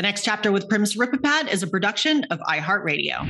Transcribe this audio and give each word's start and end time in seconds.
The 0.00 0.06
next 0.06 0.24
chapter 0.24 0.50
with 0.50 0.66
Prim 0.66 0.84
Siripipat 0.84 1.52
is 1.52 1.62
a 1.62 1.66
production 1.66 2.24
of 2.30 2.40
iHeartRadio. 2.48 3.22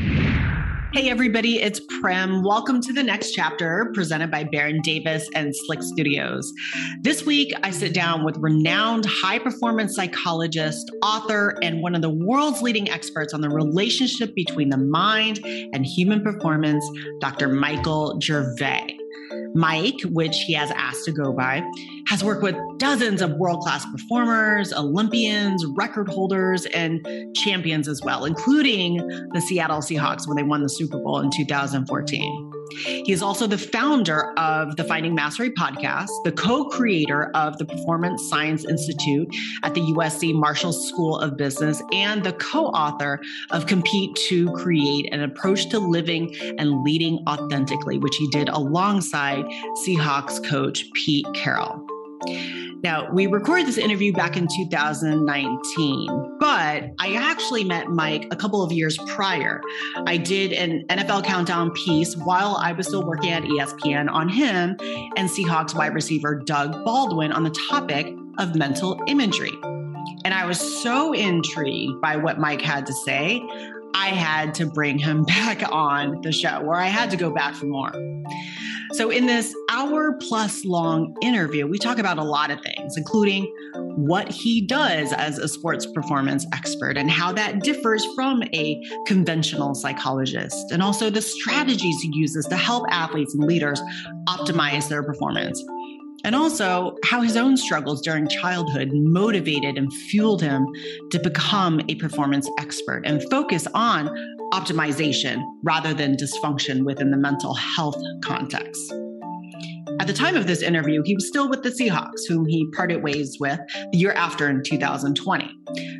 Hey, 0.93 1.10
everybody, 1.10 1.60
it's 1.60 1.81
Prim. 2.00 2.44
Welcome 2.44 2.81
to 2.82 2.93
the 2.93 3.02
next 3.02 3.32
chapter 3.32 3.90
presented 3.93 4.30
by 4.30 4.45
Baron 4.45 4.80
Davis 4.80 5.29
and 5.35 5.53
Slick 5.53 5.83
Studios. 5.83 6.53
This 7.01 7.27
week, 7.27 7.53
I 7.64 7.72
sit 7.72 7.93
down 7.93 8.25
with 8.25 8.37
renowned 8.38 9.04
high 9.04 9.41
performance 9.41 9.96
psychologist, 9.96 10.88
author, 11.03 11.59
and 11.61 11.83
one 11.83 11.96
of 11.96 12.03
the 12.03 12.11
world's 12.11 12.63
leading 12.63 12.89
experts 12.89 13.35
on 13.35 13.41
the 13.41 13.51
relationship 13.51 14.33
between 14.37 14.69
the 14.69 14.79
mind 14.79 15.41
and 15.45 15.85
human 15.85 16.23
performance, 16.23 16.89
Dr. 17.18 17.48
Michael 17.48 18.21
Gervais. 18.21 18.99
Mike, 19.54 20.00
which 20.04 20.36
he 20.46 20.52
has 20.54 20.70
asked 20.72 21.04
to 21.04 21.12
go 21.12 21.32
by, 21.32 21.62
has 22.08 22.22
worked 22.24 22.42
with 22.42 22.56
dozens 22.78 23.22
of 23.22 23.32
world 23.32 23.60
class 23.60 23.84
performers, 23.86 24.72
Olympians, 24.72 25.64
record 25.76 26.08
holders, 26.08 26.66
and 26.66 27.06
champions 27.36 27.88
as 27.88 28.00
well, 28.02 28.24
including 28.24 28.96
the 29.32 29.41
Seattle 29.41 29.80
Seahawks 29.80 30.27
when 30.27 30.36
they 30.36 30.42
won 30.42 30.62
the 30.62 30.68
Super 30.68 30.98
Bowl 30.98 31.20
in 31.20 31.30
2014. 31.30 32.49
He 32.73 33.12
is 33.12 33.23
also 33.23 33.47
the 33.47 33.59
founder 33.59 34.33
of 34.38 34.77
the 34.77 34.84
Finding 34.84 35.15
Mastery 35.15 35.51
podcast, 35.51 36.09
the 36.24 36.33
co 36.33 36.65
creator 36.66 37.30
of 37.34 37.59
the 37.59 37.65
Performance 37.65 38.28
Science 38.28 38.65
Institute 38.65 39.28
at 39.62 39.74
the 39.74 39.80
USC 39.80 40.34
Marshall 40.34 40.73
School 40.73 41.19
of 41.19 41.37
Business, 41.37 41.83
and 41.92 42.25
the 42.25 42.33
co 42.34 42.66
author 42.66 43.20
of 43.51 43.66
Compete 43.66 44.14
to 44.28 44.51
Create 44.52 45.12
an 45.12 45.23
approach 45.23 45.69
to 45.70 45.78
living 45.78 46.34
and 46.59 46.83
leading 46.83 47.23
authentically, 47.28 47.98
which 47.98 48.16
he 48.16 48.28
did 48.28 48.48
alongside 48.48 49.45
Seahawks 49.84 50.45
coach 50.45 50.84
Pete 50.95 51.27
Carroll. 51.34 51.87
Now, 52.83 53.10
we 53.12 53.27
recorded 53.27 53.66
this 53.66 53.79
interview 53.79 54.12
back 54.12 54.37
in 54.37 54.47
2019, 54.47 56.37
but 56.38 56.91
I 56.98 57.15
actually 57.15 57.65
met 57.65 57.88
Mike 57.88 58.27
a 58.30 58.37
couple 58.37 58.62
of 58.62 58.73
years 58.73 58.98
prior. 59.06 59.61
I 60.06 60.16
did 60.16 60.52
an 60.52 60.84
NFL 60.89 61.25
countdown 61.25 61.72
piece 61.72 62.17
while 62.17 62.56
I 62.56 62.72
was 62.72 62.86
still 62.86 63.05
working 63.05 63.31
at 63.33 63.42
ESPN 63.42 64.11
on 64.11 64.28
him 64.28 64.77
and 65.17 65.28
Seahawks 65.28 65.75
wide 65.75 65.94
receiver 65.94 66.36
Doug 66.36 66.84
Baldwin 66.84 67.33
on 67.33 67.44
the 67.44 67.55
topic 67.69 68.14
of 68.39 68.55
mental 68.55 68.98
imagery. 69.06 69.53
And 70.25 70.33
I 70.33 70.47
was 70.47 70.83
so 70.83 71.12
intrigued 71.12 72.00
by 72.00 72.16
what 72.16 72.39
Mike 72.39 72.62
had 72.62 72.87
to 72.87 72.92
say, 72.92 73.42
I 73.94 74.09
had 74.09 74.55
to 74.55 74.66
bring 74.66 74.98
him 74.98 75.25
back 75.27 75.62
on 75.70 76.20
the 76.22 76.33
show, 76.33 76.62
where 76.62 76.77
I 76.77 76.87
had 76.87 77.11
to 77.11 77.16
go 77.16 77.31
back 77.31 77.55
for 77.55 77.66
more. 77.66 77.92
So, 78.92 79.10
in 79.10 79.27
this 79.27 79.55
hour 79.70 80.16
plus 80.20 80.64
long 80.64 81.14
interview, 81.22 81.66
we 81.66 81.78
talk 81.78 81.98
about 81.98 82.19
a 82.19 82.24
lot 82.24 82.50
of 82.50 82.60
things, 82.60 82.97
including 82.97 83.44
what 83.97 84.28
he 84.28 84.66
does 84.66 85.12
as 85.12 85.38
a 85.38 85.47
sports 85.47 85.86
performance 85.86 86.44
expert 86.52 86.97
and 86.97 87.10
how 87.10 87.32
that 87.32 87.60
differs 87.60 88.05
from 88.16 88.42
a 88.55 88.82
conventional 89.06 89.74
psychologist, 89.74 90.72
and 90.72 90.82
also 90.82 91.08
the 91.08 91.22
strategies 91.22 92.00
he 92.00 92.10
uses 92.14 92.47
to 92.47 92.56
help 92.56 92.84
athletes 92.91 93.34
and 93.34 93.44
leaders 93.44 93.80
optimize 94.28 94.88
their 94.88 95.02
performance. 95.02 95.62
And 96.25 96.34
also 96.34 96.97
how 97.04 97.22
his 97.22 97.36
own 97.36 97.56
struggles 97.56 98.02
during 98.02 98.28
childhood 98.28 98.91
motivated 98.92 99.78
and 99.78 99.92
fueled 99.92 100.42
him 100.42 100.66
to 101.12 101.19
become 101.19 101.80
a 101.88 101.94
performance 101.94 102.48
expert 102.58 103.02
and 103.06 103.22
focus 103.30 103.66
on 103.72 104.10
optimization 104.53 105.43
rather 105.62 105.95
than 105.95 106.17
dysfunction 106.17 106.84
within 106.84 107.11
the 107.11 107.17
mental 107.17 107.55
health 107.55 108.01
context. 108.25 108.93
At 110.01 110.06
the 110.06 110.12
time 110.12 110.37
of 110.37 110.47
this 110.47 110.62
interview, 110.62 111.03
he 111.05 111.15
was 111.15 111.29
still 111.29 111.48
with 111.48 111.62
the 111.62 111.69
Seahawks, 111.69 112.27
whom 112.27 112.47
he 112.47 112.67
parted 112.75 113.03
ways 113.03 113.37
with 113.39 113.61
the 113.93 113.98
year 113.98 114.12
after 114.12 114.48
in 114.48 114.62
2020. 114.65 115.51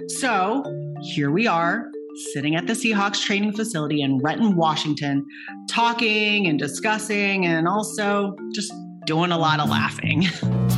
So 0.09 0.65
here 1.03 1.31
we 1.31 1.47
are, 1.47 1.91
sitting 2.33 2.57
at 2.57 2.67
the 2.67 2.73
Seahawks 2.73 3.23
training 3.23 3.53
facility 3.53 4.01
in 4.01 4.19
Renton, 4.19 4.57
Washington, 4.57 5.27
talking 5.69 6.47
and 6.47 6.59
discussing, 6.59 7.47
and 7.47 7.69
also 7.69 8.35
just 8.55 8.73
doing 9.07 9.33
a 9.33 9.39
lot 9.39 9.61
of 9.61 9.69
laughing. 9.69 10.27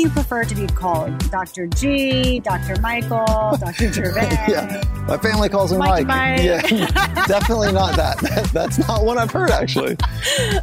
you 0.00 0.08
prefer 0.08 0.44
to 0.44 0.54
be 0.54 0.66
called? 0.66 1.16
Dr. 1.30 1.66
G, 1.66 2.40
Dr. 2.40 2.80
Michael, 2.80 3.56
Dr. 3.58 3.92
Gervais? 3.92 4.30
yeah, 4.48 4.82
my 5.06 5.18
family 5.18 5.48
calls 5.48 5.72
me 5.72 5.78
Mike. 5.78 6.06
Mike. 6.06 6.42
Yeah, 6.42 6.60
definitely 7.26 7.72
not 7.72 7.96
that. 7.96 8.18
That's 8.52 8.78
not 8.88 9.04
what 9.04 9.18
I've 9.18 9.30
heard 9.30 9.50
actually. 9.50 9.96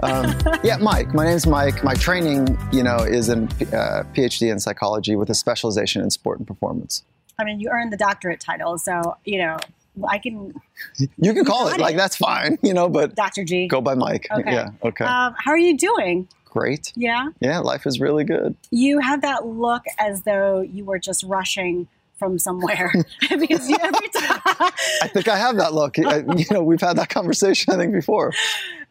Um, 0.02 0.36
yeah, 0.64 0.78
Mike. 0.78 1.14
My 1.14 1.26
name's 1.26 1.46
Mike. 1.46 1.84
My 1.84 1.94
training, 1.94 2.58
you 2.72 2.82
know, 2.82 2.98
is 2.98 3.30
in 3.30 3.44
uh, 3.44 4.04
PhD 4.14 4.52
in 4.52 4.60
psychology 4.60 5.16
with 5.16 5.30
a 5.30 5.36
specialization 5.36 6.02
in 6.02 6.10
sport 6.10 6.40
and 6.40 6.48
performance. 6.48 7.04
I 7.38 7.44
mean, 7.44 7.60
you 7.60 7.70
earned 7.70 7.94
the 7.94 7.98
doctorate 7.98 8.40
title, 8.40 8.78
so 8.78 9.18
you 9.24 9.40
know. 9.40 9.58
I 10.08 10.20
can. 10.20 10.54
You 11.18 11.34
can 11.34 11.44
call 11.44 11.70
it 11.70 11.80
like 11.80 11.98
that's 11.98 12.16
fine, 12.16 12.60
you 12.62 12.72
know, 12.72 12.88
but 12.88 13.16
Dr. 13.16 13.44
G. 13.44 13.68
Go 13.68 13.82
by 13.82 13.96
Mike. 13.96 14.28
Okay. 14.32 14.54
Yeah. 14.54 14.70
Okay. 14.84 15.06
Um, 15.06 15.34
how 15.40 15.50
are 15.50 15.58
you 15.58 15.76
doing? 15.76 16.28
Great. 16.58 16.92
Yeah. 16.96 17.30
Yeah, 17.40 17.60
life 17.60 17.86
is 17.86 18.00
really 18.00 18.24
good. 18.24 18.56
You 18.72 19.00
have 19.00 19.22
that 19.22 19.46
look 19.46 19.84
as 20.00 20.24
though 20.24 20.62
you 20.62 20.86
were 20.86 21.00
just 21.00 21.24
rushing 21.24 21.88
from 22.18 22.40
somewhere 22.40 22.92
because 23.30 23.70
you, 23.70 23.78
every 23.82 24.08
time. 24.10 24.42
I 25.02 25.10
think 25.14 25.28
I 25.28 25.38
have 25.38 25.58
that 25.58 25.74
look. 25.74 26.00
I, 26.00 26.24
you 26.36 26.46
know, 26.52 26.64
we've 26.64 26.82
had 26.82 26.98
that 26.98 27.10
conversation 27.10 27.74
I 27.74 27.78
think 27.78 27.94
before. 27.94 28.34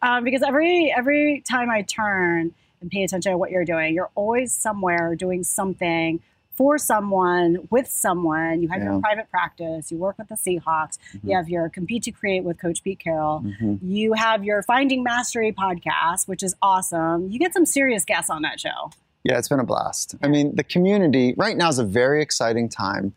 Um, 0.01 0.23
because 0.23 0.43
every 0.43 0.93
every 0.97 1.43
time 1.49 1.71
I 1.71 1.83
turn 1.83 2.53
and 2.81 2.91
pay 2.91 3.03
attention 3.03 3.33
to 3.33 3.39
what 3.39 3.51
you're 3.51 3.65
doing, 3.65 3.95
you're 3.95 4.11
always 4.15 4.55
somewhere 4.55 5.17
doing 5.17 5.43
something 5.43 6.21
for 6.57 6.79
someone, 6.79 7.69
with 7.71 7.89
someone. 7.89 8.63
You 8.63 8.69
have 8.69 8.79
Yeah. 8.83 8.93
your 8.93 9.01
private 9.01 9.31
practice. 9.31 9.93
You 9.93 9.99
work 9.99 10.17
with 10.19 10.29
the 10.29 10.35
Seahawks. 10.35 10.99
Mm-hmm. 11.15 11.29
You 11.29 11.37
have 11.37 11.49
your 11.49 11.69
Compete 11.69 12.03
to 12.05 12.11
Create 12.11 12.45
with 12.45 12.59
Coach 12.59 12.83
Pete 12.83 12.99
Carroll. 12.99 13.45
You 13.83 14.15
have 14.15 14.43
your 14.45 14.63
Finding 14.63 15.03
Mastery 15.03 15.53
podcast, 15.53 16.27
which 16.27 16.43
is 16.43 16.55
awesome. 16.63 17.31
You 17.31 17.39
get 17.39 17.53
some 17.53 17.67
serious 17.67 18.05
guests 18.05 18.31
on 18.31 18.43
that 18.43 18.59
show. 18.59 18.91
Yeah, 19.23 19.39
it's 19.39 19.49
been 19.49 19.61
a 19.61 19.65
blast. 19.65 20.15
I 20.23 20.29
mean, 20.29 20.55
the 20.57 20.65
community 20.65 21.35
right 21.37 21.57
now 21.57 21.69
is 21.69 21.79
a 21.79 21.85
very 21.85 22.23
exciting 22.23 22.69
time 22.69 23.13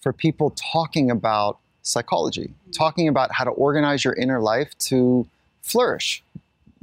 for 0.00 0.12
people 0.12 0.50
talking 0.50 1.10
about 1.10 1.58
psychology, 1.82 2.52
talking 2.72 3.08
about 3.08 3.32
how 3.32 3.44
to 3.44 3.50
organize 3.50 4.04
your 4.04 4.12
inner 4.14 4.40
life 4.40 4.76
to 4.78 5.26
flourish, 5.62 6.22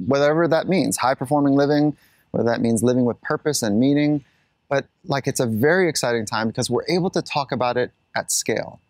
whatever 0.04 0.48
that 0.48 0.68
means 0.68 0.96
high 0.98 1.14
performing 1.14 1.54
living, 1.54 1.96
whether 2.32 2.48
that 2.50 2.60
means 2.60 2.82
living 2.82 3.04
with 3.04 3.20
purpose 3.22 3.62
and 3.62 3.78
meaning. 3.78 4.24
But 4.68 4.86
like, 5.04 5.26
it's 5.26 5.40
a 5.40 5.46
very 5.46 5.88
exciting 5.88 6.26
time 6.26 6.48
because 6.48 6.70
we're 6.70 6.86
able 6.88 7.10
to 7.10 7.22
talk 7.22 7.52
about 7.52 7.76
it 7.76 7.92
at 8.16 8.30
scale. 8.30 8.80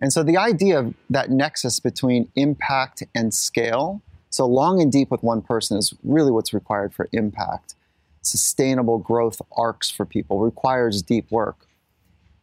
And 0.00 0.12
so 0.12 0.22
the 0.22 0.36
idea 0.36 0.78
of 0.78 0.94
that 1.10 1.30
nexus 1.30 1.80
between 1.80 2.30
impact 2.36 3.02
and 3.14 3.34
scale, 3.34 4.00
so 4.30 4.46
long 4.46 4.80
and 4.80 4.92
deep 4.92 5.10
with 5.10 5.22
one 5.22 5.42
person, 5.42 5.76
is 5.76 5.92
really 6.04 6.30
what's 6.30 6.54
required 6.54 6.94
for 6.94 7.08
impact 7.12 7.74
sustainable 8.22 8.98
growth 8.98 9.40
arcs 9.56 9.90
for 9.90 10.04
people 10.04 10.40
requires 10.40 11.02
deep 11.02 11.30
work. 11.30 11.66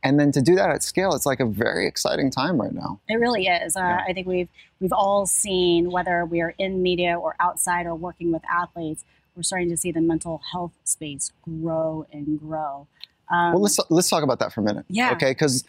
And 0.03 0.19
then 0.19 0.31
to 0.34 0.41
do 0.41 0.56
that 0.56 0.69
at 0.69 0.84
scale, 0.84 1.16
it's 1.16 1.25
like 1.25 1.40
a 1.40 1.46
very 1.46 1.88
exciting 1.88 2.30
time 2.30 2.62
right 2.62 2.74
now. 2.74 3.00
It 3.08 3.16
really 3.16 3.47
is. 3.47 3.75
Uh, 3.75 3.80
Yeah. 3.80 4.06
I 4.08 4.14
think 4.14 4.28
we've 4.28 4.50
we've 4.80 4.94
all 4.94 5.25
seen 5.25 5.90
whether 5.90 6.25
we 6.25 6.41
are 6.41 6.53
in 6.59 6.84
media 6.84 7.18
or 7.18 7.35
outside 7.40 7.88
or 7.88 7.96
working 7.96 8.31
with 8.31 8.44
athletes, 8.50 9.03
we're 9.35 9.44
starting 9.44 9.69
to 9.69 9.78
see 9.78 9.91
the 9.91 10.01
mental 10.01 10.41
health 10.51 10.73
space 10.84 11.32
grow 11.43 12.05
and 12.11 12.40
grow. 12.40 12.87
Um, 13.32 13.53
Well, 13.53 13.61
let's 13.61 13.79
let's 13.90 14.09
talk 14.09 14.23
about 14.23 14.40
that 14.40 14.53
for 14.53 14.61
a 14.61 14.64
minute. 14.64 14.85
Yeah. 14.90 15.11
Okay, 15.14 15.32
because 15.32 15.64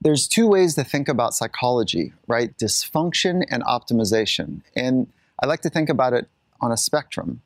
there's 0.00 0.28
two 0.28 0.46
ways 0.46 0.74
to 0.76 0.84
think 0.84 1.08
about 1.08 1.34
psychology, 1.34 2.12
right? 2.28 2.56
Dysfunction 2.56 3.44
and 3.50 3.64
optimization. 3.64 4.62
And 4.76 5.08
I 5.42 5.46
like 5.46 5.62
to 5.62 5.70
think 5.70 5.88
about 5.88 6.12
it 6.12 6.28
on 6.60 6.70
a 6.70 6.76
spectrum. 6.76 7.40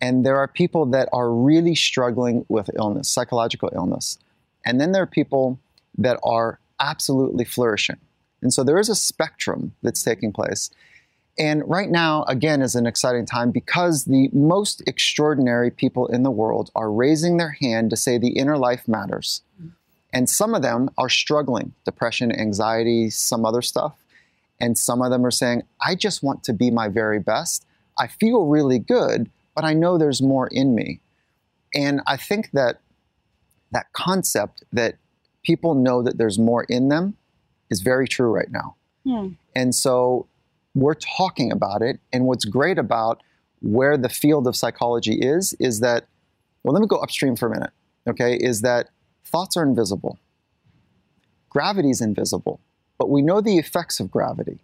And 0.00 0.26
there 0.26 0.36
are 0.36 0.48
people 0.48 0.86
that 0.86 1.08
are 1.12 1.32
really 1.32 1.76
struggling 1.76 2.44
with 2.48 2.68
illness, 2.76 3.08
psychological 3.08 3.70
illness. 3.72 4.18
And 4.64 4.80
then 4.80 4.90
there 4.90 5.02
are 5.02 5.06
people 5.06 5.60
that 5.96 6.18
are 6.24 6.58
absolutely 6.80 7.44
flourishing. 7.44 7.98
And 8.40 8.52
so 8.52 8.64
there 8.64 8.80
is 8.80 8.88
a 8.88 8.96
spectrum 8.96 9.72
that's 9.82 10.02
taking 10.02 10.32
place. 10.32 10.70
And 11.38 11.62
right 11.66 11.88
now, 11.88 12.24
again, 12.24 12.60
is 12.60 12.74
an 12.74 12.86
exciting 12.86 13.24
time 13.24 13.50
because 13.50 14.04
the 14.04 14.28
most 14.32 14.82
extraordinary 14.86 15.70
people 15.70 16.06
in 16.08 16.22
the 16.22 16.30
world 16.30 16.70
are 16.74 16.92
raising 16.92 17.38
their 17.38 17.56
hand 17.60 17.90
to 17.90 17.96
say 17.96 18.18
the 18.18 18.32
inner 18.32 18.58
life 18.58 18.86
matters. 18.86 19.42
And 20.12 20.28
some 20.28 20.54
of 20.54 20.60
them 20.60 20.90
are 20.98 21.08
struggling 21.08 21.72
depression, 21.86 22.32
anxiety, 22.32 23.08
some 23.08 23.46
other 23.46 23.62
stuff. 23.62 23.94
And 24.60 24.76
some 24.76 25.00
of 25.00 25.10
them 25.10 25.24
are 25.24 25.30
saying, 25.30 25.62
I 25.80 25.94
just 25.94 26.22
want 26.22 26.44
to 26.44 26.52
be 26.52 26.70
my 26.70 26.88
very 26.88 27.18
best. 27.18 27.66
I 27.98 28.08
feel 28.08 28.46
really 28.46 28.78
good, 28.78 29.30
but 29.54 29.64
I 29.64 29.72
know 29.72 29.96
there's 29.96 30.20
more 30.20 30.48
in 30.48 30.74
me. 30.74 31.00
And 31.74 32.02
I 32.06 32.18
think 32.18 32.50
that 32.52 32.80
that 33.72 33.92
concept 33.94 34.64
that 34.72 34.96
people 35.42 35.74
know 35.74 36.02
that 36.02 36.18
there's 36.18 36.38
more 36.38 36.64
in 36.64 36.88
them 36.88 37.16
is 37.70 37.80
very 37.80 38.06
true 38.06 38.28
right 38.28 38.50
now. 38.50 38.76
Hmm. 39.04 39.28
And 39.56 39.74
so 39.74 40.26
we're 40.74 40.94
talking 40.94 41.52
about 41.52 41.82
it. 41.82 42.00
And 42.12 42.24
what's 42.24 42.44
great 42.44 42.78
about 42.78 43.22
where 43.60 43.96
the 43.96 44.08
field 44.08 44.46
of 44.46 44.56
psychology 44.56 45.14
is, 45.14 45.54
is 45.60 45.80
that, 45.80 46.06
well, 46.62 46.72
let 46.74 46.80
me 46.80 46.86
go 46.86 46.96
upstream 46.96 47.36
for 47.36 47.46
a 47.46 47.50
minute, 47.50 47.70
okay? 48.08 48.34
Is 48.34 48.62
that 48.62 48.90
thoughts 49.24 49.56
are 49.56 49.62
invisible, 49.62 50.18
gravity 51.48 51.90
is 51.90 52.00
invisible, 52.00 52.60
but 52.98 53.08
we 53.08 53.22
know 53.22 53.40
the 53.40 53.58
effects 53.58 54.00
of 54.00 54.10
gravity. 54.10 54.60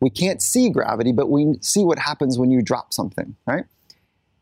We 0.00 0.10
can't 0.10 0.42
see 0.42 0.68
gravity, 0.68 1.12
but 1.12 1.30
we 1.30 1.54
see 1.60 1.84
what 1.84 1.98
happens 1.98 2.38
when 2.38 2.50
you 2.50 2.60
drop 2.60 2.92
something, 2.92 3.36
right? 3.46 3.64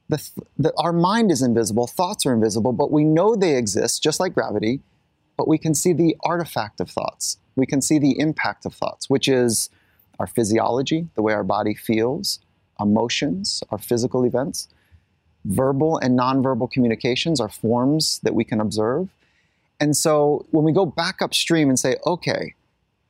The, 0.08 0.28
the, 0.58 0.72
our 0.78 0.92
mind 0.92 1.30
is 1.30 1.42
invisible, 1.42 1.86
thoughts 1.86 2.26
are 2.26 2.34
invisible, 2.34 2.72
but 2.72 2.90
we 2.90 3.04
know 3.04 3.36
they 3.36 3.56
exist, 3.56 4.02
just 4.02 4.20
like 4.20 4.34
gravity, 4.34 4.80
but 5.36 5.48
we 5.48 5.58
can 5.58 5.74
see 5.74 5.92
the 5.92 6.16
artifact 6.24 6.80
of 6.80 6.90
thoughts. 6.90 7.38
We 7.56 7.66
can 7.66 7.80
see 7.82 7.98
the 7.98 8.18
impact 8.18 8.66
of 8.66 8.74
thoughts, 8.74 9.08
which 9.08 9.28
is 9.28 9.70
our 10.18 10.26
physiology, 10.26 11.08
the 11.14 11.22
way 11.22 11.32
our 11.32 11.44
body 11.44 11.74
feels, 11.74 12.40
emotions, 12.80 13.62
our 13.70 13.78
physical 13.78 14.24
events. 14.24 14.68
Verbal 15.44 15.98
and 15.98 16.18
nonverbal 16.18 16.70
communications 16.70 17.40
are 17.40 17.48
forms 17.48 18.20
that 18.22 18.34
we 18.34 18.44
can 18.44 18.60
observe. 18.60 19.08
And 19.80 19.96
so 19.96 20.46
when 20.50 20.64
we 20.64 20.72
go 20.72 20.86
back 20.86 21.20
upstream 21.20 21.68
and 21.68 21.78
say, 21.78 21.96
okay, 22.06 22.54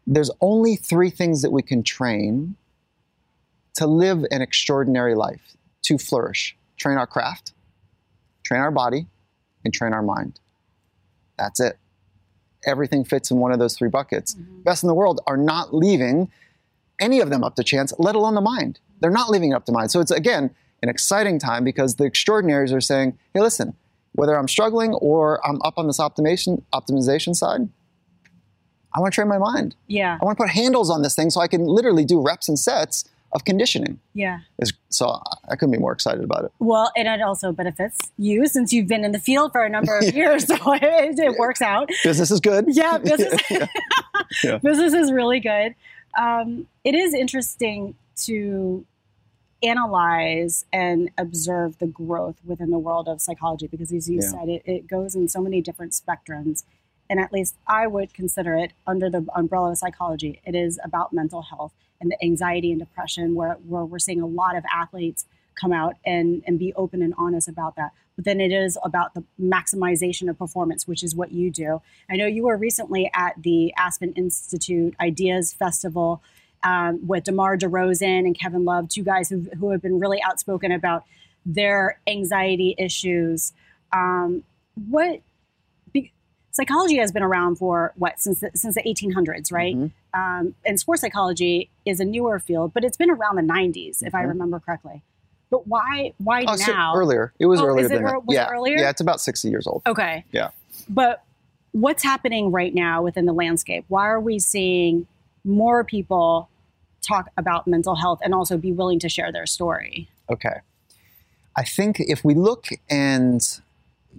there's 0.06 0.30
only 0.40 0.76
three 0.76 1.10
things 1.10 1.42
that 1.42 1.50
we 1.50 1.62
can 1.62 1.82
train 1.82 2.56
to 3.74 3.86
live 3.86 4.24
an 4.30 4.42
extraordinary 4.42 5.14
life, 5.14 5.56
to 5.82 5.98
flourish 5.98 6.56
train 6.76 6.98
our 6.98 7.06
craft, 7.06 7.52
train 8.42 8.60
our 8.60 8.72
body, 8.72 9.06
and 9.64 9.72
train 9.72 9.92
our 9.92 10.02
mind. 10.02 10.40
That's 11.38 11.60
it. 11.60 11.78
Everything 12.66 13.04
fits 13.04 13.30
in 13.30 13.38
one 13.38 13.52
of 13.52 13.58
those 13.58 13.76
three 13.76 13.88
buckets. 13.88 14.34
Mhm. 14.34 14.64
Best 14.64 14.82
in 14.82 14.88
the 14.88 14.94
world 14.94 15.20
are 15.26 15.36
not 15.36 15.74
leaving 15.74 16.30
any 17.02 17.20
of 17.20 17.28
them 17.28 17.44
up 17.44 17.56
to 17.56 17.64
chance, 17.64 17.92
let 17.98 18.14
alone 18.14 18.34
the 18.34 18.40
mind. 18.40 18.80
They're 19.00 19.10
not 19.10 19.28
leaving 19.28 19.50
it 19.50 19.54
up 19.54 19.66
to 19.66 19.72
mind. 19.72 19.90
So 19.90 20.00
it's 20.00 20.10
again 20.10 20.54
an 20.82 20.88
exciting 20.88 21.38
time 21.38 21.64
because 21.64 21.96
the 21.96 22.04
extraordinaries 22.04 22.72
are 22.72 22.80
saying, 22.80 23.18
hey, 23.34 23.40
listen, 23.40 23.74
whether 24.12 24.36
I'm 24.36 24.48
struggling 24.48 24.94
or 24.94 25.44
I'm 25.46 25.60
up 25.62 25.74
on 25.76 25.86
this 25.86 25.98
optimization 25.98 26.62
optimization 26.72 27.34
side, 27.34 27.68
I 28.94 29.00
want 29.00 29.12
to 29.12 29.14
train 29.14 29.28
my 29.28 29.38
mind. 29.38 29.74
Yeah. 29.86 30.18
I 30.20 30.24
want 30.24 30.38
to 30.38 30.44
put 30.44 30.50
handles 30.50 30.90
on 30.90 31.02
this 31.02 31.14
thing 31.14 31.30
so 31.30 31.40
I 31.40 31.48
can 31.48 31.64
literally 31.64 32.04
do 32.04 32.20
reps 32.20 32.48
and 32.48 32.58
sets 32.58 33.04
of 33.32 33.46
conditioning. 33.46 33.98
Yeah. 34.12 34.40
So 34.90 35.18
I 35.48 35.56
couldn't 35.56 35.72
be 35.72 35.78
more 35.78 35.92
excited 35.92 36.22
about 36.22 36.44
it. 36.44 36.52
Well, 36.58 36.92
and 36.94 37.08
it 37.08 37.22
also 37.22 37.50
benefits 37.50 37.98
you 38.18 38.46
since 38.46 38.72
you've 38.72 38.88
been 38.88 39.04
in 39.04 39.12
the 39.12 39.18
field 39.18 39.52
for 39.52 39.64
a 39.64 39.70
number 39.70 39.96
of 39.96 40.04
years, 40.14 40.46
so 40.46 40.54
it, 40.74 41.18
it 41.18 41.38
works 41.38 41.62
out. 41.62 41.88
Business 42.04 42.30
is 42.30 42.40
good. 42.40 42.66
Yeah, 42.68 42.98
business. 42.98 43.40
Yeah. 43.50 43.66
Yeah. 44.44 44.58
business 44.58 44.94
is 44.94 45.12
really 45.12 45.40
good. 45.40 45.74
Um, 46.18 46.66
it 46.84 46.94
is 46.94 47.14
interesting 47.14 47.94
to 48.24 48.84
analyze 49.62 50.64
and 50.72 51.10
observe 51.16 51.78
the 51.78 51.86
growth 51.86 52.36
within 52.44 52.70
the 52.70 52.78
world 52.78 53.08
of 53.08 53.20
psychology 53.20 53.66
because, 53.66 53.92
as 53.92 54.08
you 54.10 54.16
Yeah. 54.16 54.28
said, 54.28 54.48
it, 54.48 54.62
it 54.66 54.86
goes 54.88 55.14
in 55.14 55.28
so 55.28 55.40
many 55.40 55.60
different 55.60 55.92
spectrums. 55.92 56.64
And 57.08 57.20
at 57.20 57.32
least 57.32 57.56
I 57.66 57.86
would 57.86 58.14
consider 58.14 58.56
it 58.56 58.72
under 58.86 59.10
the 59.10 59.26
umbrella 59.34 59.72
of 59.72 59.78
psychology. 59.78 60.40
It 60.44 60.54
is 60.54 60.80
about 60.82 61.12
mental 61.12 61.42
health 61.42 61.72
and 62.00 62.10
the 62.10 62.24
anxiety 62.24 62.72
and 62.72 62.80
depression, 62.80 63.34
where, 63.34 63.54
where 63.68 63.84
we're 63.84 63.98
seeing 63.98 64.20
a 64.20 64.26
lot 64.26 64.56
of 64.56 64.64
athletes 64.72 65.26
come 65.60 65.72
out 65.72 65.96
and, 66.04 66.42
and 66.46 66.58
be 66.58 66.72
open 66.74 67.02
and 67.02 67.14
honest 67.16 67.48
about 67.48 67.76
that. 67.76 67.92
But 68.16 68.24
then 68.26 68.40
it 68.40 68.52
is 68.52 68.76
about 68.84 69.14
the 69.14 69.24
maximization 69.40 70.28
of 70.28 70.38
performance, 70.38 70.86
which 70.86 71.02
is 71.02 71.14
what 71.14 71.32
you 71.32 71.50
do. 71.50 71.80
I 72.10 72.16
know 72.16 72.26
you 72.26 72.44
were 72.44 72.56
recently 72.56 73.10
at 73.14 73.42
the 73.42 73.72
Aspen 73.76 74.12
Institute 74.12 74.94
Ideas 75.00 75.52
Festival 75.52 76.22
um, 76.62 77.06
with 77.06 77.24
DeMar 77.24 77.56
DeRozan 77.56 78.20
and 78.20 78.38
Kevin 78.38 78.64
Love, 78.64 78.88
two 78.88 79.02
guys 79.02 79.28
who, 79.30 79.46
who 79.58 79.70
have 79.70 79.82
been 79.82 79.98
really 79.98 80.22
outspoken 80.22 80.70
about 80.72 81.04
their 81.44 81.98
anxiety 82.06 82.74
issues. 82.78 83.52
Um, 83.92 84.44
what 84.88 85.20
be, 85.92 86.12
psychology 86.52 86.98
has 86.98 87.10
been 87.12 87.22
around 87.22 87.56
for 87.56 87.92
what 87.96 88.20
since 88.20 88.40
the, 88.40 88.50
since 88.54 88.74
the 88.74 88.82
1800s, 88.82 89.50
right? 89.50 89.74
Mhm. 89.74 89.90
Um, 90.14 90.54
and 90.64 90.78
sports 90.78 91.00
psychology 91.00 91.70
is 91.84 91.98
a 91.98 92.04
newer 92.04 92.38
field, 92.38 92.72
but 92.74 92.84
it's 92.84 92.96
been 92.96 93.10
around 93.10 93.36
the 93.36 93.42
90s, 93.42 94.02
if 94.02 94.14
I 94.14 94.22
Mhm. 94.24 94.28
remember 94.28 94.60
correctly. 94.60 95.02
But 95.52 95.66
why 95.68 96.14
why 96.16 96.44
Oh, 96.48 96.56
so 96.56 96.72
now? 96.72 96.94
earlier. 96.96 97.34
It 97.38 97.44
was 97.44 97.60
Oh, 97.60 97.66
earlier 97.66 97.84
it 97.84 97.90
than 97.90 98.02
was 98.02 98.24
yeah. 98.30 98.48
earlier? 98.48 98.78
Yeah, 98.78 98.88
it's 98.88 99.02
about 99.02 99.20
60 99.20 99.50
years 99.50 99.66
old. 99.66 99.82
Okay. 99.86 100.24
Yeah. 100.32 100.48
But 100.88 101.22
what's 101.72 102.02
happening 102.02 102.50
right 102.50 102.74
now 102.74 103.02
within 103.02 103.26
the 103.26 103.34
landscape? 103.34 103.84
Why 103.88 104.08
are 104.08 104.18
we 104.18 104.38
seeing 104.38 105.06
more 105.44 105.84
people 105.84 106.48
talk 107.02 107.28
about 107.36 107.66
mental 107.66 107.96
health 107.96 108.20
and 108.24 108.34
also 108.34 108.56
be 108.56 108.72
willing 108.72 108.98
to 109.00 109.10
share 109.10 109.30
their 109.30 109.44
story? 109.44 110.08
Okay. 110.30 110.60
I 111.54 111.64
think 111.64 112.00
if 112.00 112.24
we 112.24 112.32
look 112.32 112.68
and 112.88 113.42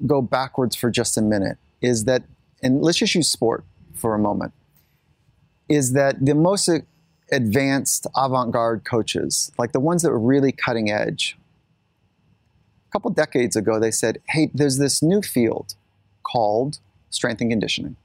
go 0.05 0.21
backwards 0.21 0.75
for 0.75 0.91
just 0.91 1.17
a 1.17 1.21
minute, 1.21 1.57
is 1.81 2.05
that, 2.05 2.21
and 2.61 2.83
let's 2.83 2.99
just 2.99 3.15
use 3.15 3.27
sport 3.27 3.63
for 3.95 4.13
a 4.13 4.19
moment, 4.19 4.53
is 5.67 5.93
that 5.93 6.23
the 6.23 6.35
most 6.35 6.69
advanced 7.31 8.07
avant 8.15 8.51
garde 8.51 8.83
coaches, 8.85 9.51
like 9.57 9.71
the 9.71 9.79
ones 9.79 10.01
that 10.03 10.11
were 10.11 10.19
really 10.19 10.51
cutting 10.51 10.91
edge, 10.91 11.37
a 12.89 12.91
couple 12.91 13.09
decades 13.11 13.55
ago, 13.55 13.79
they 13.79 13.91
said, 13.91 14.19
hey, 14.29 14.51
there's 14.53 14.77
this 14.77 15.01
new 15.01 15.21
field 15.21 15.75
called 16.23 16.79
strength 17.09 17.41
and 17.41 17.49
conditioning. 17.49 17.95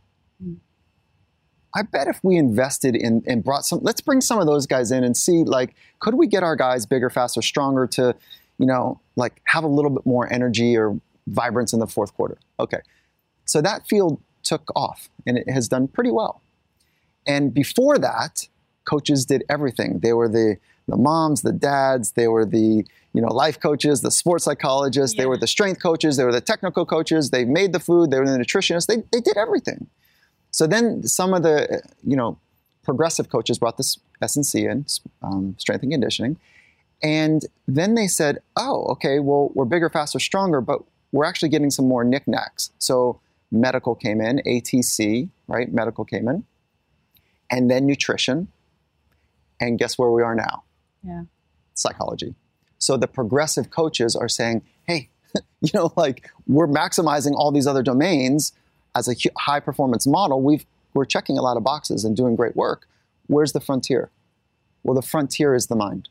I 1.74 1.82
bet 1.82 2.08
if 2.08 2.18
we 2.22 2.36
invested 2.36 2.96
in 2.96 3.22
and 3.26 3.44
brought 3.44 3.64
some, 3.64 3.80
let's 3.82 4.00
bring 4.00 4.20
some 4.20 4.40
of 4.40 4.46
those 4.46 4.66
guys 4.66 4.90
in 4.90 5.04
and 5.04 5.16
see, 5.16 5.44
like, 5.44 5.74
could 6.00 6.14
we 6.14 6.26
get 6.26 6.42
our 6.42 6.56
guys 6.56 6.86
bigger, 6.86 7.10
faster, 7.10 7.42
stronger 7.42 7.86
to, 7.88 8.16
you 8.58 8.66
know, 8.66 9.00
like 9.16 9.42
have 9.44 9.64
a 9.64 9.68
little 9.68 9.90
bit 9.90 10.06
more 10.06 10.32
energy 10.32 10.76
or 10.76 10.98
vibrance 11.26 11.72
in 11.74 11.78
the 11.78 11.86
fourth 11.86 12.14
quarter? 12.14 12.38
Okay. 12.58 12.80
So 13.44 13.60
that 13.60 13.86
field 13.86 14.20
took 14.42 14.70
off 14.74 15.10
and 15.26 15.36
it 15.36 15.48
has 15.50 15.68
done 15.68 15.88
pretty 15.88 16.10
well. 16.10 16.42
And 17.26 17.52
before 17.52 17.98
that, 17.98 18.48
coaches 18.88 19.26
did 19.26 19.44
everything. 19.48 20.00
They 20.00 20.12
were 20.12 20.28
the, 20.28 20.56
the 20.86 20.96
moms, 20.96 21.42
the 21.42 21.52
dads, 21.52 22.12
they 22.12 22.28
were 22.28 22.46
the, 22.46 22.84
you 23.14 23.20
know, 23.20 23.32
life 23.32 23.60
coaches, 23.60 24.00
the 24.00 24.10
sports 24.10 24.44
psychologists, 24.44 25.16
they 25.16 25.26
were 25.26 25.36
the 25.36 25.46
strength 25.46 25.82
coaches, 25.82 26.16
they 26.16 26.24
were 26.24 26.32
the 26.32 26.40
technical 26.40 26.86
coaches, 26.86 27.30
they 27.30 27.44
made 27.44 27.72
the 27.72 27.80
food, 27.80 28.10
they 28.10 28.18
were 28.18 28.26
the 28.26 28.38
nutritionists, 28.38 28.86
they, 28.86 28.96
they 29.12 29.20
did 29.20 29.36
everything. 29.36 29.86
So 30.50 30.66
then 30.66 31.02
some 31.02 31.34
of 31.34 31.42
the, 31.42 31.82
you 32.04 32.16
know, 32.16 32.38
progressive 32.84 33.28
coaches 33.28 33.58
brought 33.58 33.76
this 33.76 33.98
S&C 34.22 34.64
in, 34.64 34.86
um, 35.22 35.54
strength 35.58 35.82
and 35.82 35.92
conditioning. 35.92 36.38
And 37.02 37.44
then 37.66 37.94
they 37.94 38.08
said, 38.08 38.38
oh, 38.56 38.84
okay, 38.92 39.18
well, 39.20 39.50
we're 39.54 39.66
bigger, 39.66 39.88
faster, 39.90 40.18
stronger, 40.18 40.60
but 40.60 40.82
we're 41.12 41.24
actually 41.24 41.50
getting 41.50 41.70
some 41.70 41.86
more 41.86 42.04
knickknacks. 42.04 42.70
So 42.78 43.20
medical 43.50 43.94
came 43.94 44.20
in, 44.20 44.40
ATC, 44.46 45.28
right? 45.46 45.72
Medical 45.72 46.04
came 46.04 46.28
in. 46.28 46.44
And 47.50 47.70
then 47.70 47.86
nutrition. 47.86 48.48
And 49.60 49.78
guess 49.78 49.98
where 49.98 50.10
we 50.10 50.22
are 50.22 50.34
now? 50.34 50.64
Yeah. 51.02 51.22
Psychology. 51.74 52.34
So 52.78 52.96
the 52.96 53.08
progressive 53.08 53.70
coaches 53.70 54.14
are 54.14 54.28
saying, 54.28 54.62
hey, 54.86 55.10
you 55.60 55.70
know, 55.74 55.92
like 55.96 56.30
we're 56.46 56.68
maximizing 56.68 57.32
all 57.34 57.50
these 57.52 57.66
other 57.66 57.82
domains 57.82 58.52
as 58.94 59.08
a 59.08 59.14
high 59.36 59.60
performance 59.60 60.06
model. 60.06 60.40
We've, 60.42 60.64
we're 60.94 61.04
checking 61.04 61.38
a 61.38 61.42
lot 61.42 61.56
of 61.56 61.64
boxes 61.64 62.04
and 62.04 62.16
doing 62.16 62.36
great 62.36 62.56
work. 62.56 62.86
Where's 63.26 63.52
the 63.52 63.60
frontier? 63.60 64.10
Well, 64.82 64.94
the 64.94 65.02
frontier 65.02 65.54
is 65.54 65.66
the 65.66 65.76
mind. 65.76 66.08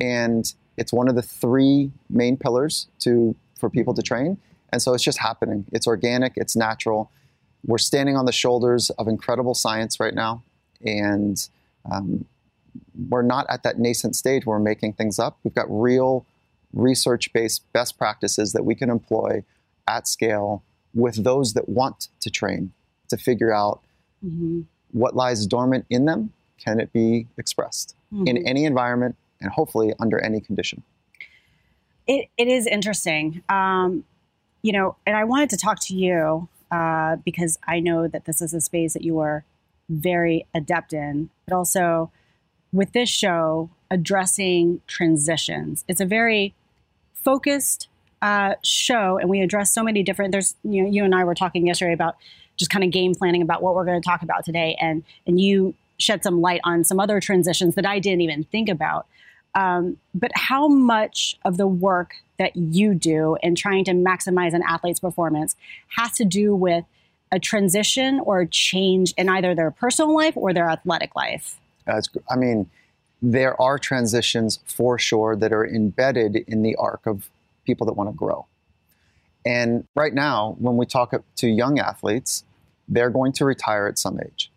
And 0.00 0.52
it's 0.76 0.92
one 0.92 1.08
of 1.08 1.14
the 1.14 1.22
three 1.22 1.92
main 2.10 2.36
pillars 2.36 2.88
to 3.00 3.34
for 3.58 3.70
people 3.70 3.94
to 3.94 4.02
train. 4.02 4.38
And 4.70 4.82
so 4.82 4.92
it's 4.92 5.02
just 5.02 5.18
happening. 5.18 5.64
It's 5.72 5.86
organic, 5.86 6.34
it's 6.36 6.54
natural. 6.54 7.10
We're 7.64 7.78
standing 7.78 8.16
on 8.16 8.26
the 8.26 8.32
shoulders 8.32 8.90
of 8.90 9.08
incredible 9.08 9.54
science 9.54 9.98
right 9.98 10.14
now. 10.14 10.42
And 10.84 11.38
um, 11.90 12.26
we're 13.08 13.22
not 13.22 13.46
at 13.48 13.62
that 13.62 13.78
nascent 13.78 14.16
stage 14.16 14.46
where 14.46 14.58
we're 14.58 14.64
making 14.64 14.94
things 14.94 15.18
up. 15.18 15.38
We've 15.44 15.54
got 15.54 15.66
real 15.68 16.24
research 16.72 17.32
based 17.32 17.70
best 17.72 17.96
practices 17.98 18.52
that 18.52 18.64
we 18.64 18.74
can 18.74 18.90
employ 18.90 19.44
at 19.88 20.08
scale 20.08 20.62
with 20.94 21.22
those 21.24 21.52
that 21.54 21.68
want 21.68 22.08
to 22.20 22.30
train 22.30 22.72
to 23.08 23.16
figure 23.16 23.52
out 23.52 23.80
Mm-hmm. 24.24 24.62
what 24.92 25.14
lies 25.14 25.46
dormant 25.46 25.84
in 25.90 26.06
them. 26.06 26.32
Can 26.58 26.80
it 26.80 26.92
be 26.92 27.26
expressed 27.36 27.94
Mm-hmm. 28.12 28.26
in 28.28 28.46
any 28.48 28.64
environment 28.64 29.14
and 29.40 29.50
hopefully 29.50 29.92
under 30.00 30.18
any 30.18 30.40
condition? 30.40 30.82
It, 32.06 32.28
it 32.38 32.48
is 32.48 32.66
interesting. 32.66 33.42
Um, 33.48 34.04
you 34.62 34.72
know, 34.72 34.96
and 35.06 35.16
I 35.16 35.24
wanted 35.24 35.50
to 35.50 35.56
talk 35.58 35.80
to 35.82 35.94
you 35.94 36.48
uh, 36.70 37.16
because 37.16 37.58
I 37.66 37.78
know 37.80 38.08
that 38.08 38.24
this 38.24 38.40
is 38.40 38.54
a 38.54 38.60
space 38.60 38.94
that 38.94 39.02
you 39.02 39.18
are 39.18 39.44
very 39.88 40.46
adept 40.54 40.92
in, 40.92 41.30
but 41.46 41.54
also 41.54 42.10
with 42.76 42.92
this 42.92 43.08
show, 43.08 43.70
addressing 43.90 44.80
transitions. 44.86 45.84
It's 45.88 46.00
a 46.00 46.06
very 46.06 46.54
focused 47.14 47.88
uh, 48.22 48.54
show, 48.62 49.18
and 49.18 49.28
we 49.28 49.40
address 49.40 49.72
so 49.72 49.82
many 49.82 50.02
different. 50.02 50.32
There's 50.32 50.54
you 50.62 50.82
know, 50.82 50.90
you 50.90 51.04
and 51.04 51.14
I 51.14 51.24
were 51.24 51.34
talking 51.34 51.66
yesterday 51.66 51.92
about 51.92 52.16
just 52.56 52.70
kind 52.70 52.84
of 52.84 52.90
game 52.90 53.14
planning 53.14 53.42
about 53.42 53.62
what 53.62 53.74
we're 53.74 53.84
going 53.84 54.00
to 54.00 54.06
talk 54.06 54.22
about 54.22 54.44
today, 54.44 54.76
and 54.80 55.04
and 55.26 55.40
you 55.40 55.74
shed 55.98 56.22
some 56.22 56.40
light 56.40 56.60
on 56.64 56.84
some 56.84 57.00
other 57.00 57.20
transitions 57.20 57.74
that 57.74 57.86
I 57.86 57.98
didn't 57.98 58.20
even 58.20 58.44
think 58.44 58.68
about. 58.68 59.06
Um, 59.54 59.96
but 60.14 60.30
how 60.34 60.68
much 60.68 61.38
of 61.44 61.56
the 61.56 61.66
work 61.66 62.16
that 62.38 62.54
you 62.56 62.94
do 62.94 63.38
in 63.42 63.54
trying 63.54 63.84
to 63.84 63.92
maximize 63.92 64.52
an 64.52 64.62
athlete's 64.68 65.00
performance 65.00 65.56
has 65.96 66.12
to 66.12 66.26
do 66.26 66.54
with 66.54 66.84
a 67.32 67.40
transition 67.40 68.20
or 68.20 68.40
a 68.40 68.46
change 68.46 69.14
in 69.16 69.30
either 69.30 69.54
their 69.54 69.70
personal 69.70 70.14
life 70.14 70.36
or 70.36 70.52
their 70.52 70.68
athletic 70.68 71.16
life? 71.16 71.58
I 71.88 72.36
mean, 72.36 72.70
there 73.22 73.60
are 73.60 73.78
transitions 73.78 74.60
for 74.66 74.98
sure 74.98 75.36
that 75.36 75.52
are 75.52 75.66
embedded 75.66 76.36
in 76.36 76.62
the 76.62 76.76
arc 76.76 77.06
of 77.06 77.28
people 77.64 77.86
that 77.86 77.94
want 77.94 78.10
to 78.10 78.14
grow. 78.14 78.46
And 79.44 79.86
right 79.94 80.12
now, 80.12 80.56
when 80.58 80.76
we 80.76 80.86
talk 80.86 81.14
to 81.36 81.46
young 81.48 81.78
athletes, 81.78 82.44
they're 82.88 83.10
going 83.10 83.32
to 83.32 83.44
retire 83.44 83.86
at 83.86 83.98
some 83.98 84.20
age. 84.20 84.50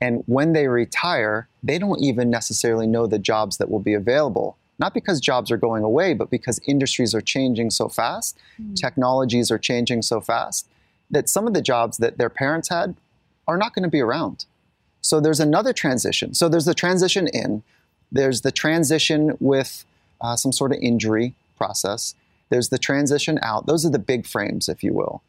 And 0.00 0.22
when 0.26 0.52
they 0.52 0.68
retire, 0.68 1.48
they 1.62 1.78
don't 1.78 2.02
even 2.02 2.30
necessarily 2.30 2.86
know 2.86 3.06
the 3.06 3.18
jobs 3.18 3.56
that 3.58 3.70
will 3.70 3.80
be 3.80 3.94
available. 3.94 4.56
Not 4.78 4.92
because 4.92 5.20
jobs 5.20 5.50
are 5.50 5.56
going 5.56 5.84
away, 5.84 6.14
but 6.14 6.30
because 6.30 6.60
industries 6.66 7.14
are 7.14 7.20
changing 7.20 7.70
so 7.70 7.88
fast, 7.88 8.36
mm. 8.60 8.74
technologies 8.74 9.50
are 9.50 9.58
changing 9.58 10.02
so 10.02 10.20
fast, 10.20 10.68
that 11.10 11.28
some 11.28 11.46
of 11.46 11.54
the 11.54 11.62
jobs 11.62 11.98
that 11.98 12.18
their 12.18 12.28
parents 12.28 12.68
had 12.68 12.96
are 13.46 13.56
not 13.56 13.74
going 13.74 13.84
to 13.84 13.88
be 13.88 14.00
around. 14.00 14.46
So 15.04 15.20
there's 15.20 15.38
another 15.38 15.74
transition. 15.74 16.32
So 16.32 16.48
there's 16.48 16.64
the 16.64 16.72
transition 16.72 17.26
in, 17.28 17.62
there's 18.10 18.40
the 18.40 18.50
transition 18.50 19.36
with 19.38 19.84
uh, 20.22 20.34
some 20.34 20.50
sort 20.50 20.72
of 20.72 20.78
injury 20.80 21.34
process, 21.58 22.14
there's 22.48 22.70
the 22.70 22.78
transition 22.78 23.38
out. 23.42 23.66
Those 23.66 23.84
are 23.84 23.90
the 23.90 23.98
big 23.98 24.26
frames, 24.26 24.66
if 24.66 24.82
you 24.82 24.94
will. 24.94 25.22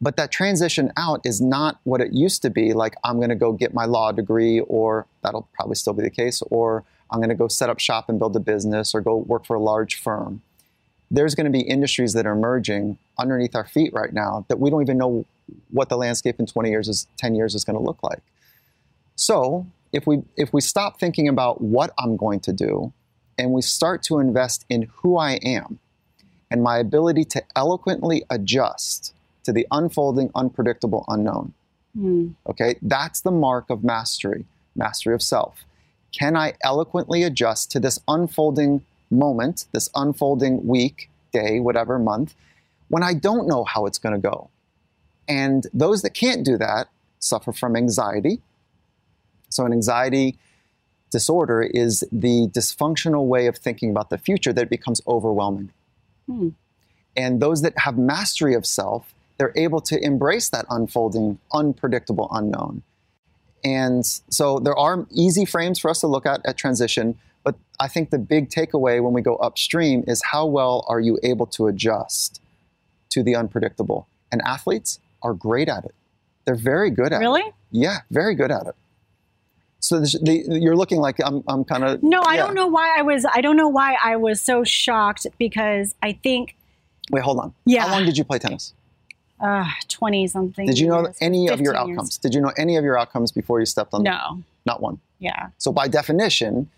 But 0.00 0.16
that 0.16 0.32
transition 0.32 0.92
out 0.96 1.20
is 1.24 1.40
not 1.40 1.78
what 1.84 2.00
it 2.00 2.12
used 2.12 2.42
to 2.42 2.50
be 2.50 2.72
like, 2.72 2.96
I'm 3.04 3.18
going 3.18 3.28
to 3.28 3.36
go 3.36 3.52
get 3.52 3.72
my 3.72 3.84
law 3.84 4.10
degree, 4.10 4.60
or 4.60 5.06
that'll 5.22 5.48
probably 5.54 5.76
still 5.76 5.92
be 5.92 6.02
the 6.02 6.10
case, 6.10 6.42
or 6.50 6.82
I'm 7.12 7.20
going 7.20 7.28
to 7.28 7.36
go 7.36 7.46
set 7.46 7.70
up 7.70 7.78
shop 7.78 8.08
and 8.08 8.18
build 8.18 8.34
a 8.34 8.40
business, 8.40 8.96
or 8.96 9.00
go 9.00 9.16
work 9.16 9.46
for 9.46 9.54
a 9.54 9.60
large 9.60 9.94
firm. 9.94 10.42
There's 11.08 11.36
going 11.36 11.46
to 11.46 11.52
be 11.52 11.60
industries 11.60 12.14
that 12.14 12.26
are 12.26 12.32
emerging 12.32 12.98
underneath 13.16 13.54
our 13.54 13.64
feet 13.64 13.92
right 13.92 14.12
now 14.12 14.44
that 14.48 14.58
we 14.58 14.70
don't 14.70 14.82
even 14.82 14.98
know 14.98 15.24
what 15.70 15.88
the 15.88 15.96
landscape 15.96 16.40
in 16.40 16.46
20 16.46 16.68
years 16.68 16.88
is 16.88 17.06
10 17.16 17.36
years 17.36 17.54
is 17.54 17.64
going 17.64 17.78
to 17.78 17.82
look 17.82 18.02
like. 18.02 18.22
So, 19.18 19.66
if 19.92 20.06
we 20.06 20.22
if 20.36 20.52
we 20.52 20.60
stop 20.60 21.00
thinking 21.00 21.26
about 21.26 21.60
what 21.60 21.92
I'm 21.98 22.16
going 22.16 22.38
to 22.40 22.52
do 22.52 22.92
and 23.36 23.50
we 23.52 23.62
start 23.62 24.04
to 24.04 24.20
invest 24.20 24.64
in 24.68 24.82
who 24.98 25.18
I 25.18 25.32
am 25.42 25.80
and 26.52 26.62
my 26.62 26.78
ability 26.78 27.24
to 27.24 27.42
eloquently 27.56 28.24
adjust 28.30 29.12
to 29.42 29.52
the 29.52 29.66
unfolding, 29.72 30.30
unpredictable 30.36 31.04
unknown. 31.08 31.52
Mm. 31.98 32.34
Okay, 32.48 32.76
that's 32.80 33.20
the 33.22 33.32
mark 33.32 33.70
of 33.70 33.82
mastery, 33.82 34.44
mastery 34.76 35.14
of 35.14 35.22
self. 35.22 35.64
Can 36.12 36.36
I 36.36 36.54
eloquently 36.62 37.24
adjust 37.24 37.72
to 37.72 37.80
this 37.80 37.98
unfolding 38.06 38.84
moment, 39.10 39.66
this 39.72 39.90
unfolding 39.96 40.64
week, 40.64 41.10
day, 41.32 41.58
whatever, 41.58 41.98
month, 41.98 42.36
when 42.86 43.02
I 43.02 43.14
don't 43.14 43.48
know 43.48 43.64
how 43.64 43.86
it's 43.86 43.98
going 43.98 44.14
to 44.14 44.20
go? 44.20 44.48
And 45.26 45.66
those 45.74 46.02
that 46.02 46.14
can't 46.14 46.44
do 46.44 46.56
that 46.58 46.88
suffer 47.18 47.52
from 47.52 47.74
anxiety. 47.74 48.42
So, 49.48 49.64
an 49.64 49.72
anxiety 49.72 50.38
disorder 51.10 51.62
is 51.62 52.04
the 52.12 52.48
dysfunctional 52.48 53.26
way 53.26 53.46
of 53.46 53.56
thinking 53.56 53.90
about 53.90 54.10
the 54.10 54.18
future 54.18 54.52
that 54.52 54.68
becomes 54.68 55.00
overwhelming. 55.06 55.70
Hmm. 56.26 56.50
And 57.16 57.40
those 57.40 57.62
that 57.62 57.78
have 57.78 57.96
mastery 57.96 58.54
of 58.54 58.66
self 58.66 59.14
they're 59.38 59.52
able 59.56 59.80
to 59.82 60.04
embrace 60.04 60.50
that 60.50 60.66
unfolding, 60.68 61.38
unpredictable 61.52 62.28
unknown. 62.32 62.82
And 63.64 64.04
so 64.04 64.58
there 64.58 64.76
are 64.76 65.06
easy 65.10 65.44
frames 65.44 65.78
for 65.78 65.90
us 65.90 66.00
to 66.00 66.06
look 66.06 66.26
at 66.26 66.44
at 66.44 66.56
transition, 66.56 67.18
but 67.44 67.54
I 67.80 67.88
think 67.88 68.10
the 68.10 68.18
big 68.18 68.50
takeaway 68.50 69.02
when 69.02 69.12
we 69.12 69.22
go 69.22 69.36
upstream 69.36 70.04
is 70.06 70.22
how 70.22 70.46
well 70.46 70.84
are 70.88 71.00
you 71.00 71.18
able 71.22 71.46
to 71.46 71.68
adjust 71.68 72.40
to 73.10 73.22
the 73.22 73.34
unpredictable? 73.34 74.06
And 74.30 74.42
athletes 74.42 75.00
are 75.22 75.34
great 75.34 75.68
at 75.68 75.84
it. 75.84 75.94
They're 76.44 76.54
very 76.54 76.90
good 76.90 77.12
at 77.12 77.18
really? 77.18 77.40
it. 77.40 77.44
Really? 77.44 77.54
Yeah, 77.70 77.98
very 78.10 78.34
good 78.34 78.50
at 78.50 78.66
it. 78.66 78.74
So 79.80 80.00
the, 80.00 80.58
you're 80.60 80.76
looking 80.76 80.98
like 80.98 81.16
I'm, 81.24 81.42
I'm 81.46 81.64
kind 81.64 81.84
of. 81.84 82.02
No, 82.02 82.20
I 82.20 82.34
yeah. 82.34 82.46
don't 82.46 82.54
know 82.54 82.66
why 82.66 82.96
I 82.98 83.02
was. 83.02 83.24
I 83.32 83.40
don't 83.40 83.56
know 83.56 83.68
why 83.68 83.96
I 84.02 84.16
was 84.16 84.40
so 84.40 84.64
shocked 84.64 85.26
because 85.38 85.94
I 86.02 86.12
think. 86.12 86.56
Wait, 87.10 87.22
hold 87.22 87.38
on. 87.38 87.54
Yeah. 87.64 87.86
How 87.86 87.92
long 87.92 88.04
did 88.04 88.18
you 88.18 88.24
play 88.24 88.38
tennis? 88.38 88.74
uh, 89.40 89.66
20 89.88 90.26
something. 90.26 90.66
Did 90.66 90.78
you 90.78 90.88
know 90.88 91.12
any 91.20 91.48
of 91.48 91.60
your 91.60 91.76
outcomes? 91.76 91.96
Years. 91.96 92.18
Did 92.18 92.34
you 92.34 92.40
know 92.40 92.52
any 92.56 92.76
of 92.76 92.84
your 92.84 92.98
outcomes 92.98 93.32
before 93.32 93.60
you 93.60 93.66
stepped 93.66 93.94
on? 93.94 94.02
The 94.02 94.10
No. 94.10 94.42
Not 94.66 94.82
one. 94.82 95.00
Yeah. 95.18 95.48
So 95.58 95.72
by 95.72 95.88
definition, 95.88 96.68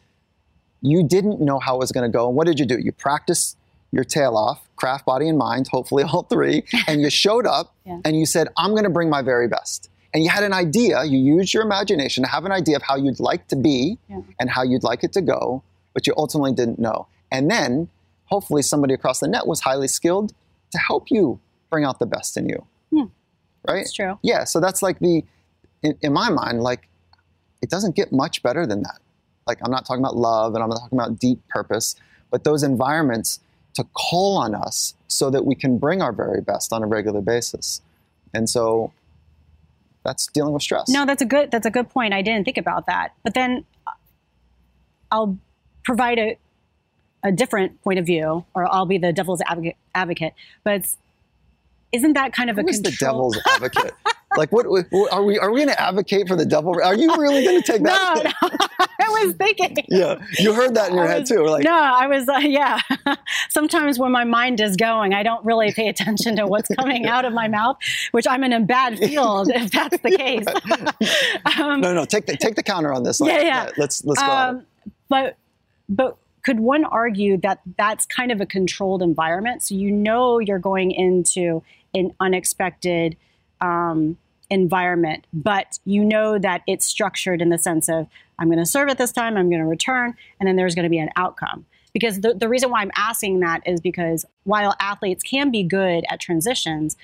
you 0.82 1.02
didn't 1.02 1.40
know 1.40 1.58
how 1.58 1.76
it 1.76 1.78
was 1.78 1.92
going 1.92 2.10
to 2.10 2.16
go. 2.16 2.28
And 2.28 2.36
what 2.36 2.46
did 2.46 2.58
you 2.58 2.66
do? 2.66 2.78
You 2.78 2.92
practiced 2.92 3.56
your 3.92 4.04
tail 4.04 4.36
off, 4.36 4.66
craft, 4.76 5.04
body, 5.04 5.28
and 5.28 5.36
mind, 5.36 5.68
hopefully 5.68 6.04
all 6.04 6.22
three, 6.22 6.62
and 6.86 7.00
you 7.00 7.10
showed 7.24 7.46
up 7.46 7.74
yeah. 7.84 8.00
and 8.04 8.18
you 8.18 8.24
said, 8.24 8.48
I'm 8.56 8.70
going 8.70 8.84
to 8.84 8.90
bring 8.90 9.10
my 9.10 9.22
very 9.22 9.48
best. 9.48 9.89
And 10.12 10.24
you 10.24 10.30
had 10.30 10.42
an 10.42 10.52
idea, 10.52 11.04
you 11.04 11.18
used 11.18 11.54
your 11.54 11.62
imagination 11.62 12.24
to 12.24 12.30
have 12.30 12.44
an 12.44 12.52
idea 12.52 12.76
of 12.76 12.82
how 12.82 12.96
you'd 12.96 13.20
like 13.20 13.46
to 13.48 13.56
be 13.56 13.98
yeah. 14.08 14.20
and 14.40 14.50
how 14.50 14.62
you'd 14.62 14.82
like 14.82 15.04
it 15.04 15.12
to 15.12 15.20
go, 15.20 15.62
but 15.94 16.06
you 16.06 16.14
ultimately 16.16 16.52
didn't 16.52 16.78
know. 16.78 17.06
And 17.30 17.50
then 17.50 17.88
hopefully 18.24 18.62
somebody 18.62 18.94
across 18.94 19.20
the 19.20 19.28
net 19.28 19.46
was 19.46 19.60
highly 19.60 19.88
skilled 19.88 20.32
to 20.72 20.78
help 20.78 21.10
you 21.10 21.38
bring 21.68 21.84
out 21.84 21.98
the 21.98 22.06
best 22.06 22.36
in 22.36 22.48
you. 22.48 22.66
Hmm. 22.90 23.04
Right? 23.66 23.78
That's 23.78 23.92
true. 23.92 24.18
Yeah. 24.22 24.44
So 24.44 24.58
that's 24.58 24.82
like 24.82 24.98
the, 24.98 25.24
in, 25.82 25.96
in, 26.02 26.12
my 26.12 26.28
mind, 26.28 26.62
like 26.62 26.88
it 27.62 27.70
doesn't 27.70 27.94
get 27.94 28.12
much 28.12 28.42
better 28.42 28.66
than 28.66 28.82
that. 28.82 28.98
Like 29.46 29.58
I'm 29.64 29.70
not 29.70 29.86
talking 29.86 30.02
about 30.02 30.16
love 30.16 30.54
and 30.54 30.62
I'm 30.62 30.70
not 30.70 30.80
talking 30.80 30.98
about 30.98 31.18
deep 31.18 31.40
purpose, 31.48 31.94
but 32.30 32.42
those 32.42 32.62
environments 32.62 33.40
to 33.74 33.84
call 33.94 34.36
on 34.36 34.54
us 34.54 34.94
so 35.06 35.30
that 35.30 35.44
we 35.44 35.54
can 35.54 35.78
bring 35.78 36.02
our 36.02 36.12
very 36.12 36.40
best 36.40 36.72
on 36.72 36.82
a 36.82 36.86
regular 36.86 37.20
basis. 37.20 37.80
And 38.34 38.48
so 38.48 38.92
that's 40.04 40.26
dealing 40.28 40.52
with 40.52 40.62
stress. 40.62 40.88
No, 40.88 41.04
that's 41.06 41.22
a 41.22 41.26
good 41.26 41.50
that's 41.50 41.66
a 41.66 41.70
good 41.70 41.90
point. 41.90 42.14
I 42.14 42.22
didn't 42.22 42.44
think 42.44 42.56
about 42.56 42.86
that. 42.86 43.12
But 43.22 43.34
then 43.34 43.64
uh, 43.86 43.92
I'll 45.10 45.38
provide 45.84 46.18
a 46.18 46.38
a 47.22 47.32
different 47.32 47.82
point 47.82 47.98
of 47.98 48.06
view, 48.06 48.44
or 48.54 48.66
I'll 48.72 48.86
be 48.86 48.98
the 48.98 49.12
devil's 49.12 49.42
advocate. 49.46 49.76
advocate. 49.94 50.32
But 50.64 50.86
isn't 51.92 52.14
that 52.14 52.32
kind 52.32 52.48
of 52.50 52.56
Who 52.56 52.62
a 52.62 52.70
is 52.70 52.82
the 52.82 52.92
devil's 52.92 53.38
advocate? 53.46 53.92
like, 54.36 54.52
what 54.52 54.66
are 54.66 55.24
we? 55.24 55.38
Are 55.38 55.50
we 55.50 55.58
going 55.58 55.68
to 55.68 55.80
advocate 55.80 56.28
for 56.28 56.36
the 56.36 56.46
devil? 56.46 56.72
Are 56.82 56.94
you 56.94 57.14
really 57.16 57.44
going 57.44 57.60
to 57.60 57.72
take 57.72 57.82
that? 57.82 58.22
No, 58.24 58.48
no, 58.48 58.66
I 59.00 59.24
was 59.24 59.34
thinking. 59.34 59.84
Yeah, 59.88 60.24
you 60.38 60.52
heard 60.52 60.74
that 60.76 60.90
in 60.90 60.96
your 60.96 61.06
head 61.06 61.26
too. 61.26 61.44
Like, 61.46 61.64
no, 61.64 61.72
I 61.72 62.06
was. 62.06 62.28
Uh, 62.28 62.38
yeah. 62.38 62.80
Sometimes 63.50 63.98
when 63.98 64.12
my 64.12 64.24
mind 64.24 64.60
is 64.60 64.76
going, 64.76 65.14
I 65.14 65.24
don't 65.24 65.44
really 65.44 65.72
pay 65.72 65.88
attention 65.88 66.36
to 66.36 66.46
what's 66.46 66.68
coming 66.76 67.06
out 67.06 67.24
of 67.24 67.32
my 67.32 67.48
mouth, 67.48 67.78
which 68.12 68.26
I'm 68.28 68.44
in 68.44 68.52
a 68.52 68.60
bad 68.60 68.98
field 68.98 69.50
if 69.50 69.72
that's 69.72 69.98
the 69.98 70.10
case. 70.16 70.46
um, 71.58 71.80
no, 71.80 71.92
no, 71.92 72.04
take 72.04 72.26
the 72.26 72.36
take 72.36 72.54
the 72.54 72.62
counter 72.62 72.92
on 72.92 73.02
this. 73.02 73.20
Like, 73.20 73.32
yeah, 73.32 73.42
yeah. 73.42 73.70
Let's 73.76 74.04
let's 74.04 74.22
go. 74.22 74.30
Um, 74.30 74.66
but 75.08 75.36
but 75.88 76.16
could 76.42 76.60
one 76.60 76.84
argue 76.84 77.36
that 77.38 77.60
that's 77.76 78.06
kind 78.06 78.30
of 78.30 78.40
a 78.40 78.46
controlled 78.46 79.02
environment? 79.02 79.62
So 79.64 79.74
you 79.74 79.90
know 79.90 80.38
you're 80.38 80.60
going 80.60 80.92
into 80.92 81.62
an 81.94 82.12
unexpected 82.20 83.16
um, 83.60 84.16
environment, 84.50 85.26
but 85.32 85.78
you 85.84 86.04
know 86.04 86.38
that 86.38 86.62
it's 86.66 86.86
structured 86.86 87.40
in 87.40 87.50
the 87.50 87.58
sense 87.58 87.88
of 87.88 88.08
I'm 88.38 88.48
going 88.48 88.58
to 88.58 88.66
serve 88.66 88.88
at 88.88 88.98
this 88.98 89.12
time, 89.12 89.36
I'm 89.36 89.48
going 89.48 89.60
to 89.60 89.68
return, 89.68 90.14
and 90.38 90.46
then 90.46 90.56
there's 90.56 90.74
going 90.74 90.84
to 90.84 90.90
be 90.90 90.98
an 90.98 91.10
outcome. 91.16 91.66
Because 91.92 92.20
the, 92.20 92.34
the 92.34 92.48
reason 92.48 92.70
why 92.70 92.82
I'm 92.82 92.92
asking 92.96 93.40
that 93.40 93.62
is 93.66 93.80
because 93.80 94.24
while 94.44 94.76
athletes 94.80 95.22
can 95.22 95.50
be 95.50 95.64
good 95.64 96.04
at 96.08 96.20
transitions, 96.20 96.96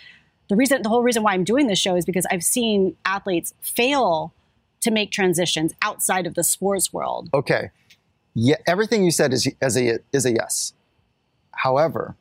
the 0.48 0.56
reason 0.56 0.82
the 0.82 0.88
whole 0.88 1.02
reason 1.02 1.22
why 1.22 1.32
I'm 1.32 1.44
doing 1.44 1.66
this 1.66 1.78
show 1.80 1.96
is 1.96 2.04
because 2.04 2.26
I've 2.30 2.44
seen 2.44 2.96
athletes 3.04 3.52
fail 3.60 4.32
to 4.82 4.92
make 4.92 5.10
transitions 5.10 5.74
outside 5.82 6.26
of 6.26 6.34
the 6.34 6.44
sports 6.44 6.92
world. 6.92 7.28
Okay 7.34 7.70
yeah, 8.38 8.56
everything 8.66 9.02
you 9.02 9.10
said 9.10 9.32
is, 9.32 9.50
is, 9.62 9.76
a, 9.78 9.98
is 10.12 10.26
a 10.26 10.32
yes. 10.32 10.74
However, 11.52 12.16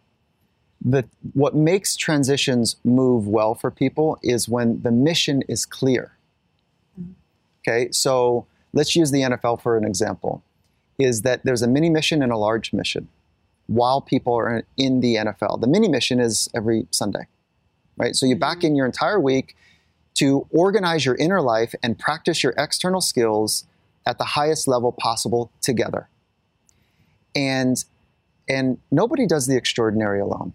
the, 0.81 1.05
what 1.33 1.55
makes 1.55 1.95
transitions 1.95 2.75
move 2.83 3.27
well 3.27 3.55
for 3.55 3.71
people 3.71 4.17
is 4.21 4.47
when 4.47 4.81
the 4.81 4.91
mission 4.91 5.41
is 5.47 5.65
clear. 5.65 6.11
Okay, 7.61 7.91
so 7.91 8.45
let's 8.73 8.95
use 8.95 9.11
the 9.11 9.21
NFL 9.21 9.61
for 9.61 9.77
an 9.77 9.85
example. 9.85 10.43
Is 10.99 11.23
that 11.23 11.41
there's 11.43 11.61
a 11.61 11.67
mini 11.67 11.89
mission 11.89 12.21
and 12.21 12.31
a 12.31 12.37
large 12.37 12.71
mission 12.71 13.07
while 13.67 13.99
people 13.99 14.33
are 14.35 14.63
in 14.77 15.01
the 15.01 15.15
NFL. 15.15 15.59
The 15.61 15.67
mini 15.67 15.89
mission 15.89 16.19
is 16.19 16.49
every 16.55 16.87
Sunday, 16.91 17.27
right? 17.97 18.15
So 18.15 18.25
you 18.25 18.35
back 18.35 18.63
in 18.63 18.69
mm-hmm. 18.69 18.75
your 18.77 18.85
entire 18.85 19.19
week 19.19 19.55
to 20.15 20.47
organize 20.51 21.05
your 21.05 21.15
inner 21.15 21.41
life 21.41 21.73
and 21.83 21.97
practice 21.97 22.43
your 22.43 22.53
external 22.57 23.01
skills 23.01 23.65
at 24.05 24.17
the 24.17 24.23
highest 24.23 24.67
level 24.67 24.91
possible 24.91 25.51
together. 25.61 26.07
And 27.35 27.83
And 28.47 28.77
nobody 28.91 29.25
does 29.25 29.47
the 29.47 29.57
extraordinary 29.57 30.19
alone. 30.19 30.53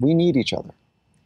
We 0.00 0.14
need 0.14 0.36
each 0.36 0.52
other. 0.52 0.74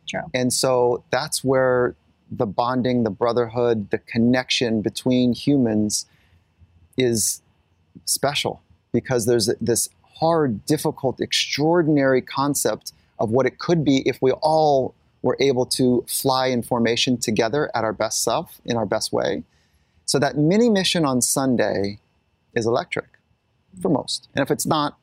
True. 0.09 0.23
And 0.35 0.52
so 0.52 1.05
that's 1.11 1.45
where 1.45 1.95
the 2.31 2.47
bonding, 2.47 3.05
the 3.05 3.11
brotherhood, 3.11 3.91
the 3.91 3.99
connection 3.99 4.81
between 4.81 5.35
humans 5.35 6.07
is 6.97 7.43
special 8.05 8.62
because 8.93 9.26
there's 9.26 9.50
this 9.61 9.88
hard, 10.19 10.64
difficult, 10.67 11.21
extraordinary 11.21 12.23
concept 12.23 12.93
of 13.19 13.31
what 13.31 13.47
it 13.47 13.59
could 13.59 13.85
be 13.85 14.02
if 14.09 14.21
we 14.23 14.33
all 14.33 14.95
were 15.23 15.37
able 15.41 15.64
to 15.64 16.05
fly 16.09 16.47
in 16.47 16.62
formation 16.62 17.17
together 17.17 17.71
at 17.75 17.85
our 17.85 17.93
best 17.93 18.23
self 18.25 18.61
in 18.64 18.76
our 18.76 18.87
best 18.87 19.12
way. 19.12 19.43
So 20.05 20.19
that 20.19 20.37
mini 20.37 20.69
mission 20.69 21.05
on 21.05 21.21
Sunday 21.21 22.00
is 22.55 22.67
electric 22.67 23.07
for 23.81 23.88
most. 23.88 24.29
And 24.35 24.43
if 24.43 24.50
it's 24.50 24.67
not, 24.67 24.99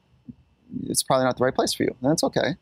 it's 0.88 1.04
probably 1.04 1.26
not 1.26 1.38
the 1.38 1.44
right 1.46 1.56
place 1.56 1.74
for 1.74 1.84
you. 1.84 1.96
And 2.02 2.12
that's 2.12 2.24
okay. 2.24 2.56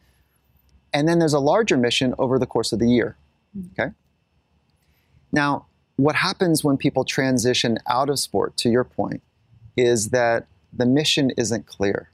And 0.94 1.08
then 1.08 1.20
there's 1.20 1.34
a 1.34 1.40
larger 1.40 1.78
mission 1.78 2.14
over 2.18 2.40
the 2.40 2.46
course 2.46 2.72
of 2.72 2.80
the 2.80 2.90
year. 2.90 3.18
Mm. 3.58 3.72
Okay. 3.72 3.94
Now, 5.32 5.66
what 5.98 6.16
happens 6.16 6.64
when 6.64 6.78
people 6.78 7.04
transition 7.04 7.78
out 7.88 8.10
of 8.10 8.20
sport, 8.20 8.56
to 8.58 8.70
your 8.70 8.84
point, 8.84 9.22
is 9.76 10.10
that 10.10 10.48
the 10.72 10.86
mission 10.86 11.32
isn't 11.38 11.66
clear. 11.66 12.10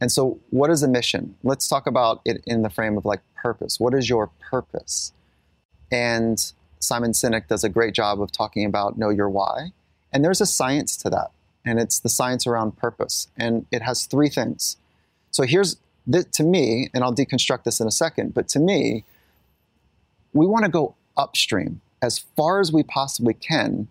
And 0.00 0.10
so, 0.10 0.40
what 0.48 0.70
is 0.70 0.82
a 0.82 0.88
mission? 0.88 1.36
Let's 1.42 1.68
talk 1.68 1.86
about 1.86 2.22
it 2.24 2.42
in 2.46 2.62
the 2.62 2.70
frame 2.70 2.96
of 2.96 3.04
like 3.04 3.20
purpose. 3.34 3.78
What 3.78 3.94
is 3.94 4.08
your 4.08 4.30
purpose? 4.50 5.12
And 5.92 6.52
Simon 6.78 7.12
Sinek 7.12 7.48
does 7.48 7.62
a 7.62 7.68
great 7.68 7.94
job 7.94 8.22
of 8.22 8.32
talking 8.32 8.64
about 8.64 8.96
know 8.96 9.10
your 9.10 9.28
why. 9.28 9.72
And 10.12 10.24
there's 10.24 10.40
a 10.40 10.46
science 10.46 10.96
to 10.98 11.10
that, 11.10 11.30
and 11.64 11.78
it's 11.78 12.00
the 12.00 12.08
science 12.08 12.46
around 12.46 12.78
purpose. 12.78 13.28
And 13.36 13.66
it 13.70 13.82
has 13.82 14.06
three 14.06 14.30
things. 14.30 14.78
So, 15.30 15.42
here's 15.42 15.76
to 16.32 16.42
me, 16.42 16.90
and 16.94 17.04
I'll 17.04 17.14
deconstruct 17.14 17.64
this 17.64 17.80
in 17.80 17.86
a 17.86 17.92
second, 17.92 18.34
but 18.34 18.48
to 18.48 18.58
me, 18.58 19.04
we 20.32 20.46
want 20.46 20.64
to 20.64 20.70
go 20.70 20.94
upstream 21.16 21.80
as 22.02 22.18
far 22.18 22.60
as 22.60 22.72
we 22.72 22.82
possibly 22.82 23.34
can. 23.34 23.88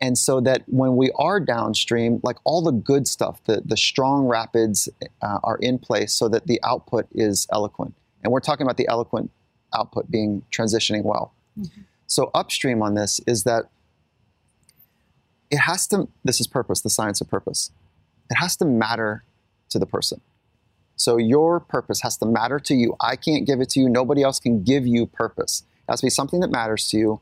And 0.00 0.16
so 0.16 0.40
that 0.40 0.62
when 0.66 0.96
we 0.96 1.10
are 1.16 1.40
downstream, 1.40 2.20
like 2.22 2.36
all 2.44 2.62
the 2.62 2.72
good 2.72 3.06
stuff, 3.06 3.42
the, 3.44 3.62
the 3.64 3.76
strong 3.76 4.26
rapids 4.26 4.88
uh, 5.20 5.38
are 5.42 5.56
in 5.56 5.78
place 5.78 6.14
so 6.14 6.28
that 6.28 6.46
the 6.46 6.58
output 6.62 7.06
is 7.12 7.46
eloquent. 7.52 7.94
And 8.22 8.32
we're 8.32 8.40
talking 8.40 8.66
about 8.66 8.78
the 8.78 8.88
eloquent 8.88 9.30
output 9.74 10.10
being 10.10 10.42
transitioning 10.50 11.02
well. 11.02 11.34
Mm-hmm. 11.58 11.82
So, 12.06 12.30
upstream 12.34 12.82
on 12.82 12.94
this 12.94 13.20
is 13.26 13.44
that 13.44 13.66
it 15.50 15.58
has 15.58 15.86
to, 15.88 16.08
this 16.24 16.40
is 16.40 16.46
purpose, 16.46 16.80
the 16.80 16.90
science 16.90 17.20
of 17.20 17.28
purpose. 17.28 17.70
It 18.30 18.34
has 18.34 18.56
to 18.56 18.64
matter 18.64 19.24
to 19.70 19.78
the 19.78 19.86
person. 19.86 20.20
So, 21.00 21.16
your 21.16 21.60
purpose 21.60 22.02
has 22.02 22.18
to 22.18 22.26
matter 22.26 22.60
to 22.60 22.74
you. 22.74 22.94
I 23.00 23.16
can't 23.16 23.46
give 23.46 23.62
it 23.62 23.70
to 23.70 23.80
you. 23.80 23.88
Nobody 23.88 24.22
else 24.22 24.38
can 24.38 24.62
give 24.62 24.86
you 24.86 25.06
purpose. 25.06 25.62
It 25.88 25.92
has 25.92 26.00
to 26.00 26.06
be 26.06 26.10
something 26.10 26.40
that 26.40 26.50
matters 26.50 26.88
to 26.90 26.98
you. 26.98 27.20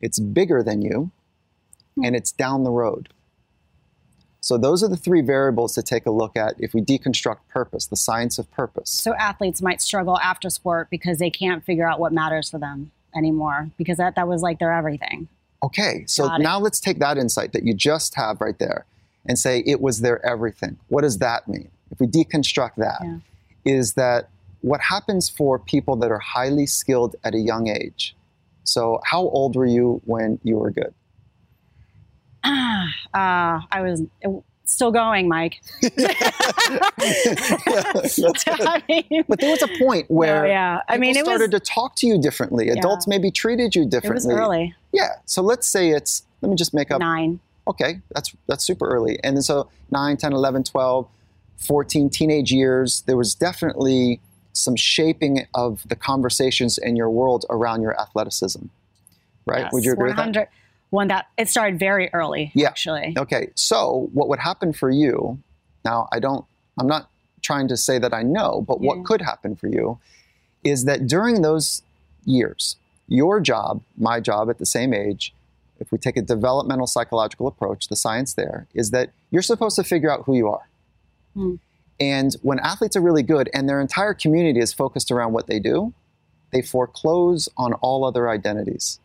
It's 0.00 0.18
bigger 0.18 0.60
than 0.60 0.82
you, 0.82 1.12
hmm. 1.94 2.04
and 2.04 2.16
it's 2.16 2.32
down 2.32 2.64
the 2.64 2.72
road. 2.72 3.10
So 4.40 4.58
those 4.58 4.82
are 4.82 4.88
the 4.88 4.96
three 4.96 5.20
variables 5.20 5.72
to 5.76 5.84
take 5.84 6.04
a 6.04 6.10
look 6.10 6.36
at 6.36 6.56
if 6.58 6.74
we 6.74 6.80
deconstruct 6.80 7.38
purpose, 7.48 7.86
the 7.86 7.96
science 7.96 8.40
of 8.40 8.50
purpose. 8.50 8.90
So 8.90 9.14
athletes 9.14 9.62
might 9.62 9.80
struggle 9.80 10.18
after 10.18 10.50
sport 10.50 10.90
because 10.90 11.18
they 11.18 11.30
can't 11.30 11.64
figure 11.64 11.88
out 11.88 12.00
what 12.00 12.12
matters 12.12 12.50
for 12.50 12.58
them 12.58 12.90
anymore 13.14 13.70
because 13.78 13.98
that, 13.98 14.16
that 14.16 14.26
was 14.26 14.42
like 14.42 14.58
their 14.58 14.72
everything. 14.72 15.28
Okay, 15.62 16.02
so 16.08 16.38
now 16.38 16.58
let's 16.58 16.80
take 16.80 16.98
that 16.98 17.18
insight 17.18 17.52
that 17.52 17.62
you 17.62 17.72
just 17.72 18.16
have 18.16 18.40
right 18.40 18.58
there 18.58 18.84
and 19.24 19.38
say 19.38 19.62
it 19.64 19.80
was 19.80 20.00
their 20.00 20.24
everything. 20.26 20.76
What 20.88 21.02
does 21.02 21.18
that 21.18 21.46
mean? 21.46 21.70
If 21.92 22.00
we 22.00 22.06
deconstruct 22.06 22.76
that, 22.76 23.00
yeah. 23.04 23.18
is 23.64 23.92
that 23.94 24.30
what 24.62 24.80
happens 24.80 25.28
for 25.28 25.58
people 25.58 25.94
that 25.96 26.10
are 26.10 26.18
highly 26.18 26.66
skilled 26.66 27.14
at 27.22 27.34
a 27.34 27.38
young 27.38 27.68
age? 27.68 28.16
So, 28.64 29.00
how 29.04 29.20
old 29.20 29.54
were 29.54 29.66
you 29.66 30.00
when 30.04 30.40
you 30.42 30.56
were 30.56 30.70
good? 30.70 30.94
Uh, 33.14 33.60
I 33.70 33.82
was 33.82 34.02
still 34.64 34.90
going, 34.90 35.28
Mike. 35.28 35.60
yeah, 35.82 35.90
I 36.98 38.82
mean, 38.88 39.24
but 39.28 39.38
there 39.38 39.50
was 39.50 39.62
a 39.62 39.68
point 39.78 40.10
where 40.10 40.46
yeah, 40.46 40.80
I 40.88 40.96
mean, 40.96 41.16
it 41.16 41.24
started 41.24 41.52
was, 41.52 41.60
to 41.60 41.72
talk 41.72 41.94
to 41.96 42.06
you 42.06 42.20
differently. 42.20 42.68
Yeah. 42.68 42.74
Adults 42.74 43.06
maybe 43.06 43.30
treated 43.30 43.74
you 43.74 43.84
differently. 43.84 44.32
It 44.32 44.38
was 44.38 44.40
early. 44.40 44.74
Yeah. 44.92 45.10
So 45.26 45.42
let's 45.42 45.68
say 45.68 45.90
it's 45.90 46.24
let 46.40 46.48
me 46.48 46.56
just 46.56 46.74
make 46.74 46.90
up 46.90 47.00
nine. 47.00 47.40
Okay, 47.68 48.00
that's 48.14 48.34
that's 48.48 48.64
super 48.64 48.88
early. 48.88 49.18
And 49.22 49.36
then 49.36 49.42
so 49.42 49.68
9, 49.90 50.16
10, 50.16 50.32
11, 50.32 50.64
12, 50.64 51.08
14 51.62 52.10
teenage 52.10 52.52
years, 52.52 53.02
there 53.06 53.16
was 53.16 53.34
definitely 53.34 54.20
some 54.52 54.76
shaping 54.76 55.46
of 55.54 55.86
the 55.88 55.96
conversations 55.96 56.78
in 56.78 56.96
your 56.96 57.10
world 57.10 57.44
around 57.48 57.82
your 57.82 57.98
athleticism. 57.98 58.66
Right? 59.46 59.62
Yes, 59.62 59.72
would 59.72 59.84
you 59.84 59.92
agree 59.92 60.10
100, 60.10 60.26
with 60.26 60.34
that? 60.34 60.50
One 60.90 61.08
that 61.08 61.26
it 61.38 61.48
started 61.48 61.78
very 61.78 62.12
early, 62.12 62.52
yeah. 62.54 62.68
actually. 62.68 63.14
Okay. 63.16 63.50
So 63.54 64.10
what 64.12 64.28
would 64.28 64.38
happen 64.38 64.72
for 64.72 64.90
you, 64.90 65.38
now 65.84 66.08
I 66.12 66.20
don't 66.20 66.44
I'm 66.78 66.86
not 66.86 67.08
trying 67.42 67.68
to 67.68 67.76
say 67.76 67.98
that 67.98 68.14
I 68.14 68.22
know, 68.22 68.64
but 68.66 68.78
yeah. 68.80 68.88
what 68.88 69.04
could 69.04 69.20
happen 69.20 69.56
for 69.56 69.68
you 69.68 69.98
is 70.64 70.84
that 70.84 71.06
during 71.06 71.42
those 71.42 71.82
years, 72.24 72.76
your 73.08 73.40
job, 73.40 73.82
my 73.98 74.20
job 74.20 74.48
at 74.48 74.58
the 74.58 74.66
same 74.66 74.94
age, 74.94 75.34
if 75.80 75.90
we 75.90 75.98
take 75.98 76.16
a 76.16 76.22
developmental 76.22 76.86
psychological 76.86 77.46
approach, 77.48 77.88
the 77.88 77.96
science 77.96 78.34
there 78.34 78.68
is 78.74 78.90
that 78.92 79.10
you're 79.30 79.42
supposed 79.42 79.76
to 79.76 79.84
figure 79.84 80.10
out 80.10 80.22
who 80.26 80.36
you 80.36 80.48
are. 80.48 80.68
Hmm. 81.34 81.56
And 82.00 82.34
when 82.42 82.58
athletes 82.58 82.96
are 82.96 83.00
really 83.00 83.22
good 83.22 83.48
and 83.54 83.68
their 83.68 83.80
entire 83.80 84.14
community 84.14 84.60
is 84.60 84.72
focused 84.72 85.10
around 85.10 85.32
what 85.32 85.46
they 85.46 85.60
do, 85.60 85.94
they 86.50 86.62
foreclose 86.62 87.48
on 87.56 87.74
all 87.74 88.04
other 88.04 88.28
identities. 88.28 88.98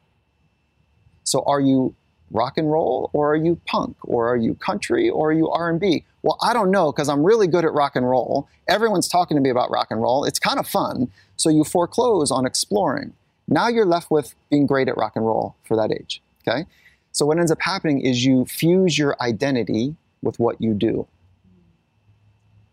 So 1.24 1.44
are 1.46 1.60
you 1.60 1.94
rock 2.32 2.58
and 2.58 2.72
roll 2.72 3.10
or 3.14 3.32
are 3.32 3.36
you 3.36 3.60
punk 3.66 3.98
or 4.02 4.28
are 4.28 4.36
you 4.36 4.56
country 4.56 5.10
or 5.10 5.30
are 5.30 5.34
you 5.34 5.50
R&B? 5.50 6.04
Well, 6.24 6.38
I 6.42 6.54
don't 6.54 6.72
know 6.72 6.92
because 6.92 7.08
I'm 7.08 7.24
really 7.24 7.48
good 7.48 7.64
at 7.66 7.74
rock 7.74 7.96
and 7.96 8.10
roll. 8.10 8.50
Everyone's 8.68 9.08
talking 9.08 9.36
to 9.38 9.42
me 9.42 9.50
about 9.50 9.72
rock 9.72 9.88
and 9.92 10.02
roll. 10.02 10.26
It's 10.26 10.40
kind 10.40 10.60
of 10.60 10.68
fun. 10.68 11.12
So 11.36 11.50
you 11.50 11.64
foreclose 11.64 12.32
on 12.32 12.46
exploring. 12.46 13.14
Now 13.48 13.68
you're 13.70 13.86
left 13.86 14.12
with 14.12 14.36
being 14.50 14.66
great 14.66 14.90
at 14.90 14.98
rock 14.98 15.14
and 15.16 15.26
roll 15.26 15.56
for 15.64 15.78
that 15.78 15.92
age, 15.92 16.22
okay? 16.46 16.66
So 17.12 17.26
what 17.26 17.38
ends 17.38 17.52
up 17.52 17.62
happening 17.62 18.02
is 18.02 18.26
you 18.26 18.46
fuse 18.46 18.98
your 18.98 19.16
identity 19.22 19.96
with 20.22 20.40
what 20.40 20.60
you 20.60 20.74
do 20.74 21.08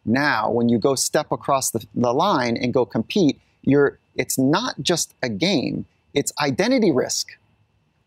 now 0.05 0.51
when 0.51 0.69
you 0.69 0.79
go 0.79 0.95
step 0.95 1.31
across 1.33 1.71
the, 1.71 1.87
the 1.95 2.13
line 2.13 2.57
and 2.57 2.73
go 2.73 2.85
compete, 2.85 3.41
you're, 3.63 3.99
it's 4.17 4.39
not 4.39 4.75
just 4.81 5.15
a 5.23 5.29
game, 5.29 5.87
it's 6.13 6.33
identity 6.41 6.91
risk. 6.91 7.37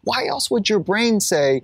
Why 0.03 0.27
else 0.27 0.49
would 0.49 0.69
your 0.69 0.79
brain 0.79 1.19
say, 1.19 1.63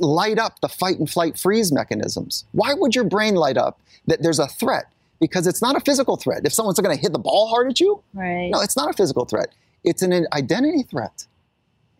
light 0.00 0.38
up 0.38 0.60
the 0.60 0.68
fight 0.68 0.98
and 0.98 1.08
flight 1.08 1.38
freeze 1.38 1.72
mechanisms? 1.72 2.44
Why 2.52 2.74
would 2.74 2.94
your 2.94 3.04
brain 3.04 3.34
light 3.34 3.56
up 3.56 3.80
that 4.06 4.22
there's 4.22 4.38
a 4.38 4.48
threat? 4.48 4.86
Because 5.20 5.46
it's 5.46 5.62
not 5.62 5.76
a 5.76 5.80
physical 5.80 6.16
threat. 6.16 6.42
If 6.44 6.52
someone's 6.52 6.78
going 6.78 6.94
to 6.94 7.00
hit 7.00 7.12
the 7.12 7.18
ball 7.18 7.48
hard 7.48 7.68
at 7.68 7.80
you, 7.80 8.02
right. 8.14 8.50
no, 8.50 8.60
it's 8.60 8.76
not 8.76 8.90
a 8.90 8.92
physical 8.92 9.24
threat. 9.24 9.54
It's 9.84 10.02
an 10.02 10.26
identity 10.32 10.82
threat. 10.82 11.26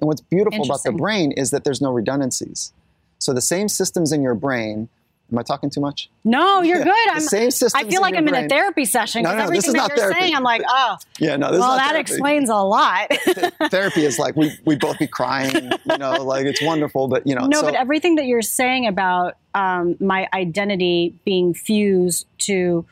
And 0.01 0.07
what's 0.07 0.21
beautiful 0.21 0.65
about 0.65 0.83
the 0.85 0.93
brain 0.93 1.33
is 1.33 1.51
that 1.51 1.65
there's 1.65 1.81
no 1.81 1.91
redundancies. 1.91 2.73
So 3.19 3.33
the 3.33 3.41
same 3.41 3.69
systems 3.69 4.13
in 4.13 4.23
your 4.23 4.35
brain 4.35 4.89
Am 5.31 5.39
I 5.39 5.43
talking 5.43 5.69
too 5.69 5.83
much? 5.83 6.09
No, 6.25 6.63
you're 6.63 6.79
yeah. 6.79 6.85
good. 6.85 7.11
I'm, 7.11 7.21
same 7.21 7.51
system. 7.51 7.79
I 7.79 7.89
feel 7.89 8.01
like 8.01 8.15
I'm 8.15 8.25
brain. 8.25 8.45
in 8.45 8.45
a 8.47 8.49
therapy 8.49 8.87
session 8.87 9.23
because 9.23 9.35
no, 9.35 9.39
no, 9.39 9.45
everything 9.45 9.73
that 9.75 9.89
you're 9.89 9.97
therapy. 9.99 10.21
saying, 10.21 10.35
I'm 10.35 10.43
like, 10.43 10.63
oh. 10.67 10.97
Yeah, 11.19 11.37
no, 11.37 11.51
this 11.51 11.61
well, 11.61 11.73
is 11.73 11.79
that 11.79 11.91
therapy. 11.91 12.01
explains 12.01 12.49
a 12.49 12.57
lot. 12.57 13.09
therapy 13.71 14.07
is 14.07 14.19
like 14.19 14.37
we 14.37 14.53
we 14.65 14.77
both 14.77 14.99
be 14.99 15.07
crying, 15.07 15.71
you 15.85 15.99
know, 15.99 16.23
like 16.25 16.47
it's 16.47 16.63
wonderful, 16.63 17.09
but 17.09 17.27
you 17.27 17.35
know. 17.35 17.47
No, 17.47 17.61
so, 17.61 17.67
but 17.67 17.75
everything 17.75 18.15
that 18.15 18.25
you're 18.25 18.41
saying 18.41 18.87
about 18.87 19.37
um, 19.55 19.97
my 20.01 20.29
identity 20.33 21.15
being 21.27 21.53
fused 21.53 22.27
to 22.39 22.87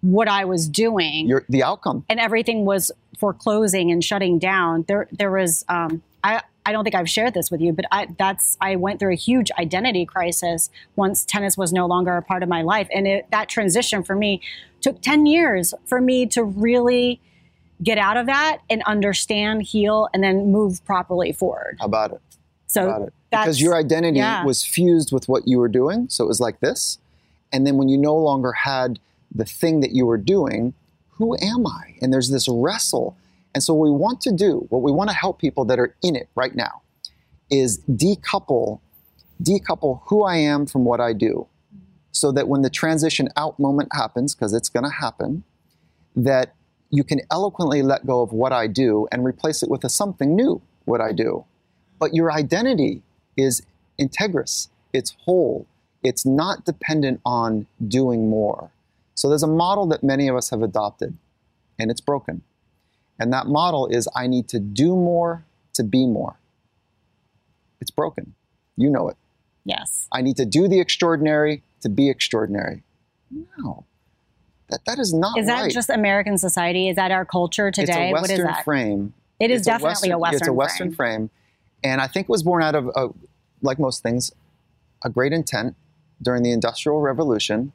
what 0.00 0.26
I 0.26 0.46
was 0.46 0.68
doing, 0.68 1.38
the 1.50 1.62
outcome, 1.62 2.06
and 2.08 2.18
everything 2.18 2.64
was 2.64 2.90
foreclosing 3.18 3.90
and 3.90 4.02
shutting 4.02 4.38
down. 4.38 4.84
There, 4.88 5.06
there 5.12 5.30
was. 5.30 5.66
Um, 5.68 6.02
I 6.24 6.42
I 6.68 6.72
don't 6.72 6.84
think 6.84 6.94
I've 6.94 7.08
shared 7.08 7.32
this 7.32 7.50
with 7.50 7.62
you, 7.62 7.72
but 7.72 7.86
I, 7.90 8.08
that's 8.18 8.58
I 8.60 8.76
went 8.76 9.00
through 9.00 9.14
a 9.14 9.16
huge 9.16 9.50
identity 9.58 10.04
crisis 10.04 10.68
once 10.96 11.24
tennis 11.24 11.56
was 11.56 11.72
no 11.72 11.86
longer 11.86 12.14
a 12.14 12.20
part 12.20 12.42
of 12.42 12.50
my 12.50 12.60
life, 12.60 12.88
and 12.94 13.08
it, 13.08 13.26
that 13.30 13.48
transition 13.48 14.02
for 14.02 14.14
me 14.14 14.42
took 14.82 15.00
ten 15.00 15.24
years 15.24 15.72
for 15.86 15.98
me 15.98 16.26
to 16.26 16.44
really 16.44 17.22
get 17.82 17.96
out 17.96 18.18
of 18.18 18.26
that 18.26 18.58
and 18.68 18.82
understand, 18.82 19.62
heal, 19.62 20.10
and 20.12 20.22
then 20.22 20.52
move 20.52 20.84
properly 20.84 21.32
forward. 21.32 21.78
How 21.80 21.86
about 21.86 22.12
it? 22.12 22.20
So 22.66 22.84
about 22.84 23.02
it? 23.08 23.14
because 23.30 23.62
your 23.62 23.74
identity 23.74 24.18
yeah. 24.18 24.44
was 24.44 24.62
fused 24.62 25.10
with 25.10 25.26
what 25.26 25.48
you 25.48 25.56
were 25.56 25.68
doing, 25.68 26.06
so 26.10 26.22
it 26.22 26.28
was 26.28 26.38
like 26.38 26.60
this, 26.60 26.98
and 27.50 27.66
then 27.66 27.78
when 27.78 27.88
you 27.88 27.96
no 27.96 28.14
longer 28.14 28.52
had 28.52 28.98
the 29.34 29.46
thing 29.46 29.80
that 29.80 29.92
you 29.92 30.04
were 30.04 30.18
doing, 30.18 30.74
who 31.12 31.34
am 31.40 31.66
I? 31.66 31.94
And 32.02 32.12
there's 32.12 32.28
this 32.28 32.46
wrestle 32.46 33.16
and 33.54 33.62
so, 33.62 33.74
what 33.74 33.90
we 33.90 33.96
want 33.96 34.20
to 34.22 34.32
do, 34.32 34.66
what 34.68 34.82
we 34.82 34.92
want 34.92 35.10
to 35.10 35.16
help 35.16 35.40
people 35.40 35.64
that 35.66 35.78
are 35.78 35.94
in 36.02 36.14
it 36.16 36.28
right 36.34 36.54
now, 36.54 36.82
is 37.50 37.78
decouple, 37.90 38.80
decouple 39.42 40.02
who 40.06 40.24
I 40.24 40.36
am 40.36 40.66
from 40.66 40.84
what 40.84 41.00
I 41.00 41.12
do. 41.12 41.46
so 42.10 42.32
that 42.32 42.48
when 42.48 42.62
the 42.62 42.70
transition 42.70 43.28
out 43.36 43.58
moment 43.60 43.90
happens, 43.92 44.34
because 44.34 44.52
it's 44.52 44.68
going 44.68 44.84
to 44.84 44.90
happen, 44.90 45.44
that 46.16 46.54
you 46.90 47.04
can 47.04 47.20
eloquently 47.30 47.82
let 47.82 48.06
go 48.06 48.22
of 48.22 48.32
what 48.32 48.52
I 48.52 48.66
do 48.66 49.06
and 49.12 49.24
replace 49.24 49.62
it 49.62 49.70
with 49.70 49.84
a 49.84 49.88
something 49.88 50.34
new, 50.34 50.60
what 50.84 51.00
I 51.00 51.12
do. 51.12 51.44
But 51.98 52.14
your 52.14 52.32
identity 52.32 53.02
is 53.36 53.62
integrous, 54.00 54.68
it's 54.92 55.14
whole, 55.20 55.66
it's 56.02 56.24
not 56.24 56.64
dependent 56.64 57.20
on 57.24 57.66
doing 57.86 58.28
more. 58.30 58.70
So 59.14 59.28
there's 59.28 59.42
a 59.42 59.48
model 59.48 59.86
that 59.86 60.02
many 60.02 60.28
of 60.28 60.36
us 60.36 60.50
have 60.50 60.62
adopted, 60.62 61.16
and 61.78 61.90
it's 61.90 62.00
broken. 62.00 62.42
And 63.18 63.32
that 63.32 63.46
model 63.46 63.86
is 63.88 64.08
I 64.14 64.26
need 64.26 64.48
to 64.48 64.60
do 64.60 64.94
more 64.94 65.44
to 65.74 65.82
be 65.82 66.06
more. 66.06 66.36
It's 67.80 67.90
broken. 67.90 68.34
You 68.76 68.90
know 68.90 69.08
it. 69.08 69.16
Yes. 69.64 70.08
I 70.12 70.22
need 70.22 70.36
to 70.36 70.44
do 70.44 70.68
the 70.68 70.80
extraordinary 70.80 71.62
to 71.80 71.88
be 71.88 72.08
extraordinary. 72.08 72.82
No. 73.58 73.84
That, 74.70 74.80
that 74.86 74.98
is 74.98 75.12
not 75.14 75.38
Is 75.38 75.46
that 75.46 75.62
right. 75.62 75.72
just 75.72 75.90
American 75.90 76.38
society? 76.38 76.88
Is 76.88 76.96
that 76.96 77.10
our 77.10 77.24
culture 77.24 77.70
today? 77.70 78.10
it's 78.10 78.18
a 78.18 78.36
Western 78.42 78.64
frame. 78.64 79.14
It 79.40 79.50
is 79.50 79.60
It's 79.60 79.66
definitely 79.66 80.10
a 80.10 80.18
Western 80.18 80.36
It's 80.38 80.48
a 80.48 80.52
Western 80.52 80.92
frame. 80.94 81.18
frame. 81.18 81.30
And 81.84 82.00
I 82.00 82.06
think 82.06 82.24
it 82.24 82.30
was 82.30 82.42
born 82.42 82.62
out 82.62 82.74
of, 82.74 82.86
a, 82.94 83.08
like 83.62 83.78
most 83.78 84.02
things, 84.02 84.32
a 85.04 85.08
great 85.10 85.32
intent 85.32 85.76
during 86.20 86.42
the 86.42 86.50
Industrial 86.52 87.00
Revolution. 87.00 87.72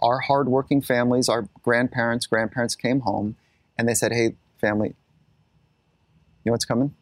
Our 0.00 0.20
hardworking 0.20 0.82
families, 0.82 1.28
our 1.28 1.48
grandparents, 1.62 2.26
grandparents 2.26 2.74
came 2.74 3.00
home 3.00 3.36
and 3.78 3.88
they 3.88 3.94
said, 3.94 4.12
hey, 4.12 4.34
family, 4.64 4.88
you 4.88 6.50
know 6.50 6.52
what's 6.52 6.64
coming? 6.64 6.94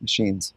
Machines. 0.00 0.54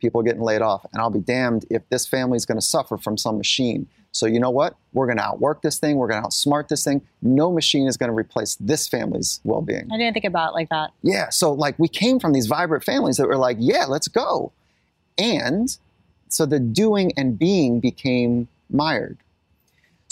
People 0.00 0.20
are 0.20 0.24
getting 0.24 0.42
laid 0.42 0.62
off. 0.62 0.86
And 0.92 1.00
I'll 1.00 1.10
be 1.10 1.20
damned 1.20 1.64
if 1.70 1.88
this 1.88 2.06
family 2.06 2.36
is 2.36 2.46
going 2.46 2.58
to 2.58 2.66
suffer 2.66 2.96
from 2.96 3.16
some 3.16 3.36
machine. 3.36 3.88
So 4.12 4.26
you 4.26 4.38
know 4.38 4.50
what? 4.50 4.76
We're 4.92 5.06
going 5.06 5.18
to 5.18 5.24
outwork 5.24 5.62
this 5.62 5.78
thing. 5.78 5.96
We're 5.96 6.08
going 6.08 6.22
to 6.22 6.28
outsmart 6.28 6.68
this 6.68 6.84
thing. 6.84 7.02
No 7.22 7.50
machine 7.52 7.86
is 7.86 7.96
going 7.96 8.10
to 8.10 8.14
replace 8.14 8.56
this 8.60 8.86
family's 8.86 9.40
well-being. 9.42 9.88
I 9.92 9.96
didn't 9.96 10.12
think 10.12 10.26
about 10.26 10.50
it 10.50 10.54
like 10.54 10.68
that. 10.68 10.90
Yeah. 11.02 11.30
So 11.30 11.52
like 11.52 11.78
we 11.78 11.88
came 11.88 12.20
from 12.20 12.32
these 12.32 12.46
vibrant 12.46 12.84
families 12.84 13.16
that 13.16 13.26
were 13.26 13.36
like, 13.36 13.56
yeah, 13.58 13.86
let's 13.86 14.08
go. 14.08 14.52
And 15.18 15.76
so 16.28 16.46
the 16.46 16.58
doing 16.58 17.12
and 17.16 17.38
being 17.38 17.80
became 17.80 18.48
mired. 18.70 19.18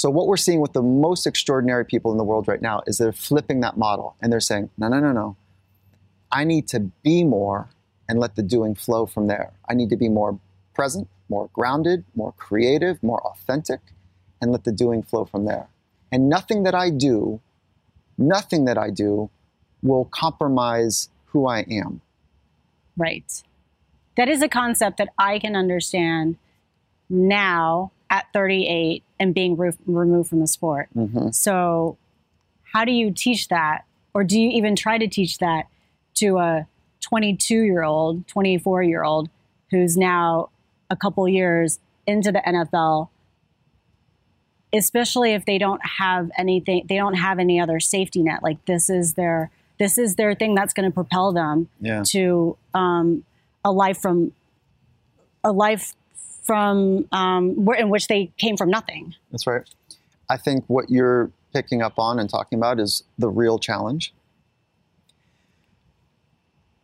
So 0.01 0.09
what 0.09 0.27
we're 0.27 0.39
seeing 0.39 0.63
with 0.63 0.73
the 0.73 0.81
most 0.81 1.27
extraordinary 1.27 1.85
people 1.85 2.11
in 2.11 2.17
the 2.17 2.25
world 2.25 2.49
right 2.49 2.63
now 2.63 2.81
is 2.87 2.97
they're 2.97 3.13
flipping 3.13 3.61
that 3.61 3.77
model 3.77 4.17
and 4.23 4.33
they're 4.33 4.41
saying, 4.41 4.71
no, 4.79 4.89
no, 4.89 4.99
no, 4.99 5.13
no. 5.13 5.37
I 6.33 6.45
need 6.45 6.69
to 6.69 6.81
be 6.81 7.23
more 7.23 7.69
and 8.09 8.19
let 8.19 8.35
the 8.35 8.43
doing 8.43 8.75
flow 8.75 9.05
from 9.05 9.27
there. 9.27 9.53
I 9.69 9.75
need 9.75 9.91
to 9.91 9.99
be 9.99 10.09
more 10.09 10.39
present, 10.73 11.07
more 11.29 11.51
grounded, 11.53 12.03
more 12.15 12.33
creative, 12.39 13.03
more 13.03 13.21
authentic, 13.27 13.81
and 14.41 14.53
let 14.53 14.65
the 14.65 14.73
doing 14.73 15.03
flow 15.03 15.27
from 15.27 15.45
there. 15.45 15.69
And 16.11 16.31
nothing 16.31 16.63
that 16.63 16.75
I 16.75 16.89
do, 16.89 17.39
nothing 18.17 18.65
that 18.65 18.79
I 18.79 18.89
do 18.89 19.29
will 19.83 20.07
compromise 20.07 21.11
who 21.27 21.47
I 21.47 21.67
am. 21.71 22.01
Right. 22.97 23.43
That 24.17 24.31
is 24.31 24.41
a 24.41 24.49
concept 24.49 24.97
that 24.97 25.11
I 25.19 25.39
can 25.39 25.57
understand 25.57 26.39
now 27.11 27.93
at 28.11 28.27
38 28.33 29.03
and 29.19 29.33
being 29.35 29.57
re- 29.57 29.73
removed 29.87 30.29
from 30.29 30.41
the 30.41 30.47
sport. 30.49 30.89
Mhm. 30.97 31.33
So, 31.35 31.97
how 32.73 32.85
do 32.85 32.93
you 32.93 33.11
teach 33.13 33.49
that? 33.49 33.85
Or 34.13 34.25
do 34.25 34.39
you 34.41 34.51
even 34.51 34.75
try 34.77 34.99
to 34.99 35.07
teach 35.09 35.39
that 35.39 35.67
to 36.15 36.39
a 36.39 36.67
22 37.01 37.63
year 37.63 37.83
old, 37.85 38.27
24 38.27 38.83
year 38.83 39.03
old 39.05 39.31
who's 39.71 39.97
now 39.97 40.51
a 40.91 40.97
couple 40.97 41.27
years 41.29 41.79
into 42.07 42.31
the 42.33 42.41
NFL? 42.47 43.09
Especially 44.73 45.33
if 45.33 45.45
they 45.47 45.59
don't 45.59 45.81
have 45.85 46.31
anything, 46.39 46.87
they 46.89 46.97
don't 46.97 47.15
have 47.15 47.41
any 47.41 47.61
other 47.61 47.81
safety 47.81 48.23
net. 48.23 48.43
Like 48.43 48.65
this 48.67 48.89
is 48.89 49.15
their 49.15 49.51
this 49.79 49.97
is 49.99 50.17
their 50.17 50.35
thing 50.35 50.55
that's 50.55 50.75
going 50.75 50.89
to 50.89 50.95
propel 50.95 51.33
them 51.33 51.69
Yeah. 51.81 52.03
to 52.09 52.57
um, 52.75 53.25
a 53.65 53.73
life 53.73 53.99
from 53.99 54.33
a 55.43 55.51
life 55.53 55.95
from 56.43 57.07
um, 57.13 57.65
where, 57.65 57.79
in 57.79 57.89
which 57.91 58.09
they 58.09 58.33
came 58.39 58.57
from 58.57 58.71
nothing. 58.71 59.15
That's 59.31 59.47
right. 59.47 59.63
I 60.29 60.37
think 60.37 60.65
what 60.69 60.91
you're 60.91 61.31
picking 61.53 61.83
up 61.83 61.99
on 61.99 62.19
and 62.19 62.31
talking 62.31 62.59
about 62.59 62.79
is 62.79 63.03
the 63.19 63.29
real 63.29 63.59
challenge. 63.59 64.13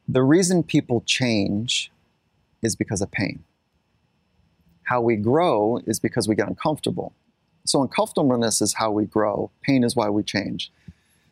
The 0.09 0.23
reason 0.23 0.62
people 0.62 1.03
change 1.07 1.90
is 2.62 2.77
because 2.77 3.01
of 3.01 3.11
pain. 3.11 3.45
How 4.85 5.01
we 5.01 5.16
grow 5.16 5.81
is 5.87 5.99
because 5.99 6.29
we 6.29 6.35
get 6.35 6.47
uncomfortable. 6.49 7.12
So, 7.64 7.83
uncomfortableness 7.83 8.61
is 8.61 8.75
how 8.75 8.92
we 8.92 9.05
grow, 9.05 9.51
pain 9.62 9.83
is 9.83 9.97
why 9.97 10.09
we 10.09 10.23
change. 10.23 10.71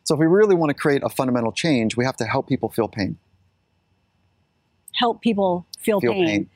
So, 0.02 0.14
if 0.14 0.18
we 0.18 0.26
really 0.26 0.56
want 0.56 0.70
to 0.70 0.74
create 0.74 1.02
a 1.04 1.08
fundamental 1.08 1.52
change, 1.52 1.96
we 1.96 2.04
have 2.04 2.16
to 2.16 2.24
help 2.24 2.48
people 2.48 2.68
feel 2.68 2.88
pain, 2.88 3.16
Help 4.94 5.20
people 5.20 5.66
feel, 5.78 6.00
feel 6.00 6.12
pain. 6.12 6.26
pain, 6.26 6.50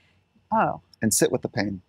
Oh, 0.53 0.81
and 1.03 1.13
sit 1.13 1.31
with 1.33 1.43
the 1.43 1.49
pain. 1.49 1.83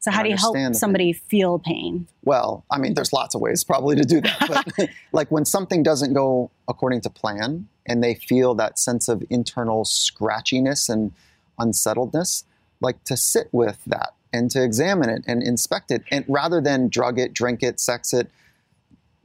so 0.00 0.10
how 0.10 0.22
do 0.22 0.28
you 0.28 0.36
help 0.36 0.56
somebody 0.74 1.12
feel 1.12 1.58
pain? 1.58 2.06
Well, 2.24 2.64
I 2.70 2.78
mean, 2.78 2.94
there's 2.94 3.12
lots 3.12 3.34
of 3.34 3.40
ways 3.40 3.64
probably 3.64 3.96
to 3.96 4.04
do 4.04 4.20
that. 4.20 4.72
But 4.76 4.88
like 5.12 5.30
when 5.30 5.44
something 5.44 5.82
doesn't 5.82 6.12
go 6.12 6.50
according 6.68 7.00
to 7.02 7.10
plan 7.10 7.68
and 7.86 8.02
they 8.02 8.14
feel 8.14 8.54
that 8.56 8.78
sense 8.78 9.08
of 9.08 9.24
internal 9.30 9.84
scratchiness 9.84 10.88
and 10.88 11.12
unsettledness, 11.58 12.44
like 12.80 13.02
to 13.04 13.16
sit 13.16 13.48
with 13.52 13.78
that 13.86 14.14
and 14.32 14.50
to 14.50 14.62
examine 14.62 15.08
it 15.08 15.22
and 15.26 15.42
inspect 15.42 15.90
it. 15.90 16.02
And 16.10 16.24
rather 16.28 16.60
than 16.60 16.88
drug 16.88 17.18
it, 17.18 17.34
drink 17.34 17.62
it, 17.62 17.78
sex 17.78 18.12
it, 18.12 18.30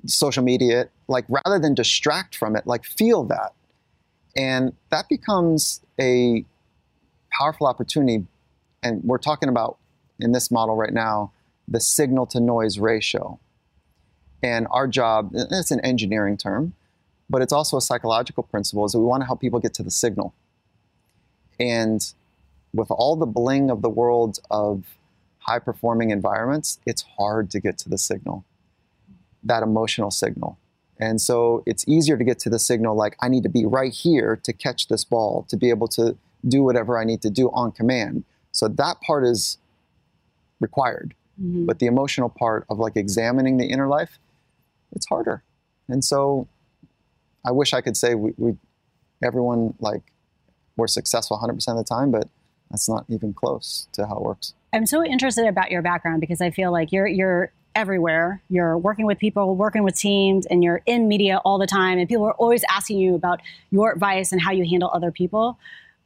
social 0.05 0.43
media 0.43 0.81
it, 0.81 0.91
like 1.07 1.25
rather 1.29 1.59
than 1.59 1.73
distract 1.73 2.35
from 2.35 2.55
it, 2.55 2.67
like 2.67 2.83
feel 2.85 3.23
that. 3.25 3.53
And 4.35 4.73
that 4.89 5.09
becomes 5.09 5.81
a 5.99 6.45
powerful 7.31 7.67
opportunity. 7.67 8.25
And 8.87 9.03
we're 9.03 9.17
talking 9.17 9.49
about 9.49 9.77
in 10.19 10.31
this 10.31 10.49
model 10.49 10.75
right 10.75 10.93
now 10.93 11.31
the 11.67 11.79
signal 11.81 12.25
to 12.27 12.39
noise 12.39 12.79
ratio. 12.79 13.39
And 14.41 14.67
our 14.71 14.87
job, 14.87 15.31
it's 15.33 15.71
an 15.71 15.81
engineering 15.81 16.37
term, 16.37 16.73
but 17.29 17.41
it's 17.41 17.51
also 17.51 17.75
a 17.75 17.81
psychological 17.81 18.43
principle, 18.43 18.85
is 18.85 18.93
that 18.93 18.99
we 18.99 19.05
want 19.05 19.21
to 19.21 19.25
help 19.25 19.41
people 19.41 19.59
get 19.59 19.73
to 19.75 19.83
the 19.83 19.91
signal. 19.91 20.33
And 21.59 22.01
with 22.73 22.89
all 22.91 23.15
the 23.15 23.25
bling 23.25 23.69
of 23.69 23.81
the 23.81 23.89
world 23.89 24.39
of 24.49 24.85
high 25.39 25.59
performing 25.59 26.11
environments, 26.11 26.79
it's 26.85 27.03
hard 27.17 27.49
to 27.51 27.59
get 27.59 27.77
to 27.79 27.89
the 27.89 27.97
signal, 27.97 28.45
that 29.43 29.63
emotional 29.63 30.11
signal. 30.11 30.57
And 30.99 31.19
so 31.19 31.63
it's 31.65 31.83
easier 31.87 32.15
to 32.15 32.23
get 32.23 32.39
to 32.39 32.49
the 32.49 32.59
signal 32.59 32.95
like, 32.95 33.17
I 33.21 33.27
need 33.27 33.43
to 33.43 33.49
be 33.49 33.65
right 33.65 33.93
here 33.93 34.39
to 34.43 34.53
catch 34.53 34.87
this 34.87 35.03
ball, 35.03 35.45
to 35.49 35.57
be 35.57 35.69
able 35.69 35.87
to 35.89 36.15
do 36.47 36.63
whatever 36.63 36.97
I 36.97 37.03
need 37.03 37.21
to 37.23 37.29
do 37.29 37.49
on 37.49 37.71
command. 37.71 38.23
So 38.57 38.67
that 38.67 39.01
part 39.01 39.23
is 39.23 39.57
required. 40.59 41.13
Mhm. 41.41 41.67
But 41.67 41.79
the 41.79 41.85
emotional 41.85 42.29
part 42.29 42.65
of 42.69 42.79
like 42.79 42.95
examining 42.95 43.57
the 43.57 43.67
inner 43.67 43.87
life, 43.87 44.17
it's 44.93 45.05
harder. 45.05 45.43
And 45.87 46.03
so 46.03 46.47
I 47.45 47.51
wish 47.51 47.73
I 47.73 47.81
could 47.81 47.95
say 47.95 48.15
we, 48.15 48.33
we 48.37 48.57
everyone 49.23 49.75
like 49.79 50.01
we're 50.75 50.87
successful 50.87 51.37
100% 51.37 51.67
of 51.67 51.77
the 51.77 51.83
time, 51.83 52.11
but 52.11 52.27
that's 52.71 52.89
not 52.89 53.05
even 53.09 53.33
close 53.33 53.87
to 53.93 54.07
how 54.07 54.17
it 54.17 54.21
works. 54.23 54.53
I'm 54.73 54.85
so 54.85 55.03
interested 55.03 55.47
about 55.47 55.71
your 55.71 55.81
background 55.81 56.21
because 56.21 56.41
I 56.41 56.49
feel 56.49 56.71
like 56.71 56.91
you're 56.91 57.07
you're 57.07 57.51
everywhere. 57.75 58.41
You're 58.49 58.75
working 58.75 59.05
with 59.05 59.19
people, 59.19 59.55
working 59.55 59.83
with 59.83 59.95
teams, 59.95 60.47
and 60.47 60.63
you're 60.63 60.81
in 60.87 61.07
media 61.07 61.37
all 61.45 61.59
the 61.59 61.67
time. 61.67 61.99
And 61.99 62.09
people 62.09 62.25
are 62.25 62.33
always 62.33 62.63
asking 62.69 62.97
you 62.97 63.13
about 63.13 63.39
your 63.69 63.93
advice 63.93 64.31
and 64.31 64.41
how 64.41 64.51
you 64.51 64.65
handle 64.67 64.89
other 64.91 65.11
people. 65.11 65.59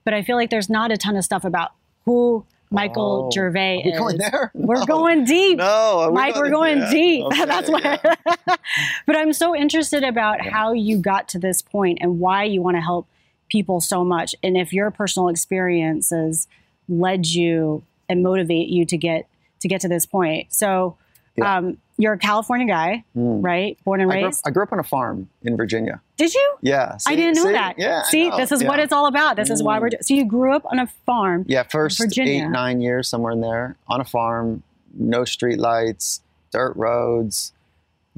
But 0.03 0.13
I 0.13 0.21
feel 0.21 0.35
like 0.35 0.49
there's 0.49 0.69
not 0.69 0.91
a 0.91 0.97
ton 0.97 1.15
of 1.15 1.23
stuff 1.23 1.45
about 1.45 1.71
who 2.05 2.45
Michael 2.73 3.25
Oh, 3.27 3.31
Gervais 3.33 3.81
we 3.83 3.91
is. 3.91 3.99
going 3.99 4.17
there? 4.17 4.49
We're 4.53 4.79
No. 4.79 4.85
going 4.85 5.25
deep. 5.25 5.57
No, 5.57 6.07
we 6.09 6.13
Mike, 6.13 6.35
we're 6.35 6.49
going 6.49 6.77
yeah, 6.79 6.89
deep. 6.91 7.25
okay, 7.25 7.45
That's 7.45 7.69
why. 7.69 7.99
yeah. 8.03 8.55
but 9.05 9.15
I'm 9.17 9.33
so 9.33 9.53
interested 9.55 10.03
about 10.03 10.43
Yeah. 10.43 10.51
how 10.51 10.71
you 10.73 10.97
got 10.97 11.27
to 11.29 11.39
this 11.39 11.61
point 11.61 11.97
and 12.01 12.19
why 12.19 12.43
you 12.45 12.61
want 12.61 12.77
to 12.77 12.81
help 12.81 13.07
people 13.49 13.81
so 13.81 14.05
much, 14.05 14.33
and 14.41 14.55
if 14.55 14.71
your 14.71 14.89
personal 14.91 15.27
experiences 15.27 16.47
led 16.87 17.27
you 17.27 17.83
and 18.07 18.23
motivate 18.23 18.69
you 18.69 18.85
to 18.85 18.97
get 18.97 19.27
to 19.59 19.67
get 19.67 19.81
to 19.81 19.87
this 19.89 20.05
point. 20.05 20.53
So, 20.53 20.95
um, 21.41 21.77
you're 22.01 22.13
a 22.13 22.17
California 22.17 22.67
guy, 22.67 23.03
Mm. 23.15 23.43
right? 23.43 23.77
Born 23.85 24.01
and 24.01 24.11
I 24.11 24.15
grew, 24.15 24.21
up, 24.23 24.25
raised. 24.27 24.41
I 24.47 24.49
grew 24.51 24.63
up 24.63 24.73
on 24.73 24.79
a 24.79 24.83
farm 24.83 25.29
in 25.43 25.55
Virginia. 25.57 26.01
Did 26.17 26.33
you? 26.33 26.53
Yeah. 26.61 26.97
I 27.07 27.15
didn't 27.15 27.35
know 27.35 27.43
see? 27.45 27.51
that. 27.53 27.75
Yeah. 27.77 28.03
See, 28.03 28.29
know, 28.29 28.37
this 28.37 28.51
is 28.51 28.63
what 28.63 28.79
it's 28.79 28.93
all 28.93 29.05
about. 29.07 29.35
This 29.35 29.49
is 29.49 29.61
why 29.63 29.79
we're. 29.79 29.87
Mm. 29.87 29.91
Do- 29.91 29.97
so 30.01 30.13
you 30.13 30.25
grew 30.25 30.53
up 30.55 30.65
on 30.71 30.79
a 30.79 30.87
farm. 31.05 31.45
Yeah, 31.47 31.63
first 31.63 32.01
eight, 32.17 32.47
nine 32.47 32.81
years, 32.81 33.07
somewhere 33.07 33.31
in 33.33 33.41
there, 33.41 33.75
on 33.87 34.01
a 34.01 34.05
farm, 34.05 34.63
no 34.93 35.25
street 35.25 35.59
lights, 35.59 36.21
dirt 36.51 36.73
roads. 36.75 37.53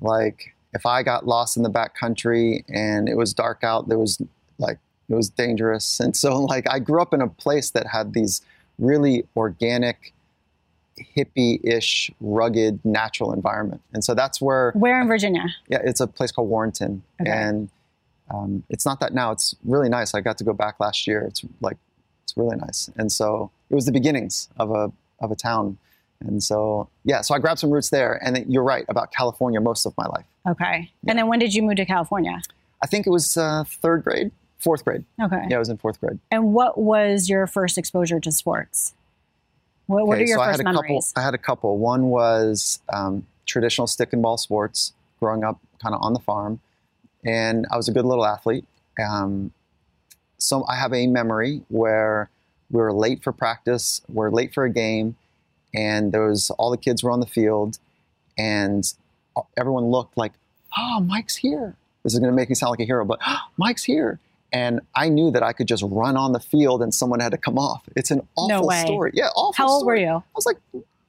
Like, 0.01 0.53
if 0.73 0.85
I 0.85 1.03
got 1.03 1.27
lost 1.27 1.55
in 1.57 1.63
the 1.63 1.69
back 1.69 1.95
country 1.95 2.65
and 2.67 3.07
it 3.07 3.15
was 3.15 3.33
dark 3.33 3.63
out, 3.63 3.89
there 3.89 3.99
was 3.99 4.19
like, 4.57 4.79
it 5.09 5.15
was 5.15 5.29
dangerous. 5.29 5.99
And 5.99 6.15
so, 6.17 6.39
like, 6.53 6.65
I 6.69 6.79
grew 6.79 7.01
up 7.01 7.13
in 7.13 7.21
a 7.21 7.27
place 7.27 7.69
that 7.71 7.87
had 7.87 8.13
these 8.13 8.41
really 8.79 9.25
organic 9.37 10.13
hippie-ish, 10.99 12.11
rugged, 12.21 12.79
natural 12.83 13.33
environment. 13.33 13.81
And 13.93 14.03
so 14.03 14.13
that's 14.13 14.41
where. 14.41 14.71
Where 14.75 15.01
in 15.01 15.07
Virginia? 15.07 15.45
Yeah, 15.67 15.79
it's 15.83 15.99
a 15.99 16.07
place 16.07 16.31
called 16.31 16.49
Warrenton, 16.49 17.03
Okay. 17.21 17.31
and 17.31 17.69
um, 18.33 18.63
it's 18.69 18.85
not 18.85 18.99
that 18.99 19.13
now. 19.13 19.31
It's 19.31 19.55
really 19.65 19.89
nice. 19.89 20.13
I 20.13 20.21
got 20.21 20.37
to 20.39 20.43
go 20.43 20.53
back 20.53 20.79
last 20.79 21.07
year. 21.07 21.21
It's 21.23 21.43
like 21.61 21.77
it's 22.23 22.35
really 22.37 22.57
nice, 22.57 22.89
and 22.95 23.11
so 23.11 23.51
it 23.69 23.75
was 23.75 23.85
the 23.85 23.91
beginnings 23.91 24.49
of 24.57 24.71
a 24.71 24.91
of 25.19 25.31
a 25.31 25.35
town. 25.35 25.77
And 26.25 26.41
so 26.41 26.87
yeah, 27.03 27.19
so 27.21 27.35
I 27.35 27.39
grabbed 27.39 27.59
some 27.59 27.69
roots 27.69 27.89
there. 27.89 28.17
And 28.25 28.33
then 28.33 28.49
you're 28.49 28.63
right 28.63 28.85
about 28.87 29.11
California 29.11 29.59
most 29.59 29.85
of 29.85 29.93
my 29.97 30.05
life. 30.05 30.23
Okay. 30.47 30.89
And 31.05 31.19
then 31.19 31.27
when 31.27 31.39
did 31.39 31.53
you 31.53 31.61
move 31.61 31.75
to 31.75 31.85
California? 31.85 32.39
I 32.81 32.87
think 32.87 33.05
it 33.05 33.09
was 33.09 33.35
uh, 33.35 33.65
third 33.67 34.05
grade, 34.05 34.31
fourth 34.57 34.85
grade. 34.85 35.03
Okay. 35.21 35.43
Yeah, 35.49 35.57
I 35.57 35.59
was 35.59 35.67
in 35.67 35.75
fourth 35.77 35.99
grade. 35.99 36.19
And 36.31 36.53
what 36.53 36.77
was 36.77 37.27
your 37.27 37.45
first 37.45 37.77
exposure 37.77 38.21
to 38.21 38.31
sports? 38.31 38.93
What, 39.87 40.07
what 40.07 40.17
are 40.17 40.21
Okay, 40.21 40.29
your 40.29 40.37
so 40.37 40.41
I 40.41 40.47
first 40.47 40.57
had 40.59 40.61
a 40.61 40.63
memories? 40.71 41.11
couple. 41.11 41.21
I 41.21 41.25
had 41.25 41.33
a 41.33 41.37
couple. 41.37 41.77
One 41.77 42.05
was 42.09 42.79
um, 42.91 43.25
traditional 43.45 43.87
stick 43.87 44.13
and 44.13 44.21
ball 44.21 44.37
sports. 44.37 44.93
Growing 45.19 45.43
up, 45.45 45.59
kind 45.81 45.95
of 45.95 46.01
on 46.01 46.11
the 46.13 46.19
farm, 46.19 46.59
and 47.25 47.65
I 47.71 47.77
was 47.77 47.87
a 47.87 47.93
good 47.93 48.03
little 48.03 48.25
athlete. 48.25 48.65
Um, 49.01 49.53
so 50.37 50.65
I 50.67 50.75
have 50.75 50.91
a 50.93 51.07
memory 51.07 51.61
where 51.69 52.29
we 52.69 52.81
were 52.81 52.91
late 52.91 53.23
for 53.23 53.31
practice. 53.31 54.01
We're 54.09 54.29
late 54.31 54.53
for 54.53 54.65
a 54.65 54.69
game, 54.69 55.15
and 55.73 56.11
there 56.11 56.25
was 56.27 56.49
all 56.51 56.71
the 56.71 56.77
kids 56.77 57.03
were 57.03 57.11
on 57.11 57.21
the 57.21 57.25
field, 57.25 57.79
and 58.37 58.83
everyone 59.55 59.85
looked 59.85 60.17
like, 60.17 60.33
"Oh, 60.77 60.99
Mike's 60.99 61.37
here." 61.37 61.75
This 62.03 62.13
is 62.13 62.19
going 62.19 62.31
to 62.31 62.35
make 62.35 62.49
me 62.49 62.55
sound 62.55 62.71
like 62.71 62.81
a 62.81 62.85
hero, 62.85 63.05
but 63.05 63.19
oh, 63.25 63.37
Mike's 63.55 63.85
here. 63.85 64.19
And 64.53 64.81
I 64.95 65.09
knew 65.09 65.31
that 65.31 65.41
I 65.41 65.51
could 65.51 65.67
just 65.67 65.83
run 65.83 66.15
on 66.15 66.31
the 66.31 66.39
field 66.39 66.83
and 66.83 66.93
someone 66.93 67.19
had 67.19 67.31
to 67.31 67.39
come 67.39 67.57
off. 67.57 67.83
It's 67.95 68.11
an 68.11 68.21
awful 68.37 68.67
way. 68.67 68.83
story. 68.85 69.11
Yeah, 69.15 69.29
awful 69.35 69.53
How 69.55 69.67
old 69.67 69.85
were 69.87 69.95
you? 69.95 70.07
I 70.07 70.21
was 70.35 70.45
like 70.45 70.57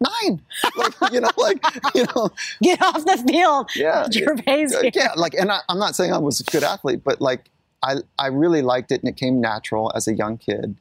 nine. 0.00 0.40
Like, 0.76 1.12
you 1.12 1.20
know, 1.20 1.30
like, 1.36 1.62
you 1.94 2.06
know, 2.14 2.30
Get 2.62 2.82
off 2.82 3.04
the 3.04 3.22
field. 3.28 3.70
yeah. 3.76 4.08
Gervais. 4.10 4.68
yeah, 4.82 4.90
yeah, 4.94 5.08
like, 5.14 5.34
and 5.34 5.52
I, 5.52 5.58
I'm 5.68 5.78
not 5.78 5.94
saying 5.94 6.12
I 6.12 6.18
was 6.18 6.40
a 6.40 6.44
good 6.44 6.64
athlete, 6.64 7.02
but 7.04 7.20
like, 7.20 7.50
I, 7.82 7.96
I 8.18 8.28
really 8.28 8.62
liked 8.62 8.90
it 8.92 9.00
and 9.00 9.08
it 9.08 9.16
came 9.16 9.40
natural 9.40 9.92
as 9.94 10.08
a 10.08 10.14
young 10.14 10.38
kid. 10.38 10.76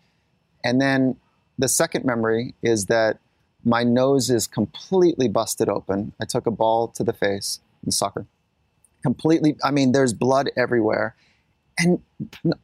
And 0.63 0.79
then 0.79 1.17
the 1.59 1.67
second 1.67 2.05
memory 2.05 2.55
is 2.63 2.85
that 2.85 3.19
my 3.65 3.83
nose 3.83 4.29
is 4.29 4.47
completely 4.47 5.27
busted 5.27 5.67
open. 5.67 6.13
I 6.21 6.25
took 6.25 6.45
a 6.45 6.51
ball 6.51 6.87
to 6.89 7.03
the 7.03 7.13
face 7.13 7.59
in 7.85 7.91
soccer. 7.91 8.25
Completely, 9.01 9.57
I 9.63 9.71
mean, 9.71 9.91
there's 9.91 10.13
blood 10.13 10.49
everywhere. 10.55 11.15
And 11.77 11.99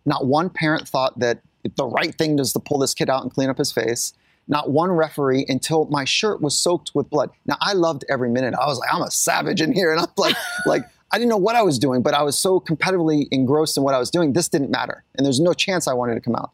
not 0.06 0.26
one 0.26 0.50
parent 0.50 0.88
thought 0.88 1.20
that 1.20 1.42
the 1.76 1.86
right 1.86 2.16
thing 2.16 2.38
was 2.38 2.54
to 2.54 2.60
pull 2.60 2.80
this 2.80 2.94
kid 2.94 3.10
out 3.10 3.24
and 3.24 3.32
clean 3.32 3.50
up 3.50 3.58
his 3.58 3.72
face. 3.72 4.14
Not 4.48 4.72
one 4.72 4.92
referee 4.92 5.46
until 5.48 5.86
my 5.86 6.06
shirt 6.06 6.42
was 6.42 6.58
soaked 6.58 6.92
with 6.96 7.10
blood. 7.10 7.30
Now 7.46 7.58
I 7.62 7.74
loved 7.74 8.04
every 8.10 8.30
minute. 8.30 8.56
I 8.56 8.66
was 8.66 8.80
like, 8.80 8.94
I'm 8.94 9.02
a 9.02 9.12
savage 9.12 9.62
in 9.62 9.74
here, 9.74 9.92
and 9.94 10.02
I'm 10.02 10.08
like, 10.18 10.36
like 10.66 10.84
I 11.12 11.18
didn't 11.18 11.30
know 11.30 11.38
what 11.38 11.56
I 11.56 11.62
was 11.62 11.80
doing, 11.80 12.02
but 12.02 12.14
I 12.14 12.24
was 12.24 12.38
so 12.38 12.60
competitively 12.60 13.28
engrossed 13.32 13.78
in 13.78 13.84
what 13.84 13.94
I 13.94 14.00
was 14.00 14.10
doing. 14.10 14.34
This 14.34 14.48
didn't 14.48 14.72
matter, 14.72 15.04
and 15.16 15.26
there's 15.26 15.40
no 15.40 15.54
chance 15.54 15.88
I 15.88 15.94
wanted 15.94 16.16
to 16.16 16.22
come 16.22 16.36
out. 16.36 16.52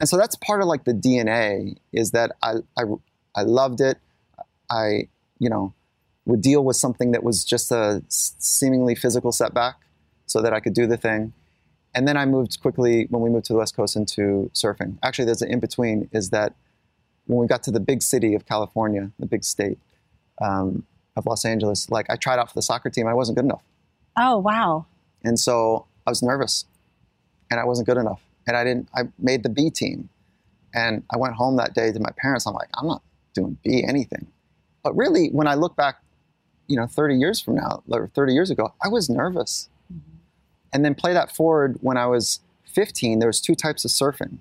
And 0.00 0.08
so 0.08 0.16
that's 0.16 0.36
part 0.36 0.60
of 0.60 0.68
like 0.68 0.84
the 0.84 0.94
DNA 0.94 1.76
is 1.92 2.12
that 2.12 2.32
I 2.42 2.54
I, 2.76 2.84
I 3.34 3.42
loved 3.42 3.80
it. 3.80 3.98
I 4.70 5.08
you 5.38 5.50
know 5.50 5.74
would 6.24 6.42
deal 6.42 6.62
with 6.62 6.76
something 6.76 7.12
that 7.12 7.22
was 7.22 7.44
just 7.44 7.72
a 7.72 8.02
seemingly 8.08 8.94
physical 8.94 9.32
setback, 9.32 9.76
so 10.26 10.40
that 10.42 10.52
I 10.52 10.60
could 10.60 10.74
do 10.74 10.86
the 10.86 10.96
thing. 10.96 11.32
And 11.94 12.06
then 12.06 12.16
I 12.16 12.26
moved 12.26 12.60
quickly 12.60 13.06
when 13.10 13.22
we 13.22 13.30
moved 13.30 13.46
to 13.46 13.52
the 13.52 13.58
West 13.58 13.74
Coast 13.74 13.96
into 13.96 14.50
surfing. 14.54 14.98
Actually, 15.02 15.24
there's 15.24 15.42
an 15.42 15.50
in 15.50 15.60
between. 15.60 16.08
Is 16.12 16.30
that 16.30 16.54
when 17.26 17.38
we 17.38 17.46
got 17.46 17.62
to 17.64 17.70
the 17.70 17.80
big 17.80 18.02
city 18.02 18.34
of 18.34 18.46
California, 18.46 19.10
the 19.18 19.26
big 19.26 19.44
state 19.44 19.78
um, 20.40 20.84
of 21.16 21.26
Los 21.26 21.44
Angeles, 21.44 21.90
like 21.90 22.06
I 22.10 22.16
tried 22.16 22.38
out 22.38 22.48
for 22.48 22.54
the 22.54 22.62
soccer 22.62 22.90
team, 22.90 23.06
I 23.06 23.14
wasn't 23.14 23.36
good 23.36 23.44
enough. 23.44 23.62
Oh, 24.16 24.38
wow. 24.38 24.86
And 25.22 25.38
so 25.38 25.86
I 26.06 26.10
was 26.10 26.22
nervous 26.22 26.64
and 27.50 27.60
I 27.60 27.64
wasn't 27.64 27.86
good 27.86 27.96
enough. 27.96 28.20
And 28.46 28.56
I 28.56 28.64
didn't, 28.64 28.88
I 28.94 29.02
made 29.18 29.42
the 29.42 29.48
B 29.48 29.70
team. 29.70 30.08
And 30.74 31.02
I 31.12 31.16
went 31.16 31.34
home 31.34 31.56
that 31.56 31.74
day 31.74 31.92
to 31.92 32.00
my 32.00 32.10
parents. 32.18 32.46
I'm 32.46 32.54
like, 32.54 32.68
I'm 32.74 32.86
not 32.86 33.02
doing 33.34 33.58
B 33.62 33.84
anything. 33.86 34.26
But 34.82 34.96
really, 34.96 35.28
when 35.28 35.46
I 35.46 35.54
look 35.54 35.76
back, 35.76 36.02
you 36.66 36.76
know, 36.76 36.86
30 36.86 37.16
years 37.16 37.40
from 37.40 37.56
now, 37.56 37.82
or 37.90 38.10
30 38.14 38.32
years 38.32 38.50
ago, 38.50 38.74
I 38.82 38.88
was 38.88 39.08
nervous. 39.08 39.68
And 40.72 40.84
then 40.84 40.94
play 40.94 41.12
that 41.12 41.34
forward 41.34 41.78
when 41.80 41.96
I 41.96 42.06
was 42.06 42.40
15, 42.66 43.18
there 43.18 43.28
was 43.28 43.40
two 43.40 43.54
types 43.54 43.84
of 43.84 43.90
surfing. 43.90 44.38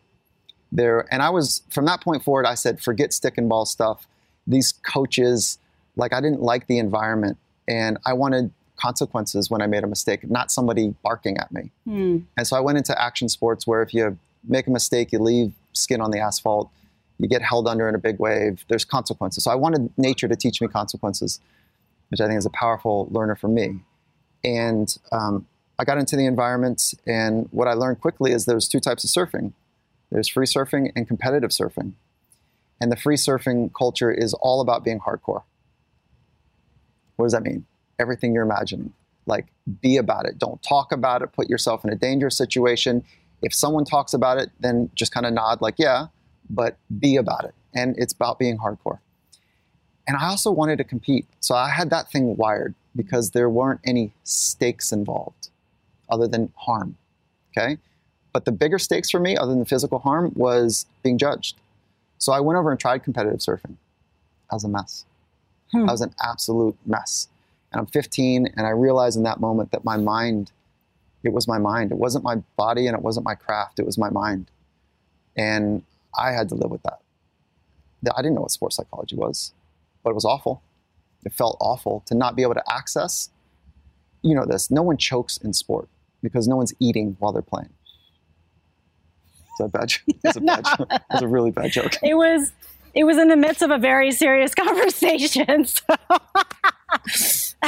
There, 0.72 1.08
and 1.12 1.22
I 1.22 1.30
was, 1.30 1.62
from 1.70 1.86
that 1.86 2.02
point 2.02 2.24
forward, 2.24 2.46
I 2.46 2.56
said, 2.56 2.82
forget 2.82 3.14
stick 3.14 3.38
and 3.38 3.48
ball 3.48 3.66
stuff. 3.66 4.06
These 4.46 4.74
coaches, 4.74 5.60
like, 5.96 6.14
I 6.14 6.20
didn't 6.20 6.42
like 6.42 6.68
the 6.68 6.78
environment. 6.78 7.38
And 7.68 7.98
I 8.06 8.14
wanted 8.14 8.52
consequences 8.78 9.50
when 9.50 9.62
I 9.62 9.68
made 9.68 9.84
a 9.84 9.88
mistake, 9.88 10.30
not 10.30 10.52
somebody 10.52 10.94
barking 11.04 11.38
at 11.38 11.52
me. 11.52 11.72
Hmm. 11.86 12.20
And 12.38 12.46
so 12.46 12.56
I 12.56 12.60
went 12.60 12.78
into 12.78 13.00
action 13.02 13.28
sports 13.30 13.66
where 13.66 13.82
if 13.82 13.94
you 13.94 14.18
make 14.48 14.68
a 14.68 14.72
mistake, 14.72 15.12
you 15.12 15.20
leave 15.20 15.54
skin 15.74 16.02
on 16.02 16.12
the 16.12 16.20
asphalt, 16.20 16.70
you 17.18 17.28
get 17.28 17.42
held 17.42 17.68
under 17.68 17.90
in 17.90 17.96
a 17.96 18.00
big 18.00 18.20
wave, 18.20 18.64
there's 18.68 18.86
consequences. 18.86 19.44
So 19.44 19.52
I 19.52 19.56
wanted 19.56 19.90
nature 19.98 20.28
to 20.28 20.36
teach 20.36 20.62
me 20.62 20.68
consequences, 20.68 21.40
which 22.10 22.22
I 22.22 22.28
think 22.28 22.38
is 22.38 22.46
a 22.46 22.52
powerful 22.52 23.08
learner 23.12 23.36
for 23.36 23.48
me. 23.48 23.80
And 24.44 24.96
um, 25.12 25.48
I 25.80 25.84
got 25.84 25.98
into 25.98 26.16
the 26.16 26.26
environment, 26.26 26.94
and 27.06 27.48
what 27.52 27.68
I 27.68 27.74
learned 27.74 28.02
quickly 28.02 28.32
is 28.32 28.46
there's 28.46 28.68
two 28.68 28.80
types 28.80 29.04
of 29.04 29.10
surfing 29.10 29.54
there's 30.12 30.30
free 30.30 30.46
surfing 30.46 30.92
and 30.96 31.08
competitive 31.08 31.50
surfing. 31.50 31.94
And 32.80 32.92
the 32.92 32.96
free 32.96 33.18
surfing 33.18 33.72
culture 33.74 34.12
is 34.12 34.34
all 34.36 34.62
about 34.62 34.84
being 34.84 35.00
hardcore. 35.00 35.44
What 37.16 37.26
does 37.26 37.34
that 37.34 37.44
mean? 37.44 37.66
Everything 38.00 38.34
you're 38.34 38.46
imagining. 38.46 38.94
Like, 39.26 39.48
be 39.82 39.98
about 39.98 40.26
it. 40.26 40.38
Don't 40.38 40.62
talk 40.64 40.92
about 40.92 41.22
it. 41.22 41.34
Put 41.34 41.50
yourself 41.50 41.84
in 41.84 41.92
a 41.92 41.96
dangerous 41.96 42.38
situation. 42.38 43.04
If 43.42 43.54
someone 43.54 43.84
talks 43.84 44.14
about 44.14 44.38
it, 44.38 44.50
then 44.60 44.90
just 44.96 45.12
kind 45.12 45.26
of 45.26 45.34
nod, 45.34 45.62
like, 45.62 45.76
yeah, 45.78 46.08
but 46.50 46.78
be 47.00 47.18
about 47.18 47.44
it. 47.44 47.54
And 47.76 47.96
it's 47.98 48.14
about 48.14 48.40
being 48.40 48.58
hardcore. 48.58 49.00
And 50.08 50.16
I 50.16 50.28
also 50.28 50.52
wanted 50.52 50.78
to 50.78 50.86
compete. 50.86 51.26
So 51.42 51.54
I 51.56 51.70
had 51.70 51.90
that 51.90 52.10
thing 52.10 52.38
wired 52.38 52.76
because 52.96 53.32
there 53.32 53.50
weren't 53.50 53.82
any 53.84 54.14
stakes 54.24 54.94
involved 54.94 55.50
other 56.10 56.28
than 56.28 56.52
harm. 56.56 56.98
Okay? 57.52 57.78
But 58.34 58.46
the 58.46 58.52
bigger 58.52 58.80
stakes 58.80 59.10
for 59.10 59.20
me, 59.20 59.36
other 59.36 59.50
than 59.50 59.60
the 59.60 59.66
physical 59.66 60.00
harm, 60.00 60.32
was 60.36 60.86
being 61.04 61.18
judged. 61.18 61.58
So 62.20 62.34
I 62.34 62.40
went 62.40 62.58
over 62.58 62.72
and 62.72 62.80
tried 62.80 63.04
competitive 63.04 63.40
surfing. 63.40 63.76
I 64.52 64.56
was 64.56 64.64
a 64.64 64.70
mess. 64.70 65.06
Hmm. 65.72 65.90
I 65.90 65.92
was 65.92 66.02
an 66.02 66.14
absolute 66.24 66.76
mess. 66.86 67.28
And 67.72 67.80
I'm 67.80 67.86
15, 67.88 68.54
and 68.56 68.66
I 68.66 68.70
realized 68.70 69.18
in 69.18 69.24
that 69.24 69.40
moment 69.40 69.72
that 69.72 69.84
my 69.84 69.98
mind, 69.98 70.52
it 71.24 71.34
was 71.34 71.48
my 71.48 71.58
mind. 71.58 71.92
It 71.92 71.98
wasn't 71.98 72.24
my 72.24 72.36
body 72.56 72.88
and 72.88 72.96
it 72.96 73.04
wasn't 73.04 73.26
my 73.26 73.36
craft, 73.36 73.80
it 73.80 73.86
was 73.86 73.98
my 73.98 74.10
mind. 74.10 74.50
And 75.36 75.84
I 76.18 76.32
had 76.32 76.50
to 76.50 76.56
live 76.56 76.72
with 76.72 76.84
that. 76.84 77.02
I 78.16 78.22
didn't 78.22 78.36
know 78.36 78.42
what 78.42 78.52
sports 78.52 78.78
psychology 78.78 79.16
was, 79.16 79.54
but 80.04 80.12
it 80.12 80.16
was 80.16 80.26
awful. 80.26 80.62
It 81.26 81.34
felt 81.34 81.58
awful 81.60 82.04
to 82.06 82.16
not 82.16 82.36
be 82.36 82.44
able 82.44 82.54
to 82.54 82.64
access. 82.72 83.30
You 84.22 84.36
know 84.36 84.46
this 84.46 84.72
no 84.72 84.82
one 84.82 84.98
chokes 84.98 85.38
in 85.38 85.54
sport 85.54 85.90
because 86.28 86.48
no 86.48 86.56
one's 86.58 86.74
eating 86.80 87.16
while 87.20 87.32
they're 87.32 87.42
playing. 87.42 87.70
Is 89.30 89.58
that 89.60 89.64
a 89.66 89.70
bad 89.70 89.88
joke? 89.90 90.02
That's 90.24 90.38
a 90.38 90.42
bad 90.42 90.66
joke. 90.78 90.90
That's 91.10 91.22
a 91.22 91.28
really 91.28 91.52
bad 91.52 91.72
joke. 91.72 91.94
It 92.04 92.16
was 92.16 92.52
it 92.94 93.04
was 93.04 93.18
in 93.18 93.28
the 93.28 93.36
midst 93.38 93.62
of 93.62 93.70
a 93.72 93.78
very 93.78 94.12
serious 94.12 94.54
conversation. 94.64 95.66
So 95.66 95.84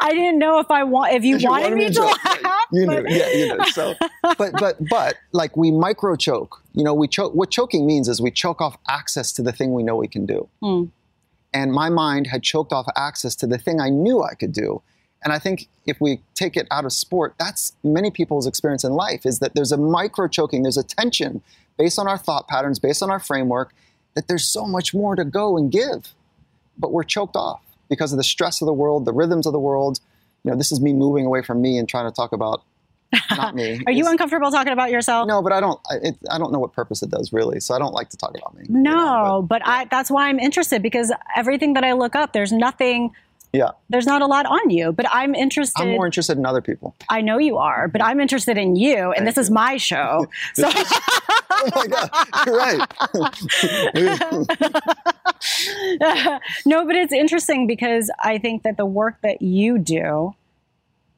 I 0.00 0.10
didn't 0.10 0.38
know 0.38 0.58
if 0.58 0.70
I 0.70 0.84
want 0.84 1.14
if 1.14 1.24
you, 1.24 1.36
You 1.38 1.48
wanted, 1.48 1.74
me 1.74 1.88
to 1.88 1.92
joke. 1.94 2.24
laugh. 2.24 2.66
You 2.72 2.86
but- 2.86 3.04
knew, 3.04 3.14
yeah, 3.16 3.30
you 3.30 3.56
know. 3.56 3.64
So, 3.66 3.94
but 4.38 4.52
but 4.58 4.76
but 4.88 5.16
like 5.32 5.56
we 5.56 5.70
micro 5.70 6.16
choke. 6.16 6.62
You 6.74 6.84
know, 6.84 6.94
we 6.94 7.08
choke. 7.08 7.34
What 7.34 7.50
choking 7.50 7.86
means 7.86 8.08
is 8.08 8.20
we 8.20 8.30
choke 8.30 8.60
off 8.60 8.76
access 8.88 9.32
to 9.34 9.42
the 9.42 9.52
thing 9.52 9.72
we 9.74 9.82
know 9.82 9.96
we 9.96 10.08
can 10.08 10.26
do. 10.26 10.48
Hmm. 10.62 10.84
And 11.54 11.72
my 11.72 11.90
mind 11.90 12.28
had 12.28 12.42
choked 12.42 12.72
off 12.72 12.86
access 12.96 13.34
to 13.36 13.46
the 13.46 13.58
thing 13.58 13.78
I 13.80 13.90
knew 13.90 14.22
I 14.22 14.34
could 14.34 14.52
do. 14.52 14.80
And 15.24 15.32
I 15.32 15.38
think 15.38 15.68
if 15.86 16.00
we 16.00 16.20
take 16.34 16.56
it 16.56 16.66
out 16.70 16.84
of 16.84 16.92
sport, 16.92 17.34
that's 17.38 17.72
many 17.84 18.10
people's 18.10 18.46
experience 18.46 18.84
in 18.84 18.92
life 18.92 19.24
is 19.24 19.38
that 19.38 19.54
there's 19.54 19.72
a 19.72 19.76
micro 19.76 20.26
choking, 20.28 20.62
there's 20.62 20.76
a 20.76 20.82
tension 20.82 21.42
based 21.78 21.98
on 21.98 22.08
our 22.08 22.18
thought 22.18 22.48
patterns, 22.48 22.78
based 22.78 23.02
on 23.02 23.10
our 23.10 23.20
framework, 23.20 23.72
that 24.14 24.28
there's 24.28 24.44
so 24.44 24.66
much 24.66 24.92
more 24.94 25.14
to 25.16 25.24
go 25.24 25.56
and 25.56 25.70
give. 25.70 26.12
But 26.78 26.92
we're 26.92 27.04
choked 27.04 27.36
off 27.36 27.60
because 27.88 28.12
of 28.12 28.16
the 28.18 28.24
stress 28.24 28.60
of 28.60 28.66
the 28.66 28.72
world, 28.72 29.04
the 29.04 29.12
rhythms 29.12 29.46
of 29.46 29.52
the 29.52 29.60
world. 29.60 30.00
You 30.44 30.50
know, 30.50 30.56
this 30.56 30.72
is 30.72 30.80
me 30.80 30.92
moving 30.92 31.24
away 31.26 31.42
from 31.42 31.60
me 31.62 31.78
and 31.78 31.88
trying 31.88 32.10
to 32.10 32.14
talk 32.14 32.32
about 32.32 32.62
not 33.30 33.54
me. 33.54 33.80
Are 33.86 33.92
you 33.92 34.00
It's- 34.00 34.10
uncomfortable 34.10 34.50
talking 34.50 34.72
about 34.72 34.90
yourself? 34.90 35.28
No, 35.28 35.42
but 35.42 35.52
I 35.52 35.60
don't. 35.60 35.78
I, 35.90 35.94
it, 36.02 36.16
I 36.30 36.38
don't 36.38 36.50
know 36.52 36.58
what 36.58 36.72
purpose 36.72 37.02
it 37.02 37.10
does 37.10 37.32
really, 37.32 37.60
so 37.60 37.74
I 37.74 37.78
don't 37.78 37.92
like 37.92 38.08
to 38.10 38.16
talk 38.16 38.34
about 38.36 38.54
me. 38.56 38.64
you 38.68 38.74
No, 38.78 38.92
know, 39.24 39.42
but, 39.42 39.60
I 39.66 39.84
that's 39.84 40.10
why 40.10 40.28
I'm 40.28 40.38
interested 40.40 40.82
because 40.82 41.12
everything 41.36 41.74
that 41.74 41.84
I 41.84 41.92
look 41.92 42.16
up, 42.16 42.32
there's 42.32 42.52
nothing 42.52 43.10
Yeah. 43.52 43.70
there's 43.90 44.06
not 44.06 44.22
a 44.22 44.26
lot 44.26 44.46
on 44.46 44.70
you. 44.70 44.92
But 44.92 45.06
I'm 45.10 45.34
interested 45.34 45.82
I'm 45.82 45.90
more 45.90 46.06
interested 46.06 46.38
in 46.38 46.46
other 46.46 46.62
people. 46.62 46.94
I 47.08 47.20
know 47.20 47.38
you 47.38 47.58
are, 47.58 47.86
but 47.88 48.02
I'm 48.02 48.20
interested 48.20 48.56
in 48.56 48.76
you, 48.76 49.12
and 49.12 49.26
Thank 49.26 49.36
this 49.36 49.38
is 49.38 49.50
my 49.50 49.76
show. 49.76 50.26
So 50.54 50.68
oh 51.50 51.70
my 51.74 51.86
god, 51.86 52.10
you're 52.46 52.56
right. 52.56 52.86
no, 56.66 56.84
but 56.84 56.96
it's 56.96 57.12
interesting 57.12 57.66
because 57.66 58.10
I 58.22 58.38
think 58.38 58.62
that 58.64 58.76
the 58.76 58.86
work 58.86 59.16
that 59.22 59.42
you 59.42 59.78
do 59.78 60.34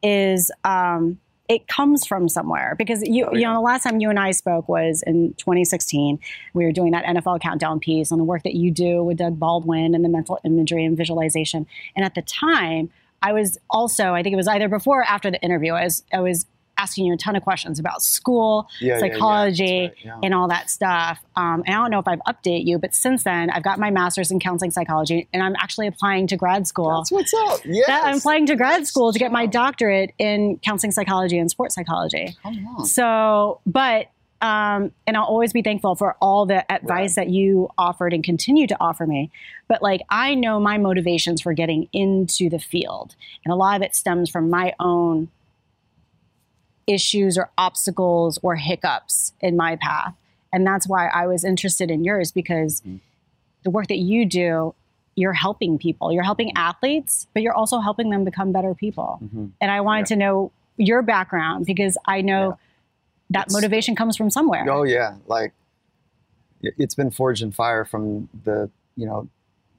is 0.02 0.50
um, 0.64 1.18
it 1.48 1.68
comes 1.68 2.06
from 2.06 2.28
somewhere 2.28 2.74
because 2.78 3.02
you 3.02 3.26
Oh, 3.26 3.32
yeah. 3.32 3.38
you 3.38 3.46
know 3.46 3.54
the 3.54 3.60
last 3.60 3.82
time 3.82 4.00
you 4.00 4.08
and 4.10 4.18
I 4.18 4.30
spoke 4.30 4.68
was 4.68 5.02
in 5.06 5.34
2016. 5.34 6.18
We 6.54 6.64
were 6.64 6.72
doing 6.72 6.92
that 6.92 7.04
NFL 7.04 7.40
countdown 7.40 7.80
piece 7.80 8.10
on 8.12 8.18
the 8.18 8.24
work 8.24 8.42
that 8.44 8.54
you 8.54 8.70
do 8.70 9.02
with 9.02 9.18
Doug 9.18 9.38
Baldwin 9.38 9.94
and 9.94 10.04
the 10.04 10.08
mental 10.08 10.38
imagery 10.44 10.84
and 10.84 10.96
visualization. 10.96 11.66
And 11.94 12.04
at 12.04 12.14
the 12.14 12.22
time, 12.22 12.90
I 13.22 13.32
was 13.32 13.58
also 13.70 14.12
I 14.14 14.22
think 14.22 14.32
it 14.32 14.36
was 14.36 14.48
either 14.48 14.68
before 14.68 15.00
or 15.00 15.04
after 15.04 15.30
the 15.30 15.40
interview. 15.42 15.72
I 15.72 15.84
was 15.84 16.02
I 16.12 16.20
was 16.20 16.46
asking 16.76 17.06
you 17.06 17.14
a 17.14 17.16
ton 17.16 17.36
of 17.36 17.42
questions 17.42 17.78
about 17.78 18.02
school, 18.02 18.68
Yeah, 18.80 18.86
yeah, 18.86 18.94
yeah, 18.94 19.00
psychology, 19.12 19.80
right, 19.82 19.94
yeah. 20.04 20.18
and 20.22 20.34
all 20.34 20.48
that 20.48 20.70
stuff. 20.70 21.22
Um, 21.36 21.62
and 21.66 21.74
I 21.74 21.78
don't 21.78 21.90
know 21.90 21.98
if 21.98 22.08
I've 22.08 22.20
updated 22.26 22.66
you, 22.66 22.78
but 22.78 22.94
since 22.94 23.22
then 23.24 23.50
I've 23.50 23.62
got 23.62 23.78
my 23.78 23.90
master's 23.90 24.30
in 24.30 24.40
counseling 24.40 24.70
psychology, 24.70 25.28
and 25.32 25.42
I'm 25.42 25.54
actually 25.56 25.86
applying 25.86 26.26
to 26.28 26.36
grad 26.36 26.66
school. 26.66 26.96
That's 26.98 27.12
what's 27.12 27.34
up. 27.34 27.60
Yes. 27.64 27.86
That 27.86 28.04
I'm 28.04 28.18
applying 28.18 28.46
to 28.46 28.56
grad 28.56 28.86
school 28.86 29.12
to 29.12 29.18
get 29.18 29.32
my 29.32 29.46
doctorate 29.46 30.12
in 30.18 30.58
counseling 30.58 30.92
psychology 30.92 31.38
and 31.38 31.50
sports 31.50 31.74
psychology. 31.74 32.36
So, 32.84 33.60
but 33.66 34.08
um, 34.40 34.92
and 35.06 35.16
I'll 35.16 35.24
always 35.24 35.54
be 35.54 35.62
thankful 35.62 35.94
for 35.94 36.16
all 36.20 36.44
the 36.44 36.70
advice 36.70 37.14
that 37.14 37.30
you 37.30 37.70
offered 37.78 38.12
and 38.12 38.22
continue 38.22 38.66
to 38.66 38.76
offer 38.78 39.06
me. 39.06 39.30
But 39.68 39.80
like 39.80 40.02
I 40.10 40.34
know 40.34 40.60
my 40.60 40.76
motivations 40.76 41.40
for 41.40 41.54
getting 41.54 41.88
into 41.94 42.50
the 42.50 42.58
field, 42.58 43.16
and 43.44 43.52
a 43.52 43.56
lot 43.56 43.76
of 43.76 43.82
it 43.82 43.94
stems 43.94 44.28
from 44.28 44.50
my 44.50 44.74
own 44.78 45.28
issues 46.86 47.36
or 47.38 47.50
obstacles 47.58 48.38
or 48.42 48.56
hiccups 48.56 49.32
in 49.40 49.56
my 49.56 49.76
path. 49.76 50.14
And 50.52 50.66
that's 50.66 50.86
why 50.88 51.08
I 51.08 51.26
was 51.26 51.44
interested 51.44 51.90
in 51.90 52.04
yours 52.04 52.30
because 52.32 52.80
Mhm. 52.82 53.00
the 53.62 53.70
work 53.70 53.88
that 53.88 53.98
you 53.98 54.24
do, 54.26 54.74
you're 55.16 55.32
helping 55.32 55.78
people. 55.78 56.12
You're 56.12 56.22
helping 56.24 56.52
athletes, 56.56 57.26
but 57.34 57.42
you're 57.42 57.54
also 57.54 57.80
helping 57.80 58.10
them 58.10 58.24
become 58.24 58.52
better 58.52 58.74
people. 58.74 59.18
Mhm. 59.22 59.50
And 59.60 59.70
I 59.70 59.80
wanted 59.80 60.06
to 60.06 60.16
know 60.16 60.50
your 60.76 61.02
background 61.02 61.66
because 61.66 61.96
I 62.06 62.20
know 62.20 62.50
Yeah. 62.50 62.56
that 63.30 63.46
It's- 63.46 63.52
motivation 63.54 63.94
comes 63.96 64.16
from 64.16 64.30
somewhere. 64.30 64.68
Oh 64.68 64.82
yeah, 64.82 65.16
like 65.26 65.52
it- 66.62 66.74
it's 66.78 66.94
been 66.94 67.10
forged 67.10 67.42
in 67.42 67.52
fire 67.52 67.84
from 67.84 68.28
the 68.44 68.70
you 68.96 69.06
know 69.06 69.28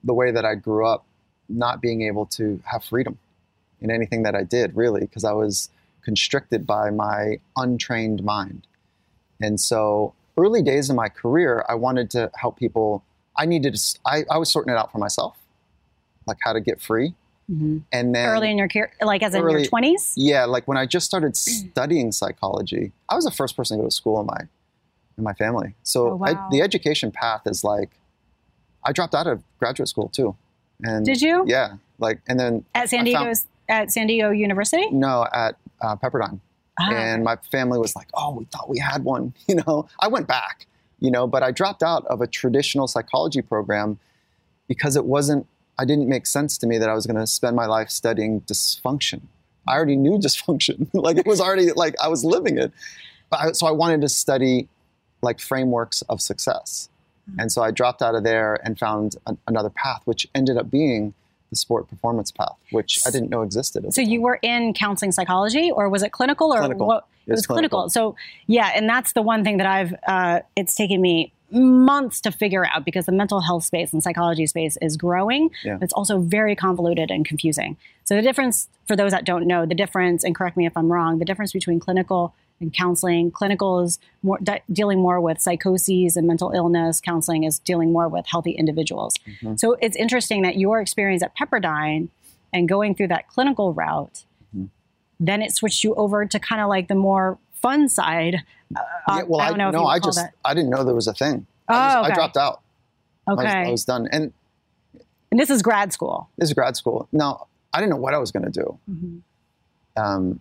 the 0.03 0.13
way 0.13 0.31
that 0.31 0.45
I 0.45 0.55
grew 0.55 0.85
up, 0.85 1.03
not 1.49 1.81
being 1.81 2.01
able 2.01 2.25
to 2.27 2.61
have 2.65 2.83
freedom 2.83 3.17
in 3.81 3.89
anything 3.91 4.23
that 4.23 4.35
I 4.35 4.43
did 4.43 4.75
really 4.75 5.01
because 5.01 5.23
I 5.23 5.33
was 5.33 5.69
constricted 6.05 6.65
by 6.65 6.89
my 6.91 7.39
untrained 7.57 8.23
mind, 8.23 8.67
and 9.41 9.59
so 9.59 10.13
early 10.37 10.61
days 10.61 10.89
in 10.89 10.95
my 10.95 11.09
career, 11.09 11.65
I 11.67 11.75
wanted 11.75 12.09
to 12.11 12.31
help 12.35 12.57
people. 12.57 13.03
I 13.35 13.45
needed 13.45 13.75
to. 13.75 13.99
I 14.05 14.37
was 14.37 14.49
sorting 14.51 14.71
it 14.73 14.77
out 14.77 14.91
for 14.91 14.99
myself, 14.99 15.35
like 16.27 16.37
how 16.41 16.53
to 16.53 16.61
get 16.61 16.79
free, 16.81 17.15
Mhm. 17.51 17.81
and 17.91 18.13
then 18.15 18.29
Early 18.29 18.51
in 18.51 18.57
your 18.57 18.67
career, 18.69 18.91
like 19.01 19.23
as 19.23 19.33
in 19.33 19.41
your 19.41 19.51
Early- 19.51 19.67
20s? 19.67 20.13
yeah, 20.15 20.45
like 20.45 20.67
when 20.67 20.77
I 20.77 20.85
just 20.85 21.05
started 21.05 21.35
studying 21.35 22.11
psychology, 22.11 22.93
I 23.09 23.15
was 23.15 23.25
the 23.25 23.31
first 23.31 23.57
person 23.57 23.77
to 23.77 23.83
go 23.83 23.87
to 23.89 23.93
school 23.95 24.19
in 24.21 24.27
my 24.27 24.47
in 25.17 25.23
my 25.23 25.33
family. 25.33 25.73
So 25.83 26.09
Oh, 26.11 26.15
wow. 26.17 26.27
I, 26.27 26.47
the 26.51 26.61
education 26.61 27.09
path 27.09 27.43
is 27.45 27.63
like, 27.63 27.89
I 28.83 28.91
dropped 28.91 29.15
out 29.15 29.27
of 29.27 29.41
graduate 29.59 29.87
school 29.87 30.09
too, 30.09 30.35
and 30.83 31.05
Did 31.05 31.21
you? 31.21 31.45
Yeah, 31.47 31.75
like 31.99 32.19
and 32.27 32.37
then 32.39 32.65
At 32.75 32.89
San 32.89 33.07
I 33.07 33.13
found- 33.13 33.23
Diego's 33.25 33.47
at 33.69 33.91
San 33.93 34.07
Diego 34.07 34.31
University? 34.31 34.89
no 34.91 35.25
at 35.33 35.55
uh, 35.81 35.95
Pepperdine, 35.95 36.39
Ah, 36.79 36.91
and 36.91 37.23
my 37.23 37.38
family 37.51 37.79
was 37.79 37.95
like, 37.95 38.07
oh, 38.13 38.33
we 38.33 38.45
thought 38.45 38.69
we 38.69 38.79
had 38.79 39.03
one. 39.03 39.33
You 39.47 39.55
know, 39.55 39.88
I 39.99 40.07
went 40.07 40.27
back, 40.27 40.65
you 40.99 41.11
know, 41.11 41.27
but 41.27 41.43
I 41.43 41.51
dropped 41.51 41.83
out 41.83 42.05
of 42.07 42.21
a 42.21 42.27
traditional 42.27 42.88
psychology 42.88 43.41
program 43.41 43.99
because 44.67 44.95
it 44.95 45.05
wasn't. 45.05 45.47
I 45.77 45.85
didn't 45.85 46.07
make 46.07 46.25
sense 46.25 46.57
to 46.59 46.67
me 46.67 46.77
that 46.77 46.89
I 46.89 46.93
was 46.93 47.05
going 47.05 47.17
to 47.17 47.27
spend 47.27 47.55
my 47.55 47.65
life 47.65 47.89
studying 47.89 48.41
dysfunction. 48.41 49.21
I 49.67 49.75
already 49.75 49.95
knew 49.97 50.17
dysfunction. 50.27 50.89
like 50.93 51.17
it 51.17 51.25
was 51.25 51.39
already 51.39 51.71
like 51.73 51.95
I 52.01 52.07
was 52.07 52.23
living 52.25 52.57
it. 52.57 52.71
But 53.29 53.39
I, 53.39 53.51
so 53.51 53.67
I 53.67 53.71
wanted 53.71 54.01
to 54.01 54.09
study 54.09 54.67
like 55.21 55.39
frameworks 55.39 56.01
of 56.03 56.21
success. 56.21 56.89
And 57.39 57.51
so 57.51 57.63
I 57.63 57.71
dropped 57.71 58.03
out 58.03 58.13
of 58.13 58.23
there 58.23 58.59
and 58.63 58.77
found 58.77 59.15
an, 59.25 59.38
another 59.47 59.71
path, 59.71 60.01
which 60.05 60.27
ended 60.35 60.57
up 60.57 60.69
being 60.69 61.13
the 61.55 61.59
sport 61.59 61.87
performance 61.89 62.29
path, 62.31 62.55
which 62.71 62.99
I 63.07 63.11
didn't 63.11 63.29
know 63.29 63.41
existed. 63.41 63.91
So 63.93 64.01
you 64.01 64.21
were 64.21 64.39
in 64.41 64.73
counseling 64.73 65.11
psychology, 65.11 65.71
or 65.71 65.89
was 65.89 66.03
it 66.03 66.11
clinical, 66.11 66.53
or 66.53 66.59
Clinical. 66.59 66.85
what? 66.87 67.07
It 67.25 67.29
It 67.29 67.31
was 67.31 67.37
was 67.39 67.47
clinical. 67.47 67.79
clinical. 67.79 67.89
So 67.89 68.15
yeah, 68.47 68.71
and 68.75 68.87
that's 68.89 69.13
the 69.13 69.21
one 69.21 69.43
thing 69.43 69.57
that 69.57 69.67
I've. 69.67 69.95
Uh, 70.07 70.41
it's 70.55 70.75
taken 70.75 71.01
me 71.01 71.31
months 71.51 72.19
to 72.21 72.31
figure 72.31 72.65
out 72.65 72.83
because 72.83 73.05
the 73.05 73.11
mental 73.11 73.39
health 73.39 73.63
space 73.63 73.93
and 73.93 74.03
psychology 74.03 74.45
space 74.47 74.77
is 74.81 74.97
growing. 74.97 75.49
Yeah. 75.63 75.75
But 75.75 75.83
it's 75.83 75.93
also 75.93 76.19
very 76.19 76.55
convoluted 76.55 77.09
and 77.11 77.23
confusing. 77.25 77.77
So 78.03 78.15
the 78.15 78.21
difference, 78.21 78.67
for 78.87 78.95
those 78.95 79.11
that 79.11 79.25
don't 79.25 79.47
know, 79.47 79.65
the 79.65 79.75
difference, 79.75 80.23
and 80.23 80.35
correct 80.35 80.57
me 80.57 80.65
if 80.65 80.75
I'm 80.75 80.91
wrong, 80.91 81.19
the 81.19 81.25
difference 81.25 81.53
between 81.53 81.79
clinical 81.79 82.33
and 82.61 82.73
counseling. 82.73 83.31
Clinical 83.31 83.81
is 83.81 83.99
more 84.23 84.37
de- 84.41 84.61
dealing 84.71 84.99
more 84.99 85.19
with 85.19 85.39
psychoses 85.41 86.15
and 86.15 86.25
mental 86.27 86.51
illness. 86.51 87.01
Counseling 87.01 87.43
is 87.43 87.59
dealing 87.59 87.91
more 87.91 88.07
with 88.07 88.25
healthy 88.27 88.51
individuals. 88.51 89.15
Mhm. 89.41 89.59
So 89.59 89.73
it's 89.81 89.95
interesting 89.97 90.41
that 90.43 90.57
your 90.57 90.79
experience 90.81 91.21
at 91.21 91.35
Pepperdine 91.35 92.09
and 92.53 92.69
going 92.69 92.95
through 92.95 93.09
that 93.09 93.27
clinical 93.27 93.73
route, 93.73 94.23
Mhm. 94.55 94.69
then 95.19 95.41
it 95.41 95.53
switched 95.53 95.83
you 95.83 95.93
over 95.95 96.25
to 96.25 96.39
kind 96.39 96.61
of 96.61 96.69
like 96.69 96.87
the 96.87 96.95
more 96.95 97.37
fun 97.53 97.89
side. 97.89 98.43
Uh, 98.75 98.81
Yeah, 99.09 99.23
well, 99.23 99.41
I 99.41 99.49
don't 99.49 99.57
know 99.57 99.69
if 99.69 99.73
no, 99.75 99.85
I 99.85 99.99
just 99.99 100.17
that. 100.17 100.33
I 100.45 100.53
didn't 100.53 100.69
know 100.69 100.83
there 100.83 100.95
was 100.95 101.07
a 101.07 101.13
thing. 101.13 101.45
Oh, 101.67 101.73
I, 101.73 101.87
just, 101.87 101.97
okay. 101.97 102.11
I 102.11 102.15
dropped 102.15 102.37
out. 102.37 102.61
I 103.27 103.33
was- 103.33 103.39
Okay, 103.45 103.49
I 103.67 103.71
was, 103.71 103.85
done. 103.85 104.07
And 104.11 104.31
and 105.31 105.39
this 105.39 105.49
is 105.49 105.61
grad 105.61 105.91
school. 105.91 106.29
this 106.37 106.49
is 106.49 106.53
grad 106.53 106.77
school. 106.77 107.07
Now 107.11 107.47
I 107.73 107.79
didn't 107.79 107.89
know 107.89 107.97
what 107.97 108.13
I 108.13 108.17
was 108.19 108.31
going 108.31 108.49
to 108.49 108.51
do. 108.51 108.77
Um, 109.97 110.39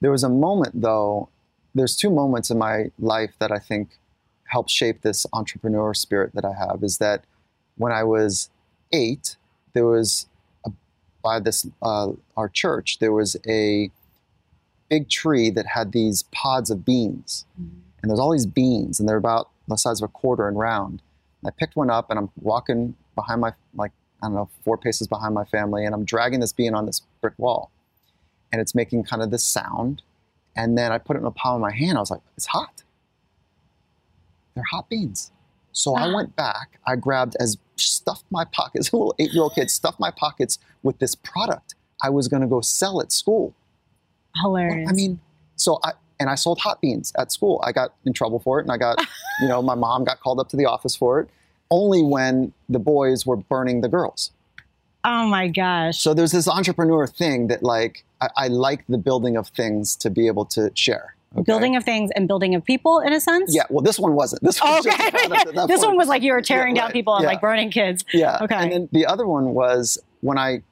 there 0.00 0.10
was 0.10 0.24
a 0.24 0.28
moment 0.28 0.80
though. 0.80 1.28
There's 1.74 1.96
two 1.96 2.10
moments 2.10 2.50
in 2.50 2.58
my 2.58 2.90
life 2.98 3.34
that 3.38 3.52
I 3.52 3.58
think 3.58 3.98
helped 4.44 4.70
shape 4.70 5.02
this 5.02 5.26
entrepreneur 5.32 5.94
spirit 5.94 6.34
that 6.34 6.44
I 6.44 6.52
have. 6.54 6.82
Is 6.82 6.98
that 6.98 7.24
when 7.76 7.92
I 7.92 8.04
was 8.04 8.50
eight, 8.92 9.36
there 9.74 9.86
was 9.86 10.26
a, 10.64 10.70
by 11.22 11.40
this 11.40 11.66
uh, 11.82 12.12
our 12.36 12.48
church 12.48 12.98
there 12.98 13.12
was 13.12 13.36
a 13.46 13.90
big 14.88 15.08
tree 15.08 15.50
that 15.50 15.66
had 15.66 15.92
these 15.92 16.22
pods 16.32 16.70
of 16.70 16.84
beans, 16.84 17.44
and 17.56 18.10
there's 18.10 18.18
all 18.18 18.32
these 18.32 18.46
beans, 18.46 18.98
and 18.98 19.08
they're 19.08 19.16
about 19.16 19.50
the 19.68 19.76
size 19.76 20.00
of 20.00 20.08
a 20.08 20.12
quarter 20.12 20.48
and 20.48 20.58
round. 20.58 21.02
And 21.42 21.48
I 21.48 21.50
picked 21.50 21.76
one 21.76 21.90
up, 21.90 22.10
and 22.10 22.18
I'm 22.18 22.30
walking 22.40 22.94
behind 23.14 23.40
my 23.40 23.52
like 23.74 23.92
I 24.22 24.26
don't 24.26 24.34
know 24.34 24.48
four 24.64 24.78
paces 24.78 25.06
behind 25.06 25.34
my 25.34 25.44
family, 25.44 25.84
and 25.84 25.94
I'm 25.94 26.04
dragging 26.04 26.40
this 26.40 26.52
bean 26.52 26.74
on 26.74 26.86
this 26.86 27.02
brick 27.20 27.34
wall, 27.38 27.70
and 28.52 28.60
it's 28.60 28.74
making 28.74 29.04
kind 29.04 29.22
of 29.22 29.30
this 29.30 29.44
sound. 29.44 30.02
And 30.56 30.76
then 30.76 30.90
I 30.92 30.98
put 30.98 31.16
it 31.16 31.20
in 31.20 31.24
the 31.24 31.30
palm 31.30 31.56
of 31.56 31.60
my 31.60 31.72
hand. 31.74 31.96
I 31.98 32.00
was 32.00 32.10
like, 32.10 32.20
it's 32.36 32.46
hot. 32.46 32.82
They're 34.54 34.64
hot 34.70 34.88
beans. 34.88 35.30
So 35.72 35.94
I 35.94 36.08
Ah. 36.08 36.14
went 36.14 36.34
back. 36.34 36.78
I 36.86 36.96
grabbed 36.96 37.36
as 37.38 37.56
stuffed 37.76 38.24
my 38.30 38.44
pockets. 38.44 38.90
A 38.92 38.96
little 38.96 39.14
eight-year-old 39.18 39.54
kid 39.54 39.70
stuffed 39.70 40.00
my 40.00 40.10
pockets 40.10 40.58
with 40.82 40.98
this 40.98 41.14
product. 41.14 41.74
I 42.02 42.10
was 42.10 42.28
going 42.28 42.42
to 42.42 42.48
go 42.48 42.60
sell 42.60 43.00
at 43.00 43.12
school. 43.12 43.54
Hilarious. 44.42 44.88
I 44.88 44.92
mean, 44.92 45.20
so 45.56 45.78
I 45.84 45.92
and 46.20 46.28
I 46.28 46.34
sold 46.34 46.58
hot 46.58 46.80
beans 46.80 47.12
at 47.16 47.30
school. 47.30 47.62
I 47.64 47.70
got 47.70 47.94
in 48.04 48.12
trouble 48.12 48.40
for 48.40 48.58
it, 48.58 48.62
and 48.64 48.72
I 48.72 48.76
got, 48.76 48.98
you 49.40 49.46
know, 49.46 49.62
my 49.62 49.76
mom 49.76 50.02
got 50.04 50.18
called 50.20 50.40
up 50.40 50.48
to 50.48 50.56
the 50.56 50.66
office 50.66 50.96
for 50.96 51.20
it. 51.20 51.28
Only 51.70 52.02
when 52.02 52.52
the 52.68 52.80
boys 52.80 53.24
were 53.24 53.36
burning 53.36 53.82
the 53.82 53.88
girls. 53.88 54.32
Oh 55.04 55.26
my 55.26 55.48
gosh. 55.48 55.98
So 56.00 56.14
there's 56.14 56.32
this 56.32 56.48
entrepreneur 56.48 57.06
thing 57.06 57.48
that 57.48 57.62
like 57.62 58.04
I, 58.20 58.28
I 58.36 58.48
like 58.48 58.84
the 58.88 58.98
building 58.98 59.36
of 59.36 59.48
things 59.48 59.96
to 59.96 60.10
be 60.10 60.26
able 60.26 60.44
to 60.46 60.70
share. 60.74 61.14
okay? 61.34 61.42
Building 61.42 61.76
of 61.76 61.84
things 61.84 62.10
and 62.16 62.26
building 62.28 62.54
of 62.54 62.64
people, 62.64 62.98
in 63.00 63.12
a 63.12 63.20
sense. 63.20 63.54
Yeah. 63.54 63.62
Well, 63.70 63.82
this 63.82 63.98
one 63.98 64.14
wasn't. 64.14 64.42
This 64.42 64.60
one 64.60 64.78
okay. 64.80 65.10
this 65.10 65.44
point. 65.44 65.80
one 65.86 65.96
was 65.96 66.08
like 66.08 66.22
you 66.22 66.32
were 66.32 66.42
tearing 66.42 66.74
Yeah, 66.76 66.82
down 66.82 66.88
right. 66.88 66.92
people 66.94 67.14
and 67.14 67.22
Yeah. 67.22 67.28
like 67.28 67.40
burning 67.40 67.70
kids. 67.70 68.04
Yeah. 68.12 68.38
Okay. 68.42 68.54
And 68.56 68.72
then 68.72 68.88
the 68.92 69.06
other 69.06 69.26
one 69.26 69.54
was 69.54 69.98
when 70.20 70.38
I 70.38 70.62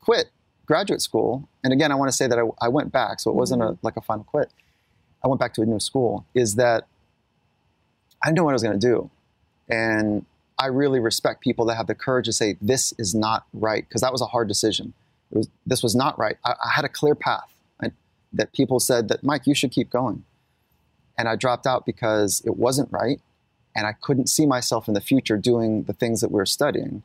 quit 0.00 0.26
graduate 0.66 1.00
school. 1.02 1.48
And 1.64 1.72
again, 1.72 1.90
I 1.92 1.94
want 1.96 2.10
to 2.10 2.16
say 2.16 2.26
that 2.26 2.38
I, 2.38 2.42
I 2.60 2.68
went 2.68 2.92
back, 2.92 3.20
so 3.20 3.30
it 3.30 3.34
wasn't 3.34 3.62
Mm-hmm. 3.62 3.74
a, 3.74 3.78
like 3.82 3.96
a 3.96 4.00
final 4.00 4.24
quit. 4.24 4.50
I 5.24 5.28
went 5.28 5.40
back 5.40 5.54
to 5.54 5.62
a 5.62 5.66
new 5.66 5.78
school. 5.80 6.24
Is 6.34 6.54
that 6.56 6.86
I 8.22 8.28
didn't 8.28 8.36
know 8.38 8.44
what 8.44 8.50
I 8.50 8.54
was 8.54 8.62
going 8.62 8.78
to 8.78 8.86
do, 8.86 9.10
and 9.68 10.24
I 10.62 10.66
really 10.66 11.00
respect 11.00 11.40
people 11.40 11.64
that 11.66 11.74
have 11.74 11.88
the 11.88 11.94
courage 11.94 12.26
to 12.26 12.32
say 12.32 12.56
this 12.62 12.94
is 12.96 13.16
not 13.16 13.46
right 13.52 13.86
because 13.86 14.00
that 14.00 14.12
was 14.12 14.22
a 14.22 14.26
hard 14.26 14.46
decision. 14.46 14.94
Was 15.32 15.48
this 15.66 15.82
was 15.82 15.96
not 15.96 16.16
right. 16.20 16.36
I, 16.44 16.52
I 16.52 16.70
had 16.70 16.84
a 16.84 16.88
clear 16.88 17.16
path 17.16 17.52
I, 17.82 17.90
that 18.32 18.52
people 18.52 18.78
said 18.78 19.08
that 19.08 19.24
Mike, 19.24 19.44
you 19.44 19.56
should 19.56 19.72
keep 19.72 19.90
going, 19.90 20.24
and 21.18 21.28
I 21.28 21.34
dropped 21.34 21.66
out 21.66 21.84
because 21.84 22.42
it 22.46 22.56
wasn't 22.56 22.92
right, 22.92 23.20
and 23.74 23.88
I 23.88 23.92
couldn't 23.92 24.28
see 24.28 24.46
myself 24.46 24.86
in 24.86 24.94
the 24.94 25.00
future 25.00 25.36
doing 25.36 25.82
the 25.82 25.92
things 25.94 26.20
that 26.20 26.30
we 26.30 26.36
were 26.36 26.46
studying. 26.46 27.02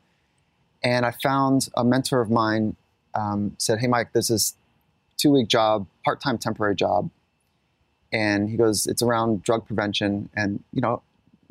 And 0.84 1.04
I 1.04 1.10
found 1.10 1.68
a 1.76 1.82
mentor 1.82 2.20
of 2.20 2.30
mine 2.30 2.76
um, 3.14 3.56
said, 3.58 3.80
"Hey, 3.80 3.88
Mike, 3.88 4.12
this 4.12 4.54
two-week 5.16 5.48
job, 5.48 5.88
part-time 6.04 6.38
temporary 6.38 6.76
job." 6.76 7.10
And 8.12 8.48
he 8.48 8.56
goes, 8.56 8.86
"It's 8.86 9.02
around 9.02 9.42
drug 9.42 9.66
prevention, 9.66 10.28
and 10.36 10.62
you 10.72 10.80
know, 10.80 11.02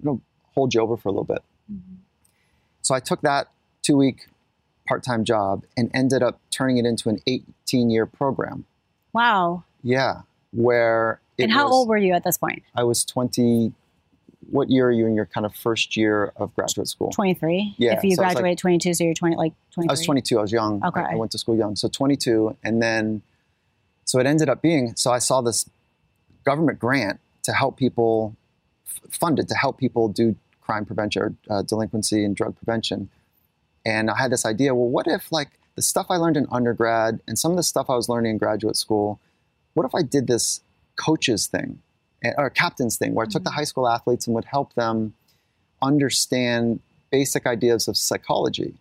it'll 0.02 0.22
hold 0.56 0.74
you 0.74 0.80
over 0.80 0.96
for 0.96 1.10
a 1.10 1.12
little 1.12 1.26
bit." 1.26 1.44
Mm-hmm. 1.72 1.96
So 2.82 2.96
I 2.96 3.00
took 3.00 3.22
that 3.22 3.50
two 3.82 3.98
week 3.98 4.28
part 4.88 5.04
time 5.04 5.26
job 5.26 5.64
and 5.76 5.92
ended 5.94 6.24
up 6.24 6.40
turning 6.52 6.78
it 6.78 6.86
into 6.86 7.10
an 7.10 7.20
18 7.28 7.90
year 7.90 8.06
program. 8.06 8.66
Wow. 9.14 9.64
Yeah. 9.84 10.22
Where. 10.54 11.20
and 11.40 11.52
how 11.52 11.66
was, 11.66 11.74
old 11.74 11.90
were 11.90 11.98
you 11.98 12.14
at 12.14 12.24
this 12.24 12.38
point? 12.38 12.64
I 12.76 12.84
was 12.84 13.04
20. 13.06 13.74
What 14.50 14.70
year 14.70 14.88
are 14.88 14.92
you 14.92 15.06
in 15.06 15.14
your 15.14 15.26
kind 15.26 15.46
of 15.46 15.54
first 15.54 15.98
year 15.98 16.32
of 16.38 16.56
graduate 16.56 16.88
school? 16.88 17.12
23. 17.12 17.76
Yeah, 17.78 17.98
If 17.98 18.04
you 18.06 18.12
so 18.16 18.22
was 18.24 18.34
like- 18.34 18.38
graduate 18.44 18.58
22, 18.60 18.94
so 18.94 19.04
you're 19.04 19.14
20, 19.14 19.36
like 19.36 19.54
23. 19.72 19.90
I 19.90 19.92
was 19.92 20.06
22. 20.06 20.38
I 20.38 20.42
was 20.42 20.52
young. 20.54 20.82
Okay. 20.86 21.02
I, 21.02 21.12
I 21.12 21.16
went 21.16 21.32
to 21.34 21.38
school 21.38 21.58
young. 21.58 21.76
So 21.76 21.90
22. 21.90 22.56
And 22.64 22.82
then, 22.82 23.24
so 24.06 24.20
it 24.20 24.26
ended 24.26 24.48
up 24.48 24.62
being, 24.62 24.94
so 24.96 25.12
I 25.12 25.20
saw 25.20 25.42
this 25.42 25.70
government 26.46 26.80
grant 26.80 27.20
to 27.44 27.52
help 27.52 27.76
people, 27.76 28.38
f- 28.86 29.12
funded 29.12 29.50
to 29.50 29.56
help 29.56 29.78
people 29.78 30.08
do 30.08 30.38
crime 30.68 30.86
prevention 30.86 31.22
or 31.22 31.34
uh, 31.50 31.62
delinquency 31.64 32.24
and 32.26 32.36
drug 32.36 32.56
prevention. 32.58 33.10
And 33.86 34.12
I 34.12 34.18
had 34.18 34.32
this 34.32 34.46
idea 34.46 34.76
well, 34.76 34.90
what 34.90 35.08
if 35.08 35.32
like 35.32 35.52
the 35.76 35.82
stuff 35.82 36.08
I 36.10 36.18
learned 36.18 36.38
in 36.38 36.46
undergrad 36.52 37.22
and 37.28 37.40
some 37.40 37.52
of 37.52 37.58
the 37.58 37.64
stuff 37.64 37.90
I 37.90 37.96
was 37.96 38.10
learning 38.10 38.32
in 38.32 38.38
graduate 38.38 38.76
school, 38.76 39.20
what 39.74 39.86
if 39.86 39.96
I 39.96 40.02
did 40.02 40.28
this 40.28 40.62
coaches 40.98 41.48
thing 41.48 41.80
eh, 42.24 42.34
or 42.38 42.50
captains 42.50 42.98
thing 42.98 43.14
where 43.14 43.26
I 43.26 43.30
took 43.30 43.46
the 43.46 43.52
high 43.52 43.64
school 43.64 43.88
athletes 43.88 44.28
and 44.28 44.36
would 44.36 44.46
help 44.46 44.74
them 44.74 45.14
understand 45.82 46.82
basic 47.12 47.46
ideas 47.46 47.88
of 47.88 47.96
psychology. 47.96 48.74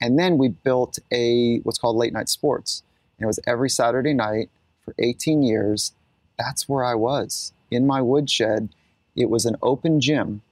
And 0.00 0.18
then 0.18 0.38
we 0.38 0.48
built 0.48 0.98
a 1.12 1.58
what's 1.64 1.78
called 1.78 1.96
late 1.96 2.12
night 2.12 2.28
sports. 2.28 2.82
And 3.18 3.24
it 3.24 3.26
was 3.26 3.40
every 3.46 3.68
Saturday 3.68 4.14
night 4.14 4.48
for 4.84 4.94
18 4.98 5.42
years. 5.42 5.92
That's 6.38 6.68
where 6.68 6.84
I 6.84 6.94
was 6.94 7.52
in 7.70 7.86
my 7.86 8.00
woodshed. 8.00 8.68
It 9.16 9.28
was 9.28 9.44
an 9.44 9.56
open 9.62 10.00
gym, 10.00 10.42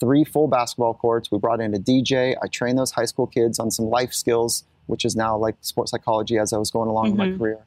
three 0.00 0.24
full 0.24 0.48
basketball 0.48 0.94
courts. 0.94 1.30
We 1.30 1.38
brought 1.38 1.60
in 1.60 1.74
a 1.74 1.78
DJ. 1.78 2.34
I 2.42 2.46
trained 2.48 2.78
those 2.78 2.90
high 2.92 3.04
school 3.04 3.26
kids 3.26 3.58
on 3.58 3.70
some 3.70 3.86
life 3.90 4.12
skills, 4.12 4.64
which 4.86 5.04
is 5.04 5.14
now 5.14 5.36
like 5.36 5.56
sports 5.60 5.90
psychology 5.92 6.38
as 6.38 6.52
I 6.52 6.58
was 6.58 6.70
going 6.70 6.88
along 6.88 7.10
in 7.10 7.16
my 7.16 7.28
Mhm. 7.28 7.38
career. 7.38 7.58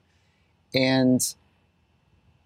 And 0.74 1.22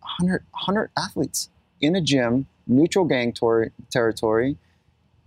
100, 0.01 0.43
100 0.51 0.91
athletes 0.97 1.49
in 1.81 1.95
a 1.95 2.01
gym, 2.01 2.47
neutral 2.67 3.05
gang 3.05 3.31
tor- 3.31 3.71
territory. 3.89 4.57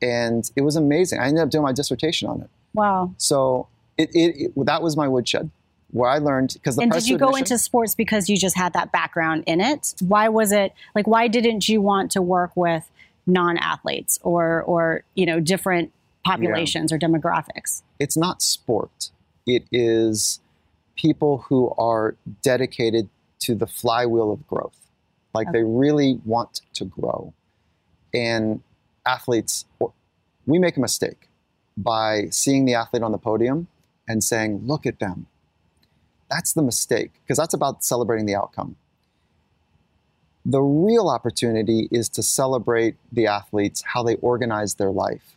And 0.03 0.51
it 0.57 0.63
was 0.63 0.77
amazing. 0.77 1.19
I 1.21 1.27
ended 1.27 1.43
up 1.43 1.51
doing 1.51 1.63
my 1.65 1.73
dissertation 1.73 2.29
on 2.29 2.41
it. 2.43 2.51
Wow. 2.75 3.13
So 3.19 3.67
it, 3.99 4.11
it, 4.15 4.53
it 4.57 4.67
that 4.67 4.83
was 4.83 4.97
my 4.97 5.09
woodshed 5.09 5.51
where 5.93 6.09
I 6.09 6.19
learned 6.19 6.53
because 6.55 6.77
the 6.77 6.83
And 6.83 6.93
did 6.93 7.09
you 7.09 7.19
go 7.19 7.35
into 7.35 7.59
sports 7.59 7.95
because 7.95 8.29
you 8.31 8.37
just 8.37 8.57
had 8.57 8.73
that 8.75 8.93
background 8.93 9.45
in 9.47 9.61
it? 9.61 9.95
Why 10.01 10.29
was 10.29 10.53
it 10.53 10.73
like 10.95 11.07
why 11.07 11.29
didn't 11.29 11.69
you 11.69 11.81
want 11.83 12.11
to 12.13 12.23
work 12.23 12.53
with 12.57 12.89
non-athletes 13.27 14.19
or 14.23 14.63
or 14.63 15.05
you 15.15 15.27
know 15.27 15.41
different 15.41 15.93
populations 16.25 16.93
or 16.93 16.99
demographics? 16.99 17.83
it's 17.99 18.17
not 18.17 18.41
sport. 18.43 19.11
It 19.47 19.65
is 19.73 20.41
people 20.97 21.39
who 21.49 21.71
are 21.79 22.17
dedicated 22.43 23.09
to 23.41 23.55
the 23.55 23.67
flywheel 23.67 24.31
of 24.33 24.47
growth. 24.47 24.77
Like 25.35 25.49
Okay. 25.49 25.59
they 25.59 25.65
really 25.65 26.21
want 26.25 26.61
to 26.75 26.85
grow. 26.85 27.33
And 28.13 28.63
athletes, 29.07 29.65
we 30.47 30.59
make 30.59 30.77
a 30.77 30.81
mistake 30.81 31.29
by 31.77 32.27
seeing 32.31 32.65
the 32.65 32.75
athlete 32.75 33.03
on 33.03 33.13
the 33.13 33.19
podium 33.19 33.69
and 34.09 34.23
saying, 34.25 34.63
look 34.67 34.85
at 34.87 34.99
them. 34.99 35.27
That's 36.31 36.53
the 36.53 36.63
mistake, 36.63 37.13
because 37.23 37.39
that's 37.39 37.55
about 37.55 37.83
celebrating 37.85 38.27
the 38.27 38.35
outcome. 38.35 38.77
The 40.47 40.61
real 40.61 41.09
opportunity 41.09 41.89
is 41.91 42.09
to 42.11 42.23
celebrate 42.23 42.97
the 43.13 43.27
athletes, 43.27 43.83
how 43.87 44.03
they 44.03 44.17
organize 44.17 44.77
their 44.77 44.91
life 44.91 45.37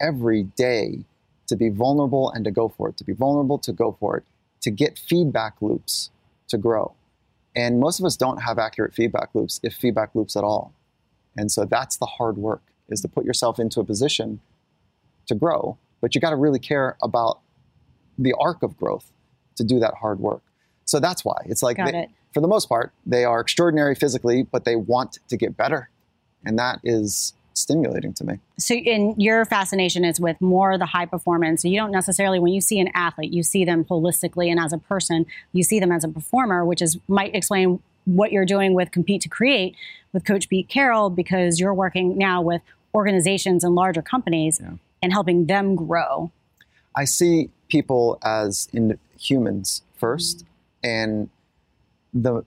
every 0.00 0.42
day 0.42 1.04
to 1.46 1.56
be 1.56 1.68
vulnerable 1.70 2.30
and 2.30 2.44
to 2.44 2.50
go 2.50 2.68
for 2.68 2.90
it, 2.90 2.96
to 2.98 3.04
be 3.04 3.12
vulnerable, 3.12 3.58
to 3.58 3.72
go 3.72 3.96
for 3.98 4.16
it, 4.18 4.24
to 4.60 4.70
get 4.70 4.98
feedback 4.98 5.54
loops 5.60 6.10
to 6.48 6.58
grow. 6.58 6.92
And 7.54 7.80
most 7.80 7.98
of 7.98 8.04
us 8.04 8.16
don't 8.16 8.42
have 8.42 8.58
accurate 8.58 8.94
feedback 8.94 9.30
loops, 9.32 9.58
if 9.62 9.74
feedback 9.74 10.14
loops 10.14 10.36
at 10.36 10.44
all. 10.44 10.72
And 11.36 11.50
so 11.50 11.64
that's 11.64 11.96
the 11.96 12.06
hard 12.06 12.36
work, 12.36 12.62
is 12.88 13.00
to 13.02 13.08
put 13.08 13.24
yourself 13.24 13.58
into 13.58 13.80
a 13.80 13.84
position 13.84 14.40
to 15.26 15.34
grow, 15.34 15.78
but 16.00 16.14
you 16.14 16.20
got 16.20 16.30
to 16.30 16.36
really 16.36 16.58
care 16.58 16.96
about 17.02 17.40
the 18.18 18.34
arc 18.38 18.62
of 18.62 18.76
growth 18.76 19.10
to 19.56 19.64
do 19.64 19.78
that 19.80 19.94
hard 19.94 20.20
work. 20.20 20.42
So 20.84 21.00
that's 21.00 21.24
why 21.24 21.36
it's 21.46 21.62
like, 21.62 21.78
Got 21.78 21.92
they- 21.92 22.02
it. 22.02 22.10
For 22.36 22.42
the 22.42 22.48
most 22.48 22.68
part, 22.68 22.92
they 23.06 23.24
are 23.24 23.40
extraordinary 23.40 23.94
physically, 23.94 24.42
but 24.42 24.66
they 24.66 24.76
want 24.76 25.20
to 25.26 25.38
get 25.38 25.56
better. 25.56 25.88
And 26.44 26.58
that 26.58 26.80
is 26.84 27.32
stimulating 27.54 28.12
to 28.12 28.24
me. 28.24 28.40
So, 28.58 28.74
and 28.74 29.14
your 29.16 29.46
fascination 29.46 30.04
is 30.04 30.20
with 30.20 30.38
more 30.42 30.76
the 30.76 30.84
high 30.84 31.06
performance. 31.06 31.62
So 31.62 31.68
you 31.68 31.78
don't 31.78 31.92
necessarily, 31.92 32.38
when 32.38 32.52
you 32.52 32.60
see 32.60 32.78
an 32.78 32.90
athlete, 32.92 33.32
you 33.32 33.42
see 33.42 33.64
them 33.64 33.86
holistically, 33.86 34.50
and 34.50 34.60
as 34.60 34.74
a 34.74 34.76
person, 34.76 35.24
you 35.54 35.62
see 35.62 35.80
them 35.80 35.90
as 35.90 36.04
a 36.04 36.08
performer, 36.08 36.62
which 36.62 36.82
is 36.82 36.98
might 37.08 37.34
explain 37.34 37.80
what 38.04 38.32
you're 38.32 38.44
doing 38.44 38.74
with 38.74 38.90
Compete 38.90 39.22
to 39.22 39.30
Create 39.30 39.74
with 40.12 40.26
Coach 40.26 40.50
Pete 40.50 40.68
Carroll, 40.68 41.08
because 41.08 41.58
you're 41.58 41.72
working 41.72 42.18
now 42.18 42.42
with 42.42 42.60
organizations 42.94 43.64
and 43.64 43.74
larger 43.74 44.02
companies 44.02 44.60
Yeah. 44.62 44.72
and 45.02 45.10
helping 45.10 45.46
them 45.46 45.74
grow. 45.74 46.30
I 46.94 47.06
see 47.06 47.48
people 47.70 48.18
as 48.22 48.68
in 48.74 48.98
humans 49.18 49.80
first, 49.94 50.40
mm-hmm. 50.40 50.90
and 50.90 51.30
the 52.22 52.44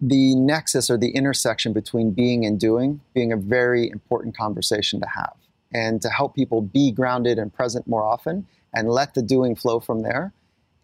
the 0.00 0.34
nexus 0.34 0.90
or 0.90 0.96
the 0.96 1.10
intersection 1.10 1.72
between 1.72 2.10
being 2.10 2.44
and 2.44 2.58
doing 2.58 3.00
being 3.14 3.32
a 3.32 3.36
very 3.36 3.88
important 3.88 4.36
conversation 4.36 5.00
to 5.00 5.06
have, 5.06 5.34
and 5.72 6.02
to 6.02 6.08
help 6.08 6.34
people 6.34 6.60
be 6.60 6.90
grounded 6.90 7.38
and 7.38 7.54
present 7.54 7.86
more 7.86 8.02
often, 8.02 8.46
and 8.74 8.88
let 8.88 9.14
the 9.14 9.22
doing 9.22 9.54
flow 9.54 9.78
from 9.80 10.02
there, 10.02 10.32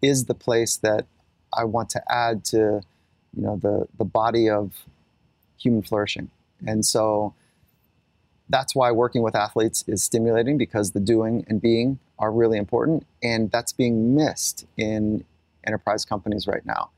is 0.01 0.25
the 0.25 0.33
place 0.33 0.77
that 0.77 1.05
I 1.53 1.65
want 1.65 1.89
to 1.91 2.01
add 2.11 2.45
to, 2.45 2.81
you 3.35 3.41
know, 3.43 3.57
the 3.57 3.87
the 3.97 4.05
body 4.05 4.49
of 4.49 4.71
human 5.57 5.83
flourishing, 5.83 6.31
and 6.65 6.85
so 6.85 7.33
that's 8.51 8.73
why 8.73 8.91
working 8.91 9.21
with 9.21 9.35
athletes 9.35 9.83
is 9.87 10.01
stimulating 10.01 10.57
because 10.57 10.91
the 10.91 10.99
doing 10.99 11.45
and 11.47 11.61
being 11.61 11.99
are 12.17 12.31
really 12.31 12.57
important 12.57 13.05
and 13.21 13.51
that's 13.51 13.71
being 13.71 14.15
missed 14.15 14.65
in 14.75 15.23
enterprise 15.63 16.03
companies 16.03 16.47
right 16.47 16.65
now 16.65 16.89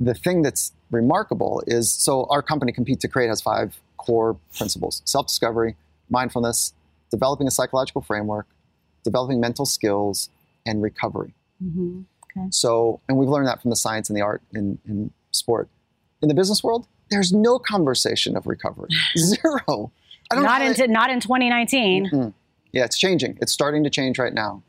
the 0.00 0.14
thing 0.14 0.42
that's 0.42 0.72
remarkable 0.90 1.62
is 1.66 1.92
so 1.92 2.26
our 2.30 2.42
company 2.42 2.72
compete 2.72 3.00
to 3.00 3.08
create 3.08 3.28
has 3.28 3.40
five 3.40 3.76
core 3.96 4.36
principles 4.56 5.02
self-discovery 5.04 5.76
mindfulness 6.10 6.72
developing 7.10 7.46
a 7.46 7.50
psychological 7.50 8.02
framework 8.02 8.46
developing 9.04 9.40
mental 9.40 9.66
skills 9.66 10.30
and 10.66 10.82
recovery 10.82 11.34
Mm-hmm. 11.62 12.48
so 12.50 13.00
and 13.08 13.16
we've 13.16 13.28
learned 13.28 13.46
that 13.46 13.62
from 13.62 13.70
the 13.70 13.76
science 13.76 14.10
and 14.10 14.16
the 14.16 14.22
art 14.22 14.42
in, 14.52 14.78
in 14.86 15.12
sport 15.30 15.68
in 16.20 16.28
the 16.28 16.34
business 16.34 16.64
world 16.64 16.86
there's 17.10 17.32
no 17.32 17.58
conversation 17.60 18.36
of 18.36 18.46
recovery 18.46 18.88
zero 19.16 19.92
I 20.30 20.34
don't 20.36 20.44
Not 20.44 20.62
in 20.62 20.92
not 20.92 21.10
in 21.10 21.20
2019. 21.20 22.10
Mm-mm. 22.10 22.34
Yeah, 22.72 22.84
it's 22.84 22.98
changing. 22.98 23.38
It's 23.40 23.52
starting 23.52 23.84
to 23.84 23.90
change 23.90 24.18
right 24.18 24.32
now. 24.32 24.62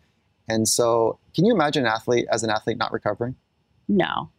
And 0.48 0.68
so, 0.68 1.18
can 1.34 1.46
you 1.46 1.54
imagine 1.54 1.86
an 1.86 1.92
athlete 1.92 2.26
as 2.32 2.44
an 2.44 2.50
athlete 2.50 2.78
not 2.78 2.92
recovering, 2.92 3.36
No. 3.88 4.30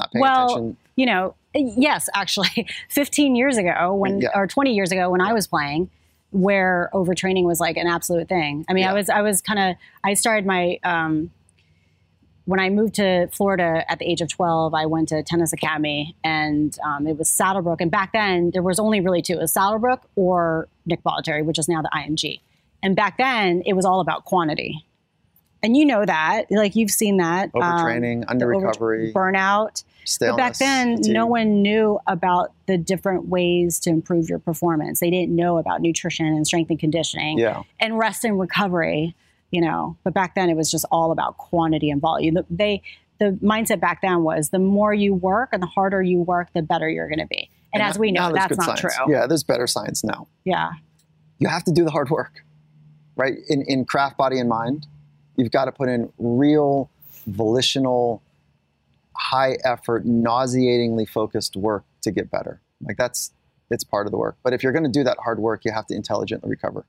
Not 0.00 0.12
paying 0.12 0.20
Well, 0.22 0.46
attention? 0.50 0.76
you 0.96 1.06
know, 1.06 1.34
yes, 1.54 2.08
actually, 2.14 2.66
15 2.90 3.36
years 3.36 3.56
ago 3.56 3.94
when 3.94 4.20
Yeah. 4.20 4.28
or 4.34 4.46
20 4.46 4.74
years 4.74 4.90
ago 4.92 5.10
when 5.10 5.20
I 5.20 5.32
was 5.32 5.46
playing, 5.46 5.90
where 6.32 6.90
overtraining 6.94 7.44
was 7.44 7.60
like 7.60 7.76
an 7.76 7.86
absolute 7.86 8.28
thing. 8.28 8.64
I 8.68 8.72
mean, 8.72 8.86
I 8.86 8.92
was 8.92 9.08
I 9.10 9.20
was 9.22 9.40
kind 9.40 9.58
of 9.58 9.76
I 10.04 10.14
started 10.14 10.46
my 10.46 10.78
um, 10.84 11.30
when 12.46 12.58
I 12.60 12.68
moved 12.70 12.94
to 12.96 13.28
Florida 13.28 13.84
at 13.90 13.98
the 13.98 14.06
age 14.10 14.20
of 14.20 14.28
12, 14.28 14.74
I 14.74 14.86
went 14.86 15.08
to 15.10 15.22
tennis 15.22 15.52
academy 15.52 16.16
and 16.24 16.76
um, 16.84 17.06
it 17.06 17.16
was 17.16 17.28
Saddlebrook. 17.28 17.80
And 17.80 17.90
back 17.90 18.12
then 18.12 18.50
there 18.52 18.62
was 18.62 18.78
only 18.78 19.00
really 19.00 19.22
two: 19.22 19.34
it 19.34 19.40
was 19.40 19.52
Saddlebrook 19.52 20.02
or 20.16 20.68
Nick 20.86 21.02
Bollettieri, 21.02 21.44
which 21.44 21.58
is 21.58 21.68
now 21.68 21.82
the 21.82 21.90
IMG. 21.94 22.40
And 22.82 22.96
back 22.96 23.18
then 23.18 23.62
it 23.66 23.74
was 23.74 23.84
all 23.84 24.00
about 24.00 24.24
quantity. 24.24 24.84
And 25.62 25.76
you 25.76 25.84
know 25.84 26.04
that, 26.06 26.46
like 26.50 26.74
you've 26.74 26.90
seen 26.90 27.18
that. 27.18 27.50
um, 27.54 27.60
Overtraining, 27.60 28.24
under 28.28 28.46
the 28.46 28.54
over- 28.54 28.66
recovery, 28.68 29.12
burnout. 29.14 29.84
Staleness. 30.04 30.36
But 30.36 30.36
back 30.36 30.56
then, 30.58 30.96
fatigue. 30.98 31.12
no 31.14 31.26
one 31.26 31.62
knew 31.62 31.98
about 32.06 32.52
the 32.66 32.76
different 32.78 33.28
ways 33.28 33.78
to 33.80 33.90
improve 33.90 34.28
your 34.28 34.38
performance. 34.38 35.00
They 35.00 35.10
didn't 35.10 35.34
know 35.34 35.58
about 35.58 35.80
nutrition 35.82 36.26
and 36.26 36.46
strength 36.46 36.70
and 36.70 36.78
conditioning 36.78 37.38
Yeah, 37.38 37.62
and 37.78 37.98
rest 37.98 38.24
and 38.24 38.38
recovery, 38.38 39.14
you 39.50 39.60
know. 39.60 39.96
But 40.04 40.14
back 40.14 40.34
then, 40.34 40.50
it 40.50 40.56
was 40.56 40.70
just 40.70 40.84
all 40.90 41.12
about 41.12 41.36
quantity 41.38 41.90
and 41.90 42.00
volume. 42.00 42.34
The- 42.34 42.46
They, 42.50 42.82
the 43.18 43.38
mindset 43.42 43.80
back 43.80 44.00
then 44.02 44.22
was 44.22 44.48
the 44.50 44.58
more 44.58 44.94
you 44.94 45.12
work 45.14 45.50
and 45.52 45.62
the 45.62 45.66
harder 45.66 46.00
you 46.02 46.20
work, 46.22 46.48
the 46.54 46.62
better 46.62 46.88
you're 46.88 47.08
going 47.08 47.18
to 47.18 47.26
be. 47.26 47.50
And, 47.72 47.82
as 47.82 47.98
we 47.98 48.10
know, 48.12 48.32
that's 48.32 48.56
not 48.56 48.64
science. 48.78 48.80
true. 48.80 49.12
Yeah, 49.14 49.26
there's 49.26 49.44
better 49.44 49.66
science 49.66 50.02
now. 50.02 50.26
yeah. 50.44 50.70
You 51.38 51.48
have 51.48 51.64
to 51.64 51.72
do 51.72 51.84
the 51.84 51.90
hard 51.90 52.10
work, 52.10 52.44
right? 53.16 53.34
In 53.48 53.62
in 53.62 53.84
craft, 53.86 54.18
body, 54.18 54.38
and 54.38 54.48
mind, 54.48 54.86
you've 55.36 55.50
got 55.50 55.66
to 55.66 55.72
put 55.72 55.88
in 55.88 56.12
real, 56.18 56.90
volitional, 57.26 58.22
high 59.20 59.58
effort, 59.64 60.06
nauseatingly 60.06 61.04
focused 61.04 61.56
work 61.56 61.84
to 62.02 62.10
get 62.10 62.30
better. 62.30 62.60
Like 62.82 62.96
that's 62.96 63.32
it's 63.70 63.84
part 63.84 64.06
of 64.06 64.10
the 64.10 64.18
work. 64.18 64.36
But 64.42 64.52
if 64.52 64.62
you're 64.62 64.72
going 64.72 64.84
to 64.84 64.90
do 64.90 65.04
that 65.04 65.18
hard 65.22 65.38
work, 65.38 65.64
you 65.64 65.72
have 65.72 65.86
to 65.86 65.94
intelligently 65.94 66.50
recover. 66.50 66.84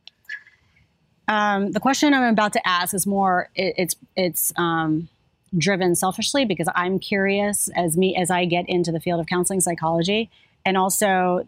Um, 1.27 1.71
the 1.71 1.79
question 1.79 2.13
I'm 2.13 2.23
about 2.23 2.53
to 2.53 2.67
ask 2.67 2.93
is 2.93 3.05
more 3.05 3.49
it, 3.55 3.75
it's 3.77 3.95
it's 4.15 4.53
um, 4.57 5.09
driven 5.57 5.95
selfishly 5.95 6.45
because 6.45 6.67
I'm 6.73 6.97
curious 6.97 7.69
as 7.75 7.97
me 7.97 8.15
as 8.15 8.31
I 8.31 8.45
get 8.45 8.67
into 8.67 8.91
the 8.91 8.99
field 8.99 9.19
of 9.19 9.27
counseling 9.27 9.61
psychology, 9.61 10.29
and 10.65 10.77
also 10.77 11.47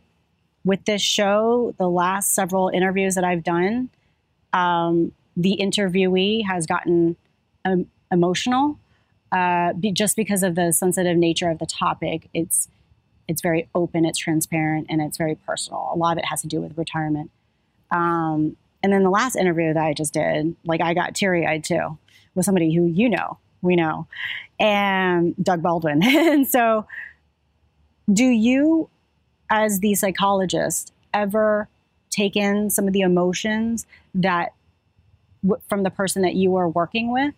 with 0.65 0.85
this 0.85 1.01
show, 1.01 1.73
the 1.77 1.89
last 1.89 2.33
several 2.33 2.69
interviews 2.69 3.15
that 3.15 3.23
I've 3.23 3.43
done, 3.43 3.89
um, 4.53 5.11
the 5.35 5.57
interviewee 5.59 6.45
has 6.45 6.65
gotten 6.65 7.17
um, 7.65 7.87
emotional 8.11 8.79
uh, 9.33 9.73
be, 9.73 9.91
just 9.91 10.15
because 10.15 10.43
of 10.43 10.55
the 10.55 10.71
sensitive 10.71 11.17
nature 11.17 11.49
of 11.49 11.59
the 11.59 11.65
topic. 11.65 12.29
It's 12.33 12.69
it's 13.27 13.41
very 13.41 13.69
open, 13.73 14.05
it's 14.05 14.19
transparent, 14.19 14.87
and 14.89 15.01
it's 15.01 15.17
very 15.17 15.35
personal. 15.35 15.89
A 15.93 15.97
lot 15.97 16.11
of 16.13 16.17
it 16.19 16.25
has 16.25 16.41
to 16.41 16.47
do 16.47 16.61
with 16.61 16.77
retirement. 16.77 17.31
Um, 17.89 18.57
and 18.83 18.91
then 18.91 19.03
the 19.03 19.09
last 19.09 19.35
interview 19.35 19.73
that 19.73 19.83
I 19.83 19.93
just 19.93 20.13
did, 20.13 20.55
like 20.65 20.81
I 20.81 20.93
got 20.93 21.15
teary 21.15 21.47
eyed 21.47 21.63
too, 21.63 21.97
with 22.35 22.45
somebody 22.45 22.73
who 22.75 22.85
you 22.85 23.09
know, 23.09 23.37
we 23.61 23.75
know, 23.75 24.07
and 24.59 25.35
Doug 25.41 25.61
Baldwin. 25.61 26.03
and 26.03 26.47
so, 26.47 26.85
do 28.11 28.25
you, 28.25 28.89
as 29.49 29.79
the 29.79 29.95
psychologist, 29.95 30.91
ever 31.13 31.69
take 32.09 32.35
in 32.35 32.69
some 32.69 32.87
of 32.87 32.93
the 32.93 33.01
emotions 33.01 33.87
that 34.13 34.53
from 35.67 35.83
the 35.83 35.89
person 35.89 36.21
that 36.21 36.35
you 36.35 36.55
are 36.55 36.69
working 36.69 37.11
with, 37.11 37.33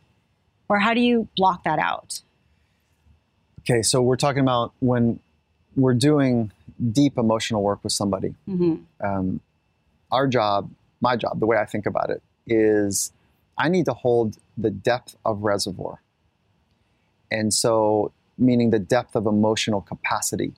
or 0.70 0.80
how 0.80 0.94
do 0.94 1.02
you 1.02 1.28
block 1.36 1.64
that 1.64 1.80
out? 1.80 2.22
Okay, 3.62 3.82
so 3.82 4.02
we're 4.02 4.16
talking 4.16 4.42
about 4.42 4.74
when 4.80 5.20
we're 5.76 5.94
doing 5.94 6.52
deep 6.92 7.18
emotional 7.18 7.64
work 7.64 7.80
with 7.84 7.94
somebody. 7.94 8.36
Mm-hmm. 8.48 8.76
Um, 9.06 9.42
our 10.12 10.28
job 10.28 10.70
my 11.02 11.16
job, 11.16 11.40
the 11.40 11.46
way 11.46 11.58
I 11.58 11.66
think 11.66 11.86
about 11.86 12.10
it, 12.10 12.22
is 12.48 13.12
I 13.58 13.70
need 13.70 13.86
to 13.86 13.94
hold 13.94 14.38
the 14.58 14.72
depth 14.72 15.16
of 15.24 15.44
reservoir. 15.44 16.02
And 17.32 17.54
so, 17.54 18.12
meaning 18.38 18.72
the 18.72 18.80
depth 18.80 19.16
of 19.16 19.26
emotional 19.26 19.82
capacity. 19.82 20.54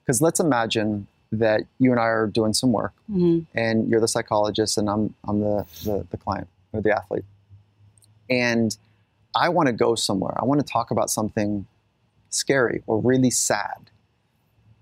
Because 0.00 0.20
let's 0.20 0.40
imagine 0.40 1.06
that 1.30 1.62
you 1.78 1.90
and 1.92 2.00
I 2.00 2.04
are 2.06 2.26
doing 2.26 2.52
some 2.52 2.72
work, 2.72 2.92
Mm-hmm. 3.10 3.58
and 3.58 3.88
you're 3.88 4.00
the 4.00 4.08
psychologist, 4.08 4.76
and 4.78 4.88
I'm, 4.88 5.14
I'm 5.26 5.40
the, 5.40 5.66
the, 5.84 6.06
the 6.10 6.16
client 6.16 6.48
or 6.72 6.80
the 6.80 6.96
athlete. 6.96 7.24
And 8.28 8.76
I 9.34 9.48
want 9.48 9.66
to 9.68 9.72
go 9.72 9.94
somewhere. 9.94 10.34
I 10.40 10.44
want 10.44 10.60
to 10.60 10.66
talk 10.66 10.90
about 10.90 11.10
something 11.10 11.66
scary 12.30 12.82
or 12.86 13.00
really 13.00 13.30
sad. 13.30 13.90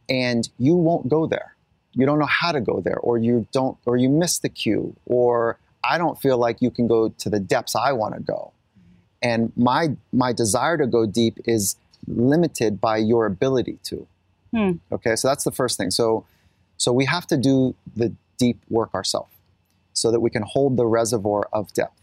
And 0.09 0.49
you 0.59 0.75
won't 0.75 1.09
go 1.09 1.27
there 1.27 1.55
you 1.93 2.07
don't 2.07 2.19
know 2.19 2.27
how 2.27 2.53
to 2.53 2.61
go 2.61 2.81
there 2.81 2.99
or 2.99 3.19
you 3.19 3.47
don't 3.53 3.77
or 3.87 3.97
you 3.97 4.09
miss 4.09 4.39
the 4.39 4.49
cue 4.49 4.95
or 5.07 5.59
i 5.85 5.99
don't 5.99 6.21
feel 6.21 6.39
like 6.39 6.61
you 6.61 6.71
can 6.71 6.87
go 6.87 7.09
to 7.09 7.29
the 7.29 7.41
depths 7.41 7.75
i 7.75 7.93
want 7.93 8.15
to 8.15 8.21
go 8.21 8.53
and 9.23 9.53
my 9.57 9.89
my 10.13 10.33
desire 10.33 10.77
to 10.77 10.87
go 10.87 11.07
deep 11.07 11.39
is 11.45 11.77
limited 12.07 12.81
by 12.81 12.97
your 12.97 13.27
ability 13.27 13.79
to 13.83 14.07
Hmm. 14.53 14.73
okay 14.91 15.15
so 15.15 15.29
that's 15.29 15.45
the 15.45 15.53
first 15.53 15.77
thing 15.77 15.93
so 15.93 16.27
so 16.77 16.93
we 16.93 17.05
have 17.05 17.25
to 17.29 17.37
do 17.37 17.77
the 17.95 18.13
deep 18.37 18.61
work 18.69 18.93
ourselves 18.95 19.33
so 19.93 20.11
that 20.11 20.19
we 20.19 20.29
can 20.31 20.43
hold 20.43 20.77
the 20.77 20.87
reservoir 20.87 21.49
of 21.53 21.73
depth 21.73 22.01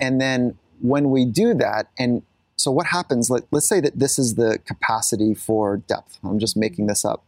and 0.00 0.20
then 0.20 0.58
when 0.80 1.10
we 1.10 1.24
do 1.24 1.54
that 1.54 1.88
and 1.98 2.22
so 2.56 2.70
what 2.70 2.86
happens 2.86 3.30
let, 3.30 3.42
let's 3.50 3.68
say 3.68 3.80
that 3.80 3.98
this 3.98 4.18
is 4.18 4.34
the 4.34 4.58
capacity 4.66 5.34
for 5.34 5.78
depth 5.78 6.18
i'm 6.24 6.38
just 6.38 6.56
making 6.56 6.86
this 6.86 7.04
up 7.04 7.24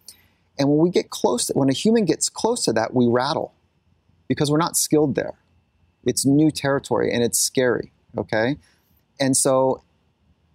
and 0.58 0.68
when 0.68 0.78
we 0.78 0.90
get 0.90 1.10
close, 1.10 1.46
to, 1.46 1.52
when 1.54 1.68
a 1.68 1.74
human 1.74 2.04
gets 2.04 2.28
close 2.28 2.64
to 2.64 2.72
that, 2.74 2.94
we 2.94 3.06
rattle 3.06 3.52
because 4.28 4.50
we're 4.50 4.58
not 4.58 4.76
skilled 4.76 5.14
there. 5.14 5.34
It's 6.04 6.24
new 6.24 6.50
territory 6.50 7.12
and 7.12 7.22
it's 7.22 7.38
scary. 7.38 7.92
Okay, 8.16 8.56
and 9.20 9.36
so 9.36 9.82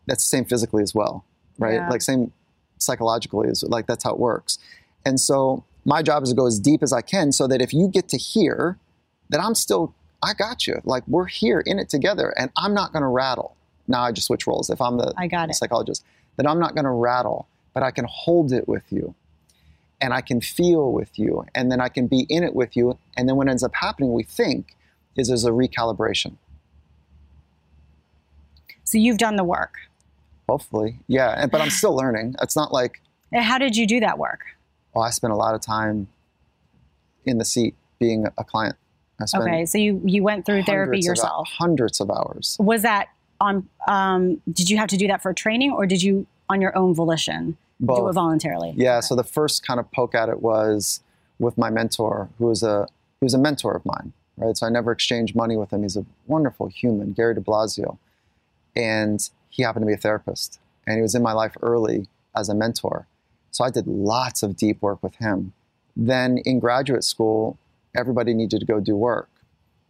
that's 0.08 0.24
the 0.24 0.30
same 0.38 0.46
physically 0.46 0.82
as 0.82 0.96
well, 0.96 1.26
right? 1.60 1.76
Yeah. 1.76 1.90
Like 1.90 2.02
same 2.02 2.32
psychologically 2.80 3.50
is 3.50 3.64
like 3.64 3.86
that's 3.86 4.04
how 4.04 4.14
it 4.14 4.20
works. 4.20 4.58
And 5.06 5.20
so 5.20 5.64
my 5.86 6.02
job 6.02 6.24
is 6.24 6.30
to 6.30 6.36
go 6.36 6.48
as 6.48 6.60
deep 6.60 6.82
as 6.82 6.92
I 6.92 7.02
can, 7.02 7.32
so 7.32 7.48
that 7.48 7.62
if 7.62 7.74
you 7.74 7.88
get 7.88 8.10
to 8.10 8.18
here, 8.18 8.80
that 9.30 9.40
I'm 9.42 9.54
still 9.54 9.94
I 10.24 10.34
got 10.34 10.68
you. 10.68 10.82
Like 10.84 11.04
we're 11.08 11.26
here 11.26 11.62
in 11.62 11.80
it 11.80 11.90
together, 11.90 12.34
and 12.38 12.52
I'm 12.58 12.74
not 12.74 12.92
going 12.94 13.02
to 13.04 13.08
rattle. 13.08 13.56
Now 13.88 14.04
I 14.04 14.12
just 14.12 14.28
switch 14.28 14.46
roles. 14.48 14.70
If 14.70 14.82
I'm 14.82 14.98
the 14.98 15.14
I 15.18 15.28
got 15.28 15.50
it. 15.50 15.56
psychologist, 15.56 16.04
then 16.38 16.48
I'm 16.48 16.60
not 16.60 16.76
going 16.76 16.86
to 16.86 16.92
rattle, 16.92 17.48
but 17.74 17.84
I 17.84 17.92
can 17.92 18.06
hold 18.10 18.52
it 18.54 18.68
with 18.68 18.84
you 18.90 19.16
and 20.02 20.14
I 20.16 20.22
can 20.22 20.42
feel 20.42 20.92
with 20.92 21.20
you, 21.20 21.46
and 21.54 21.72
then 21.72 21.80
I 21.80 21.88
can 21.88 22.08
be 22.08 22.26
in 22.28 22.44
it 22.44 22.56
with 22.56 22.76
you. 22.76 22.98
And 23.16 23.30
then 23.30 23.36
what 23.36 23.48
ends 23.48 23.62
up 23.64 23.76
happening, 23.76 24.14
we 24.14 24.24
think, 24.24 24.76
is 25.16 25.28
there's 25.28 25.46
a 25.46 25.52
recalibration. 25.52 26.38
So 28.84 28.98
you've 28.98 29.20
done 29.20 29.36
the 29.36 29.44
work. 29.44 29.76
Hopefully, 30.50 31.00
yeah. 31.08 31.36
And, 31.38 31.52
but 31.52 31.62
I'm 31.62 31.70
still 31.70 31.96
learning. 31.96 32.36
It's 32.42 32.56
not 32.56 32.74
like, 32.74 33.02
And 33.32 33.46
How 33.46 33.58
did 33.58 33.78
you 33.78 33.88
do 33.88 34.00
that 34.02 34.18
work? 34.18 34.42
oh, 34.94 35.00
I 35.02 35.12
spent 35.12 35.32
a 35.32 35.36
lot 35.38 35.56
of 35.56 35.62
time 35.62 36.10
in 37.24 37.38
the 37.38 37.46
seat 37.46 37.76
being 37.98 38.26
a 38.38 38.44
client. 38.44 38.76
Okay, 39.34 39.66
so 39.66 39.78
you 39.78 40.02
you 40.06 40.24
went 40.24 40.46
through 40.46 40.64
therapy 40.64 40.98
hundreds 40.98 41.06
of- 41.06 41.10
yourself. 41.10 41.48
hundreds 41.50 42.00
of 42.00 42.10
hours. 42.10 42.58
Was 42.60 42.82
that 42.84 43.10
on? 43.40 43.68
Um, 43.88 44.42
did 44.52 44.70
you 44.70 44.78
have 44.78 44.90
to 44.90 44.98
do 44.98 45.08
that 45.08 45.22
for 45.22 45.34
training, 45.34 45.72
or 45.72 45.86
did 45.86 46.02
you 46.04 46.28
on 46.50 46.62
your 46.62 46.78
own 46.78 46.94
volition 46.94 47.58
do 47.86 48.08
it 48.08 48.14
voluntarily? 48.14 48.74
Yeah. 48.76 48.98
Okay. 48.98 49.02
So 49.02 49.16
the 49.16 49.24
first 49.24 49.66
kind 49.66 49.80
of 49.80 49.90
poke 49.92 50.14
at 50.16 50.30
it 50.30 50.42
was 50.42 51.02
with 51.40 51.58
my 51.58 51.70
mentor, 51.70 52.30
who 52.38 52.46
was 52.46 52.64
a 52.64 52.88
who 53.20 53.26
was 53.26 53.34
a 53.34 53.38
mentor 53.40 53.74
of 53.74 53.86
mine, 53.86 54.14
right? 54.38 54.56
So 54.58 54.66
I 54.68 54.70
never 54.70 54.92
exchanged 54.92 55.36
money 55.36 55.58
with 55.58 55.72
him. 55.72 55.84
He's 55.84 55.98
a 55.98 56.06
wonderful 56.28 56.68
human, 56.68 57.14
Gary 57.14 57.36
De 57.36 57.42
Blasio, 57.42 57.98
and 58.76 59.28
he 59.50 59.64
happened 59.64 59.84
to 59.84 59.88
be 59.88 59.94
a 59.94 59.98
therapist, 59.98 60.60
and 60.88 60.96
he 60.96 61.02
was 61.02 61.16
in 61.16 61.22
my 61.22 61.34
life 61.34 61.56
early 61.62 62.08
as 62.36 62.50
a 62.50 62.56
mentor. 62.56 63.08
So 63.52 63.64
I 63.66 63.70
did 63.70 63.86
lots 63.88 64.44
of 64.44 64.56
deep 64.56 64.82
work 64.82 65.04
with 65.04 65.16
him. 65.16 65.54
Then 65.96 66.38
in 66.46 66.60
graduate 66.60 67.04
school, 67.04 67.58
everybody 67.96 68.34
needed 68.34 68.60
to 68.60 68.66
go 68.66 68.80
do 68.80 68.96
work, 68.96 69.30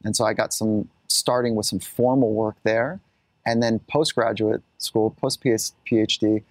and 0.03 0.15
so 0.15 0.25
I 0.25 0.33
got 0.33 0.53
some 0.53 0.89
starting 1.07 1.55
with 1.55 1.65
some 1.65 1.79
formal 1.79 2.33
work 2.33 2.55
there, 2.63 2.99
and 3.45 3.61
then 3.61 3.79
postgraduate 3.89 4.61
school, 4.77 5.11
post 5.19 5.43
PhD, 5.43 6.43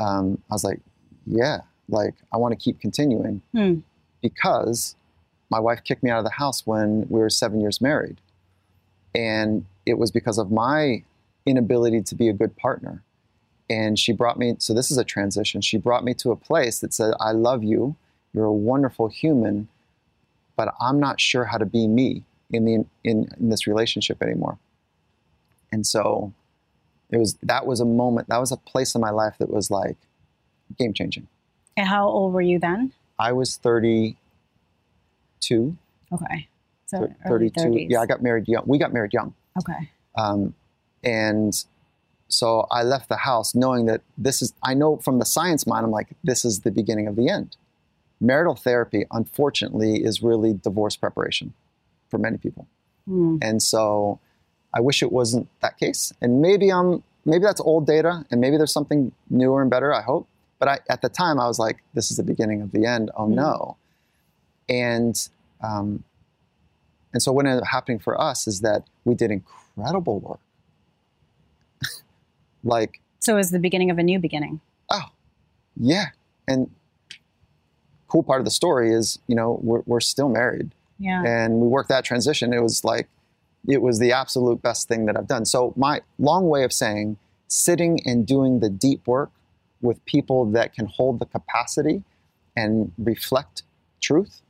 um, 0.00 0.40
I 0.50 0.54
was 0.54 0.64
like, 0.64 0.80
yeah, 1.26 1.58
like 1.88 2.14
I 2.32 2.36
want 2.38 2.52
to 2.52 2.56
keep 2.56 2.80
continuing 2.80 3.42
Hmm. 3.52 3.80
because 4.22 4.96
my 5.50 5.60
wife 5.60 5.82
kicked 5.84 6.02
me 6.02 6.10
out 6.10 6.18
of 6.18 6.24
the 6.24 6.30
house 6.30 6.66
when 6.66 7.06
we 7.08 7.20
were 7.20 7.28
seven 7.30 7.60
years 7.60 7.80
married. 7.80 8.20
And 9.14 9.66
it 9.84 9.98
was 9.98 10.10
because 10.10 10.38
of 10.38 10.50
my 10.52 11.02
inability 11.44 12.02
to 12.02 12.14
be 12.14 12.28
a 12.28 12.32
good 12.32 12.56
partner. 12.56 13.02
And 13.68 13.98
she 13.98 14.12
brought 14.12 14.38
me, 14.38 14.54
so 14.58 14.72
this 14.74 14.90
is 14.90 14.98
a 14.98 15.04
transition. 15.04 15.60
She 15.60 15.76
brought 15.76 16.04
me 16.04 16.14
to 16.14 16.30
a 16.30 16.36
place 16.36 16.78
that 16.80 16.94
said, 16.94 17.14
I 17.20 17.32
love 17.32 17.62
you. 17.64 17.96
You're 18.32 18.44
a 18.44 18.52
wonderful 18.52 19.08
human, 19.08 19.68
but 20.60 20.74
I'm 20.78 21.00
not 21.00 21.18
sure 21.18 21.46
how 21.46 21.56
to 21.56 21.64
be 21.64 21.88
me 21.88 22.22
in, 22.50 22.66
the, 22.66 22.74
in, 23.02 23.32
in 23.40 23.48
this 23.48 23.66
relationship 23.66 24.22
anymore. 24.22 24.58
And 25.72 25.86
so 25.86 26.34
it 27.08 27.16
was, 27.16 27.38
that 27.42 27.64
was 27.64 27.80
a 27.80 27.86
moment, 27.86 28.28
that 28.28 28.36
was 28.36 28.52
a 28.52 28.58
place 28.58 28.94
in 28.94 29.00
my 29.00 29.08
life 29.08 29.36
that 29.38 29.48
was 29.48 29.70
like 29.70 29.96
game 30.78 30.92
changing. 30.92 31.28
And 31.78 31.88
how 31.88 32.06
old 32.06 32.34
were 32.34 32.42
you 32.42 32.58
then? 32.58 32.92
I 33.18 33.32
was 33.32 33.56
32, 33.56 34.18
Okay, 36.12 36.48
so 36.84 36.98
thir- 36.98 37.16
early 37.24 37.48
32. 37.48 37.60
30s. 37.62 37.86
Yeah, 37.88 38.00
I 38.02 38.06
got 38.06 38.22
married 38.22 38.46
young. 38.46 38.64
We 38.66 38.76
got 38.76 38.92
married 38.92 39.14
young. 39.14 39.32
Okay. 39.58 39.88
Um, 40.14 40.52
and 41.02 41.54
so 42.28 42.66
I 42.70 42.82
left 42.82 43.08
the 43.08 43.16
house 43.16 43.54
knowing 43.54 43.86
that 43.86 44.02
this 44.18 44.42
is, 44.42 44.52
I 44.62 44.74
know 44.74 44.98
from 44.98 45.20
the 45.20 45.24
science 45.24 45.66
mind, 45.66 45.86
I'm 45.86 45.90
like, 45.90 46.08
this 46.22 46.44
is 46.44 46.60
the 46.60 46.70
beginning 46.70 47.06
of 47.06 47.16
the 47.16 47.30
end. 47.30 47.56
Marital 48.20 48.54
therapy, 48.54 49.04
unfortunately, 49.12 50.02
is 50.04 50.22
really 50.22 50.52
divorce 50.54 50.96
preparation 50.96 51.52
for 52.08 52.18
many 52.18 52.36
people. 52.36 52.66
Hmm. 53.06 53.36
And 53.40 53.62
so 53.62 54.18
I 54.74 54.80
wish 54.80 55.02
it 55.02 55.10
wasn't 55.10 55.48
that 55.60 55.78
case. 55.78 56.12
And 56.20 56.40
maybe 56.42 56.70
I'm, 56.70 57.02
maybe 57.24 57.44
that's 57.44 57.60
old 57.60 57.86
data 57.86 58.24
and 58.30 58.40
maybe 58.40 58.56
there's 58.56 58.72
something 58.72 59.12
newer 59.30 59.62
and 59.62 59.70
better, 59.70 59.92
I 59.94 60.02
hope. 60.02 60.28
But 60.58 60.68
I, 60.68 60.78
at 60.90 61.00
the 61.00 61.08
time, 61.08 61.40
I 61.40 61.46
was 61.46 61.58
like, 61.58 61.82
this 61.94 62.10
is 62.10 62.18
the 62.18 62.22
beginning 62.22 62.60
of 62.60 62.72
the 62.72 62.84
end. 62.86 63.10
Oh 63.16 63.26
Mhm. 63.26 63.34
no. 63.34 63.76
And, 64.68 65.28
um, 65.62 66.04
and 67.12 67.22
so 67.22 67.32
what 67.32 67.46
ended 67.46 67.62
up 67.62 67.68
happening 67.68 67.98
for 67.98 68.20
us 68.20 68.46
is 68.46 68.60
that 68.60 68.84
we 69.04 69.14
did 69.14 69.30
incredible 69.30 70.20
work. 70.20 70.40
like, 72.64 73.00
So 73.18 73.34
it 73.34 73.36
was 73.38 73.50
the 73.50 73.58
beginning 73.58 73.90
of 73.90 73.98
a 73.98 74.02
new 74.02 74.18
beginning. 74.18 74.60
oh, 74.90 75.06
yeah. 75.76 76.06
And 76.46 76.70
cool 78.10 78.22
part 78.22 78.40
of 78.40 78.44
the 78.44 78.50
story 78.50 78.92
is, 78.92 79.18
you 79.26 79.34
know, 79.34 79.58
we're, 79.62 79.82
we're 79.86 80.00
still 80.00 80.28
married 80.28 80.70
Yeah. 80.98 81.22
and 81.24 81.54
we 81.60 81.68
worked 81.68 81.88
that 81.88 82.04
transition. 82.04 82.52
It 82.52 82.62
was 82.62 82.84
like, 82.84 83.08
it 83.68 83.82
was 83.82 83.98
the 83.98 84.12
absolute 84.12 84.62
best 84.62 84.88
thing 84.88 85.06
that 85.06 85.16
I've 85.16 85.26
done. 85.26 85.44
So 85.44 85.72
my 85.76 86.00
long 86.18 86.48
way 86.48 86.64
of 86.64 86.72
saying, 86.72 87.16
sitting 87.48 88.00
and 88.04 88.26
doing 88.26 88.60
the 88.60 88.70
deep 88.70 89.06
work 89.06 89.30
with 89.82 90.04
people 90.04 90.44
that 90.52 90.74
can 90.74 90.86
hold 90.86 91.18
the 91.18 91.26
capacity 91.26 92.02
and 92.56 92.92
reflect 92.98 93.62
truth, 94.00 94.40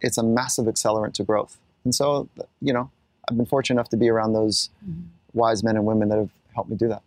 it's 0.00 0.18
a 0.18 0.22
massive 0.22 0.66
accelerant 0.66 1.14
to 1.14 1.24
growth. 1.24 1.58
And 1.84 1.94
so, 1.94 2.28
you 2.60 2.72
know, 2.72 2.90
I've 3.28 3.36
been 3.36 3.46
fortunate 3.46 3.76
enough 3.76 3.88
to 3.90 3.96
be 3.96 4.08
around 4.08 4.32
those 4.32 4.70
mm-hmm. 4.84 5.02
wise 5.32 5.62
men 5.62 5.76
and 5.76 5.84
women 5.84 6.08
that 6.08 6.18
have 6.18 6.30
helped 6.54 6.70
me 6.70 6.76
do 6.76 6.88
that. 6.88 7.02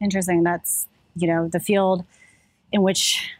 Interesting. 0.00 0.42
That's 0.42 0.86
you 1.16 1.28
know 1.28 1.48
the 1.48 1.60
field 1.60 2.04
in 2.72 2.82
which 2.82 3.30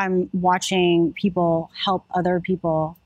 I'm 0.00 0.30
watching 0.32 1.12
people 1.12 1.70
help 1.84 2.06
other 2.14 2.40
people. 2.40 2.96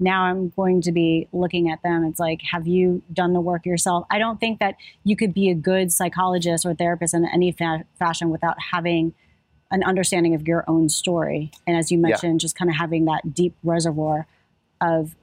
Now 0.00 0.24
I'm 0.24 0.48
going 0.48 0.80
to 0.80 0.90
be 0.90 1.28
looking 1.32 1.70
at 1.70 1.80
them. 1.84 2.04
It's 2.04 2.18
like, 2.18 2.40
have 2.50 2.66
you 2.66 3.02
done 3.12 3.34
the 3.34 3.40
work 3.40 3.64
yourself? 3.64 4.04
I 4.10 4.18
don't 4.18 4.40
think 4.40 4.58
that 4.58 4.74
you 5.04 5.14
could 5.14 5.32
be 5.32 5.48
a 5.48 5.54
good 5.54 5.92
psychologist 5.92 6.66
or 6.66 6.74
therapist 6.74 7.14
in 7.14 7.24
any 7.24 7.52
fa- 7.52 7.84
fashion 8.00 8.30
without 8.30 8.56
having 8.72 9.14
an 9.70 9.84
understanding 9.84 10.34
of 10.34 10.48
your 10.48 10.64
own 10.66 10.88
story. 10.88 11.52
And 11.68 11.76
as 11.76 11.92
you 11.92 11.98
mentioned, 11.98 12.40
yeah. 12.40 12.44
just 12.44 12.56
kind 12.56 12.68
of 12.68 12.76
having 12.76 13.04
that 13.04 13.32
deep 13.32 13.54
reservoir 13.62 14.26
of. 14.80 15.14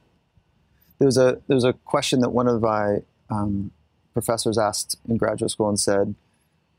There 0.98 1.06
was 1.06 1.18
a 1.18 1.42
there 1.46 1.56
was 1.56 1.64
a 1.64 1.74
question 1.74 2.20
that 2.20 2.30
one 2.30 2.48
of 2.48 2.62
my 2.62 3.02
um, 3.28 3.70
professors 4.14 4.56
asked 4.56 4.98
in 5.06 5.18
graduate 5.18 5.50
school 5.50 5.68
and 5.68 5.78
said, 5.78 6.14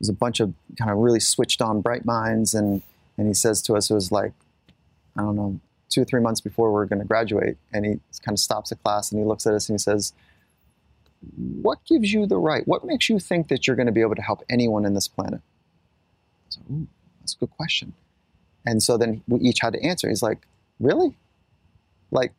"There's 0.00 0.08
a 0.08 0.12
bunch 0.12 0.40
of 0.40 0.54
kind 0.76 0.90
of 0.90 0.98
really 0.98 1.20
switched 1.20 1.62
on 1.62 1.80
bright 1.80 2.04
minds," 2.04 2.52
and 2.52 2.82
and 3.20 3.28
he 3.28 3.34
says 3.34 3.60
to 3.60 3.74
us, 3.74 3.90
it 3.90 3.94
was 3.94 4.10
like, 4.10 4.32
I 5.14 5.20
don't 5.20 5.36
know, 5.36 5.60
two 5.90 6.00
or 6.00 6.04
three 6.06 6.22
months 6.22 6.40
before 6.40 6.70
we 6.70 6.74
we're 6.74 6.86
going 6.86 7.00
to 7.00 7.04
graduate, 7.04 7.58
and 7.70 7.84
he 7.84 8.00
kind 8.24 8.34
of 8.34 8.38
stops 8.38 8.70
the 8.70 8.76
class 8.76 9.12
and 9.12 9.20
he 9.20 9.26
looks 9.26 9.46
at 9.46 9.52
us 9.52 9.68
and 9.68 9.74
he 9.74 9.78
says, 9.78 10.14
"What 11.36 11.84
gives 11.84 12.14
you 12.14 12.24
the 12.24 12.38
right? 12.38 12.66
What 12.66 12.82
makes 12.82 13.10
you 13.10 13.18
think 13.18 13.48
that 13.48 13.66
you're 13.66 13.76
going 13.76 13.86
to 13.86 13.92
be 13.92 14.00
able 14.00 14.14
to 14.14 14.22
help 14.22 14.42
anyone 14.48 14.86
in 14.86 14.94
this 14.94 15.06
planet?" 15.06 15.42
So, 16.48 16.60
that's 17.20 17.34
a 17.34 17.38
good 17.40 17.50
question. 17.50 17.92
And 18.64 18.82
so 18.82 18.96
then 18.96 19.22
we 19.28 19.40
each 19.40 19.60
had 19.60 19.74
to 19.74 19.82
answer. 19.82 20.08
He's 20.08 20.22
like, 20.22 20.38
really? 20.78 21.14
Like, 22.10 22.32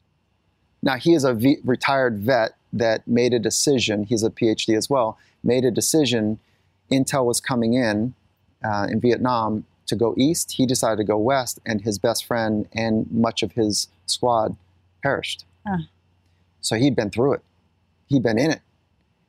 now 0.81 0.97
he 0.97 1.13
is 1.13 1.23
a 1.23 1.33
v- 1.35 1.59
retired 1.63 2.19
vet 2.19 2.55
that 2.73 3.07
made 3.07 3.33
a 3.33 3.39
decision. 3.39 4.03
He's 4.03 4.23
a 4.23 4.31
PhD 4.31 4.75
as 4.75 4.89
well. 4.89 5.19
Made 5.43 5.63
a 5.63 5.71
decision. 5.71 6.39
Intel 6.91 7.25
was 7.25 7.39
coming 7.39 7.75
in 7.75 8.15
uh, 8.63 8.87
in 8.89 8.99
Vietnam 8.99 9.65
to 9.91 9.95
go 9.95 10.15
east. 10.17 10.53
He 10.53 10.65
decided 10.65 10.97
to 10.97 11.03
go 11.03 11.17
west, 11.17 11.59
and 11.65 11.81
his 11.81 11.99
best 11.99 12.25
friend 12.25 12.67
and 12.73 13.09
much 13.11 13.43
of 13.43 13.51
his 13.51 13.87
squad 14.05 14.55
perished. 15.03 15.45
Uh. 15.65 15.77
So 16.61 16.75
he'd 16.75 16.95
been 16.95 17.09
through 17.09 17.33
it. 17.33 17.41
He'd 18.07 18.23
been 18.23 18.39
in 18.39 18.51
it. 18.51 18.61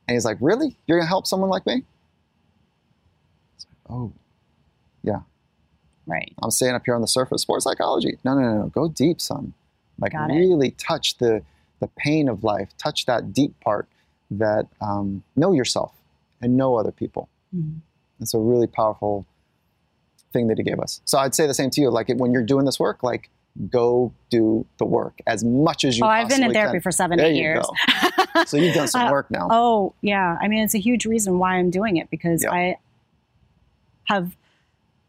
And 0.07 0.15
he's 0.15 0.25
like, 0.25 0.37
Really? 0.41 0.77
You're 0.87 0.97
going 0.97 1.05
to 1.05 1.09
help 1.09 1.27
someone 1.27 1.49
like 1.49 1.65
me? 1.65 1.83
Like, 3.57 3.89
oh, 3.89 4.11
yeah. 5.03 5.21
Right. 6.05 6.33
I'm 6.41 6.51
staying 6.51 6.75
up 6.75 6.83
here 6.85 6.95
on 6.95 7.01
the 7.01 7.07
surface. 7.07 7.41
Sports 7.43 7.63
psychology. 7.63 8.17
No, 8.23 8.33
no, 8.33 8.41
no, 8.41 8.57
no. 8.63 8.67
Go 8.67 8.87
deep, 8.89 9.21
son. 9.21 9.53
Like 9.99 10.11
Got 10.13 10.29
really 10.29 10.69
it. 10.69 10.77
touch 10.77 11.17
the 11.17 11.43
the 11.79 11.87
pain 11.97 12.29
of 12.29 12.43
life. 12.43 12.69
Touch 12.77 13.05
that 13.05 13.33
deep 13.33 13.57
part. 13.59 13.87
That 14.31 14.67
um, 14.81 15.23
know 15.35 15.53
yourself 15.53 15.93
and 16.41 16.57
know 16.57 16.75
other 16.75 16.91
people. 16.91 17.29
Mm-hmm. 17.55 17.77
It's 18.19 18.33
a 18.33 18.39
really 18.39 18.67
powerful 18.67 19.25
thing 20.33 20.47
that 20.47 20.57
he 20.57 20.63
gave 20.63 20.79
us. 20.79 21.01
So 21.05 21.17
I'd 21.17 21.35
say 21.35 21.47
the 21.47 21.53
same 21.53 21.69
to 21.71 21.81
you. 21.81 21.89
Like 21.89 22.09
when 22.09 22.31
you're 22.31 22.43
doing 22.43 22.65
this 22.65 22.79
work, 22.79 23.03
like 23.03 23.29
go 23.69 24.11
do 24.29 24.65
the 24.79 24.85
work 24.85 25.19
as 25.27 25.43
much 25.43 25.83
as 25.83 25.97
you. 25.97 26.03
Can. 26.03 26.09
Oh, 26.09 26.11
I've 26.11 26.29
been 26.29 26.43
in 26.43 26.53
therapy 26.53 26.73
can. 26.73 26.81
for 26.81 26.91
seven, 26.91 27.17
there 27.17 27.27
eight 27.27 27.35
years. 27.35 27.65
so 28.45 28.57
you've 28.57 28.75
done 28.75 28.87
some 28.87 29.01
uh, 29.07 29.11
work 29.11 29.29
now. 29.29 29.47
Oh 29.51 29.93
yeah, 30.01 30.37
I 30.41 30.47
mean 30.47 30.63
it's 30.63 30.75
a 30.75 30.79
huge 30.79 31.05
reason 31.05 31.39
why 31.39 31.55
I'm 31.55 31.69
doing 31.69 31.97
it 31.97 32.09
because 32.09 32.43
yeah. 32.43 32.51
I 32.51 32.77
have 34.05 34.35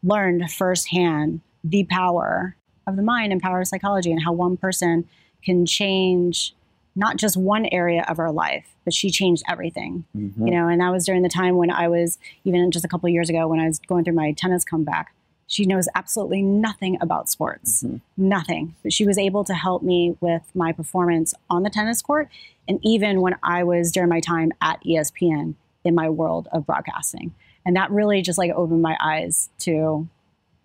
learned 0.03 0.51
firsthand 0.51 1.41
the 1.63 1.83
power 1.85 2.55
of 2.87 2.95
the 2.95 3.01
mind 3.01 3.31
and 3.31 3.41
power 3.41 3.61
of 3.61 3.67
psychology 3.67 4.11
and 4.11 4.23
how 4.23 4.31
one 4.31 4.55
person 4.55 5.09
can 5.43 5.65
change 5.65 6.53
not 6.95 7.17
just 7.17 7.35
one 7.35 7.65
area 7.71 8.05
of 8.07 8.17
her 8.17 8.31
life, 8.31 8.65
but 8.85 8.93
she 8.93 9.09
changed 9.09 9.43
everything. 9.49 10.05
Mm-hmm. 10.15 10.47
You 10.47 10.53
know, 10.53 10.67
and 10.67 10.79
that 10.79 10.91
was 10.91 11.05
during 11.05 11.23
the 11.23 11.29
time 11.29 11.57
when 11.57 11.69
I 11.69 11.87
was 11.87 12.17
even 12.45 12.71
just 12.71 12.85
a 12.85 12.87
couple 12.87 13.09
years 13.09 13.29
ago 13.29 13.47
when 13.47 13.59
I 13.59 13.67
was 13.67 13.79
going 13.79 14.05
through 14.05 14.13
my 14.13 14.31
tennis 14.31 14.63
comeback. 14.63 15.13
She 15.47 15.65
knows 15.65 15.87
absolutely 15.93 16.41
nothing 16.41 16.97
about 17.01 17.29
sports, 17.29 17.83
mm-hmm. 17.83 17.97
nothing. 18.17 18.75
But 18.81 18.93
she 18.93 19.05
was 19.05 19.17
able 19.17 19.43
to 19.43 19.53
help 19.53 19.83
me 19.83 20.17
with 20.19 20.43
my 20.55 20.71
performance 20.71 21.33
on 21.49 21.63
the 21.63 21.69
tennis 21.69 22.01
court, 22.01 22.29
and 22.67 22.79
even 22.83 23.21
when 23.21 23.35
I 23.43 23.63
was 23.63 23.91
during 23.91 24.09
my 24.09 24.19
time 24.19 24.51
at 24.61 24.83
ESPN 24.83 25.55
in 25.83 25.93
my 25.93 26.09
world 26.09 26.47
of 26.51 26.65
broadcasting 26.65 27.33
and 27.65 27.75
that 27.75 27.91
really 27.91 28.21
just 28.21 28.37
like 28.37 28.51
opened 28.51 28.81
my 28.81 28.95
eyes 29.01 29.49
to 29.59 30.07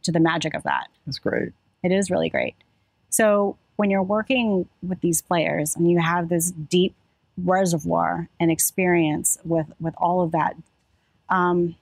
to 0.02 0.12
the 0.12 0.20
magic 0.20 0.54
of 0.54 0.62
that. 0.62 0.88
That's 1.06 1.18
great. 1.18 1.52
It 1.82 1.92
is 1.92 2.10
really 2.10 2.28
great. 2.28 2.54
So 3.08 3.56
when 3.76 3.90
you're 3.90 4.02
working 4.02 4.68
with 4.86 5.00
these 5.00 5.20
players 5.20 5.74
and 5.74 5.90
you 5.90 5.98
have 6.00 6.28
this 6.28 6.50
deep 6.50 6.94
reservoir 7.36 8.28
and 8.38 8.50
experience 8.50 9.38
with 9.44 9.66
with 9.80 9.94
all 9.96 10.20
of 10.20 10.32
that, 10.32 10.56
um, 11.28 11.74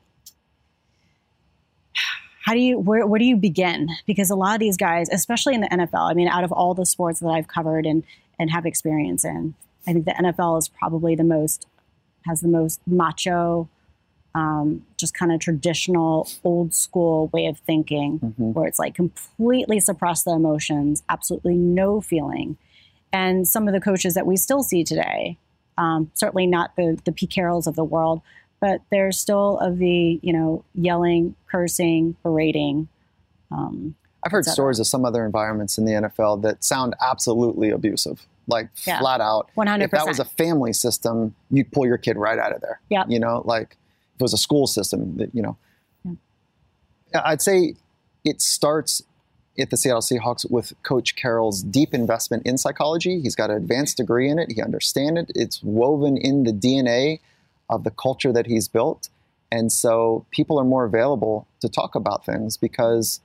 how 2.49 2.55
do 2.55 2.61
you 2.61 2.78
where, 2.78 3.07
where 3.07 3.18
do 3.18 3.26
you 3.26 3.36
begin? 3.36 3.90
Because 4.07 4.30
a 4.30 4.34
lot 4.34 4.55
of 4.55 4.61
these 4.61 4.78
guys, 4.78 5.11
especially 5.12 5.55
in 5.55 5.61
the 5.61 5.68
NFL, 5.68 6.11
I 6.11 6.14
mean, 6.14 6.28
out 6.28 6.44
of 6.44 6.53
all 6.53 6.72
the 6.72 6.86
sports 6.86 7.20
that 7.20 7.28
I've 7.28 7.46
covered 7.46 7.84
and 7.84 8.05
and 8.38 8.51
have 8.51 8.64
experience 8.64 9.22
in, 9.22 9.55
I 9.86 9.92
think 9.92 10.07
the 10.07 10.12
NFL 10.12 10.59
is 10.59 10.66
probably 10.66 11.14
the 11.14 11.24
most 11.24 11.66
has 12.24 12.40
the 12.40 12.49
most 12.49 12.80
macho 12.86 13.68
um, 14.34 14.86
just 14.96 15.12
kind 15.12 15.30
of 15.30 15.40
traditional 15.40 16.26
old 16.42 16.72
school 16.72 17.28
way 17.34 17.46
of 17.46 17.59
thinking 17.59 18.18
mm-hmm. 18.18 18.53
where 18.53 18.66
it's 18.66 18.78
like 18.78 18.94
completely 18.94 19.78
suppress 19.78 20.22
the 20.22 20.30
emotions 20.30 21.03
absolutely 21.11 21.57
no 21.57 22.01
feeling 22.01 22.57
and 23.12 23.46
some 23.46 23.68
of 23.68 23.74
the 23.74 23.80
coaches 23.80 24.14
that 24.14 24.26
we 24.26 24.36
still 24.38 24.62
see 24.62 24.84
today 24.84 25.36
um, 25.76 26.11
certainly 26.14 26.46
not 26.46 26.76
the 26.76 26.99
the 27.05 27.12
pete 27.12 27.30
carrolls 27.30 27.66
of 27.66 27.74
the 27.74 27.84
world 27.84 28.22
but 28.61 28.80
they're 28.90 29.12
still 29.12 29.59
of 29.59 29.78
the 29.78 30.18
you 30.22 30.32
know 30.32 30.64
yelling 30.74 31.34
cursing 31.50 32.16
berating 32.22 32.88
um, 33.50 33.94
i've 34.24 34.32
heard 34.32 34.44
stories 34.44 34.78
of 34.78 34.86
some 34.86 35.04
other 35.04 35.24
environments 35.24 35.78
in 35.78 35.84
the 35.84 35.92
nfl 35.92 36.40
that 36.40 36.62
sound 36.62 36.94
absolutely 37.00 37.70
abusive 37.70 38.26
like 38.48 38.70
yeah. 38.86 38.98
flat 38.98 39.20
out. 39.20 39.50
100%. 39.56 39.82
if 39.82 39.90
that 39.90 40.06
was 40.06 40.18
a 40.18 40.24
family 40.24 40.72
system 40.72 41.34
you'd 41.50 41.70
pull 41.70 41.86
your 41.86 41.98
kid 41.98 42.16
right 42.16 42.38
out 42.38 42.52
of 42.52 42.61
there. 42.61 42.80
Yeah 42.88 43.04
you 43.09 43.20
know 43.20 43.42
like 43.44 43.76
if 44.14 44.20
it 44.20 44.22
was 44.22 44.32
a 44.32 44.38
school 44.38 44.66
system 44.66 45.16
that 45.18 45.34
you 45.34 45.42
know. 45.42 45.56
Yeah. 46.04 47.22
i'd 47.26 47.42
say 47.42 47.74
it 48.24 48.40
starts 48.40 49.02
at 49.59 49.70
the 49.70 49.76
seattle 49.76 50.00
seahawks 50.00 50.50
with 50.50 50.72
coach 50.82 51.16
carroll's 51.16 51.62
deep 51.62 51.92
investment 51.92 52.46
in 52.46 52.56
psychology. 52.59 53.20
He's 53.20 53.34
got 53.34 53.50
an 53.50 53.56
advanced 53.56 53.96
degree 53.96 54.28
in 54.28 54.38
it. 54.38 54.52
He 54.52 54.62
understands 54.62 55.20
it. 55.20 55.32
It's 55.34 55.62
woven 55.62 56.16
in 56.16 56.44
the 56.44 56.52
dna 56.52 57.20
of 57.71 57.85
the 57.85 57.91
culture 57.91 58.33
that 58.33 58.47
he's 58.47 58.69
built 58.69 59.09
and 59.51 59.73
so 59.73 60.27
people 60.31 60.59
are 60.59 60.64
more 60.64 60.85
available 60.85 61.47
to 61.61 61.69
talk 61.69 61.95
about 61.95 62.25
things 62.25 62.57
because 62.57 63.21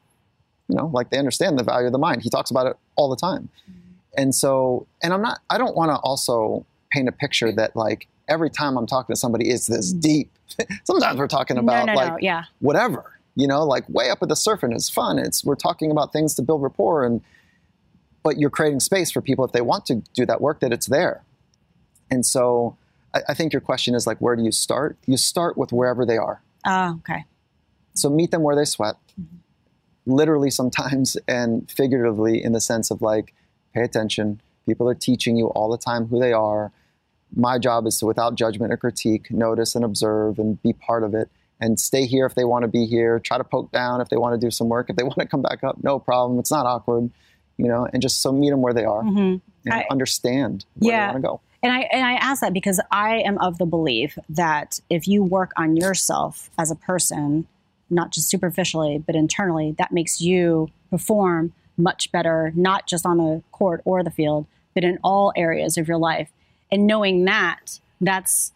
you 0.67 0.75
know 0.75 0.87
like 0.93 1.09
they 1.09 1.17
understand 1.17 1.57
the 1.57 1.63
value 1.63 1.87
of 1.87 1.91
the 1.93 1.99
mind 1.99 2.21
he 2.21 2.29
talks 2.29 2.51
about 2.51 2.67
it 2.67 2.77
all 2.95 3.09
the 3.09 3.15
time 3.15 3.49
mm-hmm. 3.69 3.79
and 4.17 4.33
so 4.35 4.87
and 5.01 5.13
i'm 5.13 5.21
not 5.21 5.39
i 5.49 5.57
don't 5.57 5.75
want 5.75 5.89
to 5.89 5.95
also 5.97 6.65
paint 6.91 7.07
a 7.07 7.11
picture 7.11 7.51
that 7.51 7.75
like 7.75 8.07
every 8.29 8.49
time 8.49 8.77
i'm 8.77 8.87
talking 8.87 9.13
to 9.13 9.19
somebody 9.19 9.49
it's 9.49 9.67
this 9.67 9.91
mm-hmm. 9.91 9.99
deep 9.99 10.31
sometimes 10.83 11.17
we're 11.17 11.27
talking 11.27 11.57
about 11.57 11.85
no, 11.85 11.93
no, 11.93 11.99
like 11.99 12.11
no. 12.13 12.17
Yeah. 12.21 12.43
whatever, 12.59 13.19
you 13.35 13.47
know, 13.47 13.63
like 13.63 13.87
way 13.89 14.09
up 14.09 14.19
at 14.21 14.29
the 14.29 14.35
surf 14.35 14.63
and 14.63 14.73
it's 14.73 14.89
fun. 14.89 15.19
It's 15.19 15.43
we're 15.43 15.55
talking 15.55 15.91
about 15.91 16.13
things 16.13 16.35
to 16.35 16.41
build 16.41 16.61
rapport 16.61 17.03
and 17.03 17.21
but 18.23 18.37
you're 18.37 18.49
creating 18.49 18.79
space 18.79 19.11
for 19.11 19.21
people 19.21 19.43
if 19.43 19.51
they 19.51 19.61
want 19.61 19.85
to 19.87 19.95
do 20.13 20.25
that 20.25 20.39
work 20.39 20.61
that 20.61 20.71
it's 20.71 20.85
there. 20.85 21.23
And 22.09 22.25
so 22.25 22.77
I, 23.13 23.21
I 23.29 23.33
think 23.33 23.53
your 23.53 23.61
question 23.61 23.95
is 23.95 24.07
like 24.07 24.19
where 24.19 24.35
do 24.35 24.43
you 24.43 24.51
start? 24.51 24.97
You 25.05 25.17
start 25.17 25.57
with 25.57 25.71
wherever 25.71 26.05
they 26.05 26.17
are. 26.17 26.41
Oh, 26.65 26.99
okay. 26.99 27.25
So 27.93 28.09
meet 28.09 28.31
them 28.31 28.41
where 28.41 28.55
they 28.55 28.65
sweat. 28.65 28.95
Mm-hmm. 29.19 29.37
Literally 30.05 30.49
sometimes 30.49 31.17
and 31.27 31.69
figuratively 31.69 32.43
in 32.43 32.53
the 32.53 32.61
sense 32.61 32.91
of 32.91 33.01
like 33.01 33.33
pay 33.73 33.81
attention. 33.81 34.41
People 34.65 34.87
are 34.87 34.95
teaching 34.95 35.35
you 35.35 35.47
all 35.47 35.69
the 35.69 35.77
time 35.77 36.07
who 36.07 36.19
they 36.19 36.31
are 36.31 36.71
my 37.35 37.57
job 37.57 37.85
is 37.85 37.97
to, 37.99 38.05
without 38.05 38.35
judgment 38.35 38.71
or 38.71 38.77
critique, 38.77 39.31
notice 39.31 39.75
and 39.75 39.83
observe 39.83 40.39
and 40.39 40.61
be 40.61 40.73
part 40.73 41.03
of 41.03 41.13
it 41.13 41.29
and 41.59 41.79
stay 41.79 42.05
here 42.05 42.25
if 42.25 42.35
they 42.35 42.43
want 42.43 42.63
to 42.63 42.67
be 42.67 42.85
here. 42.85 43.19
Try 43.19 43.37
to 43.37 43.43
poke 43.43 43.71
down 43.71 44.01
if 44.01 44.09
they 44.09 44.17
want 44.17 44.39
to 44.39 44.45
do 44.45 44.51
some 44.51 44.69
work. 44.69 44.89
If 44.89 44.95
they 44.95 45.03
want 45.03 45.19
to 45.19 45.25
come 45.25 45.41
back 45.41 45.63
up, 45.63 45.83
no 45.83 45.99
problem. 45.99 46.39
It's 46.39 46.51
not 46.51 46.65
awkward, 46.65 47.09
you 47.57 47.67
know, 47.67 47.87
and 47.91 48.01
just 48.01 48.21
so 48.21 48.31
meet 48.31 48.49
them 48.49 48.61
where 48.61 48.73
they 48.73 48.85
are 48.85 49.03
mm-hmm. 49.03 49.37
and 49.65 49.73
I, 49.73 49.85
understand 49.89 50.65
where 50.75 50.93
yeah. 50.93 51.07
they 51.07 51.13
want 51.13 51.23
to 51.23 51.27
go. 51.27 51.41
And 51.63 51.71
I, 51.71 51.79
and 51.91 52.05
I 52.05 52.13
ask 52.13 52.41
that 52.41 52.53
because 52.53 52.79
I 52.91 53.19
am 53.19 53.37
of 53.39 53.57
the 53.57 53.65
belief 53.65 54.19
that 54.29 54.81
if 54.89 55.07
you 55.07 55.23
work 55.23 55.51
on 55.55 55.77
yourself 55.77 56.51
as 56.59 56.69
a 56.69 56.75
person, 56.75 57.47
not 57.89 58.11
just 58.11 58.29
superficially, 58.29 59.01
but 59.05 59.15
internally, 59.15 59.73
that 59.77 59.91
makes 59.91 60.19
you 60.19 60.69
perform 60.89 61.53
much 61.77 62.11
better, 62.11 62.51
not 62.55 62.85
just 62.85 63.05
on 63.05 63.17
the 63.17 63.41
court 63.51 63.81
or 63.85 64.03
the 64.03 64.11
field, 64.11 64.45
but 64.75 64.83
in 64.83 64.99
all 65.03 65.31
areas 65.35 65.77
of 65.77 65.87
your 65.87 65.97
life 65.97 66.29
and 66.73 66.87
knowing 66.87 67.25
that, 67.25 67.79
that's, 68.01 68.51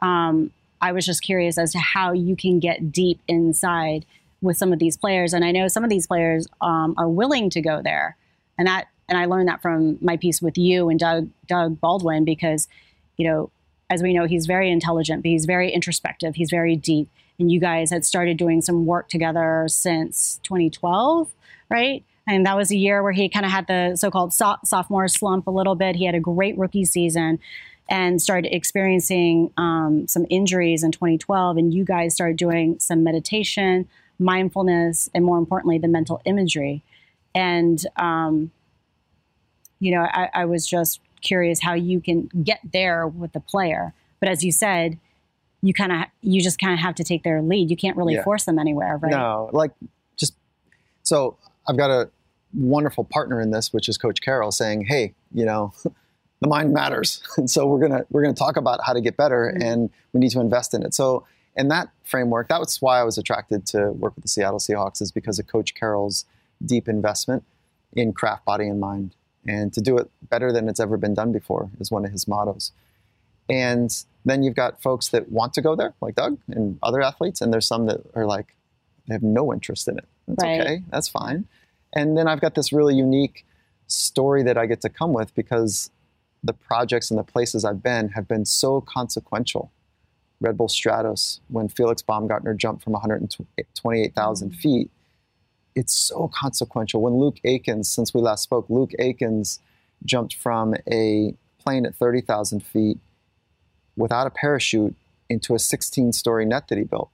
um, 0.00 0.52
I 0.80 0.92
was 0.92 1.04
just 1.04 1.20
curious 1.20 1.58
as 1.58 1.72
to 1.72 1.78
how 1.78 2.12
you 2.12 2.36
can 2.36 2.60
get 2.60 2.92
deep 2.92 3.20
inside 3.26 4.06
with 4.40 4.56
some 4.56 4.72
of 4.72 4.78
these 4.78 4.96
players. 4.96 5.32
And 5.32 5.44
I 5.44 5.50
know 5.50 5.66
some 5.66 5.82
of 5.82 5.90
these 5.90 6.06
players 6.06 6.46
um, 6.60 6.94
are 6.96 7.08
willing 7.08 7.50
to 7.50 7.60
go 7.60 7.82
there. 7.82 8.16
And 8.56 8.68
that, 8.68 8.86
and 9.08 9.16
I 9.16 9.26
learned 9.26 9.48
that 9.48 9.62
from 9.62 9.98
my 10.00 10.16
piece 10.16 10.42
with 10.42 10.58
you 10.58 10.88
and 10.88 10.98
Doug, 10.98 11.28
Doug 11.46 11.80
Baldwin, 11.80 12.24
because, 12.24 12.68
you 13.16 13.28
know, 13.28 13.50
as 13.88 14.02
we 14.02 14.12
know, 14.12 14.26
he's 14.26 14.46
very 14.46 14.70
intelligent, 14.70 15.22
but 15.22 15.28
he's 15.28 15.44
very 15.44 15.70
introspective. 15.70 16.34
He's 16.34 16.50
very 16.50 16.74
deep. 16.74 17.08
And 17.38 17.52
you 17.52 17.60
guys 17.60 17.90
had 17.90 18.04
started 18.04 18.36
doing 18.36 18.62
some 18.62 18.86
work 18.86 19.08
together 19.08 19.66
since 19.68 20.40
2012, 20.42 21.30
right? 21.68 22.02
And 22.26 22.44
that 22.46 22.56
was 22.56 22.72
a 22.72 22.76
year 22.76 23.02
where 23.02 23.12
he 23.12 23.28
kind 23.28 23.46
of 23.46 23.52
had 23.52 23.68
the 23.68 23.94
so 23.94 24.10
called 24.10 24.32
so- 24.32 24.56
sophomore 24.64 25.06
slump 25.06 25.46
a 25.46 25.50
little 25.50 25.76
bit. 25.76 25.96
He 25.96 26.06
had 26.06 26.16
a 26.16 26.20
great 26.20 26.58
rookie 26.58 26.84
season 26.84 27.38
and 27.88 28.20
started 28.20 28.52
experiencing 28.52 29.52
um, 29.56 30.08
some 30.08 30.26
injuries 30.28 30.82
in 30.82 30.90
2012. 30.90 31.56
And 31.56 31.72
you 31.72 31.84
guys 31.84 32.14
started 32.14 32.36
doing 32.36 32.80
some 32.80 33.04
meditation, 33.04 33.88
mindfulness, 34.18 35.08
and 35.14 35.24
more 35.24 35.38
importantly, 35.38 35.78
the 35.78 35.86
mental 35.86 36.20
imagery. 36.24 36.82
And, 37.32 37.86
um, 37.96 38.50
you 39.80 39.94
know, 39.94 40.02
I, 40.02 40.28
I 40.34 40.44
was 40.44 40.66
just 40.66 41.00
curious 41.22 41.60
how 41.60 41.74
you 41.74 42.00
can 42.00 42.28
get 42.42 42.60
there 42.72 43.06
with 43.06 43.32
the 43.32 43.40
player. 43.40 43.92
But 44.20 44.28
as 44.28 44.44
you 44.44 44.52
said, 44.52 44.98
you 45.62 45.72
kind 45.74 45.92
of 45.92 46.04
you 46.22 46.40
just 46.42 46.58
kind 46.58 46.72
of 46.72 46.78
have 46.80 46.94
to 46.96 47.04
take 47.04 47.22
their 47.22 47.42
lead. 47.42 47.70
You 47.70 47.76
can't 47.76 47.96
really 47.96 48.14
Yeah. 48.14 48.24
force 48.24 48.44
them 48.44 48.58
anywhere, 48.58 48.96
right? 48.98 49.10
No, 49.10 49.50
like 49.52 49.72
just 50.16 50.34
so 51.02 51.36
I've 51.68 51.76
got 51.76 51.90
a 51.90 52.10
wonderful 52.54 53.04
partner 53.04 53.40
in 53.40 53.50
this, 53.50 53.72
which 53.72 53.88
is 53.88 53.98
Coach 53.98 54.20
Carroll, 54.22 54.52
saying, 54.52 54.86
"Hey, 54.86 55.14
you 55.32 55.44
know, 55.44 55.72
the 56.40 56.48
mind 56.48 56.72
matters, 56.72 57.22
and 57.36 57.50
so 57.50 57.66
we're 57.66 57.80
gonna 57.80 58.04
we're 58.10 58.22
gonna 58.22 58.34
talk 58.34 58.56
about 58.56 58.80
how 58.84 58.92
to 58.92 59.00
get 59.00 59.16
better, 59.16 59.52
Mhm. 59.56 59.64
and 59.64 59.90
we 60.12 60.20
need 60.20 60.30
to 60.30 60.40
invest 60.40 60.72
in 60.74 60.82
it." 60.82 60.94
So 60.94 61.24
in 61.56 61.68
that 61.68 61.88
framework, 62.04 62.48
that 62.48 62.60
was 62.60 62.80
why 62.82 63.00
I 63.00 63.02
was 63.02 63.16
attracted 63.18 63.66
to 63.68 63.92
work 63.92 64.14
with 64.14 64.22
the 64.22 64.28
Seattle 64.28 64.58
Seahawks, 64.60 65.00
is 65.00 65.10
because 65.10 65.38
of 65.38 65.46
Coach 65.46 65.74
Carroll's 65.74 66.26
deep 66.64 66.86
investment 66.88 67.44
in 67.94 68.12
craft, 68.12 68.44
body, 68.44 68.68
and 68.68 68.78
mind, 68.78 69.14
and 69.46 69.72
to 69.74 69.80
do 69.80 69.96
it 69.98 70.10
better 70.22 70.52
than 70.52 70.68
it's 70.68 70.80
ever 70.80 70.96
been 70.96 71.14
done 71.14 71.32
before 71.32 71.70
is 71.80 71.90
one 71.90 72.04
of 72.04 72.12
his 72.12 72.26
mottos. 72.26 72.72
And 73.48 73.90
then 74.24 74.42
you've 74.42 74.56
got 74.56 74.82
folks 74.82 75.08
that 75.10 75.30
want 75.30 75.54
to 75.54 75.62
go 75.62 75.76
there, 75.76 75.94
like 76.00 76.16
Doug 76.16 76.38
and 76.48 76.78
other 76.82 77.00
athletes, 77.00 77.40
and 77.40 77.52
there's 77.52 77.66
some 77.66 77.86
that 77.86 78.00
are 78.14 78.26
like, 78.26 78.56
they 79.06 79.14
have 79.14 79.22
no 79.22 79.52
interest 79.52 79.86
in 79.86 79.98
it. 79.98 80.04
That's 80.26 80.42
Right. 80.42 80.60
okay. 80.60 80.82
That's 80.90 81.08
fine. 81.08 81.46
And 81.94 82.18
then 82.18 82.26
I've 82.26 82.40
got 82.40 82.54
this 82.54 82.72
really 82.72 82.94
unique 82.94 83.46
story 83.86 84.42
that 84.42 84.58
I 84.58 84.66
get 84.66 84.80
to 84.80 84.88
come 84.88 85.12
with 85.12 85.34
because 85.34 85.90
the 86.42 86.52
projects 86.52 87.10
and 87.10 87.18
the 87.18 87.24
places 87.24 87.64
I've 87.64 87.82
been 87.82 88.10
have 88.10 88.26
been 88.26 88.44
so 88.44 88.80
consequential. 88.80 89.70
Red 90.40 90.56
Bull 90.56 90.68
Stratos, 90.68 91.40
when 91.48 91.68
Felix 91.68 92.02
Baumgartner 92.02 92.52
jumped 92.54 92.84
from 92.84 92.92
128,000 92.92 94.50
mm. 94.50 94.56
feet, 94.56 94.90
it's 95.76 95.94
so 95.94 96.28
consequential. 96.34 97.02
When 97.02 97.14
Luke 97.14 97.36
Aikins, 97.44 97.86
since 97.86 98.12
we 98.12 98.20
last 98.20 98.42
spoke, 98.42 98.66
Luke 98.68 98.92
Aikins 98.98 99.60
jumped 100.04 100.34
from 100.34 100.74
a 100.90 101.34
plane 101.58 101.86
at 101.86 101.94
30,000 101.94 102.64
feet 102.64 102.98
without 103.96 104.26
a 104.26 104.30
parachute 104.30 104.96
into 105.28 105.54
a 105.54 105.58
16 105.58 106.12
story 106.12 106.46
net 106.46 106.68
that 106.68 106.78
he 106.78 106.84
built. 106.84 107.10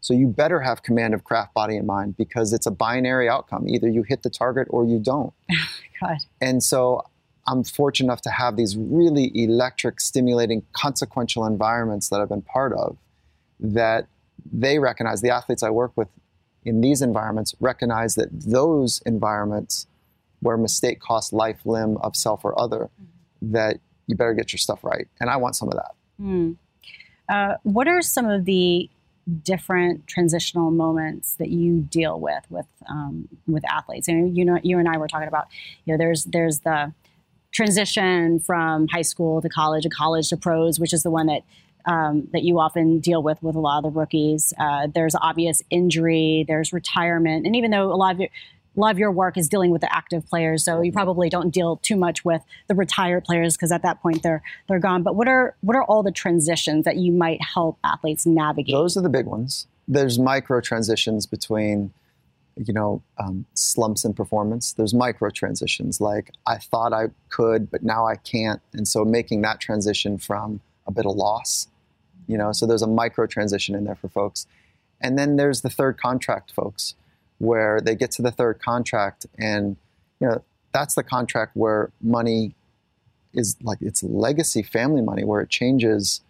So 0.00 0.14
you 0.14 0.28
better 0.28 0.60
have 0.60 0.82
command 0.82 1.12
of 1.14 1.24
craft, 1.24 1.52
body, 1.52 1.76
and 1.76 1.86
mind 1.86 2.16
because 2.16 2.52
it's 2.52 2.66
a 2.66 2.70
binary 2.70 3.28
outcome. 3.28 3.68
Either 3.68 3.88
you 3.88 4.02
hit 4.02 4.22
the 4.22 4.30
target 4.30 4.68
or 4.70 4.84
you 4.86 4.98
don't. 4.98 5.34
God. 6.00 6.18
And 6.40 6.62
so 6.62 7.04
I'm 7.46 7.64
fortunate 7.64 8.06
enough 8.06 8.22
to 8.22 8.30
have 8.30 8.56
these 8.56 8.76
really 8.76 9.30
electric, 9.34 10.00
stimulating, 10.00 10.62
consequential 10.72 11.44
environments 11.44 12.08
that 12.08 12.20
I've 12.20 12.28
been 12.28 12.42
part 12.42 12.72
of 12.72 12.96
that 13.58 14.06
they 14.50 14.78
recognize, 14.78 15.20
the 15.20 15.30
athletes 15.30 15.62
I 15.62 15.68
work 15.68 15.92
with 15.96 16.08
in 16.64 16.80
these 16.80 17.02
environments 17.02 17.54
recognize 17.60 18.14
that 18.16 18.28
those 18.32 19.02
environments 19.06 19.86
where 20.40 20.56
mistake 20.56 21.00
costs 21.00 21.32
life, 21.32 21.60
limb 21.64 21.96
of 21.98 22.16
self 22.16 22.44
or 22.44 22.58
other, 22.58 22.90
that 23.42 23.78
you 24.06 24.16
better 24.16 24.34
get 24.34 24.52
your 24.52 24.58
stuff 24.58 24.82
right. 24.82 25.08
And 25.20 25.30
I 25.30 25.36
want 25.36 25.56
some 25.56 25.68
of 25.68 25.74
that. 25.74 25.94
Hmm. 26.18 26.52
Uh, 27.28 27.54
what 27.62 27.86
are 27.86 28.02
some 28.02 28.28
of 28.28 28.44
the 28.44 28.90
different 29.42 30.06
transitional 30.08 30.70
moments 30.70 31.34
that 31.34 31.48
you 31.48 31.80
deal 31.80 32.18
with 32.18 32.44
with 32.50 32.66
um, 32.88 33.28
with 33.46 33.64
athletes? 33.70 34.08
You 34.08 34.44
know, 34.44 34.58
you 34.62 34.78
and 34.78 34.88
I 34.88 34.96
were 34.96 35.08
talking 35.08 35.28
about, 35.28 35.46
you 35.84 35.94
know, 35.94 35.98
there's 35.98 36.24
there's 36.24 36.60
the 36.60 36.92
transition 37.52 38.40
from 38.40 38.88
high 38.88 39.02
school 39.02 39.40
to 39.42 39.48
college, 39.48 39.84
and 39.84 39.94
college 39.94 40.28
to 40.30 40.36
pros, 40.36 40.80
which 40.80 40.92
is 40.92 41.02
the 41.02 41.10
one 41.10 41.26
that 41.26 41.42
um, 41.86 42.28
that 42.32 42.42
you 42.42 42.58
often 42.58 43.00
deal 43.00 43.22
with 43.22 43.42
with 43.42 43.56
a 43.56 43.60
lot 43.60 43.84
of 43.84 43.92
the 43.92 43.98
rookies. 43.98 44.52
Uh, 44.58 44.88
there's 44.94 45.14
obvious 45.14 45.62
injury, 45.70 46.44
there's 46.46 46.72
retirement, 46.72 47.46
and 47.46 47.56
even 47.56 47.70
though 47.70 47.92
a 47.92 47.96
lot 47.96 48.14
of 48.14 48.20
your 48.20 48.30
a 48.76 48.80
lot 48.80 48.92
of 48.92 48.98
your 48.98 49.10
work 49.10 49.36
is 49.36 49.48
dealing 49.48 49.70
with 49.70 49.80
the 49.80 49.94
active 49.94 50.26
players, 50.26 50.64
so 50.64 50.80
you 50.80 50.92
probably 50.92 51.28
don't 51.28 51.50
deal 51.50 51.78
too 51.78 51.96
much 51.96 52.24
with 52.24 52.42
the 52.68 52.74
retired 52.74 53.24
players 53.24 53.56
because 53.56 53.72
at 53.72 53.82
that 53.82 54.00
point 54.00 54.22
they're 54.22 54.42
they're 54.68 54.78
gone. 54.78 55.02
But 55.02 55.16
what 55.16 55.28
are 55.28 55.56
what 55.60 55.76
are 55.76 55.84
all 55.84 56.02
the 56.02 56.12
transitions 56.12 56.84
that 56.84 56.96
you 56.96 57.12
might 57.12 57.42
help 57.42 57.78
athletes 57.82 58.26
navigate? 58.26 58.72
Those 58.72 58.96
are 58.96 59.02
the 59.02 59.08
big 59.08 59.26
ones. 59.26 59.66
There's 59.88 60.20
micro 60.20 60.60
transitions 60.60 61.26
between, 61.26 61.92
you 62.56 62.72
know, 62.72 63.02
um, 63.18 63.44
slumps 63.54 64.04
in 64.04 64.14
performance. 64.14 64.72
There's 64.72 64.94
micro 64.94 65.30
transitions 65.30 66.00
like 66.00 66.30
I 66.46 66.58
thought 66.58 66.92
I 66.92 67.06
could, 67.28 67.72
but 67.72 67.82
now 67.82 68.06
I 68.06 68.14
can't, 68.14 68.62
and 68.72 68.86
so 68.86 69.04
making 69.04 69.42
that 69.42 69.58
transition 69.58 70.16
from 70.16 70.60
a 70.86 70.92
bit 70.92 71.06
of 71.06 71.16
loss, 71.16 71.66
you 72.30 72.38
know. 72.38 72.52
So 72.52 72.66
there's 72.66 72.82
a 72.82 72.86
micro 72.86 73.26
transition 73.26 73.74
in 73.74 73.84
there 73.84 73.94
for 73.94 74.08
folks, 74.08 74.46
and 75.00 75.18
then 75.18 75.36
there's 75.36 75.62
the 75.62 75.70
third 75.70 75.98
contract 75.98 76.52
folks, 76.52 76.94
where 77.38 77.80
they 77.80 77.94
get 77.94 78.10
to 78.12 78.22
the 78.22 78.30
third 78.30 78.60
contract, 78.60 79.26
and 79.38 79.76
you 80.20 80.28
know 80.28 80.42
that's 80.72 80.94
the 80.94 81.02
contract 81.02 81.56
where 81.56 81.90
money 82.00 82.54
is 83.32 83.56
like 83.62 83.78
it's 83.80 84.02
legacy 84.02 84.62
family 84.62 85.02
money, 85.02 85.24
where 85.24 85.40
it 85.40 85.50
changes. 85.50 86.20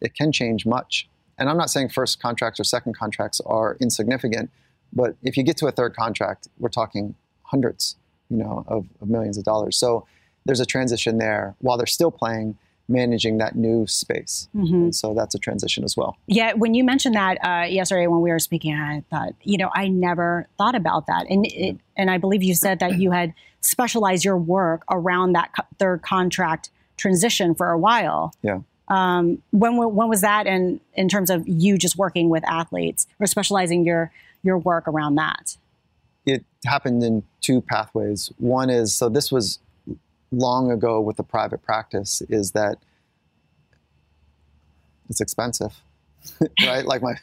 It 0.00 0.14
can 0.14 0.32
change 0.32 0.64
much 0.64 1.10
and 1.40 1.48
I'm 1.48 1.56
not 1.56 1.70
saying 1.70 1.88
first 1.88 2.20
contracts 2.20 2.60
or 2.60 2.64
second 2.64 2.96
contracts 2.96 3.40
are 3.46 3.78
insignificant, 3.80 4.50
but 4.92 5.16
if 5.22 5.38
you 5.38 5.42
get 5.42 5.56
to 5.56 5.66
a 5.66 5.72
third 5.72 5.96
contract, 5.96 6.48
we're 6.58 6.68
talking 6.68 7.14
hundreds, 7.44 7.96
you 8.28 8.36
know, 8.36 8.62
of, 8.68 8.86
of 9.00 9.08
millions 9.08 9.38
of 9.38 9.44
dollars. 9.44 9.78
So 9.78 10.06
there's 10.44 10.60
a 10.60 10.66
transition 10.66 11.16
there 11.16 11.54
while 11.60 11.78
they're 11.78 11.86
still 11.86 12.10
playing, 12.10 12.58
managing 12.90 13.38
that 13.38 13.56
new 13.56 13.86
space. 13.86 14.48
Mhm. 14.54 14.94
So 14.94 15.14
that's 15.14 15.34
a 15.34 15.38
transition 15.38 15.84
as 15.84 15.96
well. 15.96 16.16
Yeah, 16.26 16.52
when 16.54 16.74
you 16.74 16.84
mentioned 16.84 17.14
that 17.14 17.38
uh, 17.44 17.66
yesterday 17.66 18.06
when 18.06 18.20
we 18.20 18.30
were 18.30 18.38
speaking, 18.38 18.74
I 18.74 19.02
thought, 19.10 19.34
you 19.42 19.56
know, 19.56 19.70
I 19.74 19.88
never 19.88 20.48
thought 20.58 20.74
about 20.74 21.06
that, 21.06 21.26
and 21.30 21.46
it, 21.46 21.76
and 21.96 22.10
I 22.10 22.18
believe 22.18 22.42
you 22.42 22.54
said 22.54 22.80
that 22.80 22.98
you 22.98 23.12
had 23.12 23.32
specialized 23.60 24.24
your 24.24 24.36
work 24.36 24.82
around 24.90 25.32
that 25.34 25.50
co- 25.54 25.66
third 25.78 26.02
contract 26.02 26.70
transition 26.96 27.54
for 27.54 27.70
a 27.70 27.78
while. 27.78 28.34
Yeah. 28.42 28.60
Um, 28.88 29.40
when 29.52 29.76
when 29.76 30.08
was 30.08 30.20
that? 30.22 30.46
And 30.46 30.80
in 30.94 31.08
terms 31.08 31.30
of 31.30 31.46
you 31.46 31.78
just 31.78 31.96
working 31.96 32.28
with 32.28 32.44
athletes 32.44 33.06
or 33.20 33.26
specializing 33.26 33.84
your 33.84 34.10
your 34.42 34.58
work 34.58 34.88
around 34.88 35.14
that. 35.14 35.56
It 36.26 36.44
happened 36.64 37.02
in 37.02 37.22
two 37.40 37.60
pathways. 37.60 38.30
One 38.38 38.68
is 38.68 38.94
so 38.94 39.08
this 39.08 39.30
was 39.30 39.58
long 40.32 40.70
ago 40.70 41.00
with 41.00 41.16
the 41.16 41.22
private 41.22 41.62
practice 41.62 42.22
is 42.28 42.52
that 42.52 42.78
it's 45.08 45.20
expensive, 45.20 45.80
right? 46.66 46.84
Like 46.86 47.02
my 47.02 47.14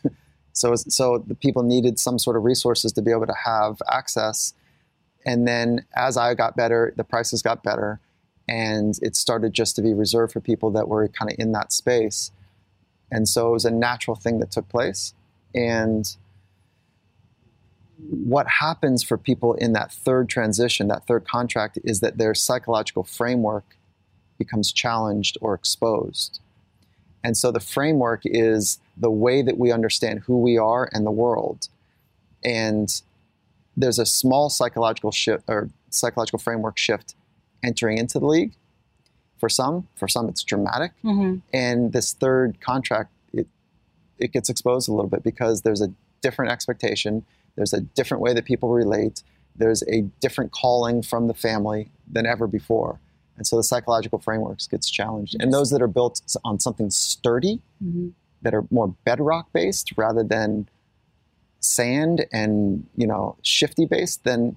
so 0.53 0.75
so 0.75 1.23
the 1.25 1.35
people 1.35 1.63
needed 1.63 1.99
some 1.99 2.19
sort 2.19 2.35
of 2.35 2.43
resources 2.43 2.91
to 2.93 3.01
be 3.01 3.11
able 3.11 3.27
to 3.27 3.35
have 3.45 3.81
access, 3.91 4.53
and 5.25 5.47
then 5.47 5.85
as 5.95 6.17
I 6.17 6.33
got 6.33 6.55
better, 6.55 6.93
the 6.97 7.03
prices 7.03 7.41
got 7.41 7.63
better, 7.63 7.99
and 8.47 8.97
it 9.01 9.15
started 9.15 9.53
just 9.53 9.75
to 9.77 9.81
be 9.81 9.93
reserved 9.93 10.33
for 10.33 10.41
people 10.41 10.71
that 10.71 10.87
were 10.87 11.07
kind 11.07 11.31
of 11.31 11.37
in 11.39 11.53
that 11.53 11.71
space, 11.71 12.31
and 13.11 13.27
so 13.27 13.49
it 13.49 13.51
was 13.51 13.65
a 13.65 13.71
natural 13.71 14.15
thing 14.15 14.39
that 14.39 14.51
took 14.51 14.67
place, 14.67 15.13
and 15.55 16.17
what 17.97 18.47
happens 18.47 19.03
for 19.03 19.17
people 19.17 19.53
in 19.55 19.73
that 19.73 19.91
third 19.91 20.29
transition, 20.29 20.87
that 20.87 21.07
third 21.07 21.27
contract, 21.27 21.79
is 21.83 21.99
that 22.01 22.17
their 22.17 22.35
psychological 22.35 23.03
framework 23.03 23.77
becomes 24.37 24.71
challenged 24.71 25.37
or 25.41 25.53
exposed. 25.53 26.39
And 27.23 27.35
so 27.35 27.51
the 27.51 27.59
framework 27.59 28.21
is 28.23 28.79
the 28.95 29.09
way 29.09 29.41
that 29.41 29.57
we 29.57 29.71
understand 29.71 30.21
who 30.21 30.39
we 30.39 30.57
are 30.57 30.89
and 30.93 31.05
the 31.05 31.11
world. 31.11 31.67
And 32.43 33.01
there's 33.75 33.99
a 33.99 34.05
small 34.05 34.49
psychological 34.49 35.11
shift 35.11 35.43
or 35.47 35.69
psychological 35.89 36.39
framework 36.39 36.77
shift 36.77 37.15
entering 37.63 37.97
into 37.97 38.19
the 38.19 38.25
league. 38.25 38.53
For 39.39 39.49
some, 39.49 39.87
for 39.95 40.07
some 40.07 40.29
it's 40.29 40.43
dramatic. 40.43 40.93
Mm-hmm. 41.03 41.37
And 41.53 41.93
this 41.93 42.13
third 42.13 42.59
contract, 42.59 43.11
it 43.33 43.47
it 44.17 44.31
gets 44.31 44.49
exposed 44.49 44.89
a 44.89 44.93
little 44.93 45.09
bit 45.09 45.23
because 45.23 45.61
there's 45.61 45.81
a 45.81 45.93
different 46.21 46.51
expectation, 46.51 47.23
there's 47.57 47.73
a 47.73 47.81
different 47.81 48.21
way 48.21 48.33
that 48.33 48.45
people 48.45 48.69
relate, 48.69 49.23
there's 49.57 49.83
a 49.89 50.01
different 50.21 50.51
calling 50.51 51.01
from 51.01 51.27
the 51.27 51.33
family 51.33 51.89
than 52.09 52.25
ever 52.25 52.47
before. 52.47 52.99
And 53.35 53.45
so 53.45 53.57
the 53.57 53.63
psychological 53.63 54.19
frameworks 54.19 54.65
gets 54.67 54.89
challenged. 54.89 55.35
And 55.39 55.51
those 55.53 55.69
that 55.71 55.81
are 55.81 55.87
built 55.87 56.21
on 56.45 56.59
something 56.59 56.89
sturdy, 56.89 57.59
Mm-hmm. 57.83 58.07
that 58.43 58.53
are 58.55 58.63
more 58.71 58.87
bedrock 59.05 59.51
based 59.53 59.91
rather 59.97 60.23
than 60.23 60.67
sand 61.59 62.25
and 62.31 62.85
you 62.95 63.07
know 63.07 63.35
shifty 63.41 63.85
based, 63.85 64.23
then 64.23 64.55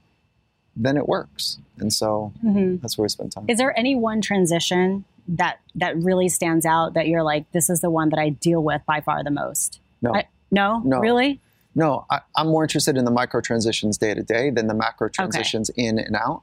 then 0.77 0.97
it 0.97 1.09
works. 1.09 1.59
And 1.79 1.93
so 1.93 2.33
Mm-hmm. 2.45 2.77
that's 2.83 2.97
where 2.97 3.05
we 3.05 3.09
spend 3.09 3.33
time. 3.33 3.47
Is 3.49 3.59
there 3.59 3.77
any 3.79 3.95
one 3.97 4.21
transition 4.21 5.05
that 5.29 5.61
that 5.75 5.97
really 5.97 6.29
stands 6.29 6.65
out 6.67 6.95
that 6.95 7.09
you're 7.09 7.23
like, 7.23 7.51
this 7.53 7.69
is 7.71 7.81
the 7.81 7.91
one 7.91 8.11
that 8.11 8.19
I 8.19 8.31
deal 8.31 8.63
with 8.63 8.83
by 8.87 9.01
far 9.01 9.23
the 9.25 9.31
most? 9.31 9.81
No. 10.03 10.15
I, 10.15 10.29
no, 10.51 10.81
No. 10.85 10.99
really? 11.01 11.41
No, 11.75 12.05
I, 12.11 12.21
I'm 12.37 12.49
more 12.49 12.65
interested 12.65 12.97
in 12.97 13.05
the 13.05 13.11
micro 13.11 13.41
transitions 13.41 13.97
day 13.99 14.15
to 14.15 14.23
day 14.23 14.51
than 14.51 14.67
the 14.67 14.75
macro 14.75 15.09
transitions 15.09 15.71
in 15.77 15.99
and 15.99 16.17
out. 16.17 16.43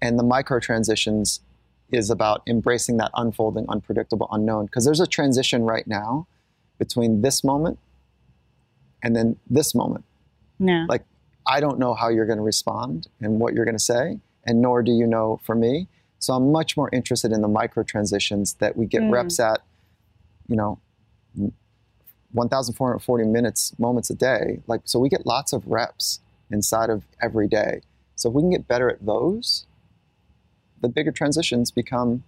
And 0.00 0.18
the 0.18 0.22
micro 0.22 0.60
transitions 0.60 1.40
is 1.90 2.08
about 2.08 2.42
embracing 2.46 2.96
that 2.98 3.10
unfolding, 3.14 3.66
unpredictable, 3.68 4.28
unknown. 4.30 4.66
Because 4.66 4.84
there's 4.84 5.00
a 5.00 5.06
transition 5.06 5.64
right 5.64 5.86
now 5.86 6.26
between 6.78 7.22
this 7.22 7.42
moment 7.42 7.78
and 9.02 9.16
then 9.16 9.36
this 9.48 9.74
moment. 9.74 10.04
No. 10.58 10.86
Like, 10.88 11.02
I 11.46 11.58
don't 11.60 11.78
know 11.78 11.94
how 11.94 12.08
you're 12.08 12.26
going 12.26 12.38
to 12.38 12.44
respond 12.44 13.08
and 13.20 13.40
what 13.40 13.54
you're 13.54 13.64
going 13.64 13.76
to 13.76 13.82
say, 13.82 14.18
and 14.44 14.62
nor 14.62 14.82
do 14.82 14.92
you 14.92 15.06
know 15.06 15.40
for 15.42 15.54
me. 15.54 15.88
So 16.20 16.34
I'm 16.34 16.52
much 16.52 16.76
more 16.76 16.90
interested 16.92 17.32
in 17.32 17.40
the 17.40 17.48
micro 17.48 17.82
transitions 17.82 18.54
that 18.54 18.76
we 18.76 18.86
get 18.86 19.02
Mm. 19.02 19.10
reps 19.10 19.40
at, 19.40 19.62
you 20.46 20.56
know, 20.56 20.78
1,440 22.32 23.24
minutes, 23.24 23.72
moments 23.78 24.10
a 24.10 24.14
day. 24.14 24.60
Like, 24.66 24.82
so 24.84 24.98
we 24.98 25.08
get 25.08 25.26
lots 25.26 25.52
of 25.52 25.66
reps 25.66 26.20
inside 26.50 26.90
of 26.90 27.04
every 27.20 27.48
day. 27.48 27.80
So 28.14 28.28
if 28.28 28.34
we 28.34 28.42
can 28.42 28.50
get 28.50 28.68
better 28.68 28.90
at 28.90 29.04
those, 29.04 29.66
the 30.80 30.88
bigger 30.88 31.12
transitions 31.12 31.70
become 31.70 32.22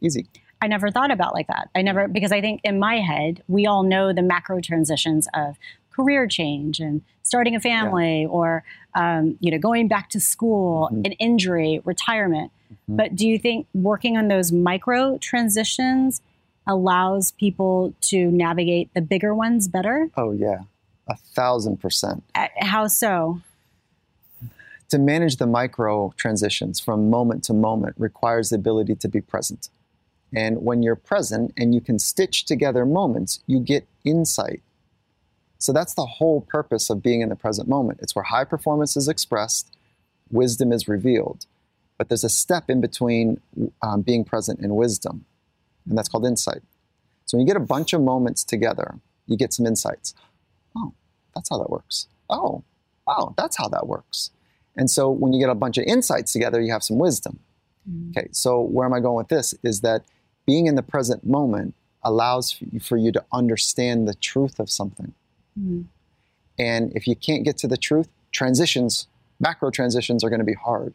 easy. 0.00 0.26
I 0.60 0.66
never 0.66 0.90
thought 0.90 1.10
about 1.10 1.34
like 1.34 1.46
that. 1.48 1.68
I 1.74 1.82
never 1.82 2.08
because 2.08 2.32
I 2.32 2.40
think 2.40 2.60
in 2.64 2.78
my 2.78 2.96
head 2.96 3.42
we 3.48 3.66
all 3.66 3.82
know 3.82 4.12
the 4.12 4.22
macro 4.22 4.60
transitions 4.60 5.28
of 5.34 5.56
career 5.92 6.26
change 6.26 6.80
and 6.80 7.02
starting 7.22 7.54
a 7.54 7.60
family 7.60 8.26
or 8.26 8.64
um, 8.94 9.36
you 9.40 9.50
know 9.50 9.58
going 9.58 9.86
back 9.88 10.10
to 10.10 10.20
school, 10.20 10.88
Mhm. 10.92 11.06
an 11.06 11.12
injury, 11.12 11.80
retirement. 11.84 12.50
Mhm. 12.90 12.96
But 12.96 13.14
do 13.16 13.28
you 13.28 13.38
think 13.38 13.66
working 13.72 14.16
on 14.16 14.28
those 14.28 14.50
micro 14.50 15.16
transitions 15.18 16.20
allows 16.68 17.32
people 17.32 17.94
to 18.02 18.30
navigate 18.30 18.92
the 18.94 19.00
bigger 19.00 19.34
ones 19.34 19.66
better? 19.66 20.10
Oh, 20.16 20.32
yeah, 20.32 20.60
a 21.08 21.16
thousand 21.16 21.78
percent. 21.78 22.22
Uh, 22.34 22.48
How 22.60 22.86
so? 22.86 23.40
to 24.90 24.98
manage 24.98 25.36
the 25.36 25.46
micro 25.46 26.12
transitions 26.16 26.80
from 26.80 27.10
moment 27.10 27.44
to 27.44 27.52
moment 27.52 27.94
requires 27.98 28.48
the 28.48 28.56
ability 28.56 28.94
to 28.96 29.08
be 29.08 29.20
present. 29.20 29.68
And 30.34 30.62
when 30.62 30.82
you're 30.82 30.96
present 30.96 31.52
and 31.56 31.74
you 31.74 31.80
can 31.80 31.98
stitch 31.98 32.44
together 32.44 32.84
moments, 32.84 33.40
you 33.46 33.60
get 33.60 33.86
insight. 34.04 34.62
So 35.58 35.72
that's 35.72 35.94
the 35.94 36.06
whole 36.06 36.42
purpose 36.42 36.88
of 36.88 37.02
being 37.02 37.20
in 37.20 37.28
the 37.28 37.36
present 37.36 37.68
moment. 37.68 38.00
It's 38.02 38.14
where 38.14 38.24
high 38.24 38.44
performance 38.44 38.96
is 38.96 39.08
expressed, 39.08 39.76
wisdom 40.30 40.72
is 40.72 40.88
revealed. 40.88 41.46
But 41.96 42.08
there's 42.08 42.24
a 42.24 42.28
step 42.28 42.70
in 42.70 42.80
between 42.80 43.40
um, 43.82 44.02
being 44.02 44.24
present 44.24 44.60
and 44.60 44.76
wisdom, 44.76 45.24
and 45.88 45.96
that's 45.96 46.08
called 46.08 46.26
insight. 46.26 46.62
So 47.26 47.36
when 47.36 47.46
you 47.46 47.52
get 47.52 47.60
a 47.60 47.64
bunch 47.64 47.92
of 47.92 48.00
moments 48.00 48.44
together, 48.44 48.98
you 49.26 49.36
get 49.36 49.52
some 49.52 49.66
insights. 49.66 50.14
Oh, 50.76 50.92
that's 51.34 51.50
how 51.50 51.58
that 51.58 51.70
works. 51.70 52.06
Oh, 52.30 52.62
oh, 53.06 53.34
that's 53.36 53.56
how 53.56 53.68
that 53.68 53.86
works. 53.86 54.30
And 54.76 54.90
so 54.90 55.10
when 55.10 55.32
you 55.32 55.40
get 55.40 55.50
a 55.50 55.54
bunch 55.54 55.76
of 55.78 55.84
insights 55.84 56.32
together, 56.32 56.60
you 56.60 56.72
have 56.72 56.82
some 56.82 56.98
wisdom. 56.98 57.40
Okay, 58.10 58.28
so 58.32 58.60
where 58.60 58.86
am 58.86 58.92
I 58.92 59.00
going 59.00 59.16
with 59.16 59.28
this? 59.28 59.54
Is 59.62 59.80
that 59.80 60.04
being 60.46 60.66
in 60.66 60.74
the 60.74 60.82
present 60.82 61.26
moment 61.26 61.74
allows 62.02 62.52
for 62.52 62.64
you- 62.64 62.80
for 62.80 62.96
you 62.96 63.12
to 63.12 63.24
understand 63.32 64.06
the 64.06 64.14
truth 64.14 64.60
of 64.60 64.70
something. 64.70 65.14
Mm. 65.58 65.86
And 66.58 66.92
if 66.94 67.06
you 67.06 67.16
can't 67.16 67.44
get 67.44 67.56
to 67.58 67.68
the 67.68 67.76
truth, 67.76 68.08
transitions, 68.32 69.06
macro 69.40 69.70
transitions 69.70 70.22
are 70.24 70.30
going 70.30 70.40
to 70.40 70.44
be 70.44 70.54
hard. 70.54 70.94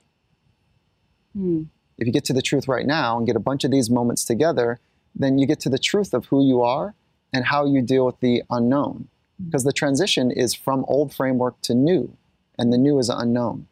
Mm. 1.37 1.67
If 2.03 2.07
you 2.07 2.11
get 2.11 2.25
to 2.25 2.33
the 2.33 2.41
truth 2.41 2.67
right 2.67 2.85
now 2.85 3.17
and 3.17 3.25
get 3.25 3.37
a 3.37 3.39
bunch 3.39 3.63
of 3.63 3.71
these 3.71 3.89
moments 3.89 4.25
together, 4.25 4.81
then 5.15 5.37
you 5.37 5.47
get 5.47 5.61
to 5.61 5.69
the 5.69 5.77
truth 5.77 6.13
of 6.13 6.25
who 6.25 6.45
you 6.45 6.59
are 6.61 6.95
and 7.31 7.45
how 7.45 7.65
you 7.65 7.81
deal 7.81 8.05
with 8.05 8.19
the 8.19 8.43
unknown. 8.49 9.07
Because 9.41 9.63
the 9.63 9.71
transition 9.71 10.29
is 10.29 10.53
from 10.53 10.83
old 10.89 11.13
framework 11.13 11.61
to 11.61 11.73
new, 11.73 12.17
and 12.59 12.73
the 12.73 12.77
new 12.77 12.99
is 12.99 13.07
unknown. 13.07 13.67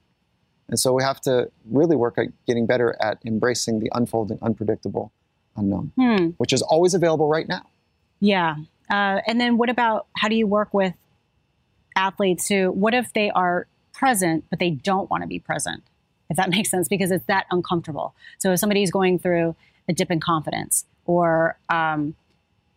And 0.69 0.79
so 0.79 0.93
we 0.93 1.03
have 1.03 1.19
to 1.21 1.51
really 1.69 1.97
work 1.97 2.17
at 2.17 2.27
getting 2.47 2.65
better 2.65 2.95
at 3.01 3.17
embracing 3.25 3.82
the 3.82 3.91
unfolding, 3.93 4.39
unpredictable 4.41 5.11
unknown, 5.57 5.91
Hmm. 5.97 6.27
which 6.38 6.53
is 6.53 6.61
always 6.61 6.93
available 6.93 7.27
right 7.27 7.49
now. 7.49 7.63
Yeah. 8.21 8.55
Uh, 8.89 9.19
and 9.27 9.41
then 9.41 9.57
what 9.57 9.69
about 9.69 10.07
how 10.15 10.29
do 10.29 10.36
you 10.36 10.47
work 10.47 10.73
with 10.73 10.93
athletes 11.97 12.47
who, 12.47 12.71
what 12.71 12.93
if 12.93 13.11
they 13.11 13.29
are 13.29 13.67
present, 13.91 14.45
but 14.49 14.59
they 14.59 14.69
don't 14.69 15.09
want 15.09 15.21
to 15.21 15.27
be 15.27 15.38
present? 15.38 15.84
If 16.32 16.38
that 16.38 16.49
makes 16.55 16.71
sense, 16.71 16.88
because 16.88 17.11
it's 17.11 17.25
that 17.25 17.45
uncomfortable. 17.51 18.15
So 18.39 18.51
if 18.53 18.59
somebody's 18.59 18.89
going 18.89 19.19
through 19.19 19.55
a 19.88 19.93
dip 19.93 20.09
in 20.09 20.19
confidence 20.19 20.86
or 21.05 21.57
um, 21.69 22.15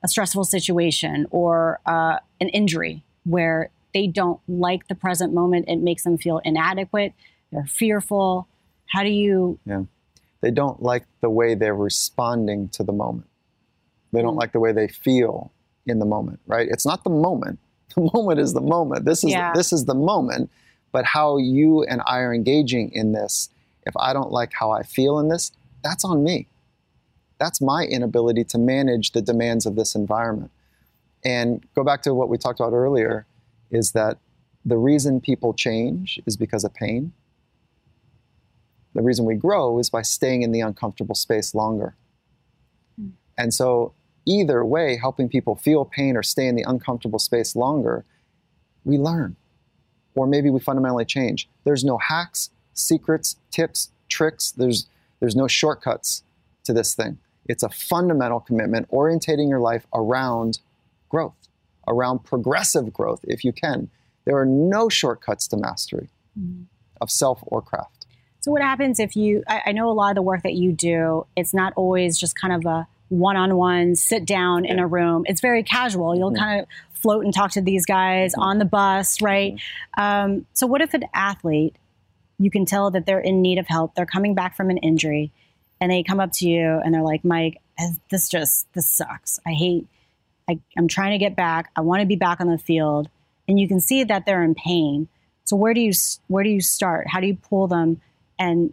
a 0.02 0.08
stressful 0.08 0.44
situation 0.44 1.26
or 1.30 1.80
uh, 1.86 2.18
an 2.40 2.48
injury 2.50 3.02
where 3.24 3.70
they 3.94 4.06
don't 4.06 4.40
like 4.48 4.88
the 4.88 4.94
present 4.94 5.32
moment, 5.32 5.66
it 5.68 5.76
makes 5.76 6.02
them 6.04 6.18
feel 6.18 6.38
inadequate, 6.44 7.14
they're 7.52 7.64
fearful. 7.66 8.48
How 8.92 9.02
do 9.02 9.08
you, 9.08 9.58
Yeah. 9.64 9.84
They 10.40 10.50
don't 10.50 10.82
like 10.82 11.04
the 11.22 11.30
way 11.30 11.54
they're 11.54 11.74
responding 11.74 12.68
to 12.70 12.82
the 12.82 12.92
moment. 12.92 13.28
They 14.12 14.20
don't 14.20 14.34
Mm. 14.36 14.40
like 14.40 14.52
the 14.52 14.60
way 14.60 14.72
they 14.72 14.88
feel 14.88 15.50
in 15.86 16.00
the 16.00 16.04
moment, 16.04 16.40
right? 16.46 16.68
It's 16.68 16.84
not 16.84 17.02
the 17.04 17.10
moment. 17.10 17.58
The 17.94 18.10
moment 18.12 18.40
is 18.40 18.52
the 18.52 18.60
moment. 18.60 19.04
This 19.04 19.22
is 19.24 19.30
Yeah. 19.30 19.52
this 19.54 19.72
is 19.72 19.84
the 19.84 19.94
moment. 19.94 20.50
But 20.94 21.04
how 21.06 21.38
you 21.38 21.82
and 21.82 22.00
I 22.06 22.20
are 22.20 22.32
engaging 22.32 22.92
in 22.92 23.10
this, 23.10 23.50
if 23.84 23.96
I 23.96 24.12
don't 24.12 24.30
like 24.30 24.52
how 24.52 24.70
I 24.70 24.84
feel 24.84 25.18
in 25.18 25.28
this, 25.28 25.50
that's 25.82 26.04
on 26.04 26.22
me. 26.22 26.46
That's 27.40 27.60
my 27.60 27.82
inability 27.82 28.44
to 28.44 28.58
manage 28.58 29.10
the 29.10 29.20
demands 29.20 29.66
of 29.66 29.74
this 29.74 29.96
environment. 29.96 30.52
And 31.24 31.66
go 31.74 31.82
back 31.82 32.02
to 32.02 32.14
what 32.14 32.28
we 32.28 32.38
talked 32.38 32.60
about 32.60 32.74
earlier 32.74 33.26
is 33.72 33.90
that 33.90 34.18
the 34.64 34.76
reason 34.76 35.20
people 35.20 35.52
change 35.52 36.20
is 36.26 36.36
because 36.36 36.62
of 36.62 36.72
pain. 36.72 37.12
The 38.94 39.02
reason 39.02 39.24
we 39.24 39.34
grow 39.34 39.80
is 39.80 39.90
by 39.90 40.02
staying 40.02 40.42
in 40.42 40.52
the 40.52 40.60
uncomfortable 40.60 41.16
space 41.16 41.56
longer. 41.56 41.96
Hmm. 42.96 43.08
And 43.36 43.52
so, 43.52 43.94
either 44.26 44.64
way, 44.64 44.96
helping 44.96 45.28
people 45.28 45.56
feel 45.56 45.84
pain 45.84 46.16
or 46.16 46.22
stay 46.22 46.46
in 46.46 46.54
the 46.54 46.62
uncomfortable 46.62 47.18
space 47.18 47.56
longer, 47.56 48.04
we 48.84 48.96
learn. 48.96 49.34
Or 50.14 50.26
maybe 50.26 50.50
we 50.50 50.60
fundamentally 50.60 51.04
change. 51.04 51.48
There's 51.64 51.84
no 51.84 51.98
hacks, 51.98 52.50
secrets, 52.72 53.36
tips, 53.50 53.90
tricks. 54.08 54.52
There's, 54.52 54.86
there's 55.20 55.36
no 55.36 55.48
shortcuts 55.48 56.22
to 56.64 56.72
this 56.72 56.94
thing. 56.94 57.18
It's 57.46 57.62
a 57.62 57.68
fundamental 57.68 58.40
commitment 58.40 58.88
orientating 58.90 59.48
your 59.48 59.60
life 59.60 59.86
around 59.92 60.60
growth, 61.08 61.48
around 61.86 62.24
progressive 62.24 62.92
growth, 62.92 63.20
if 63.24 63.44
you 63.44 63.52
can. 63.52 63.90
There 64.24 64.38
are 64.38 64.46
no 64.46 64.88
shortcuts 64.88 65.46
to 65.48 65.56
mastery 65.56 66.08
of 67.00 67.10
self 67.10 67.40
or 67.46 67.60
craft. 67.60 68.06
So 68.40 68.50
what 68.50 68.62
happens 68.62 68.98
if 68.98 69.14
you? 69.16 69.42
I, 69.46 69.62
I 69.66 69.72
know 69.72 69.90
a 69.90 69.92
lot 69.92 70.10
of 70.10 70.14
the 70.16 70.22
work 70.22 70.42
that 70.42 70.54
you 70.54 70.72
do. 70.72 71.26
It's 71.36 71.54
not 71.54 71.72
always 71.76 72.18
just 72.18 72.34
kind 72.34 72.54
of 72.54 72.64
a 72.66 72.86
one-on-one 73.08 73.94
sit 73.96 74.24
down 74.24 74.64
in 74.64 74.78
a 74.78 74.86
room. 74.86 75.24
It's 75.26 75.40
very 75.40 75.62
casual. 75.62 76.16
You'll 76.16 76.32
Mhm. 76.32 76.38
kind 76.38 76.60
of 76.62 76.66
float 77.04 77.24
and 77.24 77.34
talk 77.34 77.50
to 77.52 77.60
these 77.60 77.84
guys 77.84 78.34
Mhm. 78.34 78.42
on 78.42 78.58
the 78.58 78.64
bus, 78.64 79.20
right? 79.20 79.60
Um, 79.98 80.46
so 80.54 80.66
what 80.66 80.80
if 80.80 80.94
an 80.94 81.04
athlete? 81.12 81.76
You 82.38 82.50
can 82.50 82.64
tell 82.64 82.90
that 82.92 83.04
they're 83.06 83.20
in 83.20 83.42
need 83.42 83.58
of 83.58 83.66
help. 83.68 83.94
They're 83.94 84.06
coming 84.16 84.34
back 84.34 84.56
from 84.56 84.70
an 84.70 84.78
injury, 84.78 85.30
and 85.80 85.92
they 85.92 86.02
come 86.02 86.18
up 86.18 86.32
to 86.38 86.48
you 86.48 86.80
and 86.82 86.94
they're 86.94 87.02
like, 87.12 87.24
"Mike, 87.24 87.60
this 88.10 88.28
just 88.30 88.72
this 88.72 88.88
sucks. 88.88 89.38
I 89.46 89.52
hate. 89.52 89.86
I, 90.48 90.58
I'm 90.78 90.88
trying 90.88 91.12
to 91.12 91.18
get 91.18 91.36
back. 91.36 91.70
I 91.76 91.82
want 91.82 92.00
to 92.00 92.06
be 92.06 92.16
back 92.16 92.40
on 92.40 92.48
the 92.48 92.58
field." 92.58 93.08
And 93.46 93.60
you 93.60 93.68
can 93.68 93.80
see 93.80 94.02
that 94.04 94.24
they're 94.24 94.42
in 94.42 94.54
pain. 94.54 95.08
So 95.44 95.56
where 95.56 95.74
do 95.74 95.80
you 95.80 95.92
where 96.28 96.42
do 96.42 96.50
you 96.50 96.62
start? 96.62 97.08
How 97.08 97.20
do 97.20 97.26
you 97.26 97.36
pull 97.36 97.66
them 97.68 98.00
and 98.38 98.72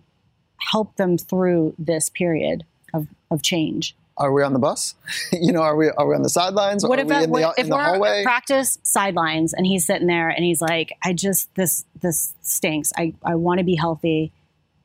help 0.72 0.96
them 0.96 1.18
through 1.18 1.76
this 1.78 2.10
period 2.10 2.64
of, 2.94 3.08
of 3.30 3.42
change? 3.44 3.96
Are 4.22 4.32
we 4.32 4.44
on 4.44 4.54
the 4.54 4.60
bus? 4.60 4.96
you 5.34 5.52
know, 5.52 5.62
are 5.62 5.76
we 5.76 5.90
are 5.90 6.08
we 6.08 6.16
on 6.16 6.22
the 6.22 6.30
sidelines? 6.30 6.86
What 6.86 7.00
are 7.00 7.02
if, 7.02 7.08
we 7.08 7.26
the, 7.26 7.32
what- 7.32 7.58
in 7.58 7.66
if 7.66 7.70
the 7.70 7.76
we're 7.76 7.84
hallway? 7.84 8.24
practice 8.24 8.78
sidelines 8.84 9.54
and 9.54 9.66
he's 9.66 9.86
sitting 9.86 10.08
there 10.08 10.30
and 10.30 10.44
he's 10.46 10.62
like, 10.62 10.94
I 11.04 11.14
just 11.14 11.54
this 11.56 11.86
this 12.02 12.34
stinks. 12.42 12.92
I, 12.98 13.14
I 13.24 13.36
want 13.36 13.58
to 13.60 13.64
be 13.64 13.76
healthy 13.76 14.32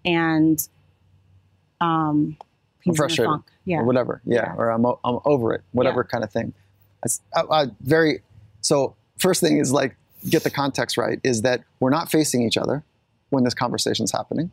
and 0.05 0.66
um 1.80 2.37
a 2.89 2.95
frustrated. 2.95 3.30
funk. 3.30 3.45
Yeah. 3.64 3.78
or 3.78 3.84
whatever. 3.84 4.20
Yeah, 4.24 4.37
Yeah. 4.37 4.55
or 4.57 4.70
I'm, 4.70 4.87
I'm 4.87 5.18
over 5.24 5.53
it, 5.53 5.62
whatever 5.72 6.05
kind 6.05 6.22
of 6.22 6.30
thing. 6.30 6.53
I, 7.34 7.41
I, 7.51 7.66
very. 7.80 8.22
So 8.61 8.95
first 9.18 9.41
thing 9.41 9.59
is 9.59 9.72
like 9.72 9.97
get 10.28 10.45
the 10.45 10.51
context 10.51 10.97
right. 10.97 11.18
Is 11.24 11.43
that 11.43 11.62
we're 11.80 11.91
not 11.91 12.11
facing 12.11 12.43
each 12.43 12.57
other 12.57 12.84
when 13.30 13.43
this 13.45 13.55
conversation's 13.55 14.12
happening. 14.12 14.53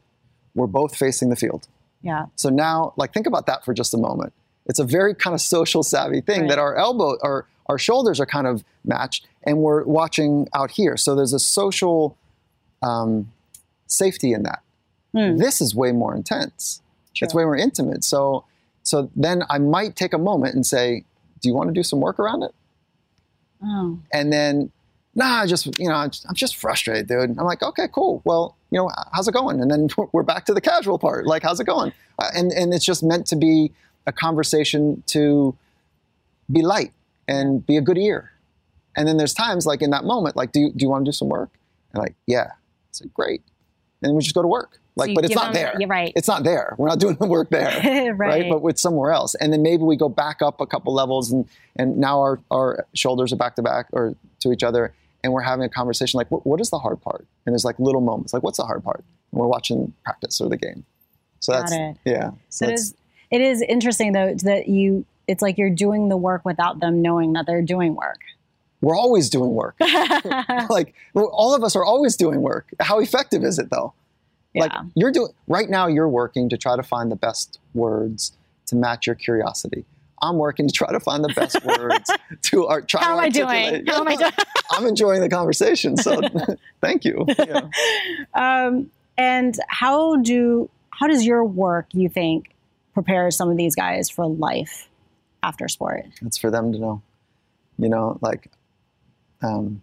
We're 0.55 0.67
both 0.67 0.95
facing 0.95 1.29
the 1.29 1.35
field. 1.35 1.67
Yeah. 2.01 2.25
So 2.35 2.49
now, 2.49 2.93
like, 2.97 3.13
think 3.13 3.27
about 3.27 3.45
that 3.45 3.63
for 3.63 3.73
just 3.73 3.93
a 3.93 3.97
moment. 3.97 4.33
It's 4.65 4.79
a 4.79 4.83
very 4.85 5.13
kind 5.13 5.33
of 5.33 5.41
social 5.41 5.83
savvy 5.83 6.21
thing 6.21 6.41
Right. 6.41 6.49
that 6.49 6.59
our 6.59 6.75
elbow 6.75 7.17
or 7.21 7.45
our 7.67 7.77
shoulders 7.77 8.19
are 8.19 8.25
kind 8.25 8.47
of 8.47 8.63
matched, 8.85 9.27
and 9.43 9.57
we're 9.59 9.83
watching 9.85 10.47
out 10.53 10.71
here. 10.71 10.97
So 10.97 11.15
there's 11.15 11.33
a 11.33 11.39
social 11.39 12.17
um, 12.81 13.31
safety 13.87 14.33
in 14.33 14.43
that. 14.43 14.61
Hmm. 15.13 15.37
This 15.37 15.61
is 15.61 15.73
way 15.75 15.91
more 15.91 16.15
intense. 16.15 16.81
True. 17.15 17.25
It's 17.25 17.33
way 17.33 17.43
more 17.43 17.55
intimate. 17.57 18.03
So 18.03 18.45
So 18.83 19.09
then 19.15 19.43
I 19.49 19.59
might 19.59 19.95
take 19.95 20.13
a 20.13 20.17
moment 20.17 20.55
and 20.55 20.65
say, 20.65 21.05
"Do 21.41 21.47
you 21.49 21.55
want 21.55 21.69
to 21.69 21.73
do 21.73 21.83
some 21.83 22.01
work 22.01 22.19
around 22.19 22.43
it?" 22.43 22.53
Oh. 23.63 23.97
And 24.11 24.33
then, 24.33 24.71
nah, 25.15 25.41
I 25.41 25.47
just 25.47 25.67
you 25.79 25.87
know, 25.87 25.95
I'm 25.95 26.09
just, 26.09 26.25
I'm 26.27 26.35
just 26.35 26.55
frustrated, 26.57 27.07
dude. 27.07 27.29
And 27.29 27.39
I'm 27.39 27.45
like, 27.45 27.63
okay, 27.63 27.87
cool. 27.91 28.21
Well, 28.25 28.57
you 28.71 28.77
know, 28.79 28.89
how's 29.13 29.27
it 29.27 29.33
going? 29.33 29.61
And 29.61 29.71
then 29.71 29.87
we're 30.11 30.23
back 30.23 30.45
to 30.45 30.53
the 30.53 30.61
casual 30.61 30.99
part. 30.99 31.25
Like, 31.25 31.43
how's 31.43 31.59
it 31.59 31.65
going? 31.65 31.93
Uh, 32.19 32.29
and 32.35 32.51
and 32.51 32.73
it's 32.73 32.85
just 32.85 33.03
meant 33.03 33.25
to 33.27 33.35
be 33.35 33.71
a 34.05 34.11
conversation 34.11 35.03
to 35.07 35.55
be 36.51 36.61
light 36.61 36.91
and 37.27 37.65
be 37.65 37.77
a 37.77 37.81
good 37.81 37.97
ear. 37.97 38.31
And 38.95 39.07
then 39.07 39.17
there's 39.17 39.33
times 39.33 39.65
like 39.65 39.81
in 39.81 39.89
that 39.91 40.03
moment, 40.03 40.35
like, 40.35 40.51
do 40.51 40.59
you, 40.59 40.71
do 40.71 40.83
you 40.83 40.89
want 40.89 41.05
to 41.05 41.09
do 41.09 41.13
some 41.13 41.29
work? 41.29 41.49
And 41.93 42.01
like, 42.03 42.15
yeah. 42.27 42.51
It's 42.89 43.01
like, 43.01 43.13
great. 43.13 43.41
And 44.01 44.09
then 44.09 44.15
we 44.15 44.21
just 44.21 44.35
go 44.35 44.41
to 44.41 44.47
work. 44.47 44.79
Like, 44.95 45.09
you 45.09 45.15
but 45.15 45.25
it's 45.25 45.33
not 45.33 45.45
them- 45.45 45.53
there. 45.53 45.73
you're 45.79 45.89
right. 45.89 46.13
It's 46.15 46.27
not 46.27 46.43
there. 46.43 46.75
We're 46.77 46.89
not 46.89 46.99
doing 46.99 47.15
the 47.15 47.25
work 47.25 47.49
there. 47.49 48.13
right. 48.15 48.47
But 48.47 48.61
with 48.61 48.77
somewhere 48.77 49.11
else. 49.11 49.33
And 49.35 49.51
then 49.51 49.63
maybe 49.63 49.81
we 49.81 49.95
go 49.95 50.09
back 50.09 50.41
up 50.43 50.61
a 50.61 50.67
couple 50.67 50.93
levels 50.93 51.31
and, 51.31 51.47
and 51.75 51.97
now 51.97 52.19
our, 52.19 52.39
our 52.51 52.85
shoulders 52.93 53.33
are 53.33 53.37
back 53.37 53.55
to 53.55 53.63
back 53.63 53.87
or 53.91 54.15
to 54.41 54.51
each 54.51 54.61
other. 54.61 54.93
And 55.23 55.33
we're 55.33 55.41
having 55.41 55.63
a 55.65 55.69
conversation 55.69 56.17
like, 56.19 56.29
what, 56.29 56.45
what 56.45 56.59
is 56.61 56.69
the 56.69 56.77
hard 56.77 57.01
part? 57.01 57.25
And 57.45 57.53
there's 57.53 57.65
like 57.65 57.79
little 57.79 58.01
moments, 58.01 58.33
like, 58.33 58.43
what's 58.43 58.57
the 58.57 58.65
hard 58.65 58.83
part? 58.83 59.03
And 59.31 59.39
we're 59.41 59.47
watching 59.47 59.93
practice 60.03 60.39
or 60.41 60.49
the 60.49 60.57
game. 60.57 60.85
So 61.39 61.53
Got 61.53 61.59
that's, 61.61 61.71
it. 61.71 61.97
yeah. 62.05 62.29
So 62.29 62.35
So 62.49 62.65
that's- 62.65 62.81
is 62.81 62.93
it 63.33 63.41
is 63.41 63.61
interesting 63.61 64.13
though 64.13 64.33
that 64.43 64.67
you 64.69 65.05
it's 65.27 65.41
like 65.41 65.57
you're 65.57 65.69
doing 65.69 66.07
the 66.09 66.17
work 66.17 66.43
without 66.45 66.79
them 66.79 67.01
knowing 67.01 67.33
that 67.33 67.45
they're 67.47 67.61
doing 67.75 67.95
work. 67.95 68.19
we're 68.81 68.97
always 68.97 69.29
doing 69.29 69.51
work. 69.51 69.75
like 70.69 70.93
all 71.15 71.55
of 71.55 71.63
us 71.63 71.75
are 71.75 71.85
always 71.85 72.15
doing 72.17 72.41
work. 72.41 72.65
How 72.79 72.99
effective 72.99 73.43
is 73.43 73.57
it 73.59 73.69
though? 73.69 73.93
Like 74.55 74.71
you're 74.95 75.11
doing 75.11 75.31
right 75.47 75.69
now 75.69 75.87
you're 75.87 76.09
working 76.09 76.49
to 76.49 76.57
try 76.57 76.75
to 76.75 76.83
find 76.83 77.11
the 77.11 77.15
best 77.15 77.59
words 77.73 78.33
to 78.67 78.75
match 78.75 79.07
your 79.07 79.15
curiosity. 79.15 79.83
I'm 80.21 80.37
working 80.37 80.67
to 80.67 80.73
try 80.73 80.91
to 80.91 80.99
find 80.99 81.23
the 81.23 81.33
best 81.33 81.57
words 81.65 82.09
to 82.43 82.67
art, 82.67 82.87
try 82.87 83.03
How 83.03 83.13
am 83.17 83.19
I 83.19 83.29
doing? 83.29 83.47
articulate- 83.47 83.89
How 83.89 83.99
am 84.01 84.07
I 84.07 84.15
doing? 84.15 84.31
I'm 84.71 84.85
enjoying 84.85 85.21
the 85.21 85.29
conversation, 85.29 85.97
so 85.97 86.21
thank 86.81 87.03
you. 87.03 87.25
Yeah. 87.39 87.67
Um, 88.33 88.89
and 89.17 89.57
how 89.67 90.15
do 90.17 90.69
how 90.91 91.07
does 91.07 91.25
your 91.25 91.43
work 91.43 91.87
you 91.93 92.07
think 92.09 92.52
prepare 92.93 93.29
some 93.31 93.49
of 93.49 93.57
these 93.57 93.75
guys 93.75 94.09
for 94.09 94.27
life 94.27 94.87
after 95.41 95.67
sport? 95.67 96.05
It's 96.21 96.37
for 96.37 96.51
them 96.51 96.71
to 96.73 96.79
know. 96.79 97.01
You 97.77 97.89
know, 97.89 98.19
like 98.21 98.51
um, 99.41 99.81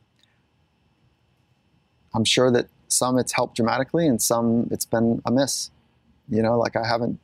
I'm 2.14 2.24
sure 2.24 2.50
that 2.50 2.68
some 2.88 3.18
it's 3.18 3.32
helped 3.32 3.56
dramatically 3.56 4.06
and 4.06 4.20
some 4.20 4.68
it's 4.70 4.84
been 4.84 5.22
a 5.24 5.30
miss. 5.30 5.70
You 6.28 6.42
know, 6.42 6.58
like 6.58 6.76
I 6.76 6.86
haven't 6.86 7.18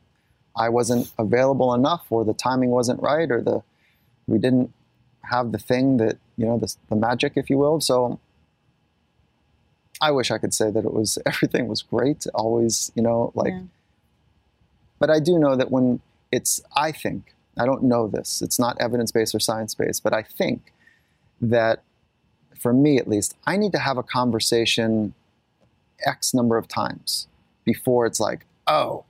I 0.55 0.69
wasn't 0.69 1.11
available 1.17 1.73
enough 1.73 2.05
or 2.09 2.25
the 2.25 2.33
timing 2.33 2.71
wasn't 2.71 3.01
right 3.01 3.29
or 3.29 3.41
the 3.41 3.63
we 4.27 4.37
didn't 4.37 4.73
have 5.23 5.51
the 5.51 5.57
thing 5.57 5.97
that, 5.97 6.17
you 6.37 6.45
know, 6.45 6.57
the, 6.57 6.73
the 6.89 6.95
magic, 6.95 7.33
if 7.35 7.49
you 7.49 7.57
will. 7.57 7.79
So 7.79 8.19
I 10.01 10.11
wish 10.11 10.31
I 10.31 10.37
could 10.37 10.53
say 10.53 10.71
that 10.71 10.83
it 10.83 10.93
was 10.93 11.17
everything 11.25 11.67
was 11.67 11.81
great, 11.81 12.25
always, 12.33 12.91
you 12.95 13.01
know, 13.01 13.31
like 13.35 13.53
Yeah. 13.53 13.61
But 14.99 15.09
I 15.09 15.19
do 15.19 15.37
know 15.37 15.55
that 15.55 15.71
when 15.71 15.99
it's, 16.31 16.61
I 16.75 16.91
think, 16.91 17.33
I 17.57 17.65
don't 17.65 17.83
know 17.83 18.07
this, 18.07 18.41
it's 18.41 18.59
not 18.59 18.77
evidence 18.79 19.11
based 19.11 19.33
or 19.33 19.39
science 19.39 19.73
based, 19.75 20.03
but 20.03 20.13
I 20.13 20.23
think 20.23 20.73
that 21.41 21.83
for 22.57 22.73
me 22.73 22.97
at 22.97 23.07
least, 23.07 23.35
I 23.45 23.57
need 23.57 23.71
to 23.73 23.79
have 23.79 23.97
a 23.97 24.03
conversation 24.03 25.13
X 26.05 26.33
number 26.33 26.57
of 26.57 26.67
times 26.67 27.27
before 27.63 28.05
it's 28.05 28.19
like, 28.19 28.45
oh, 28.67 29.05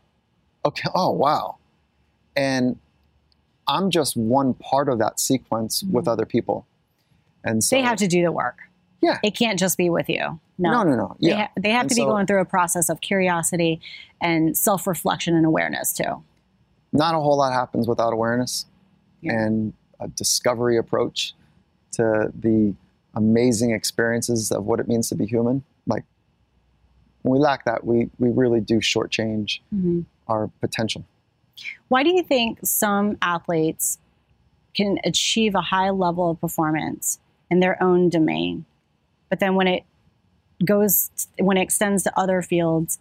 okay, 0.66 0.90
oh, 0.96 1.12
wow. 1.12 1.58
And 2.36 2.80
I'm 3.68 3.90
just 3.90 4.16
one 4.16 4.54
part 4.54 4.90
of 4.90 5.00
that 5.00 5.20
sequence 5.20 5.84
with 5.84 6.06
mm-hmm. 6.06 6.12
other 6.12 6.26
people. 6.26 6.66
And 7.44 7.64
so 7.64 7.76
they 7.76 7.82
have 7.82 7.98
to 7.98 8.08
do 8.08 8.22
the 8.22 8.32
work. 8.32 8.58
Yeah. 9.02 9.20
It 9.24 9.32
can't 9.36 9.60
just 9.60 9.78
be 9.78 9.90
with 9.90 10.10
you. 10.10 10.40
No. 10.58 10.72
no, 10.72 10.84
no, 10.84 10.96
no. 10.96 11.18
They, 11.22 11.30
Yeah. 11.30 11.36
ha- 11.44 11.52
they 11.60 11.70
have 11.72 11.82
And 11.82 11.90
to 11.90 11.96
be 11.96 12.02
so- 12.02 12.08
going 12.08 12.26
through 12.26 12.42
a 12.42 12.46
process 12.46 12.90
of 12.90 13.00
curiosity 13.02 13.80
and 14.20 14.58
self 14.58 14.88
reflection 14.88 15.36
and 15.36 15.46
awareness 15.46 15.94
too. 15.94 16.24
not 16.94 17.14
a 17.14 17.20
whole 17.20 17.38
lot 17.38 17.52
happens 17.54 17.86
without 17.88 18.14
awareness 18.14 18.66
Yeah. 19.22 19.34
and 19.34 19.74
a 20.00 20.08
discovery 20.08 20.78
approach 20.78 21.36
to 21.92 22.32
the 22.40 22.74
amazing 23.14 23.72
experiences 23.72 24.52
of 24.52 24.66
what 24.66 24.80
it 24.80 24.88
means 24.88 25.10
to 25.10 25.16
be 25.16 25.26
human. 25.26 25.64
Like 25.86 26.06
when 27.24 27.34
we 27.34 27.40
lack 27.40 27.66
that, 27.66 27.86
we 27.86 28.10
we 28.20 28.30
really 28.30 28.62
do 28.62 28.80
shortchange 28.80 29.60
Mhm. 29.76 30.06
our 30.28 30.48
potential. 30.62 31.04
Why 31.90 32.04
do 32.04 32.10
you 32.16 32.24
think 32.24 32.60
some 32.64 33.18
athletes 33.22 34.00
can 34.74 34.98
achieve 35.04 35.56
a 35.56 35.62
high 35.62 35.90
level 35.90 36.32
of 36.32 36.40
performance 36.40 37.20
in 37.52 37.60
their 37.60 37.82
own 37.84 38.10
domain, 38.10 38.66
but 39.30 39.40
then 39.40 39.56
when 39.56 39.68
it 39.68 39.84
goes, 40.66 41.10
when 41.40 41.58
it 41.58 41.62
extends 41.62 42.04
to 42.04 42.20
other 42.20 42.42
fields, 42.42 43.00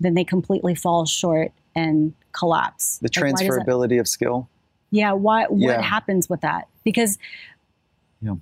then 0.00 0.14
they 0.14 0.24
completely 0.24 0.74
fall 0.74 1.06
short 1.06 1.52
and 1.74 2.14
collapse? 2.32 2.98
The 2.98 3.10
Like, 3.20 3.34
transferability 3.34 3.98
of 4.00 4.08
skill. 4.08 4.48
Yeah, 4.90 5.12
why, 5.12 5.44
what 5.46 5.58
Yeah. 5.60 5.80
happens 5.80 6.28
with 6.28 6.40
that? 6.42 6.68
Because 6.84 7.18
Yeah. 8.20 8.34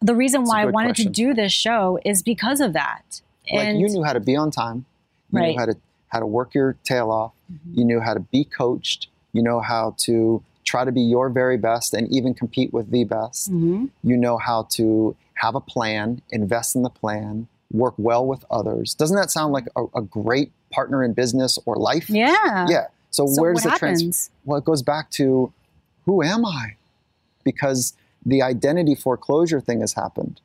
the 0.00 0.14
reason 0.14 0.40
That's 0.42 0.50
why 0.50 0.62
I 0.62 0.66
wanted 0.66 0.88
question. 0.96 1.06
to 1.06 1.10
do 1.12 1.34
this 1.34 1.52
show 1.52 1.98
is 2.04 2.22
because 2.22 2.60
of 2.60 2.72
that. 2.72 3.20
Like 3.52 3.66
And 3.68 3.80
you 3.80 3.88
knew 3.88 4.02
how 4.04 4.12
to 4.12 4.20
be 4.20 4.36
on 4.36 4.50
time. 4.50 4.84
You 5.32 5.38
Right. 5.38 5.52
knew 5.52 5.58
how 5.58 5.66
to 5.66 5.76
how 6.08 6.18
to 6.18 6.26
work 6.26 6.54
your 6.56 6.72
tail 6.82 7.12
off. 7.12 7.30
You 7.72 7.84
knew 7.84 8.00
how 8.00 8.14
to 8.14 8.18
be 8.20 8.42
coached. 8.42 9.06
You 9.32 9.42
know 9.44 9.60
how 9.60 9.94
to 9.98 10.42
try 10.64 10.84
to 10.84 10.90
be 10.90 11.00
your 11.02 11.28
very 11.28 11.56
best 11.56 11.94
and 11.94 12.08
even 12.12 12.34
compete 12.34 12.72
with 12.72 12.90
the 12.90 13.04
best. 13.04 13.48
Mhm. 13.52 13.90
you 14.02 14.16
know 14.16 14.36
how 14.36 14.64
to 14.70 15.14
have 15.40 15.54
a 15.54 15.60
plan, 15.60 16.20
invest 16.30 16.76
in 16.76 16.82
the 16.82 16.90
plan, 16.90 17.48
work 17.72 17.94
well 17.96 18.26
with 18.26 18.44
others. 18.50 18.94
Doesn't 18.94 19.16
that 19.16 19.30
sound 19.30 19.52
like 19.52 19.66
a, 19.76 19.84
a 19.94 20.02
great 20.02 20.52
partner 20.70 21.02
in 21.02 21.14
business 21.14 21.58
or 21.64 21.76
life? 21.76 22.10
yeah. 22.10 22.66
Yeah. 22.68 22.86
So, 23.10 23.26
So 23.26 23.42
where's 23.42 23.62
the 23.62 23.70
trans? 23.70 24.30
Well, 24.44 24.58
it 24.58 24.64
goes 24.64 24.82
back 24.82 25.10
to 25.12 25.52
who 26.04 26.22
am 26.22 26.44
I? 26.44 26.76
Because 27.42 27.94
the 28.24 28.42
identity 28.42 28.94
foreclosure 28.94 29.60
thing 29.60 29.80
has 29.80 29.94
happened. 29.94 30.40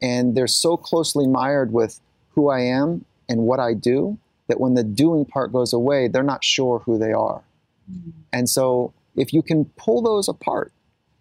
And 0.00 0.34
they're 0.34 0.46
so 0.46 0.76
closely 0.76 1.26
mired 1.26 1.72
with 1.72 2.00
who 2.30 2.48
I 2.48 2.60
am 2.60 3.04
and 3.28 3.40
what 3.42 3.60
I 3.60 3.74
do 3.74 4.18
that 4.46 4.60
when 4.60 4.74
the 4.74 4.84
doing 4.84 5.24
part 5.24 5.52
goes 5.52 5.72
away, 5.72 6.08
they're 6.08 6.22
not 6.22 6.44
sure 6.44 6.78
who 6.80 6.98
they 6.98 7.12
are. 7.12 7.42
Hmm. 7.90 8.10
And 8.32 8.48
so 8.48 8.92
if 9.16 9.32
you 9.32 9.42
can 9.42 9.64
pull 9.76 10.02
those 10.02 10.28
apart 10.28 10.72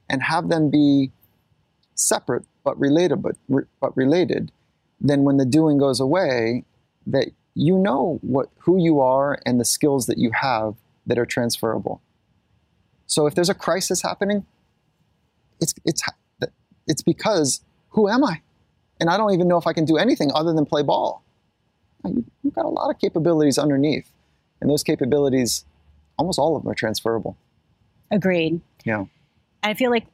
and 0.10 0.22
have 0.22 0.50
them 0.50 0.70
be 0.70 1.12
separate 1.96 2.46
but 2.66 2.78
related, 2.80 3.18
but, 3.22 3.38
but 3.80 3.96
related, 3.96 4.52
then 5.00 5.24
when 5.24 5.38
the 5.38 5.46
doing 5.46 5.78
goes 5.78 6.00
away, 6.02 6.66
that 7.08 7.28
you 7.54 7.78
know 7.78 8.20
what 8.22 8.50
who 8.60 8.78
you 8.78 9.00
are 9.00 9.40
and 9.46 9.60
the 9.60 9.66
skills 9.66 10.08
that 10.08 10.18
you 10.18 10.32
have 10.34 10.76
that 11.06 11.18
are 11.18 11.26
transferable. 11.26 12.02
So 13.08 13.28
if 13.28 13.36
there's 13.36 13.50
a 13.50 13.54
crisis 13.54 14.02
happening, 14.02 14.46
it's 15.62 15.74
it's 15.86 16.04
it's 16.88 17.02
because 17.02 17.62
who 17.90 18.10
am 18.10 18.24
I? 18.26 18.42
And 19.00 19.10
I 19.10 19.16
don't 19.18 19.34
even 19.34 19.48
know 19.48 19.58
if 19.58 19.68
I 19.68 19.74
can 19.74 19.86
do 19.86 19.98
anything 19.98 20.32
other 20.36 20.52
than 20.54 20.66
play 20.66 20.82
ball. 20.84 21.24
You- 22.04 22.26
You've 22.44 22.54
got 22.56 22.66
a 22.66 22.70
lot 22.70 22.90
of 22.94 23.00
capabilities 23.00 23.58
underneath, 23.58 24.12
and 24.62 24.70
those 24.70 24.84
capabilities, 24.84 25.66
almost 26.20 26.38
all 26.38 26.56
of 26.56 26.62
them 26.64 26.72
are 26.72 26.76
transferable. 26.76 27.36
Agreed. 28.12 28.62
Yeah. 28.86 29.06
I 29.64 29.74
feel 29.74 29.90
like 29.90 30.06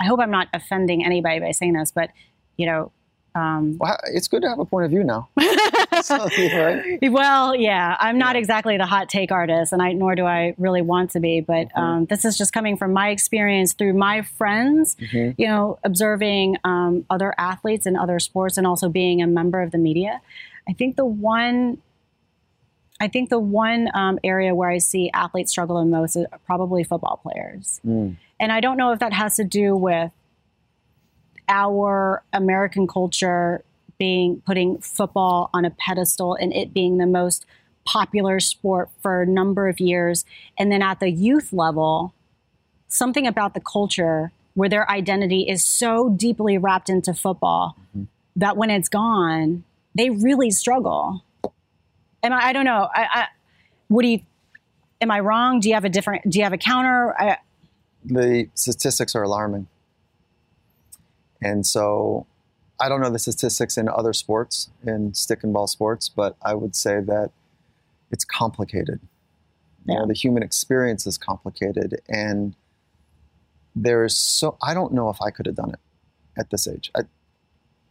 I 0.00 0.04
hope 0.04 0.20
I'm 0.20 0.30
not 0.30 0.48
offending 0.52 1.04
anybody 1.04 1.40
by 1.40 1.52
saying 1.52 1.74
this, 1.74 1.92
but 1.92 2.10
you 2.56 2.66
know, 2.66 2.92
um, 3.34 3.78
Well, 3.78 3.98
it's 4.12 4.28
good 4.28 4.42
to 4.42 4.48
have 4.48 4.58
a 4.58 4.64
point 4.64 4.84
of 4.84 4.90
view 4.90 5.04
now. 5.04 5.28
So, 6.02 6.16
right? 6.38 6.98
well, 7.10 7.54
yeah, 7.54 7.96
I'm 8.00 8.18
not 8.18 8.34
Yeah. 8.34 8.40
exactly 8.40 8.76
the 8.76 8.84
hot 8.84 9.08
take 9.08 9.30
artist, 9.30 9.72
and 9.72 9.80
I 9.80 9.92
nor 9.92 10.16
do 10.16 10.26
I 10.26 10.54
really 10.58 10.82
want 10.82 11.10
to 11.12 11.20
be. 11.20 11.40
But 11.40 11.68
Mhm. 11.72 11.78
um, 11.80 12.04
this 12.06 12.24
is 12.24 12.36
just 12.36 12.52
coming 12.52 12.76
from 12.76 12.92
my 12.92 13.10
experience 13.10 13.72
through 13.74 13.94
my 13.94 14.22
friends. 14.22 14.96
Mhm. 14.96 15.34
You 15.38 15.46
know, 15.46 15.78
observing 15.84 16.56
um, 16.64 17.06
other 17.08 17.32
athletes 17.38 17.86
in 17.86 17.96
other 17.96 18.18
sports, 18.18 18.58
and 18.58 18.66
also 18.66 18.88
being 18.88 19.22
a 19.22 19.26
member 19.28 19.62
of 19.62 19.70
the 19.70 19.78
media. 19.78 20.20
I 20.68 20.72
think 20.72 20.96
the 20.96 21.04
one, 21.06 21.78
I 23.00 23.06
think 23.08 23.30
the 23.30 23.38
one 23.38 23.88
um, 23.94 24.18
area 24.24 24.54
where 24.54 24.70
I 24.70 24.78
see 24.78 25.10
athletes 25.14 25.52
struggle 25.52 25.78
the 25.78 25.84
most 25.86 26.16
is 26.16 26.26
probably 26.46 26.82
football 26.84 27.18
players. 27.22 27.80
Mm. 27.86 28.16
And 28.44 28.52
I 28.52 28.60
don't 28.60 28.76
know 28.76 28.92
if 28.92 28.98
that 28.98 29.14
has 29.14 29.36
to 29.36 29.44
do 29.44 29.74
with 29.74 30.12
our 31.48 32.22
American 32.30 32.86
culture 32.86 33.64
being 33.98 34.42
putting 34.44 34.76
football 34.80 35.48
on 35.54 35.64
a 35.64 35.70
pedestal 35.70 36.34
and 36.34 36.52
it 36.52 36.74
being 36.74 36.98
the 36.98 37.06
most 37.06 37.46
popular 37.86 38.40
sport 38.40 38.90
for 39.00 39.22
a 39.22 39.26
number 39.26 39.66
of 39.66 39.80
years. 39.80 40.26
And 40.58 40.70
then 40.70 40.82
at 40.82 41.00
the 41.00 41.10
youth 41.10 41.54
level, 41.54 42.12
something 42.86 43.26
about 43.26 43.54
the 43.54 43.60
culture 43.60 44.30
where 44.52 44.68
their 44.68 44.90
identity 44.90 45.48
is 45.48 45.64
so 45.64 46.10
deeply 46.10 46.58
wrapped 46.58 46.90
into 46.90 47.14
football 47.14 47.78
Mhm. 47.96 48.08
that 48.36 48.58
when 48.58 48.68
it's 48.68 48.90
gone, 48.90 49.64
they 49.94 50.10
really 50.10 50.50
struggle. 50.50 51.22
And 52.22 52.34
I, 52.34 52.48
I 52.48 52.52
don't 52.52 52.66
know. 52.66 52.90
I, 52.94 53.08
I, 53.10 53.26
what 53.88 54.02
do 54.02 54.08
you 54.08 54.20
am 55.00 55.10
I 55.10 55.20
wrong? 55.20 55.60
Do 55.60 55.70
you 55.70 55.74
have 55.74 55.86
a 55.86 55.88
different? 55.88 56.28
Do 56.28 56.38
you 56.38 56.44
have 56.44 56.52
a 56.52 56.58
counter? 56.58 57.14
I, 57.18 57.38
the 58.04 58.48
statistics 58.54 59.14
are 59.14 59.22
alarming. 59.22 59.66
And 61.42 61.66
so 61.66 62.26
I 62.80 62.88
don't 62.88 63.00
know 63.00 63.10
the 63.10 63.18
statistics 63.18 63.76
in 63.76 63.88
other 63.88 64.12
sports, 64.12 64.70
in 64.84 65.14
stick 65.14 65.42
and 65.42 65.52
ball 65.52 65.66
sports, 65.66 66.08
but 66.08 66.36
I 66.42 66.54
would 66.54 66.74
say 66.74 67.00
that 67.00 67.30
it's 68.10 68.24
complicated. 68.24 69.00
You 69.84 69.94
Yeah. 69.94 70.00
know, 70.00 70.06
the 70.06 70.14
human 70.14 70.42
experience 70.42 71.06
is 71.06 71.18
complicated. 71.18 72.00
And 72.08 72.54
there's 73.74 74.16
so, 74.16 74.56
I 74.62 74.74
don't 74.74 74.92
know 74.92 75.08
if 75.10 75.20
I 75.20 75.30
could 75.30 75.46
have 75.46 75.56
done 75.56 75.70
it 75.70 75.80
at 76.36 76.50
this 76.50 76.66
age. 76.66 76.90
I, 76.94 77.00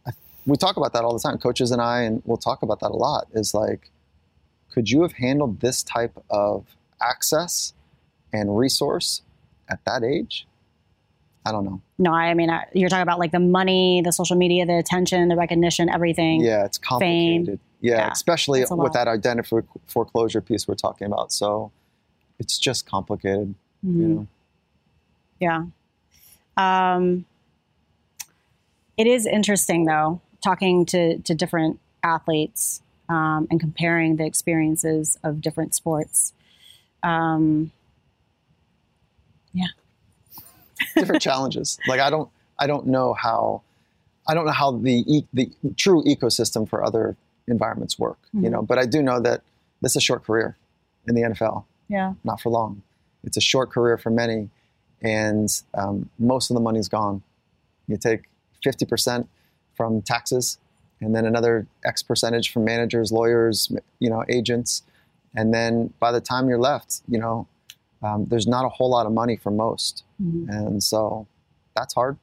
I, 0.06 0.12
we 0.46 0.56
talk 0.56 0.76
about 0.76 0.92
that 0.92 1.04
all 1.04 1.12
the 1.12 1.20
time, 1.20 1.38
coaches 1.38 1.70
and 1.70 1.80
I, 1.80 2.02
and 2.02 2.22
we'll 2.24 2.36
talk 2.36 2.62
about 2.62 2.80
that 2.80 2.90
a 2.90 2.96
lot. 2.96 3.28
Is 3.32 3.54
like, 3.54 3.90
could 4.70 4.90
you 4.90 5.02
have 5.02 5.12
handled 5.12 5.60
this 5.60 5.82
type 5.82 6.22
of 6.30 6.66
access 7.00 7.74
and 8.32 8.56
resource 8.58 9.22
at 9.68 9.84
that 9.84 10.02
age? 10.04 10.46
I 11.46 11.52
don't 11.52 11.64
know. 11.66 11.82
no, 11.98 12.10
I 12.12 12.32
mean 12.32 12.48
I, 12.48 12.64
you're 12.72 12.88
talking 12.88 13.02
about 13.02 13.18
like 13.18 13.30
the 13.32 13.38
money, 13.38 14.00
the 14.02 14.12
social 14.12 14.34
media, 14.36 14.64
the 14.64 14.78
attention, 14.78 15.28
the 15.28 15.36
recognition, 15.36 15.90
everything. 15.90 16.40
Yeah, 16.42 16.64
it's 16.64 16.78
complicated. 16.78 17.60
Yeah, 17.82 17.96
Yeah, 17.98 18.10
especially 18.12 18.60
with 18.62 18.70
lot. 18.70 18.92
that 18.94 19.08
identity 19.08 19.48
foreclosure 19.86 20.40
piece 20.40 20.66
we're 20.66 20.74
talking 20.74 21.06
about. 21.06 21.32
So 21.32 21.70
it's 22.38 22.56
just 22.58 22.86
complicated, 22.86 23.54
you 23.82 23.90
Mhm. 23.92 24.08
know. 24.16 24.26
Yeah. 25.38 25.64
Um, 26.56 27.26
it 28.96 29.06
is 29.06 29.26
interesting, 29.26 29.84
though, 29.84 30.20
talking 30.42 30.86
to, 30.86 31.18
to 31.18 31.34
different 31.34 31.78
athletes 32.02 32.80
um, 33.08 33.46
and 33.50 33.60
comparing 33.60 34.16
the 34.16 34.24
experiences 34.24 35.18
of 35.22 35.40
different 35.42 35.74
sports. 35.74 36.32
Um, 37.02 37.70
Different 40.96 41.22
challenges. 41.22 41.78
Like 41.86 42.00
I 42.00 42.10
don't 42.10 42.28
I 42.58 42.66
don't 42.66 42.86
know 42.86 43.14
how 43.14 43.62
I 44.26 44.34
don't 44.34 44.46
know 44.46 44.52
how 44.52 44.72
the 44.72 45.04
e- 45.06 45.26
the 45.32 45.50
true 45.76 46.02
ecosystem 46.04 46.68
for 46.68 46.84
other 46.84 47.16
environments 47.46 47.98
work, 47.98 48.18
you 48.32 48.40
Mhm. 48.42 48.50
know, 48.52 48.62
but 48.62 48.78
I 48.78 48.86
do 48.86 49.02
know 49.02 49.20
that 49.20 49.42
this 49.82 49.92
is 49.92 49.96
a 49.96 50.00
short 50.00 50.24
career 50.24 50.56
in 51.06 51.14
the 51.14 51.22
NFL. 51.22 51.64
yeah. 51.88 52.14
not 52.24 52.40
for 52.40 52.48
long. 52.50 52.82
It's 53.24 53.36
a 53.36 53.40
short 53.42 53.70
career 53.70 53.98
for 53.98 54.08
many, 54.10 54.48
and 55.02 55.48
um, 55.74 56.08
most 56.18 56.50
of 56.50 56.54
the 56.54 56.60
money's 56.60 56.88
gone. 56.88 57.22
You 57.86 57.98
take 57.98 58.22
50% 58.64 59.28
from 59.76 60.00
taxes, 60.00 60.58
and 61.02 61.14
then 61.14 61.26
another 61.26 61.66
X 61.84 62.02
percentage 62.02 62.50
from 62.52 62.64
managers, 62.64 63.12
lawyers, 63.12 63.70
you 63.98 64.08
know, 64.08 64.24
agents, 64.30 64.82
and 65.34 65.52
then 65.52 65.92
by 66.00 66.10
the 66.10 66.20
time 66.22 66.48
you're 66.48 66.58
left, 66.58 67.02
you 67.06 67.18
know, 67.18 67.46
um, 68.04 68.26
there's 68.26 68.46
not 68.46 68.64
a 68.64 68.68
whole 68.68 68.90
lot 68.90 69.06
of 69.06 69.12
money 69.12 69.36
for 69.36 69.50
most, 69.50 70.04
Mhm. 70.22 70.48
and 70.48 70.82
so 70.82 71.26
that's 71.76 71.94
hard. 71.94 72.16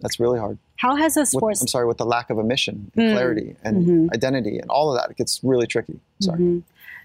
That's 0.00 0.18
really 0.18 0.38
hard. 0.38 0.58
How 0.76 0.96
has 0.96 1.14
With, 1.16 1.28
sports? 1.28 1.60
I'm 1.60 1.68
sorry, 1.68 1.86
with 1.86 1.98
the 1.98 2.06
lack 2.06 2.30
of 2.30 2.38
a 2.38 2.42
mission, 2.44 2.90
and 2.96 3.04
Mm. 3.04 3.12
clarity, 3.12 3.56
and 3.64 3.86
Mhm. 3.86 4.14
identity, 4.14 4.58
and 4.58 4.70
all 4.70 4.90
of 4.90 4.98
that, 5.00 5.10
it 5.10 5.16
gets 5.16 5.42
really 5.44 5.66
tricky. 5.66 6.00
Sorry. 6.20 6.38
Mhm. 6.40 6.62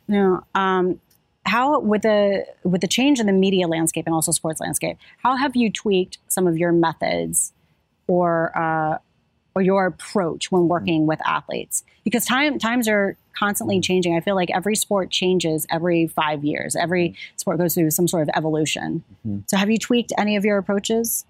No. 0.08 0.44
Um, 0.56 1.00
how 1.46 1.80
with 1.80 2.02
the 2.02 2.46
with 2.64 2.82
the 2.82 2.88
change 2.88 3.20
in 3.20 3.28
the 3.28 3.34
media 3.34 3.68
landscape 3.68 4.06
and 4.08 4.16
also 4.16 4.32
sports 4.32 4.60
landscape, 4.60 4.98
how 5.24 5.36
have 5.36 5.56
you 5.56 5.72
tweaked 5.72 6.18
some 6.28 6.48
of 6.48 6.58
your 6.58 6.72
methods 6.72 7.54
or 8.08 8.52
uh, 8.58 8.98
or 9.56 9.62
your 9.62 9.86
approach 9.88 10.52
when 10.52 10.68
working 10.68 11.08
with 11.08 11.20
athletes? 11.26 11.84
Because 12.04 12.26
time 12.26 12.60
times 12.60 12.88
are 12.88 13.18
constantly 13.38 13.80
changing. 13.80 14.16
I 14.16 14.20
feel 14.20 14.36
like 14.36 14.52
every 14.52 14.76
sport 14.76 15.10
changes 15.10 15.66
every 15.72 16.08
five 16.08 16.44
years. 16.44 16.76
Every 16.76 17.16
sport 17.38 17.58
goes 17.58 17.74
through 17.74 17.92
some 17.92 18.08
sort 18.08 18.24
of 18.24 18.30
evolution. 18.36 19.04
Mhm. 19.26 19.44
So, 19.48 19.58
have 19.58 19.70
you 19.70 19.78
tweaked 19.78 20.12
any 20.18 20.36
of 20.36 20.46
your 20.46 20.58
approaches? 20.58 21.26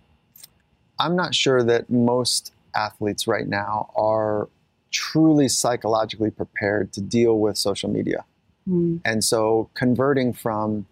I'm 1.00 1.16
not 1.16 1.36
sure 1.36 1.64
that 1.64 1.90
most 1.90 2.52
athletes 2.74 3.28
right 3.28 3.48
now 3.48 3.92
are 3.96 4.50
truly 4.92 5.48
psychologically 5.48 6.32
prepared 6.32 6.94
to 6.94 7.02
deal 7.02 7.40
with 7.40 7.58
social 7.58 7.90
media. 7.90 8.24
Mm, 8.68 9.02
And 9.06 9.24
so 9.24 9.70
converting 9.74 10.34
from 10.34 10.86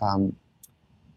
um, 0.00 0.34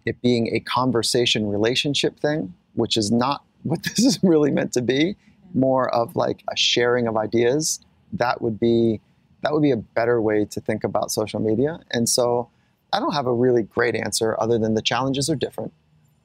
it 0.05 0.21
being 0.21 0.53
a 0.53 0.59
conversation 0.59 1.49
relationship 1.49 2.19
thing, 2.19 2.53
which 2.75 2.97
is 2.97 3.11
not 3.11 3.43
what 3.63 3.83
this 3.83 3.99
is 3.99 4.19
really 4.21 4.51
meant 4.51 4.73
to 4.73 4.81
be, 4.81 5.15
more 5.57 5.93
of 5.93 6.15
like 6.15 6.43
a 6.51 6.55
sharing 6.55 7.07
of 7.07 7.17
ideas, 7.17 7.79
that 8.13 8.41
would 8.41 8.59
be 8.59 9.01
that 9.43 9.53
would 9.53 9.61
be 9.61 9.71
a 9.71 9.77
better 9.77 10.19
way 10.21 10.45
to 10.45 10.59
think 10.59 10.83
about 10.83 11.11
social 11.11 11.39
media. 11.39 11.79
And 11.91 12.09
so 12.09 12.49
I 12.91 12.99
don't 12.99 13.13
have 13.13 13.27
a 13.27 13.33
really 13.33 13.63
great 13.63 13.95
answer 13.95 14.35
other 14.39 14.57
than 14.57 14.73
the 14.73 14.81
challenges 14.81 15.29
are 15.29 15.35
different, 15.35 15.73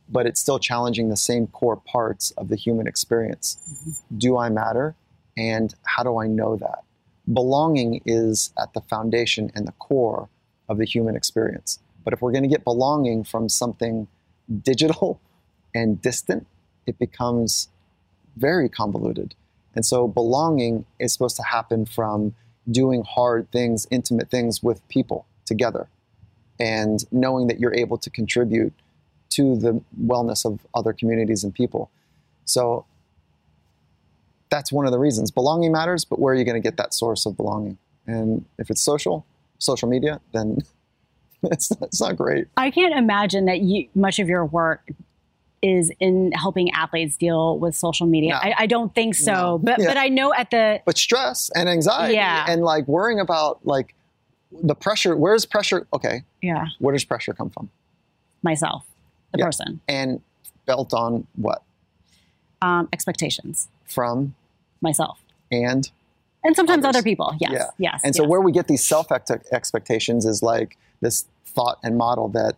but 0.09 0.27
it's 0.27 0.41
still 0.41 0.59
challenging 0.59 1.09
the 1.09 1.17
same 1.17 1.47
core 1.49 1.77
parts 1.77 2.31
of 2.33 2.49
the 2.49 2.57
human 2.57 2.87
experience. 2.87 3.59
Mm-hmm. 3.71 4.19
Do 4.19 4.39
I 4.39 4.49
matter? 4.49 4.97
And 5.37 5.75
how 5.85 6.03
do 6.03 6.19
I 6.19 6.27
know 6.27 6.57
that? 6.57 6.85
Belonging 7.33 8.01
is 8.07 8.53
at 8.59 8.73
the 8.73 8.81
foundation 8.81 9.51
and 9.55 9.67
the 9.67 9.73
core 9.73 10.29
of 10.69 10.79
the 10.79 10.85
human 10.85 11.17
experience. 11.17 11.79
But 12.05 12.13
if 12.13 12.23
we're 12.23 12.33
going 12.33 12.45
to 12.45 12.49
get 12.49 12.65
belonging 12.65 13.25
from 13.25 13.49
something 13.49 14.09
digital 14.63 15.21
and 15.75 16.01
distant, 16.01 16.47
it 16.87 16.99
becomes 16.99 17.69
very 18.37 18.69
convoluted. 18.69 19.35
And 19.75 19.85
so 19.85 20.07
belonging 20.07 20.85
is 20.99 21.13
supposed 21.13 21.37
to 21.37 21.43
happen 21.43 21.87
from 21.87 22.35
doing 22.71 23.03
hard 23.05 23.51
things, 23.51 23.87
intimate 23.91 24.31
things 24.31 24.63
with 24.63 24.87
people 24.89 25.27
together, 25.45 25.89
and 26.61 27.05
knowing 27.11 27.47
that 27.49 27.59
you're 27.59 27.75
able 27.75 27.99
to 27.99 28.11
contribute 28.11 28.73
to 29.31 29.57
the 29.57 29.83
wellness 30.01 30.45
of 30.45 30.61
other 30.75 30.93
communities 30.93 31.43
and 31.43 31.55
people. 31.55 31.91
So 32.45 32.85
that's 34.51 34.71
one 34.71 34.85
of 34.85 34.93
the 34.93 34.99
reasons. 34.99 35.31
Belonging 35.31 35.73
matters, 35.73 36.05
but 36.05 36.19
where 36.19 36.35
are 36.35 36.37
you 36.37 36.45
going 36.45 36.61
to 36.61 36.67
get 36.67 36.77
that 36.77 36.93
source 36.93 37.25
of 37.25 37.37
belonging? 37.37 37.79
And 38.07 38.45
if 38.59 38.71
it's 38.71 38.83
social, 38.83 39.25
social 39.59 39.89
media, 39.89 40.21
then 40.33 40.59
it's, 41.45 41.71
it's 41.81 42.01
not 42.01 42.17
great. 42.17 42.49
I 42.57 42.71
can't 42.71 42.95
imagine 42.95 43.47
that 43.47 43.61
you, 43.61 43.89
much 43.95 44.19
of 44.19 44.29
your 44.29 44.45
work 44.45 44.91
is 45.63 45.93
in 46.01 46.33
helping 46.33 46.71
athletes 46.73 47.17
deal 47.17 47.57
with 47.59 47.77
social 47.77 48.07
media. 48.07 48.31
No. 48.33 48.37
I, 48.37 48.55
I 48.59 48.67
don't 48.67 48.93
think 48.95 49.15
so, 49.15 49.33
No. 49.33 49.59
but 49.59 49.79
Yeah. 49.81 49.87
but 49.87 49.97
I 49.97 50.09
know 50.09 50.35
at 50.35 50.51
the 50.51 50.81
But 50.85 50.99
stress 50.99 51.51
and 51.55 51.69
anxiety 51.69 52.15
Yeah. 52.15 52.45
and 52.49 52.63
like 52.63 52.87
worrying 52.89 53.21
about 53.21 53.65
like 53.65 53.95
the 54.51 54.75
pressure, 54.75 55.17
where's 55.17 55.47
pressure? 55.47 55.87
Okay, 55.95 56.25
yeah 56.43 56.67
where 56.81 56.93
does 56.93 57.05
pressure 57.05 57.33
come 57.33 57.49
from? 57.49 57.71
myself, 58.43 58.85
the 59.31 59.39
Yeah. 59.39 59.45
person, 59.47 59.81
And 59.89 60.21
built 60.67 60.93
on 60.93 61.27
what? 61.37 61.63
um, 62.61 62.89
expectations, 62.93 63.69
From 63.85 64.35
myself, 64.81 65.21
and 65.53 65.91
and 66.45 66.57
sometimes 66.57 66.85
Others. 66.85 66.97
other 66.97 67.03
people. 67.05 67.35
Yes, 67.39 67.53
Yeah. 67.53 67.71
yes. 67.79 68.01
And 68.05 68.17
so 68.17 68.23
yes. 68.25 68.31
where 68.31 68.41
we 68.41 68.51
get 68.51 68.67
these 68.67 68.85
self 68.85 69.13
expectations 69.13 70.25
is 70.27 70.43
like 70.43 70.77
this 71.01 71.27
thought 71.47 71.79
and 71.85 71.97
model 71.97 72.29
that, 72.31 72.57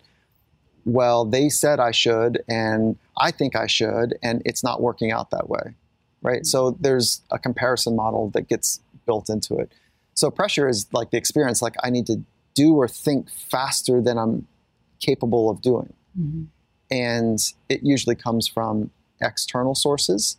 well, 0.85 1.24
they 1.24 1.48
said 1.48 1.81
I 1.81 1.90
should, 1.90 2.43
and 2.48 2.97
I 3.19 3.31
think 3.31 3.56
I 3.56 3.66
should, 3.66 4.15
and 4.23 4.43
it's 4.44 4.62
not 4.62 4.82
working 4.82 5.11
out 5.12 5.31
that 5.31 5.48
way, 5.48 5.74
right? 6.23 6.44
So 6.44 6.77
there's 6.81 7.23
a 7.31 7.39
comparison 7.39 7.97
model 7.97 8.31
that 8.31 8.48
gets 8.48 8.81
built 9.06 9.28
into 9.28 9.56
it. 9.56 9.73
So 10.15 10.31
pressure 10.31 10.69
is 10.69 10.86
like 10.93 11.11
the 11.11 11.16
experience, 11.16 11.62
like 11.62 11.74
I 11.82 11.90
need 11.90 12.06
to 12.06 12.23
do 12.55 12.74
or 12.74 12.86
think 12.86 13.31
faster 13.31 14.01
than 14.01 14.19
I'm 14.19 14.47
capable 15.01 15.51
of 15.51 15.61
doing. 15.61 15.93
Mhm. 16.19 16.47
And 16.90 17.52
it 17.69 17.82
usually 17.82 18.15
comes 18.15 18.47
from 18.47 18.90
external 19.20 19.74
sources, 19.74 20.36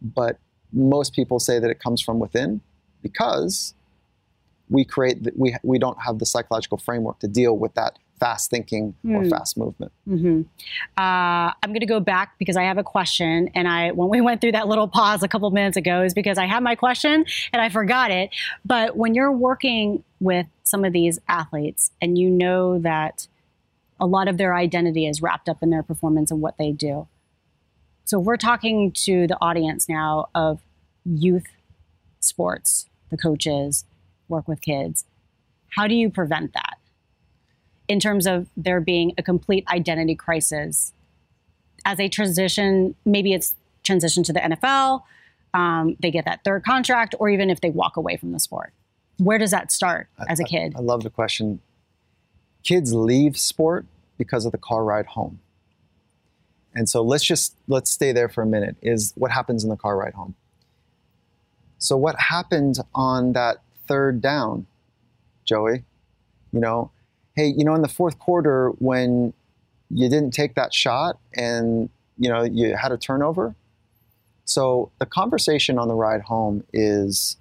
but 0.00 0.38
most 0.72 1.12
people 1.12 1.38
say 1.38 1.58
that 1.58 1.70
it 1.70 1.80
comes 1.80 2.00
from 2.00 2.18
within 2.18 2.60
because 3.02 3.74
we 4.68 4.84
create 4.84 5.18
we 5.36 5.56
we 5.64 5.78
don't 5.78 6.00
have 6.00 6.18
the 6.18 6.26
psychological 6.26 6.78
framework 6.78 7.18
to 7.18 7.28
deal 7.28 7.56
with 7.56 7.74
that 7.74 7.98
fast 8.20 8.50
thinking 8.50 8.94
or 9.08 9.22
Hmm. 9.22 9.28
fast 9.30 9.56
movement. 9.56 9.90
Mhm. 10.06 10.44
Uh, 10.96 11.52
I'm 11.62 11.70
going 11.70 11.80
to 11.80 11.86
go 11.86 12.00
back 12.00 12.38
because 12.38 12.56
I 12.56 12.64
have 12.64 12.78
a 12.78 12.82
question, 12.84 13.48
and 13.54 13.66
I 13.66 13.90
when 13.92 14.08
we 14.10 14.20
went 14.20 14.40
through 14.40 14.52
that 14.52 14.68
little 14.68 14.86
pause 14.86 15.22
a 15.22 15.28
couple 15.28 15.50
minutes 15.50 15.76
ago 15.76 16.02
is 16.02 16.12
because 16.14 16.36
I 16.38 16.46
had 16.46 16.62
my 16.62 16.74
question 16.74 17.24
and 17.52 17.62
I 17.62 17.68
forgot 17.70 18.10
it. 18.10 18.30
But 18.64 18.96
when 18.96 19.14
you're 19.14 19.32
working 19.32 20.04
with 20.20 20.46
some 20.62 20.84
of 20.84 20.92
these 20.92 21.18
athletes, 21.28 21.90
and 22.00 22.16
you 22.18 22.28
know 22.30 22.78
that 22.78 23.26
a 23.98 24.06
lot 24.06 24.28
of 24.28 24.36
their 24.38 24.54
identity 24.54 25.06
is 25.06 25.20
wrapped 25.22 25.48
up 25.48 25.62
in 25.62 25.70
their 25.70 25.82
performance 25.82 26.30
and 26.30 26.40
what 26.40 26.58
they 26.58 26.72
do, 26.72 27.08
so 28.04 28.18
we're 28.18 28.36
talking 28.36 28.92
to 28.92 29.26
the 29.26 29.38
audience 29.40 29.88
now 29.88 30.28
of 30.34 30.60
youth 31.04 31.46
sports, 32.20 32.86
the 33.08 33.16
coaches 33.16 33.84
work 34.28 34.46
with 34.46 34.60
kids. 34.60 35.06
How 35.76 35.86
do 35.86 35.94
you 35.94 36.10
prevent 36.10 36.52
that? 36.52 36.76
In 37.90 38.00
terms 38.00 38.26
of 38.26 38.48
there 38.56 38.80
being 38.80 39.12
a 39.18 39.22
complete 39.22 39.64
identity 39.68 40.14
crisis 40.14 40.92
as 41.84 41.98
they 41.98 42.08
transition 42.08 42.94
maybe 43.04 43.32
it's 43.32 43.54
transition 43.82 44.22
to 44.22 44.32
the 44.32 44.40
nfl 44.40 45.02
um, 45.52 45.96
they 45.98 46.10
get 46.10 46.24
that 46.24 46.44
third 46.44 46.64
contract 46.64 47.14
or 47.18 47.28
even 47.28 47.50
if 47.50 47.60
they 47.60 47.70
walk 47.70 47.96
away 47.96 48.16
from 48.16 48.32
the 48.32 48.40
sport 48.40 48.72
where 49.18 49.38
does 49.38 49.50
that 49.50 49.70
start 49.72 50.08
as 50.28 50.40
a 50.40 50.44
kid 50.44 50.74
I 50.76 50.80
love 50.80 51.02
the 51.02 51.10
question. 51.10 51.60
kids 52.62 52.94
leave 52.94 53.38
sport 53.38 53.86
because 54.20 54.44
of 54.44 54.52
the 54.52 54.58
car 54.58 54.84
ride 54.84 55.06
home. 55.06 55.40
And 56.74 56.90
so 56.90 57.00
let's 57.02 57.24
just 57.24 57.56
let's 57.68 57.90
stay 57.90 58.12
there 58.12 58.28
for 58.28 58.42
a 58.42 58.46
minute. 58.46 58.76
Is 58.82 59.14
what 59.16 59.30
happens 59.30 59.64
in 59.64 59.70
the 59.70 59.78
car 59.78 59.96
ride 59.96 60.12
home. 60.12 60.34
So 61.78 61.96
what 61.96 62.20
happened 62.20 62.76
on 62.94 63.32
that 63.32 63.62
third 63.88 64.20
down, 64.20 64.66
Joey? 65.46 65.84
You 66.52 66.60
know, 66.60 66.90
hey, 67.34 67.52
you 67.56 67.64
know, 67.64 67.74
in 67.74 67.82
the 67.82 67.88
fourth 67.88 68.18
quarter 68.18 68.70
when 68.78 69.32
you 69.90 70.08
didn't 70.08 70.32
take 70.32 70.54
that 70.54 70.72
shot 70.72 71.18
and 71.34 71.90
you 72.18 72.28
know 72.28 72.42
you 72.42 72.74
had 72.76 72.92
a 72.92 72.98
turnover. 72.98 73.54
So 74.44 74.90
the 74.98 75.06
conversation 75.06 75.78
on 75.78 75.88
the 75.88 75.94
ride 75.94 76.22
home 76.22 76.64
is 76.72 77.36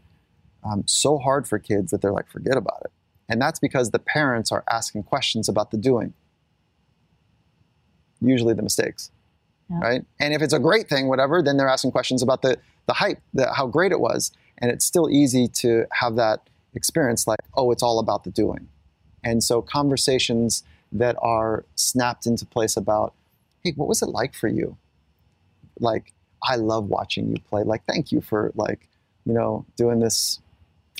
um, 0.63 0.83
so 0.85 1.17
hard 1.17 1.47
for 1.47 1.57
kids 1.57 1.91
that 1.91 2.01
they're 2.01 2.11
like, 2.11 2.29
forget 2.29 2.55
about 2.55 2.81
it. 2.85 2.91
And 3.27 3.41
that's 3.41 3.59
because 3.59 3.91
the 3.91 3.99
parents 3.99 4.51
are 4.51 4.63
asking 4.69 5.03
questions 5.03 5.47
about 5.47 5.71
the 5.71 5.77
doing, 5.77 6.13
usually 8.21 8.53
the 8.53 8.61
mistakes, 8.61 9.11
yeah. 9.69 9.79
right? 9.79 10.05
And 10.19 10.33
if 10.33 10.41
it's 10.41 10.53
a 10.53 10.59
great 10.59 10.89
thing, 10.89 11.07
whatever, 11.07 11.41
then 11.41 11.57
they're 11.57 11.67
asking 11.67 11.91
questions 11.91 12.21
about 12.21 12.41
the, 12.41 12.57
the 12.87 12.93
hype, 12.93 13.19
the, 13.33 13.51
how 13.53 13.67
great 13.67 13.91
it 13.91 13.99
was. 13.99 14.31
And 14.57 14.71
it's 14.71 14.85
still 14.85 15.09
easy 15.09 15.47
to 15.47 15.85
have 15.93 16.15
that 16.15 16.47
experience 16.73 17.27
like, 17.27 17.39
oh, 17.55 17.71
it's 17.71 17.83
all 17.83 17.99
about 17.99 18.23
the 18.23 18.31
doing. 18.31 18.67
And 19.23 19.43
so 19.43 19.61
conversations 19.61 20.63
that 20.91 21.15
are 21.21 21.65
snapped 21.75 22.25
into 22.25 22.45
place 22.45 22.75
about, 22.77 23.13
hey, 23.63 23.73
what 23.75 23.87
was 23.87 24.01
it 24.01 24.09
like 24.09 24.33
for 24.33 24.47
you? 24.47 24.77
Like, 25.79 26.13
I 26.43 26.55
love 26.55 26.85
watching 26.85 27.29
you 27.29 27.39
play. 27.49 27.63
Like, 27.63 27.83
thank 27.85 28.11
you 28.11 28.21
for 28.21 28.51
like, 28.55 28.87
you 29.25 29.33
know, 29.33 29.65
doing 29.75 29.99
this 29.99 30.39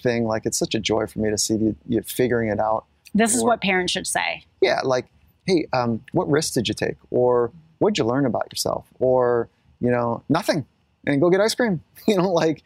thing. 0.01 0.25
Like, 0.25 0.45
it's 0.45 0.57
such 0.57 0.75
a 0.75 0.79
joy 0.79 1.07
for 1.07 1.19
me 1.19 1.29
to 1.29 1.37
see 1.37 1.55
you, 1.55 1.75
you 1.87 2.01
figuring 2.01 2.49
it 2.49 2.59
out. 2.59 2.85
This 3.13 3.33
or, 3.33 3.37
is 3.37 3.43
what 3.43 3.61
parents 3.61 3.93
should 3.93 4.07
say. 4.07 4.43
Yeah, 4.61 4.81
like, 4.83 5.07
hey, 5.45 5.65
um, 5.73 6.03
what 6.11 6.29
risks 6.29 6.53
did 6.53 6.67
you 6.67 6.73
take? 6.73 6.97
Or 7.09 7.51
what'd 7.79 7.97
you 7.97 8.03
learn 8.03 8.25
about 8.25 8.47
yourself? 8.51 8.85
Or, 8.99 9.49
you 9.79 9.89
know, 9.89 10.23
nothing. 10.29 10.65
And 11.07 11.19
go 11.21 11.29
get 11.29 11.41
ice 11.41 11.55
cream. 11.55 11.81
You 12.07 12.17
know, 12.17 12.31
like, 12.31 12.59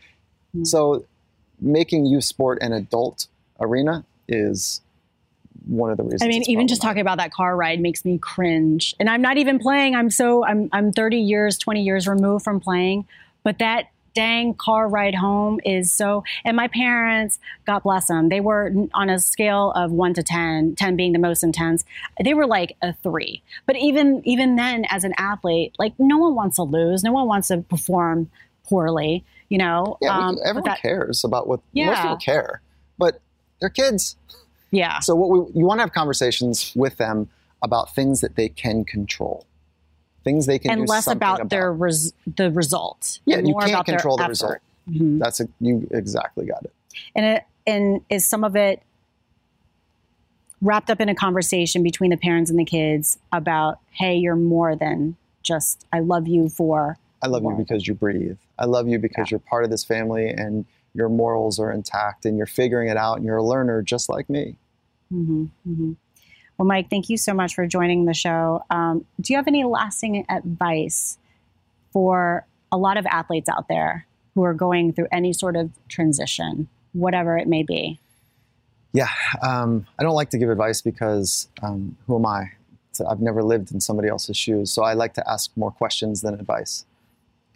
mm-hmm. 0.56 0.64
so 0.64 1.06
making 1.60 2.06
youth 2.06 2.24
sport 2.24 2.60
an 2.62 2.72
adult 2.72 3.28
arena 3.60 4.06
is 4.28 4.82
one 5.66 5.92
of 5.92 5.98
the 5.98 6.04
reasons. 6.04 6.24
I 6.24 6.28
mean, 6.28 6.44
even 6.48 6.68
just 6.68 6.82
talking 6.82 7.02
about 7.02 7.18
that 7.18 7.32
car 7.32 7.56
ride 7.56 7.80
makes 7.80 8.06
me 8.06 8.18
cringe. 8.18 8.96
And 9.00 9.10
I'm 9.10 9.22
not 9.22 9.38
even 9.38 9.60
playing. 9.60 9.96
I'm 9.96 10.10
so 10.10 10.46
I'm 10.46 10.70
I'm 10.72 10.92
30 10.92 11.18
years, 11.18 11.58
20 11.58 11.84
years 11.84 12.08
removed 12.08 12.44
from 12.44 12.60
playing, 12.60 13.08
but 13.44 13.60
that 13.60 13.88
dang 14.14 14.54
car 14.54 14.88
ride 14.88 15.16
home 15.16 15.60
is 15.66 15.92
so 15.92 16.24
and 16.46 16.56
my 16.56 16.68
parents 16.68 17.40
god 17.66 17.80
bless 17.80 18.08
them 18.08 18.30
they 18.30 18.40
were 18.40 18.72
on 18.94 19.10
a 19.10 19.20
scale 19.20 19.72
of 19.72 19.92
1 19.92 20.14
to 20.14 20.24
10 20.24 20.76
10 20.76 20.96
being 20.96 21.14
the 21.14 21.20
most 21.20 21.44
intense 21.44 21.84
they 22.24 22.34
were 22.34 22.46
like 22.46 22.76
a 22.82 22.94
3 22.94 23.42
but 23.66 23.76
even 23.76 24.22
even 24.24 24.56
then 24.56 24.86
as 24.90 25.04
an 25.04 25.14
athlete 25.18 25.74
like 25.80 25.94
no 25.98 26.18
one 26.18 26.36
wants 26.36 26.58
to 26.58 26.64
lose 26.64 27.04
no 27.04 27.12
one 27.12 27.28
wants 27.28 27.48
to 27.48 27.58
perform 27.62 28.30
poorly 28.64 29.26
you 29.50 29.58
know 29.58 29.98
yeah, 30.02 30.16
um, 30.16 30.38
everyone 30.46 30.70
that, 30.70 30.80
cares 30.80 31.24
about 31.24 31.48
what 31.48 31.62
yeah. 31.72 31.88
most 31.88 32.02
people 32.02 32.18
care 32.18 32.62
but 32.98 33.20
they're 33.60 33.70
kids 33.70 34.16
yeah. 34.74 35.00
So 35.00 35.16
what 35.16 35.30
we 35.30 35.60
you 35.60 35.66
want 35.66 35.78
to 35.78 35.84
have 35.84 35.94
conversations 35.94 36.74
with 36.76 36.98
them 36.98 37.30
about 37.62 37.94
things 37.94 38.22
that 38.22 38.36
they 38.36 38.50
can 38.50 38.84
control, 38.84 39.46
things 40.24 40.48
they 40.48 40.60
can 40.60 40.72
and 40.72 40.90
less 40.90 41.08
about, 41.08 41.40
about, 41.40 41.50
their 41.50 41.72
res, 41.72 42.14
the 42.26 42.52
result. 42.52 43.20
Yeah, 43.26 43.40
you 43.40 43.56
can't 43.62 43.86
control 43.86 44.18
the 44.18 44.28
result. 44.28 44.58
Mm-hmm. 44.90 45.20
That's 45.20 45.40
a, 45.40 45.48
you 45.62 45.88
exactly 45.92 46.46
got 46.46 46.66
it. 46.66 46.74
And 47.16 47.26
it, 47.26 47.44
and 47.66 48.02
is 48.10 48.28
some 48.28 48.44
of 48.44 48.56
it 48.56 48.82
wrapped 50.62 50.90
up 50.90 51.00
in 51.00 51.08
a 51.08 51.16
conversation 51.16 51.84
between 51.84 52.10
the 52.10 52.18
parents 52.18 52.50
and 52.50 52.60
the 52.60 52.66
kids 52.66 53.20
about, 53.32 53.80
hey, 53.92 54.16
you're 54.16 54.36
more 54.36 54.76
than 54.76 55.16
just 55.44 55.86
I 55.94 56.00
love 56.00 56.28
you 56.28 56.50
for. 56.50 56.98
I 57.22 57.28
love 57.28 57.44
you 57.44 57.56
because 57.56 57.88
you 57.88 57.94
breathe. 57.94 58.38
I 58.58 58.66
love 58.66 58.88
you 58.88 58.98
because 58.98 59.28
yeah. 59.30 59.36
you're 59.36 59.40
part 59.40 59.64
of 59.64 59.70
this 59.70 59.84
family 59.84 60.30
and 60.30 60.66
your 60.94 61.10
morals 61.10 61.60
are 61.60 61.72
intact 61.72 62.26
and 62.26 62.38
you're 62.38 62.48
figuring 62.48 62.90
it 62.90 62.98
out 62.98 63.18
and 63.18 63.26
you're 63.26 63.38
a 63.38 63.44
learner 63.44 63.82
just 63.82 64.10
like 64.10 64.30
me. 64.30 64.58
Mm-hmm, 65.14 65.44
mm-hmm. 65.70 65.92
Well, 66.58 66.68
Mike, 66.68 66.90
thank 66.90 67.10
you 67.10 67.18
so 67.18 67.34
much 67.34 67.56
for 67.56 67.68
joining 67.68 68.06
the 68.06 68.14
show. 68.14 68.64
Um, 68.70 69.06
do 69.20 69.34
you 69.34 69.38
have 69.38 69.48
any 69.48 69.64
lasting 69.64 70.26
advice 70.30 71.18
for 71.92 72.46
a 72.72 72.78
lot 72.78 72.98
of 72.98 73.06
athletes 73.06 73.50
out 73.50 73.68
there 73.68 74.06
who 74.36 74.44
are 74.44 74.54
going 74.54 74.94
through 74.94 75.08
any 75.12 75.34
sort 75.34 75.56
of 75.56 75.72
transition, 75.88 76.68
whatever 76.94 77.38
it 77.38 77.48
may 77.48 77.64
be? 77.64 78.00
Yeah, 78.94 79.10
um, 79.42 79.88
I 79.98 80.04
don't 80.04 80.14
like 80.14 80.30
to 80.32 80.38
give 80.38 80.50
advice 80.50 80.82
because 80.82 81.48
um, 81.64 81.98
who 82.06 82.16
am 82.16 82.26
I? 82.26 82.52
I've 83.10 83.22
never 83.22 83.42
lived 83.42 83.72
in 83.72 83.82
somebody 83.82 84.08
else's 84.08 84.38
shoes, 84.38 84.72
so 84.72 84.84
I 84.84 84.94
like 84.94 85.16
to 85.16 85.30
ask 85.30 85.52
more 85.56 85.72
questions 85.72 86.22
than 86.22 86.36
advice. 86.36 86.86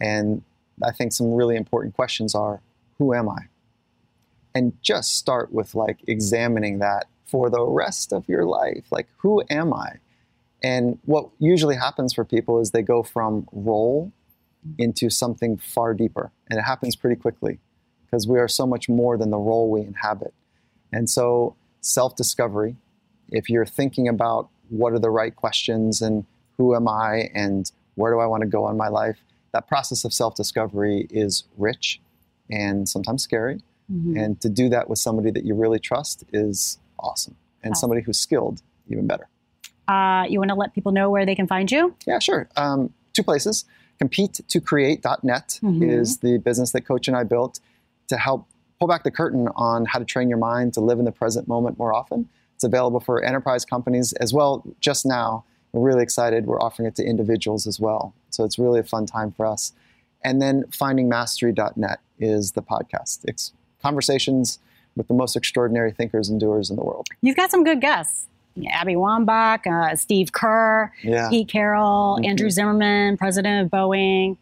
And 0.00 0.42
I 0.82 0.90
think 0.90 1.12
some 1.12 1.32
really 1.32 1.56
important 1.56 1.94
questions 1.94 2.34
are, 2.34 2.60
who 2.98 3.14
am 3.14 3.28
I? 3.28 3.42
And 4.54 4.72
just 4.82 5.16
start 5.16 5.52
with 5.52 5.76
like 5.76 5.98
examining 6.08 6.80
that 6.80 7.06
for 7.28 7.50
the 7.50 7.62
rest 7.62 8.12
of 8.12 8.28
your 8.28 8.44
life. 8.44 8.86
Like, 8.90 9.08
who 9.18 9.42
am 9.50 9.72
I? 9.72 9.96
And 10.62 10.98
what 11.04 11.28
usually 11.38 11.76
happens 11.76 12.12
for 12.12 12.24
people 12.24 12.60
is 12.60 12.70
they 12.70 12.82
go 12.82 13.02
from 13.02 13.46
role 13.52 14.12
into 14.76 15.08
something 15.08 15.56
far 15.56 15.94
deeper. 15.94 16.32
And 16.48 16.58
it 16.58 16.62
happens 16.62 16.96
pretty 16.96 17.16
quickly 17.16 17.60
because 18.04 18.26
we 18.26 18.38
are 18.38 18.48
so 18.48 18.66
much 18.66 18.88
more 18.88 19.16
than 19.16 19.30
the 19.30 19.38
role 19.38 19.70
we 19.70 19.82
inhabit. 19.82 20.34
And 20.92 21.08
so, 21.08 21.54
self 21.80 22.16
discovery, 22.16 22.76
if 23.30 23.48
you're 23.48 23.66
thinking 23.66 24.08
about 24.08 24.48
what 24.70 24.92
are 24.92 24.98
the 24.98 25.10
right 25.10 25.34
questions 25.34 26.02
and 26.02 26.24
who 26.56 26.74
am 26.74 26.88
I 26.88 27.30
and 27.34 27.70
where 27.94 28.12
do 28.12 28.18
I 28.18 28.26
want 28.26 28.42
to 28.42 28.48
go 28.48 28.68
in 28.68 28.76
my 28.76 28.88
life, 28.88 29.18
that 29.52 29.68
process 29.68 30.04
of 30.04 30.12
self 30.12 30.34
discovery 30.34 31.06
is 31.10 31.44
rich 31.56 32.00
and 32.50 32.88
sometimes 32.88 33.22
scary. 33.22 33.60
Mm-hmm. 33.92 34.16
And 34.16 34.40
to 34.40 34.48
do 34.48 34.68
that 34.70 34.88
with 34.88 34.98
somebody 34.98 35.30
that 35.30 35.44
you 35.44 35.54
really 35.54 35.78
trust 35.78 36.24
is 36.32 36.78
awesome. 36.98 37.36
And 37.62 37.72
awesome. 37.72 37.80
somebody 37.80 38.02
who's 38.02 38.18
skilled, 38.18 38.62
even 38.88 39.06
better. 39.06 39.28
Uh, 39.88 40.24
you 40.28 40.38
want 40.38 40.50
to 40.50 40.54
let 40.54 40.74
people 40.74 40.92
know 40.92 41.10
where 41.10 41.24
they 41.24 41.34
can 41.34 41.46
find 41.46 41.70
you? 41.70 41.94
Yeah, 42.06 42.18
sure. 42.18 42.48
Um, 42.56 42.92
two 43.14 43.22
places. 43.22 43.64
Compete2create.net 44.00 45.60
mm-hmm. 45.62 45.82
is 45.82 46.18
the 46.18 46.38
business 46.38 46.72
that 46.72 46.82
Coach 46.82 47.08
and 47.08 47.16
I 47.16 47.24
built 47.24 47.58
to 48.08 48.16
help 48.16 48.46
pull 48.78 48.86
back 48.86 49.02
the 49.02 49.10
curtain 49.10 49.48
on 49.56 49.86
how 49.86 49.98
to 49.98 50.04
train 50.04 50.28
your 50.28 50.38
mind 50.38 50.74
to 50.74 50.80
live 50.80 50.98
in 50.98 51.04
the 51.04 51.12
present 51.12 51.48
moment 51.48 51.78
more 51.78 51.92
often. 51.92 52.28
It's 52.54 52.64
available 52.64 53.00
for 53.00 53.22
enterprise 53.22 53.64
companies 53.64 54.12
as 54.14 54.32
well. 54.32 54.64
Just 54.80 55.04
now, 55.04 55.44
we're 55.72 55.82
really 55.82 56.02
excited. 56.02 56.46
We're 56.46 56.60
offering 56.60 56.86
it 56.86 56.94
to 56.96 57.04
individuals 57.04 57.66
as 57.66 57.80
well. 57.80 58.14
So 58.30 58.44
it's 58.44 58.58
really 58.58 58.80
a 58.80 58.84
fun 58.84 59.06
time 59.06 59.32
for 59.32 59.46
us. 59.46 59.72
And 60.24 60.40
then 60.40 60.64
findingmastery.net 60.64 62.00
is 62.18 62.52
the 62.52 62.62
podcast. 62.62 63.20
It's 63.24 63.52
conversations 63.82 64.58
with 64.98 65.08
the 65.08 65.14
most 65.14 65.36
extraordinary 65.36 65.92
thinkers 65.92 66.28
and 66.28 66.38
doers 66.38 66.68
in 66.68 66.76
the 66.76 66.84
world. 66.84 67.06
You've 67.22 67.36
got 67.36 67.50
some 67.50 67.64
good 67.64 67.80
guests. 67.80 68.26
Abby 68.70 68.94
Wambach, 68.94 69.66
uh, 69.66 69.94
Steve 69.94 70.32
Kerr, 70.32 70.92
yeah. 71.02 71.30
Pete 71.30 71.48
Carroll, 71.48 72.16
mm-hmm. 72.16 72.28
Andrew 72.28 72.50
Zimmerman, 72.50 73.16
president 73.16 73.64
of 73.64 73.70
Boeing, 73.70 74.36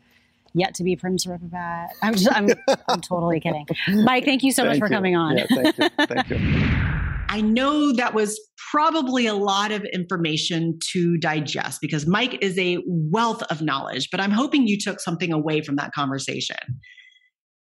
yet 0.55 0.75
to 0.77 0.83
be 0.83 0.97
Prim 0.97 1.19
Siripipat. 1.19 1.89
I'm, 2.03 2.15
just, 2.15 2.35
I'm, 2.35 2.49
I'm 2.89 3.01
totally 3.03 3.41
kidding. 3.41 3.67
Mike, 3.89 4.25
thank 4.25 4.43
you 4.43 4.53
so 4.53 4.63
thank 4.63 4.73
much 4.73 4.79
for 4.79 4.87
you. 4.87 4.97
coming 4.97 5.17
on. 5.17 5.37
Yeah, 5.37 5.47
thank 5.55 5.79
you. 5.79 5.89
Thank 6.07 6.31
you. 6.31 6.87
I 7.29 7.41
know 7.41 7.93
that 7.93 8.15
was 8.15 8.41
probably 8.71 9.27
a 9.27 9.35
lot 9.35 9.73
of 9.73 9.85
information 9.93 10.79
to 10.93 11.19
digest 11.19 11.81
because 11.83 12.07
Mike 12.07 12.39
is 12.41 12.57
a 12.59 12.79
wealth 12.87 13.43
of 13.51 13.61
knowledge, 13.61 14.11
but 14.11 14.21
I'm 14.21 14.31
hoping 14.31 14.67
you 14.67 14.79
took 14.79 15.01
something 15.01 15.33
away 15.33 15.61
from 15.61 15.77
that 15.77 15.93
conversation. 15.93 16.57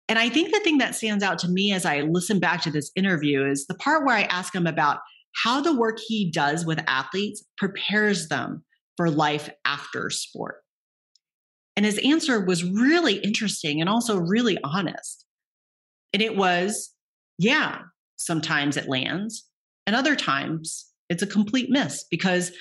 And 0.10 0.18
I 0.18 0.28
think 0.28 0.52
the 0.52 0.60
thing 0.60 0.80
that 0.80 0.96
stands 0.96 1.24
out 1.24 1.38
to 1.40 1.48
me 1.48 1.72
as 1.72 1.86
I 1.86 2.02
listen 2.02 2.40
back 2.40 2.62
to 2.64 2.72
this 2.72 2.92
interview 2.96 3.46
is 3.50 3.68
the 3.68 3.76
part 3.76 4.06
where 4.06 4.16
I 4.16 4.24
ask 4.24 4.54
him 4.54 4.66
about 4.66 4.98
how 5.44 5.62
the 5.62 5.76
work 5.76 6.00
he 6.00 6.32
does 6.32 6.66
with 6.66 6.84
athletes 6.88 7.46
prepares 7.58 8.28
them 8.28 8.64
for 8.98 9.12
life 9.12 9.50
after 9.66 10.10
sport. 10.10 10.56
And 11.78 11.86
his 11.86 12.00
answer 12.04 12.44
was 12.44 12.64
really 12.64 13.18
interesting 13.18 13.80
and 13.80 13.90
also 13.90 14.18
really 14.18 14.58
honest. 14.64 15.26
And 16.12 16.24
it 16.24 16.36
was, 16.36 16.92
yeah, 17.38 17.84
sometimes 18.18 18.76
it 18.76 18.90
lands, 18.90 19.48
and 19.86 19.96
other 19.96 20.16
times 20.16 20.88
it's 21.10 21.24
a 21.24 21.28
complete 21.28 21.70
miss 21.70 22.04
because 22.10 22.52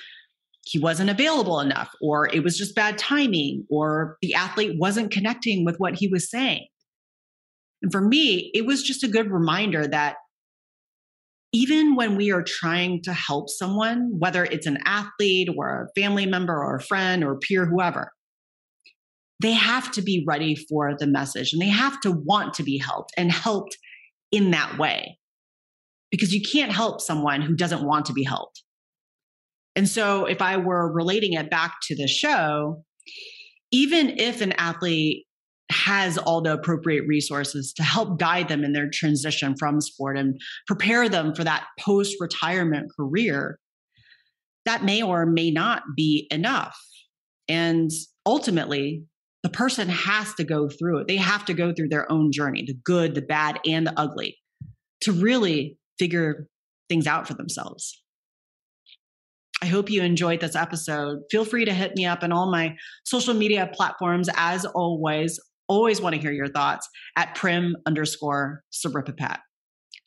he 0.65 0.79
wasn't 0.79 1.11
available 1.11 1.61
enough, 1.61 1.91
or 2.03 2.29
it 2.29 2.45
was 2.45 2.59
just 2.59 2.77
bad 2.77 2.99
timing, 2.99 3.67
or 3.71 4.19
the 4.21 4.35
athlete 4.35 4.79
wasn't 4.79 5.11
connecting 5.11 5.65
with 5.65 5.79
what 5.79 5.95
he 5.95 6.09
was 6.09 6.31
saying. 6.31 6.67
And 7.83 7.93
for 7.93 8.01
me, 8.01 8.51
it 8.55 8.67
was 8.67 8.83
just 8.83 9.05
a 9.05 9.09
good 9.09 9.31
reminder 9.31 9.87
that 9.87 10.17
even 11.53 11.95
when 11.95 12.17
we 12.17 12.31
are 12.31 12.43
trying 12.43 13.03
to 13.03 13.13
help 13.13 13.49
someone, 13.49 14.19
whether 14.19 14.45
it's 14.45 14.67
an 14.67 14.79
athlete 14.85 15.49
or 15.57 15.85
a 15.85 16.01
family 16.01 16.27
member 16.27 16.55
or 16.55 16.77
a 16.77 16.83
friend 16.83 17.25
or 17.25 17.33
a 17.33 17.39
peer, 17.39 17.65
whoever, 17.65 18.13
they 19.41 19.53
have 19.53 19.91
to 19.93 20.03
be 20.03 20.25
ready 20.27 20.55
for 20.55 20.95
the 20.99 21.07
message 21.07 21.53
and 21.53 21.63
they 21.63 21.69
have 21.69 22.01
to 22.01 22.11
want 22.11 22.55
to 22.55 22.63
be 22.63 22.77
helped 22.77 23.13
and 23.17 23.33
helped 23.33 23.79
in 24.31 24.51
that 24.51 24.79
way. 24.79 25.19
Because 26.11 26.35
you 26.35 26.43
can't 26.43 26.73
help 26.73 27.01
someone 27.01 27.41
who 27.41 27.55
doesn't 27.55 27.85
want 27.87 28.07
to 28.07 28.13
be 28.13 28.25
helped. 28.25 28.63
And 29.77 29.89
so 29.89 30.25
if 30.25 30.43
I 30.43 30.57
were 30.57 30.93
relating 30.93 31.35
it 31.35 31.51
back 31.51 31.77
to 31.85 31.95
the 31.95 32.09
show, 32.09 32.83
even 33.71 34.19
if 34.19 34.41
an 34.41 34.53
athlete 34.53 35.27
has 35.71 36.17
all 36.17 36.41
the 36.41 36.53
appropriate 36.53 37.07
resources 37.07 37.73
to 37.75 37.83
help 37.83 38.19
guide 38.19 38.49
them 38.49 38.65
in 38.65 38.73
their 38.73 38.89
transition 38.91 39.55
from 39.59 39.81
sport 39.81 40.19
and 40.19 40.41
prepare 40.67 41.09
them 41.09 41.35
for 41.35 41.45
that 41.45 41.67
post 41.79 42.17
retirement 42.21 42.91
career, 42.99 43.59
that 44.65 44.85
may 44.85 45.03
or 45.03 45.27
may 45.27 45.51
not 45.51 45.83
be 45.97 46.27
enough. 46.31 46.79
And 47.49 47.91
ultimately, 48.25 49.05
the 49.43 49.49
person 49.51 49.89
has 49.89 50.35
to 50.35 50.45
go 50.45 50.69
through 50.69 50.99
it. 51.01 51.09
They 51.09 51.17
have 51.17 51.45
to 51.47 51.55
go 51.55 51.73
through 51.73 51.89
their 51.89 52.11
own 52.11 52.33
journey, 52.33 52.65
the 52.67 52.77
good, 52.85 53.15
the 53.15 53.23
bad, 53.23 53.59
and 53.67 53.87
the 53.87 53.99
ugly, 53.99 54.37
to 55.03 55.13
really 55.13 55.79
figure 55.99 56.49
things 56.89 57.07
out 57.07 57.29
for 57.29 57.35
themselves. 57.35 58.03
I 59.61 59.67
hope 59.67 59.91
you 59.91 60.03
enjoyed 60.03 60.41
this 60.41 60.55
episode. 60.55 61.21
Feel 61.31 61.45
free 61.45 61.65
to 61.65 61.73
hit 61.73 61.97
me 61.97 62.07
up 62.07 62.23
on 62.23 62.33
all 62.33 62.51
my 62.51 62.77
social 63.05 63.35
media 63.35 63.69
platforms. 63.73 64.29
As 64.37 64.65
always, 64.65 65.41
always 65.69 66.01
want 66.01 66.15
to 66.15 66.21
hear 66.21 66.33
your 66.33 66.49
thoughts 66.49 66.89
at 67.17 67.35
prim 67.35 67.77
underscore 67.87 68.65
Siripipat. 68.73 69.39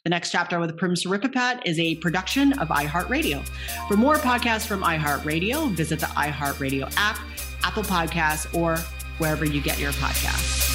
The 0.04 0.10
next 0.10 0.32
chapter 0.32 0.60
with 0.60 0.76
Prim 0.78 0.96
Siripipat 0.96 1.62
is 1.66 1.80
a 1.80 1.96
production 1.98 2.54
of 2.54 2.70
iHeartRadio. 2.70 3.48
For 3.88 3.96
more 3.96 4.16
podcasts 4.16 4.66
from 4.66 4.82
iHeartRadio, 4.82 5.70
visit 5.72 6.00
the 6.00 6.08
iHeartRadio 6.08 6.92
app, 6.98 7.20
Apple 7.64 7.84
Podcasts, 7.84 8.52
or 8.58 8.78
wherever 9.20 9.46
you 9.46 9.62
get 9.62 9.78
your 9.78 9.92
podcasts. 9.94 10.71